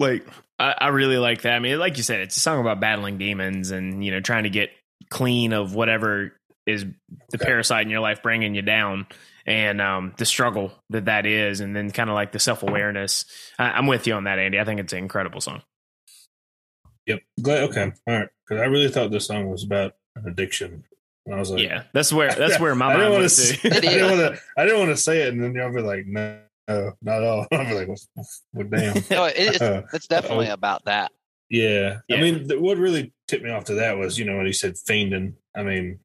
Like 0.00 0.26
I, 0.58 0.74
I 0.78 0.88
really 0.88 1.18
like 1.18 1.42
that. 1.42 1.54
I 1.54 1.58
mean, 1.60 1.78
like 1.78 1.96
you 1.98 2.02
said, 2.02 2.20
it's 2.20 2.36
a 2.36 2.40
song 2.40 2.60
about 2.60 2.80
battling 2.80 3.18
demons 3.18 3.70
and 3.70 4.04
you 4.04 4.10
know 4.10 4.20
trying 4.20 4.42
to 4.44 4.50
get 4.50 4.70
clean 5.10 5.52
of 5.52 5.74
whatever 5.76 6.32
is 6.66 6.84
the 6.84 6.94
Okay. 7.36 7.44
parasite 7.44 7.82
in 7.84 7.90
your 7.90 8.00
life 8.00 8.22
bringing 8.22 8.54
you 8.54 8.62
down, 8.62 9.06
and 9.46 9.80
um, 9.80 10.14
the 10.18 10.24
struggle 10.26 10.72
that 10.90 11.04
that 11.04 11.26
is, 11.26 11.60
and 11.60 11.76
then 11.76 11.90
kind 11.92 12.10
of 12.10 12.14
like 12.14 12.32
the 12.32 12.38
self 12.40 12.62
awareness. 12.62 13.24
I'm 13.58 13.86
with 13.86 14.06
you 14.08 14.14
on 14.14 14.24
that, 14.24 14.38
Andy. 14.40 14.58
I 14.58 14.64
think 14.64 14.80
it's 14.80 14.92
an 14.92 14.98
incredible 15.00 15.40
song. 15.40 15.62
Yep. 17.06 17.20
Glad. 17.42 17.62
Okay. 17.70 17.92
All 18.06 18.14
right. 18.18 18.28
Because 18.48 18.62
I 18.62 18.66
really 18.66 18.88
thought 18.88 19.10
this 19.10 19.26
song 19.26 19.48
was 19.50 19.64
about 19.64 19.94
an 20.16 20.28
addiction. 20.28 20.84
And 21.26 21.34
I 21.34 21.38
was 21.38 21.50
like, 21.50 21.62
Yeah, 21.62 21.84
that's 21.92 22.12
where 22.12 22.32
that's 22.34 22.58
where 22.60 22.74
my 22.74 22.86
I 22.86 22.96
mind 22.96 23.00
didn't 23.00 23.12
want 23.12 23.22
went 23.22 23.32
to. 23.32 23.56
to. 23.70 23.76
I 23.76 23.80
didn't 23.80 24.18
want 24.18 24.34
to. 24.36 24.40
I 24.56 24.64
didn't 24.64 24.78
want 24.78 24.90
to 24.90 24.96
say 24.96 25.22
it, 25.22 25.32
and 25.32 25.42
then 25.42 25.54
y'all 25.54 25.72
be 25.72 25.80
like, 25.82 26.06
no, 26.06 26.38
no, 26.70 26.92
not 27.02 27.16
at 27.18 27.24
all. 27.24 27.46
I'll 27.52 27.64
be 27.66 27.74
like, 27.74 27.88
well, 27.88 28.26
well 28.52 28.66
damn. 28.70 28.94
No, 29.10 29.24
it, 29.24 29.34
it's, 29.36 29.60
Uh, 29.60 29.82
it's 29.92 30.06
definitely 30.06 30.48
about 30.48 30.84
that. 30.84 31.12
Yeah. 31.48 31.98
Yeah. 32.08 32.16
I 32.16 32.20
mean, 32.20 32.48
th- 32.48 32.60
what 32.60 32.78
really 32.78 33.12
tipped 33.28 33.42
me 33.44 33.50
off 33.50 33.64
to 33.64 33.74
that 33.74 33.98
was, 33.98 34.18
you 34.18 34.24
know, 34.24 34.36
when 34.36 34.46
he 34.46 34.52
said 34.52 34.74
fiending. 34.74 35.34
I 35.56 35.62
mean, 35.64 35.98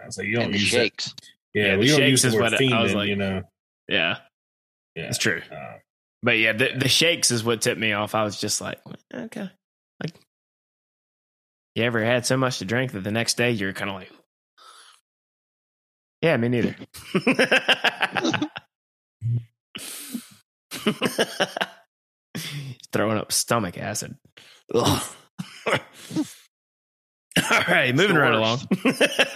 I 0.00 0.06
was 0.06 0.18
like, 0.18 0.26
you 0.26 0.34
don't 0.36 0.44
And 0.46 0.54
use 0.54 0.62
shakes. 0.62 1.06
that. 1.06 1.14
Yeah, 1.54 1.64
Yeah, 1.66 1.74
well, 1.76 1.84
you 1.84 1.96
don't 1.96 2.08
use 2.08 2.22
the 2.22 2.32
word 2.32 2.40
what 2.42 2.52
I- 2.54 2.56
I 2.56 2.60
fiending, 2.60 2.82
was 2.82 2.94
like- 2.94 3.08
you 3.08 3.16
know. 3.16 3.42
yeah, 3.88 4.18
Yeah. 4.94 5.08
it's 5.08 5.18
true. 5.18 5.40
Uh, 5.50 5.78
But 6.22 6.38
yeah, 6.38 6.52
the 6.52 6.72
the 6.78 6.88
shakes 6.88 7.30
is 7.30 7.42
what 7.42 7.60
tipped 7.62 7.80
me 7.80 7.92
off. 7.92 8.14
I 8.14 8.22
was 8.24 8.40
just 8.40 8.60
like, 8.60 8.78
okay, 9.12 9.50
like 10.02 10.14
you 11.74 11.82
ever 11.84 12.04
had 12.04 12.24
so 12.26 12.36
much 12.36 12.58
to 12.58 12.64
drink 12.64 12.92
that 12.92 13.02
the 13.02 13.10
next 13.10 13.36
day 13.36 13.50
you're 13.50 13.72
kind 13.72 13.90
of 13.90 13.96
like, 13.96 14.10
yeah, 16.20 16.36
me 16.36 16.48
neither. 16.48 16.76
Throwing 22.92 23.18
up 23.18 23.32
stomach 23.32 23.76
acid. 23.78 24.16
All 24.74 25.00
right, 27.68 27.94
moving 27.94 28.16
right 28.16 28.34
along. 28.34 28.60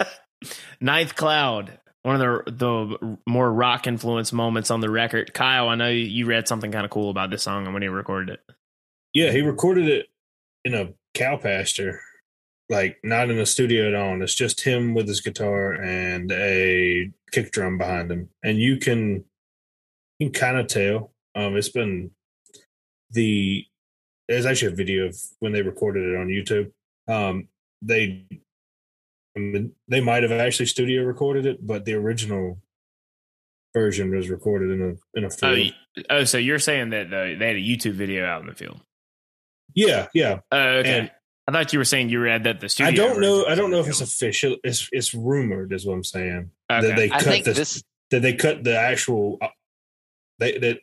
Ninth 0.81 1.15
Cloud, 1.15 1.79
one 2.03 2.21
of 2.21 2.45
the 2.45 2.51
the 2.51 3.17
more 3.27 3.51
rock 3.51 3.87
influenced 3.87 4.33
moments 4.33 4.69
on 4.71 4.79
the 4.81 4.89
record. 4.89 5.33
Kyle, 5.33 5.69
I 5.69 5.75
know 5.75 5.89
you- 5.89 6.05
you 6.05 6.25
read 6.25 6.47
something 6.47 6.71
kind 6.71 6.85
of 6.85 6.91
cool 6.91 7.09
about 7.09 7.29
this 7.31 7.43
song 7.43 7.65
and 7.65 7.73
when 7.73 7.81
he 7.81 7.87
recorded 7.89 8.35
it. 8.35 8.55
yeah, 9.13 9.31
he 9.31 9.41
recorded 9.41 9.87
it 9.89 10.07
in 10.63 10.73
a 10.75 10.93
cow 11.15 11.37
pasture, 11.37 11.99
like 12.69 12.97
not 13.03 13.29
in 13.31 13.39
a 13.39 13.45
studio 13.45 13.87
at 13.87 13.95
all. 13.95 14.21
It's 14.21 14.35
just 14.35 14.61
him 14.61 14.93
with 14.93 15.07
his 15.07 15.21
guitar 15.21 15.73
and 15.73 16.31
a 16.31 17.11
kick 17.31 17.51
drum 17.51 17.77
behind 17.79 18.11
him, 18.11 18.29
and 18.43 18.59
you 18.59 18.77
can 18.77 19.25
you 20.19 20.29
can 20.29 20.33
kind 20.39 20.57
of 20.57 20.67
tell. 20.67 21.11
Um, 21.35 21.55
it's 21.55 21.69
been 21.69 22.11
the 23.11 23.65
there's 24.27 24.45
actually 24.45 24.73
a 24.73 24.75
video 24.75 25.05
of 25.07 25.17
when 25.39 25.51
they 25.53 25.61
recorded 25.61 26.03
it 26.03 26.17
on 26.17 26.27
YouTube. 26.27 26.71
Um, 27.07 27.47
they 27.81 28.25
I 29.35 29.39
mean, 29.39 29.73
they 29.87 30.01
might 30.01 30.23
have 30.23 30.31
actually 30.31 30.65
studio 30.65 31.03
recorded 31.03 31.45
it, 31.45 31.65
but 31.65 31.85
the 31.85 31.93
original 31.93 32.57
version 33.73 34.15
was 34.15 34.29
recorded 34.29 34.71
in 34.71 34.81
a 34.81 35.17
in 35.17 35.23
a 35.23 35.27
Oh, 35.27 35.29
field. 35.29 35.73
y- 35.97 36.03
oh, 36.09 36.23
so 36.23 36.37
you're 36.37 36.59
saying 36.59 36.89
that 36.89 37.07
uh, 37.07 37.37
they 37.37 37.47
had 37.47 37.55
a 37.55 37.59
YouTube 37.59 37.93
video 37.93 38.25
out 38.25 38.41
in 38.41 38.47
the 38.47 38.55
field? 38.55 38.81
yeah, 39.75 40.07
yeah. 40.13 40.39
Oh, 40.51 40.57
okay. 40.79 40.99
And- 40.99 41.11
I 41.49 41.53
thought 41.53 41.71
you 41.71 41.79
were 41.79 41.85
saying 41.85 42.09
you 42.09 42.19
read 42.19 42.43
that 42.43 42.59
the 42.59 42.67
studio. 42.67 42.91
I 42.91 42.93
don't 42.93 43.21
know. 43.21 43.45
I 43.45 43.55
don't 43.55 43.71
know 43.71 43.79
if 43.79 43.87
it's 43.87 43.99
field. 43.99 44.09
official. 44.09 44.57
It's 44.65 44.89
it's 44.91 45.13
rumored, 45.13 45.71
is 45.71 45.85
what 45.85 45.93
I'm 45.93 46.03
saying. 46.03 46.51
Okay. 46.69 46.87
That 46.87 46.95
they 46.97 47.05
I 47.05 47.19
cut 47.19 47.23
think 47.23 47.45
the 47.45 47.53
this 47.53 47.81
that 48.11 48.21
they 48.21 48.33
cut 48.33 48.65
the 48.65 48.77
actual. 48.77 49.37
They 50.39 50.57
that 50.57 50.79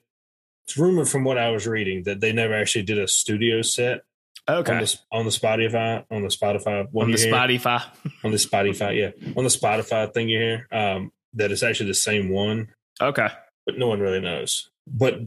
it's 0.67 0.77
rumored 0.79 1.09
from 1.09 1.25
what 1.25 1.39
I 1.39 1.51
was 1.51 1.67
reading 1.67 2.05
that 2.05 2.21
they 2.21 2.33
never 2.33 2.55
actually 2.55 2.83
did 2.85 2.99
a 2.99 3.07
studio 3.07 3.63
set 3.63 4.03
okay. 4.49 4.73
on 4.73 4.79
the 4.81 4.99
on 5.13 5.25
the 5.25 5.31
Spotify 5.31 6.05
on 6.11 6.23
the 6.23 6.29
Spotify 6.29 6.87
one 6.91 7.07
on 7.07 7.11
the 7.13 7.19
Spotify. 7.19 7.83
on 8.25 8.31
the 8.31 8.37
Spotify 8.39 8.99
yeah 8.99 9.11
on 9.37 9.45
the 9.45 9.51
Spotify 9.51 10.13
thing 10.13 10.29
you 10.29 10.39
hear 10.39 10.67
um 10.73 11.13
that 11.35 11.53
it's 11.53 11.63
actually 11.63 11.89
the 11.89 11.95
same 11.95 12.31
one 12.31 12.69
Okay. 13.01 13.29
but 13.67 13.77
no 13.79 13.89
one 13.89 14.01
really 14.01 14.21
knows. 14.21 14.71
But 14.87 15.21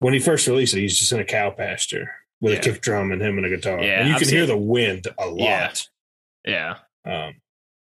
when 0.00 0.12
he 0.14 0.20
first 0.20 0.46
released 0.46 0.74
it, 0.74 0.80
he's 0.80 0.98
just 0.98 1.10
in 1.12 1.18
a 1.18 1.24
cow 1.24 1.50
pasture 1.50 2.12
with 2.40 2.52
Yeah. 2.52 2.58
a 2.60 2.62
kick 2.62 2.80
drum 2.82 3.10
and 3.12 3.20
him 3.20 3.36
and 3.38 3.46
a 3.46 3.48
guitar, 3.50 3.82
Yeah, 3.82 4.00
and 4.00 4.08
you 4.08 4.14
I've 4.14 4.20
can 4.20 4.28
hear 4.28 4.40
seen- 4.46 4.48
the 4.48 4.56
wind 4.56 5.08
a 5.18 5.26
lot. 5.26 5.88
Yeah. 6.46 6.76
Yeah. 7.04 7.26
Um, 7.26 7.34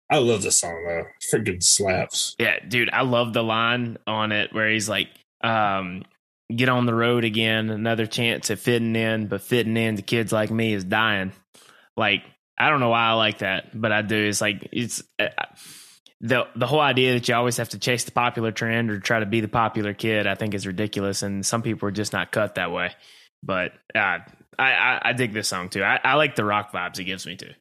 I 0.09 0.19
love 0.19 0.41
this 0.43 0.59
song 0.59 0.85
though. 0.87 1.03
Freaking 1.33 1.61
slaps. 1.61 2.35
Yeah, 2.39 2.59
dude, 2.65 2.89
I 2.91 3.01
love 3.01 3.33
the 3.33 3.43
line 3.43 3.97
on 4.07 4.31
it 4.31 4.53
where 4.53 4.69
he's 4.69 4.87
like, 4.87 5.09
um, 5.41 6.03
get 6.53 6.69
on 6.69 6.85
the 6.85 6.93
road 6.93 7.23
again, 7.23 7.69
another 7.69 8.05
chance 8.05 8.49
at 8.51 8.59
fitting 8.59 8.95
in, 8.95 9.27
but 9.27 9.41
fitting 9.41 9.77
in 9.77 9.97
to 9.97 10.01
kids 10.01 10.31
like 10.31 10.51
me 10.51 10.73
is 10.73 10.83
dying. 10.83 11.33
Like, 11.95 12.23
I 12.57 12.69
don't 12.69 12.79
know 12.79 12.89
why 12.89 13.07
I 13.07 13.13
like 13.13 13.39
that, 13.39 13.79
but 13.79 13.91
I 13.91 14.01
do. 14.01 14.15
It's 14.15 14.41
like 14.41 14.69
it's 14.71 15.03
uh, 15.19 15.27
the 16.21 16.47
the 16.55 16.65
whole 16.65 16.79
idea 16.79 17.13
that 17.13 17.27
you 17.27 17.35
always 17.35 17.57
have 17.57 17.69
to 17.69 17.79
chase 17.79 18.05
the 18.05 18.11
popular 18.11 18.51
trend 18.51 18.89
or 18.89 18.99
try 18.99 19.19
to 19.19 19.25
be 19.25 19.41
the 19.41 19.47
popular 19.47 19.93
kid. 19.93 20.25
I 20.25 20.35
think 20.35 20.53
is 20.53 20.65
ridiculous, 20.65 21.21
and 21.21 21.45
some 21.45 21.61
people 21.61 21.87
are 21.87 21.91
just 21.91 22.13
not 22.13 22.31
cut 22.31 22.55
that 22.55 22.71
way. 22.71 22.95
But 23.43 23.73
uh, 23.93 24.19
I, 24.57 24.71
I 24.73 25.01
I 25.03 25.13
dig 25.13 25.33
this 25.33 25.47
song 25.47 25.69
too. 25.69 25.83
I, 25.83 25.99
I 26.03 26.15
like 26.15 26.35
the 26.35 26.45
rock 26.45 26.71
vibes 26.71 26.99
it 26.99 27.03
gives 27.03 27.27
me 27.27 27.35
too. 27.35 27.51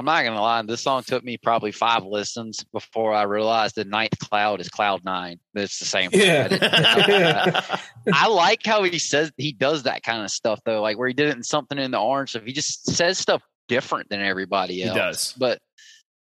I'm 0.00 0.06
not 0.06 0.24
gonna 0.24 0.40
lie. 0.40 0.62
This 0.62 0.80
song 0.80 1.02
took 1.02 1.22
me 1.22 1.36
probably 1.36 1.72
five 1.72 2.06
listens 2.06 2.64
before 2.72 3.12
I 3.12 3.24
realized 3.24 3.74
the 3.74 3.84
ninth 3.84 4.18
cloud 4.18 4.58
is 4.62 4.70
cloud 4.70 5.04
nine. 5.04 5.38
It's 5.54 5.78
the 5.78 5.84
same. 5.84 6.10
thing. 6.10 6.22
I 6.22 6.48
didn't 6.48 6.62
know 6.62 7.18
that. 7.18 7.82
I 8.14 8.28
like 8.28 8.64
how 8.64 8.82
he 8.82 8.98
says 8.98 9.30
he 9.36 9.52
does 9.52 9.82
that 9.82 10.02
kind 10.02 10.22
of 10.22 10.30
stuff 10.30 10.58
though, 10.64 10.80
like 10.80 10.96
where 10.96 11.06
he 11.06 11.12
did 11.12 11.28
it 11.28 11.36
in 11.36 11.42
something 11.42 11.76
in 11.76 11.90
the 11.90 12.00
orange. 12.00 12.34
If 12.34 12.44
he 12.44 12.52
just 12.54 12.90
says 12.90 13.18
stuff 13.18 13.42
different 13.68 14.08
than 14.08 14.22
everybody 14.22 14.76
he 14.76 14.84
else. 14.84 14.96
does. 14.96 15.34
But 15.36 15.58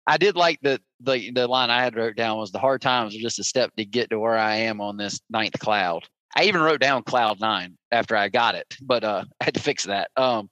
I 0.07 0.19
did 0.19 0.37
like 0.37 0.61
the 0.63 0.81
the 1.01 1.33
the 1.33 1.49
line 1.49 1.71
I 1.71 1.83
had 1.83 1.97
wrote 1.97 2.15
down 2.15 2.39
was 2.39 2.53
the 2.53 2.61
hard 2.61 2.81
times 2.81 3.17
are 3.17 3.19
just 3.19 3.41
a 3.41 3.45
step 3.45 3.75
to 3.77 3.85
get 3.85 4.11
to 4.11 4.21
where 4.21 4.39
I 4.39 4.55
am 4.55 4.81
on 4.81 4.99
this 4.99 5.21
ninth 5.31 5.59
cloud. 5.59 6.05
I 6.37 6.45
even 6.45 6.61
wrote 6.61 6.81
down 6.81 7.03
cloud 7.03 7.41
nine 7.41 7.77
after 7.91 8.15
I 8.15 8.29
got 8.29 8.55
it, 8.55 8.77
but 8.81 9.03
uh, 9.03 9.25
I 9.41 9.45
had 9.45 9.55
to 9.55 9.61
fix 9.61 9.83
that. 9.83 10.13
Um, 10.17 10.49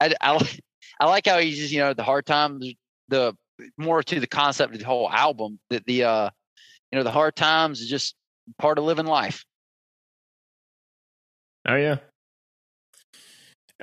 I, 0.00 0.14
I 0.20 0.36
li- 0.36 0.60
I 1.02 1.06
like 1.06 1.26
how 1.26 1.40
he's 1.40 1.58
just 1.58 1.72
you 1.72 1.80
know 1.80 1.94
the 1.94 2.04
hard 2.04 2.26
times 2.26 2.64
the 3.08 3.34
more 3.76 4.04
to 4.04 4.20
the 4.20 4.26
concept 4.28 4.72
of 4.72 4.78
the 4.78 4.86
whole 4.86 5.10
album 5.10 5.58
that 5.68 5.84
the 5.84 6.04
uh 6.04 6.30
you 6.92 6.96
know 6.96 7.02
the 7.02 7.10
hard 7.10 7.34
times 7.34 7.80
is 7.80 7.88
just 7.88 8.14
part 8.56 8.78
of 8.78 8.84
living 8.84 9.06
life. 9.06 9.44
Oh 11.66 11.74
yeah. 11.74 11.96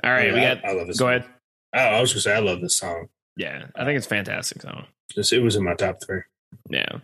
All 0.02 0.10
right, 0.10 0.32
we 0.32 0.40
I, 0.40 0.54
got. 0.54 0.64
I 0.64 0.72
love 0.72 0.86
this. 0.86 0.98
Go 0.98 1.04
song. 1.04 1.08
ahead. 1.08 1.24
I, 1.74 1.98
I 1.98 2.00
was 2.00 2.14
gonna 2.14 2.22
say 2.22 2.34
I 2.34 2.38
love 2.38 2.62
this 2.62 2.78
song. 2.78 3.08
Yeah, 3.36 3.66
I 3.76 3.84
think 3.84 3.98
it's 3.98 4.06
fantastic 4.06 4.62
song. 4.62 4.86
Just, 5.12 5.34
it 5.34 5.40
was 5.40 5.56
in 5.56 5.64
my 5.64 5.74
top 5.74 5.98
three. 6.02 6.22
Yeah. 6.70 6.88
All 6.90 7.00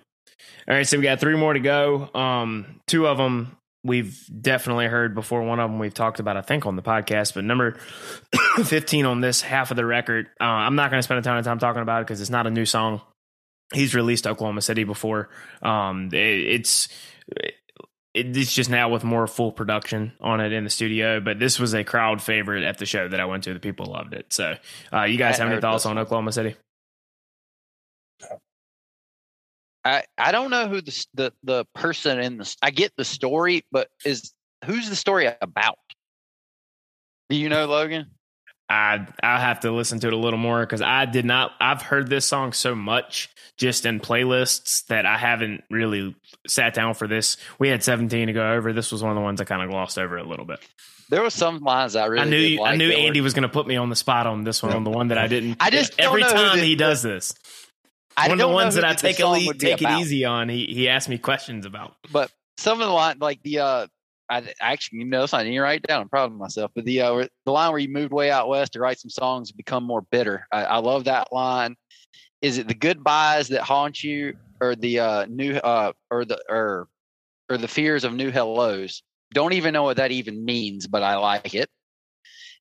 right, 0.75 0.89
so 0.89 0.97
we 0.97 1.03
got 1.03 1.21
three 1.21 1.37
more 1.37 1.53
to 1.53 1.61
go. 1.61 2.09
Um, 2.15 2.81
two 2.87 3.07
of 3.07 3.19
them 3.19 3.55
we've 3.87 4.25
definitely 4.41 4.87
heard 4.87 5.15
before. 5.15 5.43
One 5.43 5.61
of 5.61 5.71
them 5.71 5.79
we've 5.79 5.95
talked 5.95 6.21
about, 6.21 6.37
I 6.37 6.43
think, 6.43 6.67
on 6.67 6.77
the 6.77 6.83
podcast. 6.83 7.35
But 7.35 7.45
number 7.45 7.77
fifteen 8.65 9.07
on 9.07 9.21
this 9.21 9.41
half 9.41 9.71
of 9.71 9.77
the 9.77 9.87
record, 9.87 10.27
uh, 10.41 10.45
I'm 10.45 10.75
not 10.75 10.91
going 10.91 10.99
to 10.99 11.03
spend 11.03 11.19
a 11.19 11.23
ton 11.23 11.39
of 11.39 11.45
time 11.45 11.59
talking 11.59 11.83
about 11.83 12.01
it 12.01 12.07
because 12.07 12.21
it's 12.21 12.31
not 12.31 12.47
a 12.47 12.51
new 12.51 12.67
song. 12.67 13.01
He's 13.73 13.95
released 13.95 14.27
Oklahoma 14.27 14.63
City 14.63 14.85
before. 14.85 15.29
Um, 15.63 16.11
it, 16.13 16.17
it's 16.17 16.89
it's 18.15 18.53
just 18.55 18.71
now 18.71 18.89
with 18.89 19.05
more 19.05 19.27
full 19.27 19.53
production 19.53 20.13
on 20.21 20.41
it 20.41 20.53
in 20.53 20.65
the 20.65 20.71
studio. 20.71 21.21
But 21.21 21.39
this 21.39 21.59
was 21.59 21.75
a 21.75 21.85
crowd 21.85 22.23
favorite 22.23 22.65
at 22.65 22.79
the 22.79 22.87
show 22.87 23.09
that 23.09 23.21
I 23.21 23.27
went 23.27 23.45
to. 23.45 23.55
The 23.55 23.61
people 23.61 23.87
loved 23.87 24.15
it. 24.15 24.33
So, 24.33 24.57
uh, 24.93 25.03
you 25.05 25.19
guys 25.19 25.39
I 25.39 25.45
have 25.45 25.53
any 25.53 25.61
thoughts 25.61 25.87
on 25.87 25.99
Oklahoma 25.99 26.33
City? 26.33 26.57
I 29.87 30.05
I 30.19 30.33
don't 30.33 30.51
know 30.51 30.69
who 30.69 30.81
the 30.81 31.07
the 31.15 31.33
the 31.45 31.65
person 31.75 32.19
in 32.19 32.39
the 32.39 32.57
I 32.61 32.71
get 32.71 32.93
the 32.97 33.05
story, 33.05 33.65
but 33.71 33.89
is 34.05 34.33
who's 34.65 34.89
the 34.91 34.97
story 34.97 35.29
about? 35.41 35.79
Do 37.31 37.37
you 37.37 37.49
know, 37.49 37.67
Logan? 37.67 38.11
I 38.69 39.07
I'll 39.23 39.41
have 39.41 39.61
to 39.61 39.71
listen 39.71 40.01
to 40.01 40.09
it 40.09 40.13
a 40.13 40.17
little 40.17 40.39
more 40.39 40.61
because 40.61 40.83
I 40.83 41.05
did 41.07 41.25
not. 41.25 41.53
I've 41.61 41.83
heard 41.83 42.09
this 42.09 42.27
song 42.27 42.53
so 42.53 42.75
much 42.75 43.29
just 43.57 43.87
in 43.87 44.01
playlists 44.01 44.87
that 44.87 45.07
I 45.07 45.17
haven't 45.17 45.63
really 45.71 46.17
sat 46.49 46.75
down 46.75 46.95
for 46.95 47.07
this. 47.07 47.37
We 47.59 47.69
had 47.69 47.83
17 47.85 48.27
to 48.27 48.33
go 48.33 48.53
over. 48.53 48.73
This 48.73 48.91
was 48.91 49.03
one 49.03 49.13
of 49.13 49.17
the 49.17 49.23
ones 49.23 49.41
I 49.41 49.45
kind 49.45 49.63
of 49.63 49.71
glossed 49.71 49.99
over 49.99 50.17
a 50.17 50.25
little 50.25 50.45
bit. 50.45 50.59
There 51.09 51.23
were 51.23 51.31
some 51.31 51.61
lines 51.61 51.95
I 51.95 52.07
really 52.07 52.23
I 52.27 52.29
knew 52.29 52.61
like 52.61 52.73
I 52.73 52.77
knew 52.77 52.89
that 52.89 52.99
were- 52.99 53.07
Andy 53.07 53.21
was 53.21 53.35
going 53.35 53.45
to 53.45 53.49
put 53.49 53.69
me 53.69 53.77
on 53.77 53.89
the 53.89 53.97
spot 53.97 54.27
on 54.27 54.43
this 54.43 54.63
one 54.65 54.73
on 54.73 54.83
the 54.83 54.91
one 54.91 55.09
that 55.09 55.19
I 55.19 55.29
didn't. 55.29 55.59
I 55.61 55.71
just 55.71 55.95
every 56.01 56.23
time 56.23 56.59
the- 56.59 56.65
he 56.65 56.75
does 56.75 57.03
this. 57.03 57.35
I 58.17 58.29
one 58.29 58.41
of 58.41 58.49
the 58.49 58.55
ones 58.55 58.75
that 58.75 58.85
I 58.85 58.95
take 58.95 59.19
a 59.19 59.23
song 59.23 59.41
le- 59.41 59.47
would 59.47 59.59
be 59.59 59.67
take 59.67 59.83
it 59.83 59.91
easy 59.91 60.25
on. 60.25 60.49
He 60.49 60.67
he 60.67 60.89
asked 60.89 61.09
me 61.09 61.19
questions 61.19 61.67
about. 61.67 61.97
But 62.11 62.31
some 62.57 62.81
of 62.81 62.87
the 62.87 62.93
line, 62.93 63.19
like 63.21 63.43
the 63.43 63.59
uh, 63.59 63.87
I 64.29 64.53
actually, 64.61 65.01
you 65.01 65.05
know, 65.05 65.23
it's 65.25 65.33
not 65.33 65.47
even 65.47 65.61
write 65.61 65.83
down. 65.83 66.03
I'm 66.03 66.09
proud 66.09 66.33
of 66.33 66.37
myself. 66.37 66.71
But 66.75 66.85
the 66.85 67.03
uh, 67.03 67.27
the 67.45 67.53
line 67.53 67.71
where 67.71 67.79
you 67.79 67.89
moved 67.89 68.13
way 68.13 68.31
out 68.31 68.49
west 68.49 68.73
to 68.73 68.81
write 68.81 68.99
some 68.99 69.11
songs, 69.11 69.51
and 69.51 69.57
become 69.57 69.85
more 69.85 70.03
bitter. 70.03 70.47
I, 70.51 70.65
I 70.65 70.77
love 70.79 71.05
that 71.05 71.33
line. 71.33 71.77
Is 72.43 72.59
it 72.59 72.69
the 72.69 72.75
goodbyes 72.75 73.49
that 73.49 73.63
haunt 73.63 74.03
you, 74.03 74.37
or 74.61 74.75
the 74.75 75.01
uh, 75.01 75.27
new 75.27 75.57
uh, 75.57 75.93
or 76.11 76.25
the 76.25 76.43
or 76.49 76.89
or 77.51 77.59
the 77.59 77.69
fears 77.69 78.05
of 78.05 78.15
new 78.15 78.31
hellos? 78.31 79.03
Don't 79.33 79.53
even 79.53 79.73
know 79.73 79.83
what 79.83 79.99
that 79.99 80.13
even 80.13 80.45
means, 80.45 80.87
but 80.87 81.03
I 81.03 81.17
like 81.17 81.55
it. 81.55 81.69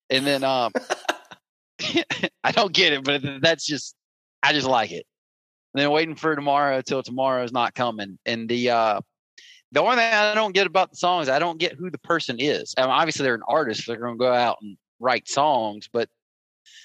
And 0.10 0.26
then 0.26 0.43
um, 0.43 0.72
I 2.43 2.51
don't 2.51 2.74
get 2.74 2.93
it, 2.93 3.03
but 3.03 3.22
that's 3.41 3.66
just 3.66 3.95
I 4.43 4.53
just 4.53 4.68
like 4.68 4.91
it. 4.91 5.06
And 5.76 5.82
then 5.82 5.92
waiting 5.92 6.16
for 6.16 6.34
tomorrow 6.38 6.82
till 6.82 7.04
tomorrow 7.04 7.44
is 7.44 7.52
not 7.52 7.76
coming. 7.76 8.18
And 8.26 8.48
the 8.48 8.70
uh, 8.70 9.02
the 9.74 9.82
only 9.82 9.98
thing 9.98 10.14
I 10.14 10.34
don't 10.34 10.54
get 10.54 10.68
about 10.68 10.90
the 10.90 10.96
songs, 10.96 11.28
I 11.28 11.38
don't 11.38 11.60
get 11.60 11.74
who 11.74 11.92
the 11.92 11.98
person 11.98 12.38
is. 12.40 12.74
I 12.78 12.84
mean, 12.84 12.92
obviously, 12.92 13.24
they're 13.24 13.36
an 13.36 13.42
artist; 13.46 13.86
they're 13.86 13.98
going 13.98 14.14
to 14.14 14.18
go 14.18 14.32
out 14.32 14.60
and 14.62 14.78
write 15.02 15.28
songs. 15.28 15.90
But 15.92 16.08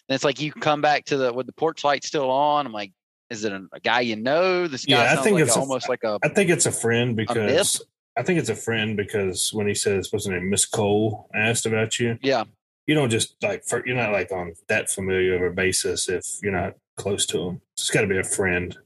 then 0.08 0.16
it's 0.16 0.24
like 0.24 0.40
you 0.40 0.50
come 0.50 0.80
back 0.80 1.04
to 1.04 1.16
the 1.16 1.32
with 1.32 1.46
the 1.46 1.52
porch 1.52 1.84
light 1.84 2.02
still 2.02 2.32
on. 2.32 2.66
I'm 2.66 2.72
like, 2.72 2.90
is 3.30 3.44
it 3.44 3.52
a, 3.52 3.64
a 3.72 3.78
guy 3.78 4.00
you 4.00 4.16
know? 4.16 4.66
This 4.66 4.86
guy 4.86 5.04
Yeah, 5.04 5.12
I 5.12 5.22
think 5.22 5.34
like 5.34 5.44
it's 5.44 5.54
a, 5.54 5.60
a- 5.60 5.62
almost 5.62 5.88
like 5.88 6.02
a 6.02 6.18
I 6.24 6.28
think 6.28 6.50
it's 6.50 6.66
a 6.66 6.72
friend 6.72 7.14
because 7.14 7.80
I 8.16 8.24
think 8.24 8.40
it's 8.40 8.50
a 8.50 8.56
friend 8.56 8.96
because 8.96 9.50
when 9.52 9.68
he 9.68 9.74
says, 9.74 10.08
"What's 10.10 10.26
her 10.26 10.32
name?" 10.32 10.50
Miss 10.50 10.66
Cole 10.66 11.30
asked 11.32 11.64
about 11.64 12.00
you. 12.00 12.18
yeah. 12.22 12.42
You 12.88 12.96
don't 12.96 13.10
just 13.10 13.40
like 13.40 13.62
for, 13.64 13.86
you're 13.86 13.94
not 13.94 14.10
like 14.10 14.32
on 14.32 14.54
that 14.66 14.90
familiar 14.90 15.36
of 15.36 15.52
a 15.52 15.54
basis 15.54 16.08
if 16.08 16.24
you're 16.42 16.50
not 16.50 16.74
close 17.00 17.24
to 17.26 17.38
him. 17.48 17.60
It's 17.76 17.90
got 17.90 18.02
to 18.02 18.06
be 18.06 18.18
a 18.18 18.24
friend. 18.24 18.76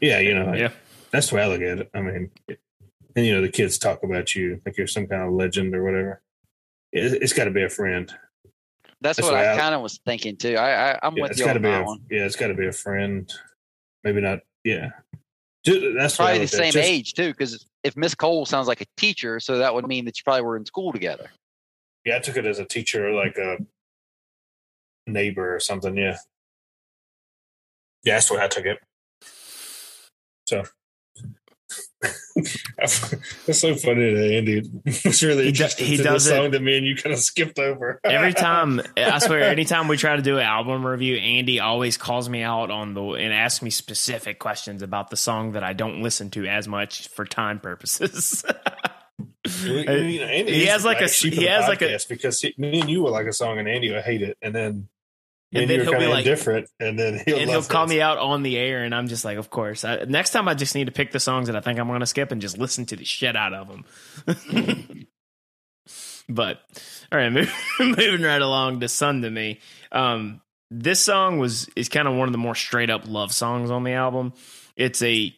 Yeah, 0.00 0.18
you 0.20 0.34
know, 0.34 0.46
like, 0.46 0.58
Yeah. 0.60 0.70
that's 1.10 1.28
the 1.30 1.36
way 1.36 1.42
I 1.42 1.46
look 1.48 1.60
at 1.60 1.78
it. 1.80 1.90
I 1.94 2.00
mean, 2.00 2.30
and 3.16 3.26
you 3.26 3.34
know, 3.34 3.40
the 3.42 3.48
kids 3.48 3.78
talk 3.78 4.02
about 4.02 4.34
you 4.34 4.60
like 4.66 4.76
you're 4.76 4.86
some 4.86 5.06
kind 5.06 5.22
of 5.22 5.32
legend 5.32 5.74
or 5.74 5.84
whatever. 5.84 6.22
It, 6.92 7.22
it's 7.22 7.32
got 7.32 7.44
to 7.44 7.50
be 7.50 7.62
a 7.62 7.68
friend. 7.68 8.08
That's, 9.00 9.18
That's 9.18 9.22
what 9.22 9.34
what 9.34 9.44
I 9.44 9.54
I- 9.54 9.58
kind 9.58 9.74
of 9.74 9.82
was 9.82 10.00
thinking 10.06 10.36
too. 10.36 10.56
I, 10.56 10.92
I 10.94 10.98
I'm 11.02 11.16
Yeah, 11.16 11.22
with 11.24 11.38
you 11.38 11.46
on 11.46 11.62
that 11.62 11.80
a 11.82 11.84
one. 11.84 12.00
yeah, 12.10 12.24
it's 12.24 12.36
got 12.36 12.48
to 12.48 12.54
be 12.54 12.66
a 12.66 12.72
friend. 12.72 13.30
Maybe 14.02 14.20
not. 14.20 14.40
Yeah, 14.64 14.90
Ju- 15.64 15.92
that's 15.96 16.16
Probably 16.16 16.38
the 16.38 16.48
same 16.48 16.72
Just- 16.72 16.88
age 16.88 17.12
too, 17.14 17.28
because 17.30 17.66
if 17.84 17.96
Miss 17.96 18.14
Cole 18.14 18.46
sounds 18.46 18.66
like 18.68 18.80
a 18.80 18.86
teacher, 18.96 19.38
so 19.40 19.58
that 19.58 19.74
would 19.74 19.86
mean 19.86 20.06
that 20.06 20.16
you 20.18 20.22
probably 20.24 20.42
were 20.42 20.56
in 20.56 20.64
school 20.64 20.92
together. 20.92 21.30
Yeah, 22.04 22.16
I 22.16 22.18
took 22.20 22.36
it 22.36 22.46
as 22.46 22.58
a 22.58 22.64
teacher, 22.64 23.12
like 23.12 23.36
a 23.38 23.58
neighbor 25.06 25.54
or 25.54 25.60
something. 25.60 25.96
Yeah, 25.96 26.16
yeah, 28.04 28.14
that's 28.14 28.30
what 28.30 28.40
I 28.40 28.48
took 28.48 28.66
it. 28.66 28.78
So 30.46 30.62
That's 32.76 33.60
so 33.60 33.74
funny 33.76 34.12
that 34.12 34.30
Andy 34.34 34.60
was 35.04 35.22
really 35.22 35.46
He 35.46 35.52
do- 35.52 35.64
he 35.78 35.96
does 35.96 36.24
this 36.24 36.26
it- 36.26 36.36
song 36.36 36.50
that 36.50 36.60
me 36.60 36.76
and 36.76 36.86
you 36.86 36.96
kind 36.96 37.14
of 37.14 37.18
skipped 37.20 37.58
over 37.58 37.98
Every 38.04 38.34
time, 38.34 38.82
I 38.96 39.18
swear, 39.20 39.44
anytime 39.44 39.88
we 39.88 39.96
try 39.96 40.16
to 40.16 40.22
do 40.22 40.36
an 40.36 40.42
album 40.44 40.84
review, 40.86 41.16
Andy 41.16 41.60
always 41.60 41.96
calls 41.96 42.28
me 42.28 42.42
out 42.42 42.70
on 42.70 42.92
the 42.94 43.02
and 43.02 43.32
asks 43.32 43.62
me 43.62 43.70
specific 43.70 44.38
questions 44.38 44.82
about 44.82 45.08
the 45.10 45.16
song 45.16 45.52
that 45.52 45.64
I 45.64 45.72
don't 45.72 46.02
listen 46.02 46.28
to 46.30 46.46
as 46.46 46.68
much 46.68 47.08
for 47.08 47.24
time 47.24 47.58
purposes. 47.60 48.44
You 49.62 49.84
know, 49.84 49.92
uh, 49.92 49.94
Andy 50.26 50.52
He 50.52 50.66
has 50.66 50.84
like 50.84 50.98
a- 50.98 51.00
black 51.00 51.10
sheep 51.10 51.32
of 51.32 51.38
he 51.38 51.44
has 51.46 51.68
like 51.68 51.80
a- 51.82 51.98
because 52.08 52.40
he, 52.40 52.54
me 52.58 52.80
and 52.80 52.90
you 52.90 53.02
will 53.02 53.12
like 53.12 53.26
a 53.26 53.32
song 53.32 53.58
and 53.58 53.66
Andy 53.68 53.90
will 53.90 54.02
hate 54.02 54.20
it, 54.22 54.36
and 54.42 54.54
then 54.54 54.88
And 55.54 55.62
and, 55.62 55.70
then 55.70 55.80
he'll 55.86 56.00
be 56.00 56.06
like- 56.06 56.26
indifferent, 56.26 56.68
and 56.80 56.98
then 56.98 57.22
he'll 57.24 57.38
and 57.38 57.48
he'll 57.48 57.62
call 57.62 57.86
me 57.86 58.00
out 58.00 58.18
on 58.18 58.42
the 58.42 58.58
air, 58.58 58.82
and 58.82 58.92
I'm 58.92 59.06
just 59.06 59.24
like, 59.24 59.38
of 59.38 59.50
course. 59.50 59.84
I, 59.84 59.98
next 60.04 60.30
time, 60.30 60.48
I 60.48 60.54
just 60.54 60.74
need 60.74 60.86
to 60.86 60.92
pick 60.92 61.12
the 61.12 61.20
songs 61.20 61.46
that 61.46 61.54
I 61.54 61.60
think 61.60 61.78
I'm 61.78 61.86
going 61.86 62.00
to 62.00 62.06
skip 62.06 62.32
and 62.32 62.40
just 62.40 62.58
listen 62.58 62.86
to 62.86 62.96
the 62.96 63.04
shit 63.04 63.36
out 63.36 63.54
of 63.54 63.68
them. 63.68 63.84
but 66.28 66.60
all 67.12 67.18
right, 67.18 67.32
move, 67.32 67.54
moving 67.78 68.22
right 68.22 68.42
along 68.42 68.80
to 68.80 68.88
"Sun 68.88 69.22
to 69.22 69.30
Me." 69.30 69.60
Um, 69.92 70.40
this 70.72 70.98
song 70.98 71.38
was 71.38 71.68
is 71.76 71.88
kind 71.88 72.08
of 72.08 72.14
one 72.14 72.26
of 72.26 72.32
the 72.32 72.38
more 72.38 72.56
straight 72.56 72.90
up 72.90 73.02
love 73.06 73.32
songs 73.32 73.70
on 73.70 73.84
the 73.84 73.92
album. 73.92 74.32
It's 74.76 75.02
a 75.02 75.32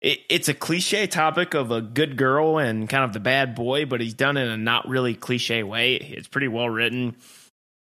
it, 0.00 0.18
it's 0.28 0.48
a 0.48 0.54
cliche 0.54 1.08
topic 1.08 1.54
of 1.54 1.72
a 1.72 1.80
good 1.80 2.16
girl 2.16 2.58
and 2.58 2.88
kind 2.88 3.02
of 3.02 3.12
the 3.12 3.20
bad 3.20 3.56
boy, 3.56 3.86
but 3.86 4.00
he's 4.00 4.14
done 4.14 4.36
it 4.36 4.44
in 4.44 4.50
a 4.50 4.56
not 4.56 4.88
really 4.88 5.14
cliche 5.14 5.64
way. 5.64 5.96
It's 5.96 6.28
pretty 6.28 6.48
well 6.48 6.68
written 6.68 7.16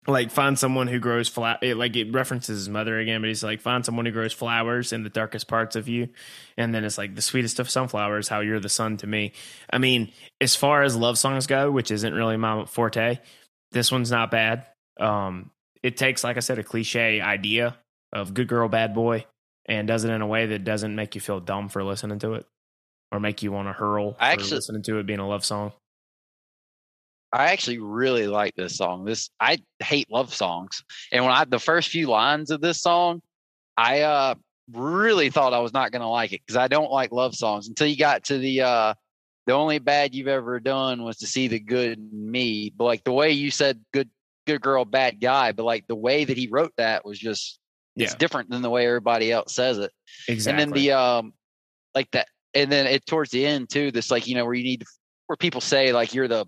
like 0.07 0.31
find 0.31 0.57
someone 0.57 0.87
who 0.87 0.99
grows 0.99 1.27
flower 1.27 1.57
like 1.61 1.95
it 1.95 2.13
references 2.13 2.57
his 2.59 2.69
mother 2.69 2.97
again 2.97 3.21
but 3.21 3.27
he's 3.27 3.43
like 3.43 3.59
find 3.61 3.85
someone 3.85 4.05
who 4.05 4.11
grows 4.11 4.31
flowers 4.33 4.93
in 4.93 5.03
the 5.03 5.09
darkest 5.09 5.47
parts 5.47 5.75
of 5.75 5.87
you. 5.87 6.09
And 6.57 6.73
then 6.73 6.83
it's 6.85 6.97
like 6.97 7.13
the 7.15 7.21
sweetest 7.21 7.59
of 7.59 7.69
sunflowers 7.69 8.27
how 8.27 8.39
you're 8.39 8.59
the 8.59 8.69
sun 8.69 8.97
to 8.97 9.07
me. 9.07 9.33
I 9.69 9.77
mean 9.77 10.11
as 10.39 10.55
far 10.55 10.83
as 10.83 10.95
love 10.95 11.17
songs 11.17 11.45
go 11.47 11.69
which 11.71 11.91
isn't 11.91 12.13
really 12.13 12.37
my 12.37 12.65
forte 12.65 13.19
this 13.71 13.91
one's 13.91 14.11
not 14.11 14.31
bad. 14.31 14.65
Um 14.99 15.51
it 15.83 15.97
takes 15.97 16.23
like 16.23 16.37
i 16.37 16.39
said 16.39 16.57
a 16.57 16.63
cliche 16.63 17.21
idea 17.21 17.77
of 18.13 18.33
good 18.33 18.47
girl 18.47 18.67
bad 18.69 18.95
boy 18.95 19.25
and 19.65 19.87
does 19.87 20.05
it 20.05 20.09
in 20.11 20.21
a 20.21 20.27
way 20.27 20.47
that 20.47 20.63
doesn't 20.63 20.95
make 20.95 21.13
you 21.15 21.21
feel 21.21 21.39
dumb 21.39 21.69
for 21.69 21.83
listening 21.83 22.19
to 22.19 22.33
it 22.33 22.45
or 23.11 23.19
make 23.19 23.43
you 23.43 23.51
want 23.51 23.67
to 23.67 23.73
hurl 23.73 24.15
I 24.19 24.33
for 24.35 24.39
actually- 24.39 24.55
listening 24.55 24.83
to 24.83 24.99
it 24.99 25.05
being 25.05 25.19
a 25.19 25.27
love 25.27 25.43
song 25.45 25.73
I 27.33 27.51
actually 27.51 27.79
really 27.79 28.27
like 28.27 28.55
this 28.55 28.77
song. 28.77 29.05
This 29.05 29.29
I 29.39 29.57
hate 29.79 30.09
love 30.09 30.33
songs, 30.33 30.83
and 31.11 31.23
when 31.23 31.33
I 31.33 31.45
the 31.45 31.59
first 31.59 31.89
few 31.89 32.07
lines 32.07 32.51
of 32.51 32.61
this 32.61 32.81
song, 32.81 33.21
I 33.75 34.01
uh 34.01 34.35
really 34.73 35.29
thought 35.29 35.53
I 35.53 35.59
was 35.59 35.73
not 35.73 35.91
going 35.91 36.01
to 36.01 36.07
like 36.07 36.33
it 36.33 36.41
because 36.45 36.57
I 36.57 36.67
don't 36.67 36.91
like 36.91 37.11
love 37.11 37.35
songs 37.35 37.67
until 37.69 37.87
you 37.87 37.97
got 37.97 38.25
to 38.25 38.37
the 38.37 38.61
uh 38.61 38.93
the 39.45 39.53
only 39.53 39.79
bad 39.79 40.13
you've 40.13 40.27
ever 40.27 40.59
done 40.59 41.03
was 41.03 41.17
to 41.17 41.27
see 41.27 41.47
the 41.47 41.59
good 41.59 41.97
in 41.99 42.31
me. 42.31 42.73
But 42.75 42.83
like 42.83 43.03
the 43.05 43.13
way 43.13 43.31
you 43.31 43.49
said 43.51 43.79
good 43.93 44.09
good 44.45 44.61
girl 44.61 44.85
bad 44.85 45.19
guy, 45.21 45.51
but 45.51 45.63
like 45.63 45.87
the 45.87 45.95
way 45.95 46.25
that 46.25 46.37
he 46.37 46.47
wrote 46.49 46.73
that 46.77 47.05
was 47.05 47.17
just 47.19 47.59
it's 47.97 48.13
Yeah. 48.13 48.17
different 48.17 48.49
than 48.49 48.61
the 48.61 48.69
way 48.69 48.85
everybody 48.85 49.31
else 49.31 49.55
says 49.55 49.77
it. 49.79 49.91
exactly 50.27 50.51
And 50.51 50.59
then 50.59 50.81
the 50.81 50.91
um 50.91 51.33
like 51.95 52.11
that 52.11 52.27
and 52.53 52.71
then 52.71 52.87
it 52.87 53.05
towards 53.05 53.31
the 53.31 53.45
end 53.45 53.69
too, 53.69 53.91
this 53.91 54.11
like, 54.11 54.27
you 54.27 54.35
know, 54.35 54.45
where 54.45 54.53
you 54.53 54.63
need 54.63 54.83
where 55.27 55.37
people 55.37 55.61
say 55.61 55.91
like 55.93 56.13
you're 56.13 56.27
the 56.27 56.45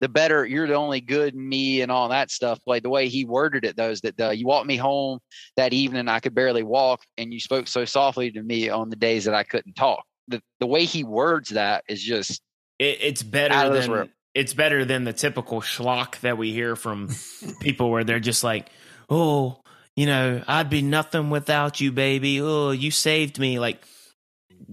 the 0.00 0.08
better 0.08 0.44
you're 0.44 0.66
the 0.66 0.74
only 0.74 1.00
good 1.00 1.34
me 1.34 1.80
and 1.80 1.90
all 1.90 2.08
that 2.10 2.30
stuff. 2.30 2.58
Like 2.66 2.82
the 2.82 2.90
way 2.90 3.08
he 3.08 3.24
worded 3.24 3.64
it 3.64 3.76
though 3.76 3.90
is 3.90 4.00
that 4.02 4.20
uh, 4.20 4.30
you 4.30 4.46
walked 4.46 4.66
me 4.66 4.76
home 4.76 5.18
that 5.56 5.72
evening 5.72 6.08
I 6.08 6.20
could 6.20 6.34
barely 6.34 6.62
walk 6.62 7.00
and 7.16 7.32
you 7.32 7.40
spoke 7.40 7.68
so 7.68 7.84
softly 7.84 8.30
to 8.32 8.42
me 8.42 8.68
on 8.68 8.90
the 8.90 8.96
days 8.96 9.24
that 9.24 9.34
I 9.34 9.44
couldn't 9.44 9.74
talk. 9.74 10.04
The 10.28 10.40
the 10.60 10.66
way 10.66 10.84
he 10.84 11.04
words 11.04 11.50
that 11.50 11.84
is 11.88 12.02
just 12.02 12.42
it, 12.78 12.98
it's 13.00 13.22
Out 13.22 13.30
better 13.30 13.54
of 13.66 13.72
than 13.74 13.90
room. 13.90 14.10
it's 14.34 14.52
better 14.54 14.84
than 14.84 15.04
the 15.04 15.12
typical 15.12 15.60
schlock 15.60 16.18
that 16.20 16.36
we 16.38 16.52
hear 16.52 16.74
from 16.76 17.08
people 17.60 17.90
where 17.90 18.02
they're 18.04 18.18
just 18.20 18.42
like, 18.42 18.68
"Oh, 19.08 19.60
you 19.96 20.06
know, 20.06 20.42
I'd 20.48 20.70
be 20.70 20.82
nothing 20.82 21.30
without 21.30 21.80
you, 21.80 21.92
baby. 21.92 22.40
Oh, 22.40 22.72
you 22.72 22.90
saved 22.90 23.38
me." 23.38 23.58
Like, 23.60 23.84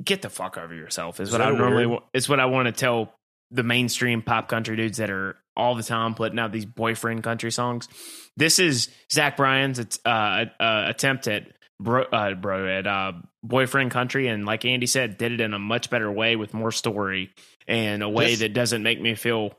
get 0.04 0.22
the 0.24 0.30
fuck 0.30 0.58
over 0.58 0.74
yourself 0.74 1.20
is, 1.20 1.30
Is 1.30 1.34
what 1.34 1.42
I 1.42 1.52
normally. 1.52 1.86
word? 1.86 1.94
wa- 2.02 2.04
It's 2.14 2.28
what 2.28 2.40
I 2.40 2.46
want 2.46 2.68
to 2.68 2.72
tell 2.72 3.14
the 3.52 3.64
mainstream 3.64 4.22
pop 4.22 4.48
country 4.48 4.76
dudes 4.76 4.98
that 4.98 5.10
are 5.10 5.36
all 5.56 5.76
the 5.76 5.84
time 5.84 6.16
putting 6.16 6.40
out 6.40 6.52
these 6.52 6.66
boyfriend 6.66 7.24
country 7.24 7.52
songs. 7.52 7.88
This 8.38 8.60
is 8.60 8.90
Zach 9.12 9.38
Bryan's 9.38 10.00
uh, 10.06 10.10
uh, 10.10 10.46
attempt 10.88 11.28
at 11.28 11.48
bro, 11.80 12.04
uh, 12.04 12.34
bro 12.36 12.68
at 12.68 12.88
uh, 12.88 13.14
boyfriend 13.44 13.92
country, 13.92 14.28
and 14.28 14.46
like 14.46 14.66
Andy 14.66 14.86
said, 14.86 15.18
did 15.18 15.34
it 15.34 15.42
in 15.42 15.54
a 15.54 15.60
much 15.60 15.90
better 15.90 16.12
way 16.12 16.36
with 16.36 16.54
more 16.54 16.72
story 16.72 17.34
and 17.68 18.02
a 18.02 18.10
way 18.10 18.32
this, 18.32 18.40
that 18.40 18.54
doesn't 18.54 18.84
make 18.84 19.02
me 19.02 19.16
feel 19.16 19.54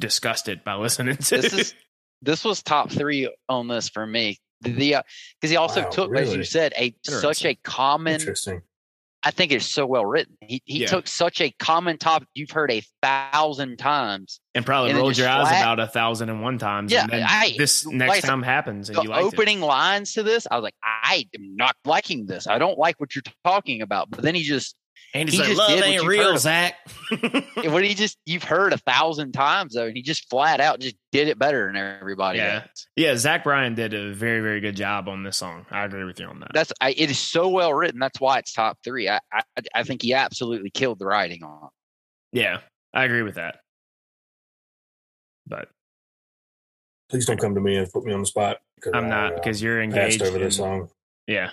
disgusted 0.00 0.64
by 0.64 0.74
listening 0.76 1.16
to. 1.16 1.36
This 1.36 1.52
is 1.52 1.74
this 2.22 2.44
was 2.44 2.62
top 2.62 2.90
three 2.90 3.32
on 3.48 3.68
this 3.68 3.88
for 3.88 4.06
me. 4.06 4.38
The 4.60 4.72
because 4.72 5.04
uh, 5.44 5.46
he 5.46 5.56
also 5.56 5.82
wow, 5.82 5.90
took, 5.90 6.10
really? 6.10 6.24
as 6.24 6.34
you 6.34 6.42
said, 6.42 6.72
a 6.76 6.92
such 7.04 7.44
a 7.44 7.54
common 7.54 8.14
Interesting. 8.14 8.62
I 9.22 9.32
think 9.32 9.50
it's 9.50 9.66
so 9.66 9.84
well 9.84 10.06
written. 10.06 10.36
He 10.40 10.62
he 10.64 10.80
yeah. 10.80 10.86
took 10.86 11.08
such 11.08 11.40
a 11.40 11.50
common 11.58 11.98
topic 11.98 12.28
you've 12.34 12.50
heard 12.50 12.70
a 12.70 12.82
thousand 13.02 13.76
times, 13.76 14.40
and 14.54 14.64
probably 14.64 14.90
and 14.90 14.98
rolled 14.98 15.18
your 15.18 15.28
eyes 15.28 15.48
about 15.48 15.80
a 15.80 15.88
thousand 15.88 16.28
and 16.28 16.40
one 16.40 16.58
times. 16.58 16.92
Yeah, 16.92 17.06
I, 17.10 17.54
this 17.58 17.84
next 17.84 18.08
like, 18.08 18.24
time 18.24 18.42
happens, 18.42 18.88
and 18.88 18.96
the 18.96 19.02
you 19.02 19.12
opening 19.12 19.60
it. 19.60 19.66
lines 19.66 20.12
to 20.14 20.22
this, 20.22 20.46
I 20.48 20.54
was 20.54 20.62
like, 20.62 20.76
I 20.82 21.26
am 21.34 21.56
not 21.56 21.74
liking 21.84 22.26
this. 22.26 22.46
I 22.46 22.58
don't 22.58 22.78
like 22.78 23.00
what 23.00 23.14
you're 23.16 23.22
talking 23.44 23.82
about. 23.82 24.08
But 24.10 24.22
then 24.22 24.36
he 24.36 24.42
just 24.42 24.76
and 25.14 25.28
he's 25.28 25.40
he 25.40 25.54
like, 25.54 25.56
"Love 25.56 25.82
ain't 25.82 26.06
real, 26.06 26.32
heard. 26.32 26.38
Zach." 26.38 26.74
what 27.64 27.84
he 27.84 27.94
just 27.94 28.18
you've 28.26 28.44
heard 28.44 28.72
a 28.72 28.78
thousand 28.78 29.32
times 29.32 29.74
though, 29.74 29.86
and 29.86 29.96
he 29.96 30.02
just 30.02 30.28
flat 30.28 30.60
out 30.60 30.80
just 30.80 30.96
did 31.12 31.28
it 31.28 31.38
better 31.38 31.66
than 31.66 31.76
everybody. 31.76 32.38
Yeah, 32.38 32.62
else. 32.62 32.86
yeah. 32.96 33.16
Zach 33.16 33.44
Bryan 33.44 33.74
did 33.74 33.94
a 33.94 34.12
very 34.12 34.40
very 34.40 34.60
good 34.60 34.76
job 34.76 35.08
on 35.08 35.22
this 35.22 35.36
song. 35.36 35.66
I 35.70 35.84
agree 35.84 36.04
with 36.04 36.20
you 36.20 36.26
on 36.26 36.40
that. 36.40 36.50
That's 36.52 36.72
I, 36.80 36.90
it 36.90 37.10
is 37.10 37.18
so 37.18 37.48
well 37.48 37.72
written. 37.72 37.98
That's 37.98 38.20
why 38.20 38.38
it's 38.38 38.52
top 38.52 38.78
three. 38.84 39.08
I, 39.08 39.20
I 39.32 39.42
I 39.74 39.82
think 39.84 40.02
he 40.02 40.14
absolutely 40.14 40.70
killed 40.70 40.98
the 40.98 41.06
writing 41.06 41.42
on. 41.42 41.68
Yeah, 42.32 42.60
I 42.92 43.04
agree 43.04 43.22
with 43.22 43.36
that. 43.36 43.60
But 45.46 45.68
please 47.08 47.24
don't 47.24 47.40
come 47.40 47.54
to 47.54 47.60
me 47.60 47.76
and 47.76 47.90
put 47.90 48.04
me 48.04 48.12
on 48.12 48.20
the 48.20 48.26
spot. 48.26 48.58
I'm 48.92 49.06
I, 49.06 49.08
not 49.08 49.34
because 49.36 49.62
uh, 49.62 49.64
you're 49.64 49.82
engaged 49.82 50.22
over 50.22 50.38
this 50.38 50.56
song. 50.56 50.90
Yeah. 51.26 51.50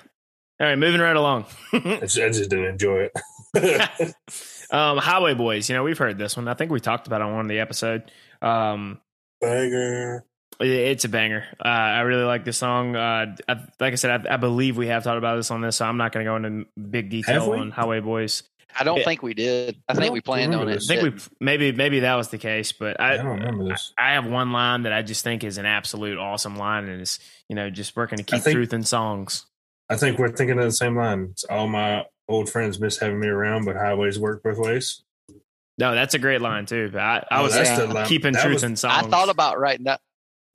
All 0.59 0.67
right, 0.67 0.77
moving 0.77 1.01
right 1.01 1.15
along. 1.15 1.45
I, 1.73 1.97
just, 2.01 2.17
I 2.17 2.29
just 2.29 2.49
didn't 2.49 2.65
enjoy 2.65 2.99
it. 2.99 3.11
um, 4.71 4.97
Highway 4.97 5.33
Boys. 5.33 5.69
You 5.69 5.75
know, 5.75 5.83
we've 5.83 5.97
heard 5.97 6.17
this 6.17 6.35
one. 6.35 6.47
I 6.47 6.53
think 6.53 6.71
we 6.71 6.79
talked 6.79 7.07
about 7.07 7.21
it 7.21 7.25
on 7.25 7.33
one 7.33 7.41
of 7.41 7.49
the 7.49 7.59
episode. 7.59 8.11
Um, 8.41 8.99
banger. 9.41 10.25
It's 10.59 11.03
a 11.03 11.09
banger. 11.09 11.45
Uh, 11.59 11.67
I 11.67 12.01
really 12.01 12.23
like 12.23 12.45
this 12.45 12.57
song. 12.57 12.95
Uh, 12.95 13.35
I, 13.47 13.53
like 13.79 13.93
I 13.93 13.95
said, 13.95 14.27
I, 14.27 14.35
I, 14.35 14.37
believe 14.37 14.77
we 14.77 14.87
have 14.87 15.03
talked 15.03 15.17
about 15.17 15.35
this 15.35 15.51
on 15.51 15.59
this, 15.59 15.75
so 15.77 15.85
I'm 15.85 15.97
not 15.97 16.13
going 16.13 16.25
to 16.25 16.29
go 16.29 16.35
into 16.37 16.65
big 16.79 17.09
detail 17.09 17.51
on 17.51 17.71
Highway 17.71 17.99
Boys. 17.99 18.43
I 18.77 18.83
don't 18.83 18.99
it, 18.99 19.05
think 19.05 19.21
we 19.23 19.33
did. 19.33 19.77
I, 19.87 19.93
I 19.93 19.95
think 19.95 20.13
we 20.13 20.21
planned 20.21 20.53
on 20.53 20.69
it. 20.69 20.83
I 20.83 20.85
think 20.85 21.01
we 21.01 21.21
maybe 21.39 21.71
maybe 21.71 22.01
that 22.01 22.15
was 22.15 22.29
the 22.29 22.37
case, 22.37 22.71
but 22.73 22.99
I, 22.99 23.13
I 23.13 23.17
don't 23.17 23.39
remember 23.39 23.65
this. 23.65 23.93
I, 23.97 24.11
I, 24.11 24.13
have 24.13 24.25
one 24.25 24.51
line 24.51 24.83
that 24.83 24.93
I 24.93 25.01
just 25.01 25.23
think 25.23 25.43
is 25.43 25.57
an 25.57 25.65
absolute 25.65 26.17
awesome 26.17 26.57
line, 26.57 26.87
and 26.87 27.01
it's 27.01 27.19
you 27.47 27.55
know 27.55 27.69
just 27.69 27.95
working 27.95 28.17
to 28.17 28.23
keep 28.23 28.41
think, 28.41 28.55
truth 28.55 28.73
in 28.73 28.83
songs. 28.83 29.45
I 29.89 29.95
think 29.95 30.17
we're 30.17 30.31
thinking 30.31 30.57
of 30.57 30.65
the 30.65 30.71
same 30.71 30.95
line. 30.95 31.29
It's 31.31 31.43
all 31.43 31.67
my 31.67 32.05
old 32.27 32.49
friends 32.49 32.79
miss 32.79 32.97
having 32.97 33.19
me 33.19 33.27
around, 33.27 33.65
but 33.65 33.75
highways 33.75 34.17
work 34.19 34.43
both 34.43 34.57
ways. 34.57 35.03
No, 35.77 35.93
that's 35.93 36.13
a 36.13 36.19
great 36.19 36.41
line 36.41 36.65
too. 36.65 36.91
I, 36.95 37.23
I 37.29 37.41
was 37.41 37.55
uh, 37.55 38.05
keeping 38.07 38.33
that 38.33 38.41
truth 38.41 38.55
was, 38.55 38.63
in 38.63 38.75
songs. 38.75 39.05
I 39.05 39.09
thought 39.09 39.29
about 39.29 39.59
writing 39.59 39.85
that. 39.85 39.99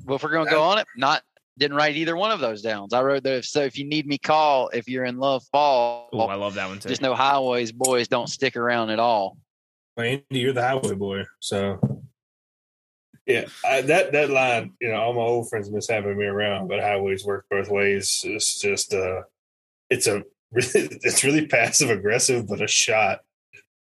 Well, 0.05 0.17
if 0.17 0.23
we're 0.23 0.31
going 0.31 0.47
to 0.47 0.51
go 0.51 0.63
on 0.63 0.79
it, 0.79 0.87
not 0.97 1.23
didn't 1.59 1.77
write 1.77 1.97
either 1.97 2.17
one 2.17 2.31
of 2.31 2.41
those 2.41 2.63
downs. 2.63 2.95
I 2.95 3.03
wrote 3.03 3.23
there. 3.23 3.43
So 3.43 3.61
if 3.61 3.77
you 3.79 3.85
need 3.85 4.07
me, 4.07 4.17
call. 4.17 4.69
If 4.69 4.89
you're 4.89 5.05
in 5.05 5.19
love, 5.19 5.45
fall. 5.53 6.09
Oh, 6.13 6.21
I 6.21 6.37
love 6.37 6.55
that 6.55 6.69
one 6.69 6.79
too. 6.79 6.89
Just 6.89 7.03
know 7.03 7.15
highways 7.15 7.71
boys 7.71 8.09
don't 8.09 8.29
stick 8.29 8.57
around 8.57 8.89
at 8.89 8.99
all. 8.99 9.37
Well, 9.97 10.07
Andy, 10.07 10.25
you're 10.31 10.55
the 10.55 10.63
highway 10.63 10.95
boy, 10.95 11.25
so 11.41 11.79
yeah, 13.31 13.45
I, 13.65 13.81
that 13.83 14.13
that 14.13 14.31
line. 14.31 14.73
You 14.81 14.89
know, 14.89 14.97
all 14.97 15.13
my 15.13 15.21
old 15.21 15.49
friends 15.49 15.71
miss 15.71 15.89
having 15.89 16.19
me 16.19 16.25
around, 16.25 16.69
but 16.69 16.81
highways 16.81 17.25
work 17.25 17.47
both 17.51 17.71
ways. 17.71 18.23
It's 18.25 18.61
just 18.61 18.93
uh, 18.93 19.23
it's 19.89 20.07
a 20.07 20.25
it's 20.53 21.23
really 21.23 21.47
passive 21.47 21.91
aggressive, 21.91 22.49
but 22.49 22.61
a 22.61 22.67
shot 22.67 23.21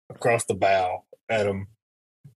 across 0.09 0.45
the 0.45 0.53
bow 0.53 1.03
at 1.29 1.45
him, 1.45 1.67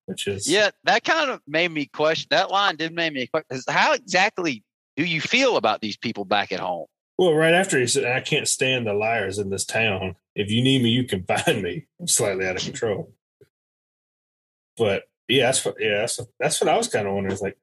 which 0.05 0.27
is 0.27 0.49
yeah. 0.49 0.71
That 0.83 1.03
kind 1.05 1.31
of 1.31 1.41
made 1.47 1.71
me 1.71 1.85
question. 1.85 2.27
That 2.31 2.51
line 2.51 2.75
did 2.75 2.93
make 2.93 3.13
me 3.13 3.27
question. 3.27 3.61
How 3.69 3.93
exactly 3.93 4.63
do 4.97 5.05
you 5.05 5.21
feel 5.21 5.55
about 5.55 5.79
these 5.79 5.97
people 5.97 6.25
back 6.25 6.51
at 6.51 6.59
home? 6.59 6.87
Well, 7.17 7.33
right 7.33 7.53
after 7.53 7.79
he 7.79 7.87
said, 7.87 8.03
"I 8.03 8.19
can't 8.19 8.47
stand 8.47 8.85
the 8.85 8.93
liars 8.93 9.39
in 9.39 9.49
this 9.49 9.65
town. 9.65 10.17
If 10.35 10.51
you 10.51 10.61
need 10.61 10.83
me, 10.83 10.89
you 10.89 11.05
can 11.05 11.23
find 11.23 11.63
me." 11.63 11.87
I'm 12.01 12.07
slightly 12.07 12.45
out 12.45 12.57
of 12.57 12.63
control, 12.63 13.13
but 14.75 15.03
yeah, 15.27 15.45
that's 15.47 15.65
what, 15.65 15.75
yeah, 15.79 15.99
that's, 15.99 16.19
that's 16.39 16.61
what 16.61 16.69
I 16.69 16.77
was 16.77 16.87
kind 16.87 17.07
of 17.07 17.13
wondering. 17.13 17.33
Is 17.33 17.41
like, 17.41 17.57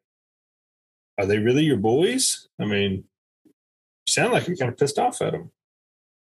are 1.18 1.26
they 1.26 1.38
really 1.38 1.64
your 1.64 1.76
boys? 1.76 2.48
I 2.60 2.64
mean, 2.64 3.04
you 3.44 3.52
sound 4.08 4.32
like 4.32 4.46
you're 4.46 4.56
kind 4.56 4.70
of 4.70 4.78
pissed 4.78 4.98
off 4.98 5.22
at 5.22 5.32
them 5.32 5.50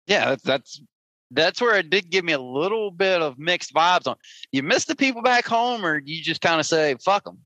yeah, 0.07 0.37
that's 0.43 0.82
that's 1.30 1.61
where 1.61 1.76
it 1.76 1.91
did 1.91 2.11
give 2.11 2.24
me 2.24 2.32
a 2.32 2.41
little 2.41 2.91
bit 2.91 3.20
of 3.22 3.39
mixed 3.39 3.74
vibes 3.74 4.07
on. 4.07 4.16
You 4.53 4.62
miss 4.62 4.85
the 4.85 4.97
people 4.97 5.22
back 5.22 5.47
home, 5.47 5.85
or 5.85 5.99
you 5.99 6.22
just 6.22 6.41
kind 6.41 6.61
of 6.61 6.66
say 6.66 6.97
fuck 7.03 7.24
them. 7.24 7.39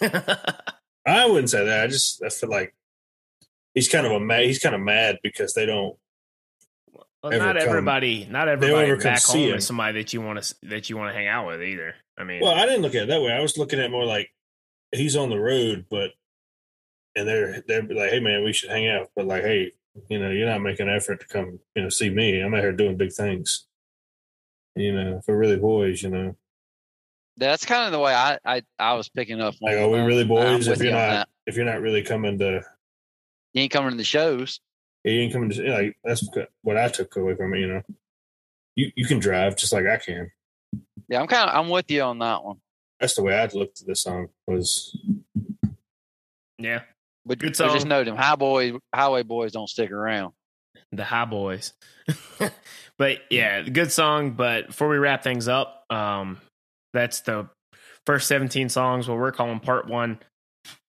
I 1.06 1.26
wouldn't 1.26 1.50
say 1.50 1.64
that. 1.64 1.84
I 1.84 1.86
just 1.88 2.22
I 2.22 2.28
feel 2.28 2.50
like 2.50 2.74
he's 3.74 3.88
kind 3.88 4.06
of 4.06 4.12
a 4.12 4.20
mad. 4.20 4.44
He's 4.44 4.58
kind 4.58 4.74
of 4.74 4.80
mad 4.80 5.18
because 5.22 5.54
they 5.54 5.66
don't. 5.66 5.96
Well, 7.22 7.38
not 7.38 7.56
come, 7.58 7.68
everybody, 7.68 8.26
not 8.30 8.46
everybody 8.46 8.94
back 9.02 9.22
home 9.22 9.54
is 9.54 9.66
somebody 9.66 10.00
that 10.00 10.12
you 10.12 10.20
want 10.20 10.42
to 10.42 10.54
that 10.64 10.88
you 10.88 10.96
want 10.96 11.12
to 11.12 11.18
hang 11.18 11.26
out 11.26 11.48
with 11.48 11.62
either. 11.62 11.94
I 12.18 12.24
mean, 12.24 12.40
well, 12.40 12.54
I 12.54 12.66
didn't 12.66 12.82
look 12.82 12.94
at 12.94 13.04
it 13.04 13.08
that 13.08 13.22
way. 13.22 13.32
I 13.32 13.40
was 13.40 13.58
looking 13.58 13.80
at 13.80 13.90
more 13.90 14.04
like 14.04 14.30
he's 14.92 15.16
on 15.16 15.30
the 15.30 15.38
road, 15.38 15.86
but 15.90 16.12
and 17.14 17.26
they're 17.28 17.62
they're 17.66 17.82
like, 17.82 18.10
hey 18.10 18.20
man, 18.20 18.44
we 18.44 18.52
should 18.52 18.70
hang 18.70 18.88
out. 18.88 19.10
But 19.14 19.26
like, 19.26 19.42
hey, 19.42 19.72
you 20.08 20.18
know, 20.18 20.30
you're 20.30 20.48
not 20.48 20.62
making 20.62 20.88
an 20.88 20.94
effort 20.94 21.20
to 21.20 21.26
come, 21.26 21.58
you 21.74 21.82
know, 21.82 21.88
see 21.88 22.10
me. 22.10 22.40
I'm 22.40 22.54
out 22.54 22.60
here 22.60 22.72
doing 22.72 22.96
big 22.96 23.12
things. 23.12 23.66
You 24.74 24.92
know, 24.92 25.20
for 25.24 25.36
really 25.36 25.56
boys, 25.56 26.02
you 26.02 26.10
know. 26.10 26.36
That's 27.38 27.64
kind 27.64 27.86
of 27.86 27.92
the 27.92 27.98
way 27.98 28.14
I 28.14 28.38
I, 28.44 28.62
I 28.78 28.94
was 28.94 29.08
picking 29.08 29.40
up. 29.40 29.54
Like, 29.60 29.76
are 29.76 29.88
we 29.88 30.00
really 30.00 30.24
boys? 30.24 30.68
If 30.68 30.78
you're 30.78 30.86
you 30.86 30.92
not, 30.92 31.28
if 31.46 31.56
you're 31.56 31.64
not 31.64 31.80
really 31.80 32.02
coming 32.02 32.38
to, 32.38 32.62
you 33.52 33.62
ain't 33.62 33.72
coming 33.72 33.90
to 33.90 33.96
the 33.96 34.04
shows. 34.04 34.60
You 35.04 35.12
ain't 35.12 35.32
coming 35.32 35.50
to 35.50 35.70
like 35.70 35.98
that's 36.04 36.28
what 36.62 36.76
I 36.76 36.88
took 36.88 37.16
away 37.16 37.34
from 37.34 37.54
it. 37.54 37.60
You 37.60 37.68
know, 37.68 37.82
you 38.74 38.90
you 38.96 39.06
can 39.06 39.18
drive 39.18 39.56
just 39.56 39.72
like 39.72 39.86
I 39.86 39.96
can. 39.96 40.30
Yeah, 41.08 41.20
I'm 41.20 41.26
kind 41.26 41.48
of 41.48 41.56
I'm 41.56 41.68
with 41.68 41.90
you 41.90 42.02
on 42.02 42.18
that 42.18 42.44
one. 42.44 42.58
That's 43.00 43.14
the 43.14 43.22
way 43.22 43.38
I 43.38 43.46
looked 43.46 43.80
at 43.80 43.86
this 43.86 44.02
song 44.02 44.28
was. 44.46 44.96
Yeah, 46.58 46.82
but 47.24 47.38
Good 47.38 47.54
song. 47.56 47.72
just 47.74 47.86
know 47.86 48.02
them 48.02 48.16
high 48.16 48.36
boys, 48.36 48.74
highway 48.94 49.22
boys 49.22 49.52
don't 49.52 49.68
stick 49.68 49.90
around. 49.90 50.32
The 50.92 51.04
high 51.04 51.24
boys. 51.26 51.72
but 52.98 53.18
yeah, 53.30 53.62
good 53.62 53.92
song. 53.92 54.32
But 54.32 54.68
before 54.68 54.88
we 54.88 54.96
wrap 54.96 55.22
things 55.22 55.48
up, 55.48 55.84
um, 55.90 56.40
that's 56.92 57.20
the 57.20 57.48
first 58.06 58.28
17 58.28 58.68
songs. 58.68 59.08
What 59.08 59.18
we're 59.18 59.32
calling 59.32 59.60
part 59.60 59.86
one. 59.86 60.18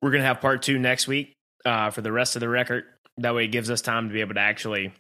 We're 0.02 0.12
gonna 0.12 0.24
have 0.24 0.42
part 0.42 0.62
two 0.62 0.80
next 0.80 1.08
week 1.08 1.34
uh, 1.66 1.92
for 1.92 2.02
the 2.02 2.12
rest 2.12 2.36
of 2.36 2.40
the 2.40 2.50
record. 2.50 2.86
That 3.18 3.36
way, 3.36 3.46
it 3.46 3.50
gives 3.50 3.70
us 3.70 3.82
time 3.82 4.08
to 4.08 4.14
be 4.14 4.22
able 4.22 4.36
to 4.36 4.40
actually 4.40 4.94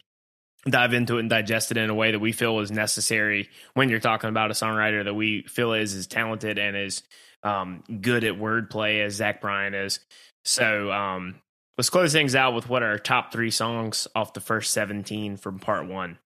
dive 0.66 0.94
into 0.94 1.18
it 1.18 1.22
and 1.22 1.30
digest 1.30 1.72
it 1.72 1.78
in 1.78 1.90
a 1.90 1.96
way 1.96 2.12
that 2.12 2.20
we 2.20 2.32
feel 2.32 2.60
is 2.60 2.72
necessary 2.72 3.50
when 3.74 3.90
you're 3.90 4.00
talking 4.00 4.30
about 4.30 4.52
a 4.52 4.54
songwriter 4.54 5.04
that 5.04 5.14
we 5.14 5.44
feel 5.44 5.74
is 5.74 5.94
as 5.94 6.08
talented 6.08 6.58
and 6.58 6.76
as 6.76 7.04
um, 7.44 7.84
good 8.02 8.24
at 8.24 8.34
wordplay 8.34 9.06
as 9.06 9.16
Zach 9.16 9.42
Bryan 9.42 9.74
is. 9.74 10.00
So 10.44 10.92
um, 10.92 11.36
let's 11.78 11.90
close 11.90 12.12
things 12.12 12.36
out 12.36 12.54
with 12.54 12.70
what 12.70 12.84
our 12.84 12.98
top 12.98 13.32
three 13.32 13.52
songs 13.52 14.08
off 14.16 14.34
the 14.34 14.42
first 14.42 14.72
17 14.72 15.38
from 15.38 15.60
part 15.60 15.88
one 15.88 16.18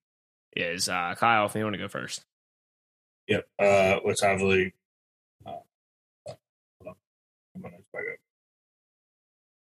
is. 0.55 0.89
Uh, 0.89 1.15
Kyle, 1.17 1.45
if 1.45 1.55
you 1.55 1.63
want 1.63 1.73
to 1.73 1.79
go 1.79 1.87
first. 1.87 2.23
Yep. 3.27 3.45
Uh, 3.59 3.95
which 4.03 4.23
obviously, 4.23 4.73
uh, 5.45 5.51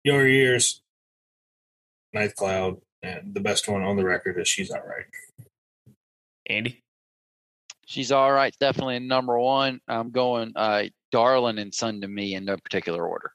Your 0.03 0.27
Years, 0.27 0.81
Ninth 2.13 2.35
Cloud, 2.35 2.77
and 3.05 3.33
the 3.33 3.39
best 3.39 3.67
one 3.67 3.83
on 3.83 3.95
the 3.95 4.05
record 4.05 4.39
is 4.39 4.47
She's 4.47 4.71
All 4.71 4.81
Right. 4.81 5.05
Andy? 6.47 6.83
She's 7.85 8.11
All 8.11 8.31
Right. 8.31 8.55
Definitely 8.59 8.99
number 8.99 9.39
one. 9.39 9.79
I'm 9.87 10.11
going 10.11 10.53
uh, 10.55 10.85
Darling 11.11 11.59
and 11.59 11.73
Sun 11.73 12.01
to 12.01 12.07
Me 12.07 12.35
in 12.35 12.45
no 12.45 12.57
particular 12.57 13.07
order. 13.07 13.31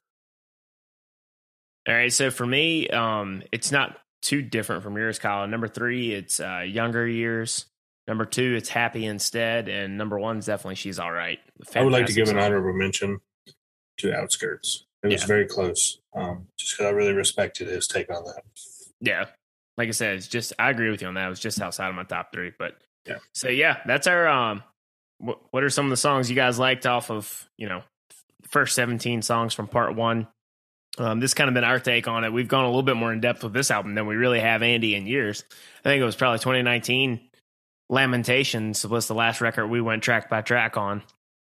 All 1.89 1.95
right. 1.95 2.13
So 2.13 2.31
for 2.31 2.47
me, 2.47 2.89
um, 2.89 3.43
it's 3.53 3.73
not 3.73 3.99
too 4.23 4.43
different 4.43 4.83
from 4.83 4.97
yours, 4.97 5.19
Kyle. 5.19 5.47
Number 5.47 5.69
three, 5.69 6.13
it's 6.13 6.41
uh, 6.41 6.65
younger 6.67 7.07
years. 7.07 7.67
Number 8.07 8.25
two, 8.25 8.55
it's 8.57 8.69
happy 8.69 9.07
instead, 9.07 9.69
and 9.69 9.97
number 9.97 10.19
one 10.19 10.39
is 10.39 10.47
definitely 10.47 10.75
she's 10.75 10.99
all 10.99 11.13
right. 11.13 11.39
Fantastic 11.59 11.81
I 11.81 11.85
would 11.85 11.93
like 11.93 12.07
to 12.07 12.13
give 12.13 12.27
song. 12.27 12.39
an 12.39 12.43
honorable 12.43 12.73
mention 12.73 13.21
to 13.99 14.15
Outskirts. 14.15 14.87
It 15.03 15.09
was 15.09 15.23
yeah. 15.23 15.27
very 15.27 15.47
close, 15.47 16.01
um, 16.15 16.49
just 16.59 16.77
because 16.77 16.87
I 16.87 16.91
really 16.91 17.13
respected 17.13 17.69
his 17.69 17.87
take 17.87 18.11
on 18.13 18.25
that. 18.25 18.43
Yeah, 19.01 19.27
like 19.77 19.89
I 19.89 19.93
said, 19.93 20.17
it's 20.17 20.29
just 20.29 20.53
I 20.59 20.71
agree 20.71 20.91
with 20.91 21.03
you 21.03 21.09
on 21.09 21.15
that. 21.15 21.27
It 21.27 21.31
was 21.31 21.41
just 21.41 21.61
outside 21.61 21.89
of 21.89 21.95
my 21.95 22.05
top 22.05 22.33
three, 22.33 22.53
but 22.59 22.75
yeah. 23.07 23.19
So 23.33 23.49
yeah, 23.49 23.79
that's 23.87 24.07
our 24.07 24.29
um, 24.29 24.63
what, 25.21 25.39
what 25.51 25.63
are 25.63 25.71
some 25.71 25.87
of 25.87 25.91
the 25.91 25.97
songs 25.97 26.29
you 26.29 26.37
guys 26.37 26.59
liked 26.59 26.87
off 26.87 27.11
of 27.11 27.49
you 27.57 27.69
know 27.69 27.83
first 28.49 28.75
17 28.75 29.23
songs 29.23 29.55
from 29.55 29.69
part 29.69 29.95
one 29.95 30.27
um, 30.99 31.21
this 31.21 31.35
kind 31.35 31.49
of 31.49 31.55
been 31.55 31.65
our 31.65 31.79
take 31.79 32.09
on 32.09 32.25
it 32.25 32.33
we've 32.33 32.49
gone 32.49 32.65
a 32.65 32.69
little 32.69 32.83
bit 32.83 32.97
more 32.97 33.13
in 33.13 33.21
depth 33.21 33.45
with 33.45 33.53
this 33.53 33.71
album 33.71 33.95
than 33.95 34.07
we 34.07 34.17
really 34.17 34.41
have 34.41 34.63
andy 34.63 34.95
in 34.95 35.07
years 35.07 35.45
i 35.85 35.89
think 35.89 36.01
it 36.01 36.05
was 36.05 36.17
probably 36.17 36.39
2019 36.39 37.21
lamentations 37.89 38.87
was 38.87 39.07
the 39.07 39.15
last 39.15 39.41
record 39.41 39.69
we 39.69 39.81
went 39.81 40.03
track 40.03 40.29
by 40.29 40.41
track 40.41 40.77
on 40.77 41.03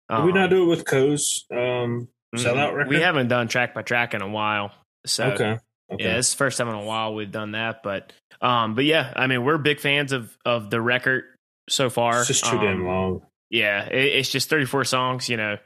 um, 0.08 0.24
Did 0.24 0.26
we 0.26 0.40
not 0.40 0.50
do 0.50 0.62
it 0.62 0.66
with 0.66 0.84
Koe's 0.84 1.44
um, 1.50 2.08
sellout 2.34 2.74
record 2.74 2.88
we 2.88 3.00
haven't 3.00 3.28
done 3.28 3.48
track 3.48 3.74
by 3.74 3.82
track 3.82 4.14
in 4.14 4.22
a 4.22 4.28
while 4.28 4.72
so 5.04 5.32
okay. 5.32 5.58
Okay. 5.92 6.04
yeah 6.04 6.18
it's 6.18 6.30
the 6.30 6.36
first 6.36 6.58
time 6.58 6.68
in 6.68 6.74
a 6.74 6.84
while 6.84 7.14
we've 7.14 7.32
done 7.32 7.52
that 7.52 7.82
but 7.82 8.12
um 8.40 8.74
but 8.74 8.84
yeah 8.84 9.12
i 9.16 9.26
mean 9.26 9.44
we're 9.44 9.58
big 9.58 9.80
fans 9.80 10.12
of 10.12 10.36
of 10.44 10.70
the 10.70 10.80
record 10.80 11.24
so 11.68 11.90
far 11.90 12.18
it's 12.18 12.28
just 12.28 12.44
too 12.44 12.58
um, 12.58 12.64
damn 12.64 12.86
long 12.86 13.22
yeah, 13.50 13.86
it, 13.86 14.18
it's 14.18 14.30
just 14.30 14.50
34 14.50 14.84
songs. 14.84 15.28
You 15.28 15.36
know, 15.36 15.58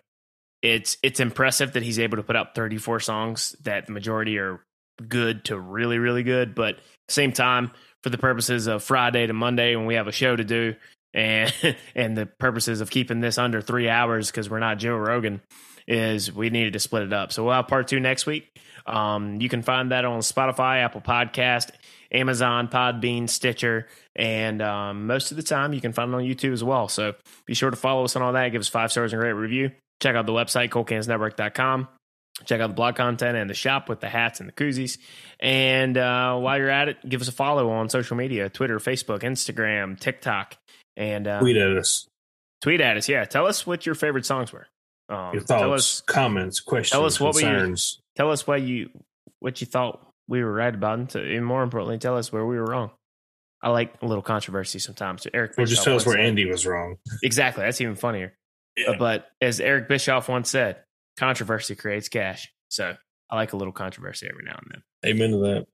it's 0.63 0.97
it's 1.03 1.21
impressive 1.21 1.73
that 1.73 1.83
he's 1.83 1.99
able 1.99 2.19
to 2.19 2.23
put 2.23 2.37
out 2.37 2.55
34 2.55 3.01
songs 3.01 3.57
that 3.63 3.87
the 3.87 3.93
majority 3.93 4.39
are 4.39 4.61
good 5.09 5.45
to 5.47 5.59
really 5.59 5.99
really 5.99 6.23
good. 6.23 6.55
But 6.55 6.79
same 7.09 7.33
time, 7.33 7.73
for 8.03 8.11
the 8.11 8.19
purposes 8.19 8.67
of 8.67 8.83
Friday 8.83 9.27
to 9.27 9.33
Monday 9.33 9.77
when 9.77 9.87
we 9.87 9.95
have 9.95 10.09
a 10.09 10.13
show 10.13 10.37
to 10.37 10.45
do, 10.45 10.75
and 11.15 11.53
and 11.95 12.17
the 12.17 12.27
purposes 12.27 12.81
of 12.81 12.91
keeping 12.91 13.21
this 13.21 13.39
under 13.39 13.61
three 13.61 13.89
hours 13.89 14.31
because 14.31 14.51
we're 14.51 14.61
not 14.61 14.79
Joe 14.79 14.97
Rogan, 14.97 15.41
is 15.91 16.33
we 16.33 16.51
needed 16.51 16.73
to 16.75 16.79
split 16.79 17.03
it 17.03 17.13
up. 17.13 17.33
So 17.33 17.45
we'll 17.45 17.55
have 17.55 17.67
part 17.67 17.89
two 17.89 17.99
next 17.99 18.25
week. 18.25 18.49
Um, 18.87 19.41
you 19.41 19.49
can 19.49 19.63
find 19.63 19.91
that 19.91 20.05
on 20.05 20.21
Spotify, 20.21 20.85
Apple 20.85 21.01
Podcast, 21.01 21.71
Amazon, 22.13 22.69
Podbean, 22.69 23.29
Stitcher, 23.29 23.89
and 24.15 24.63
um, 24.63 25.09
most 25.09 25.33
of 25.33 25.37
the 25.37 25.43
time 25.43 25.73
you 25.73 25.81
can 25.81 25.93
find 25.93 26.13
it 26.13 26.17
on 26.17 26.23
YouTube 26.23 26.53
as 26.53 26.63
well. 26.63 26.89
So 26.89 27.15
be 27.45 27.55
sure 27.55 27.71
to 27.71 27.77
follow 27.77 28.05
us 28.05 28.15
on 28.15 28.23
all 28.23 28.33
that. 28.33 28.49
Give 28.51 28.61
us 28.61 28.69
five 28.69 28.93
stars 28.93 29.13
and 29.13 29.21
great 29.21 29.33
review. 29.33 29.73
Check 30.01 30.15
out 30.15 30.27
the 30.27 30.33
website, 30.33 30.71
coldcansnetwork.com. 30.71 31.89
Check 32.45 32.61
out 32.61 32.69
the 32.69 32.75
blog 32.75 32.95
content 32.95 33.37
and 33.37 33.51
the 33.51 33.55
shop 33.55 33.89
with 33.89 34.01
the 34.01 34.09
hats 34.09 34.39
and 34.39 34.49
the 34.49 34.53
koozies. 34.53 34.97
And 35.41 35.99
uh, 35.99 36.39
while 36.39 36.57
you're 36.57 36.71
at 36.71 36.89
it, 36.89 36.97
give 37.07 37.21
us 37.21 37.29
a 37.29 37.33
follow 37.33 37.69
on 37.71 37.89
social 37.89 38.17
media 38.17 38.49
Twitter, 38.49 38.79
Facebook, 38.79 39.21
Instagram, 39.21 39.99
TikTok. 39.99 40.57
And 40.97 41.27
uh, 41.27 41.41
tweet 41.41 41.57
at 41.57 41.77
us. 41.77 42.07
Tweet 42.63 42.81
at 42.81 42.97
us. 42.97 43.09
Yeah. 43.09 43.25
Tell 43.25 43.47
us 43.47 43.67
what 43.67 43.85
your 43.85 43.97
favorite 43.97 44.25
songs 44.25 44.53
were. 44.53 44.69
Um, 45.11 45.35
your 45.35 45.43
thoughts, 45.43 45.65
us, 45.65 46.01
comments, 46.07 46.61
questions, 46.61 46.93
tell 46.93 47.05
us 47.05 47.19
what 47.19 47.33
concerns. 47.33 47.99
We, 47.99 48.17
tell 48.17 48.31
us 48.31 48.47
what 48.47 48.63
you 48.63 48.91
what 49.41 49.61
you 49.61 49.67
thought 49.67 50.07
we 50.29 50.45
were 50.45 50.53
right 50.53 50.73
about, 50.73 50.99
and, 50.99 51.11
to, 51.11 51.21
and 51.21 51.45
more 51.45 51.65
importantly, 51.65 51.99
tell 51.99 52.17
us 52.17 52.33
where 52.33 52.47
we 52.47 52.57
were 52.57 52.67
wrong. 52.67 52.91
I 53.63 53.71
like 53.71 53.93
a 54.01 54.07
little 54.07 54.23
controversy 54.23 54.79
sometimes. 54.79 55.27
Eric, 55.35 55.53
or 55.59 55.67
just 55.67 55.83
tell 55.83 55.97
us 55.97 56.07
where 56.07 56.17
said, 56.17 56.25
Andy 56.25 56.49
was 56.49 56.65
wrong. 56.65 56.97
Exactly, 57.23 57.65
that's 57.65 57.81
even 57.81 57.97
funnier. 57.97 58.35
Yeah. 58.77 58.91
Uh, 58.91 58.99
but 58.99 59.27
as 59.41 59.61
Eric 59.61 59.89
Bischoff 59.89 60.29
once 60.29 60.49
said, 60.49 60.77
controversy 61.19 61.75
creates 61.75 62.09
cash. 62.09 62.53
So 62.69 62.97
I 63.29 63.37
like 63.37 63.53
a 63.53 63.57
little 63.57 63.73
controversy 63.73 64.29
every 64.31 64.45
now 64.45 64.59
and 64.63 64.71
then. 64.71 65.11
Amen 65.11 65.31
to 65.33 65.39
that. 65.39 65.67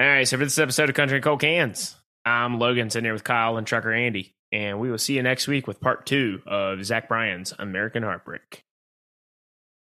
All 0.00 0.06
right, 0.06 0.26
so 0.26 0.38
for 0.38 0.44
this 0.44 0.58
episode 0.58 0.88
of 0.88 0.94
Country 0.94 1.18
and 1.18 1.24
Cold 1.24 1.40
Cans, 1.40 1.94
I'm 2.24 2.58
Logan 2.58 2.88
sitting 2.88 3.04
here 3.04 3.12
with 3.12 3.24
Kyle 3.24 3.58
and 3.58 3.66
Trucker 3.66 3.92
Andy, 3.92 4.34
and 4.50 4.80
we 4.80 4.90
will 4.90 4.98
see 4.98 5.16
you 5.16 5.22
next 5.22 5.46
week 5.46 5.66
with 5.66 5.80
part 5.80 6.06
two 6.06 6.40
of 6.46 6.82
Zach 6.82 7.08
Bryan's 7.08 7.52
American 7.58 8.02
Heartbreak. 8.02 8.64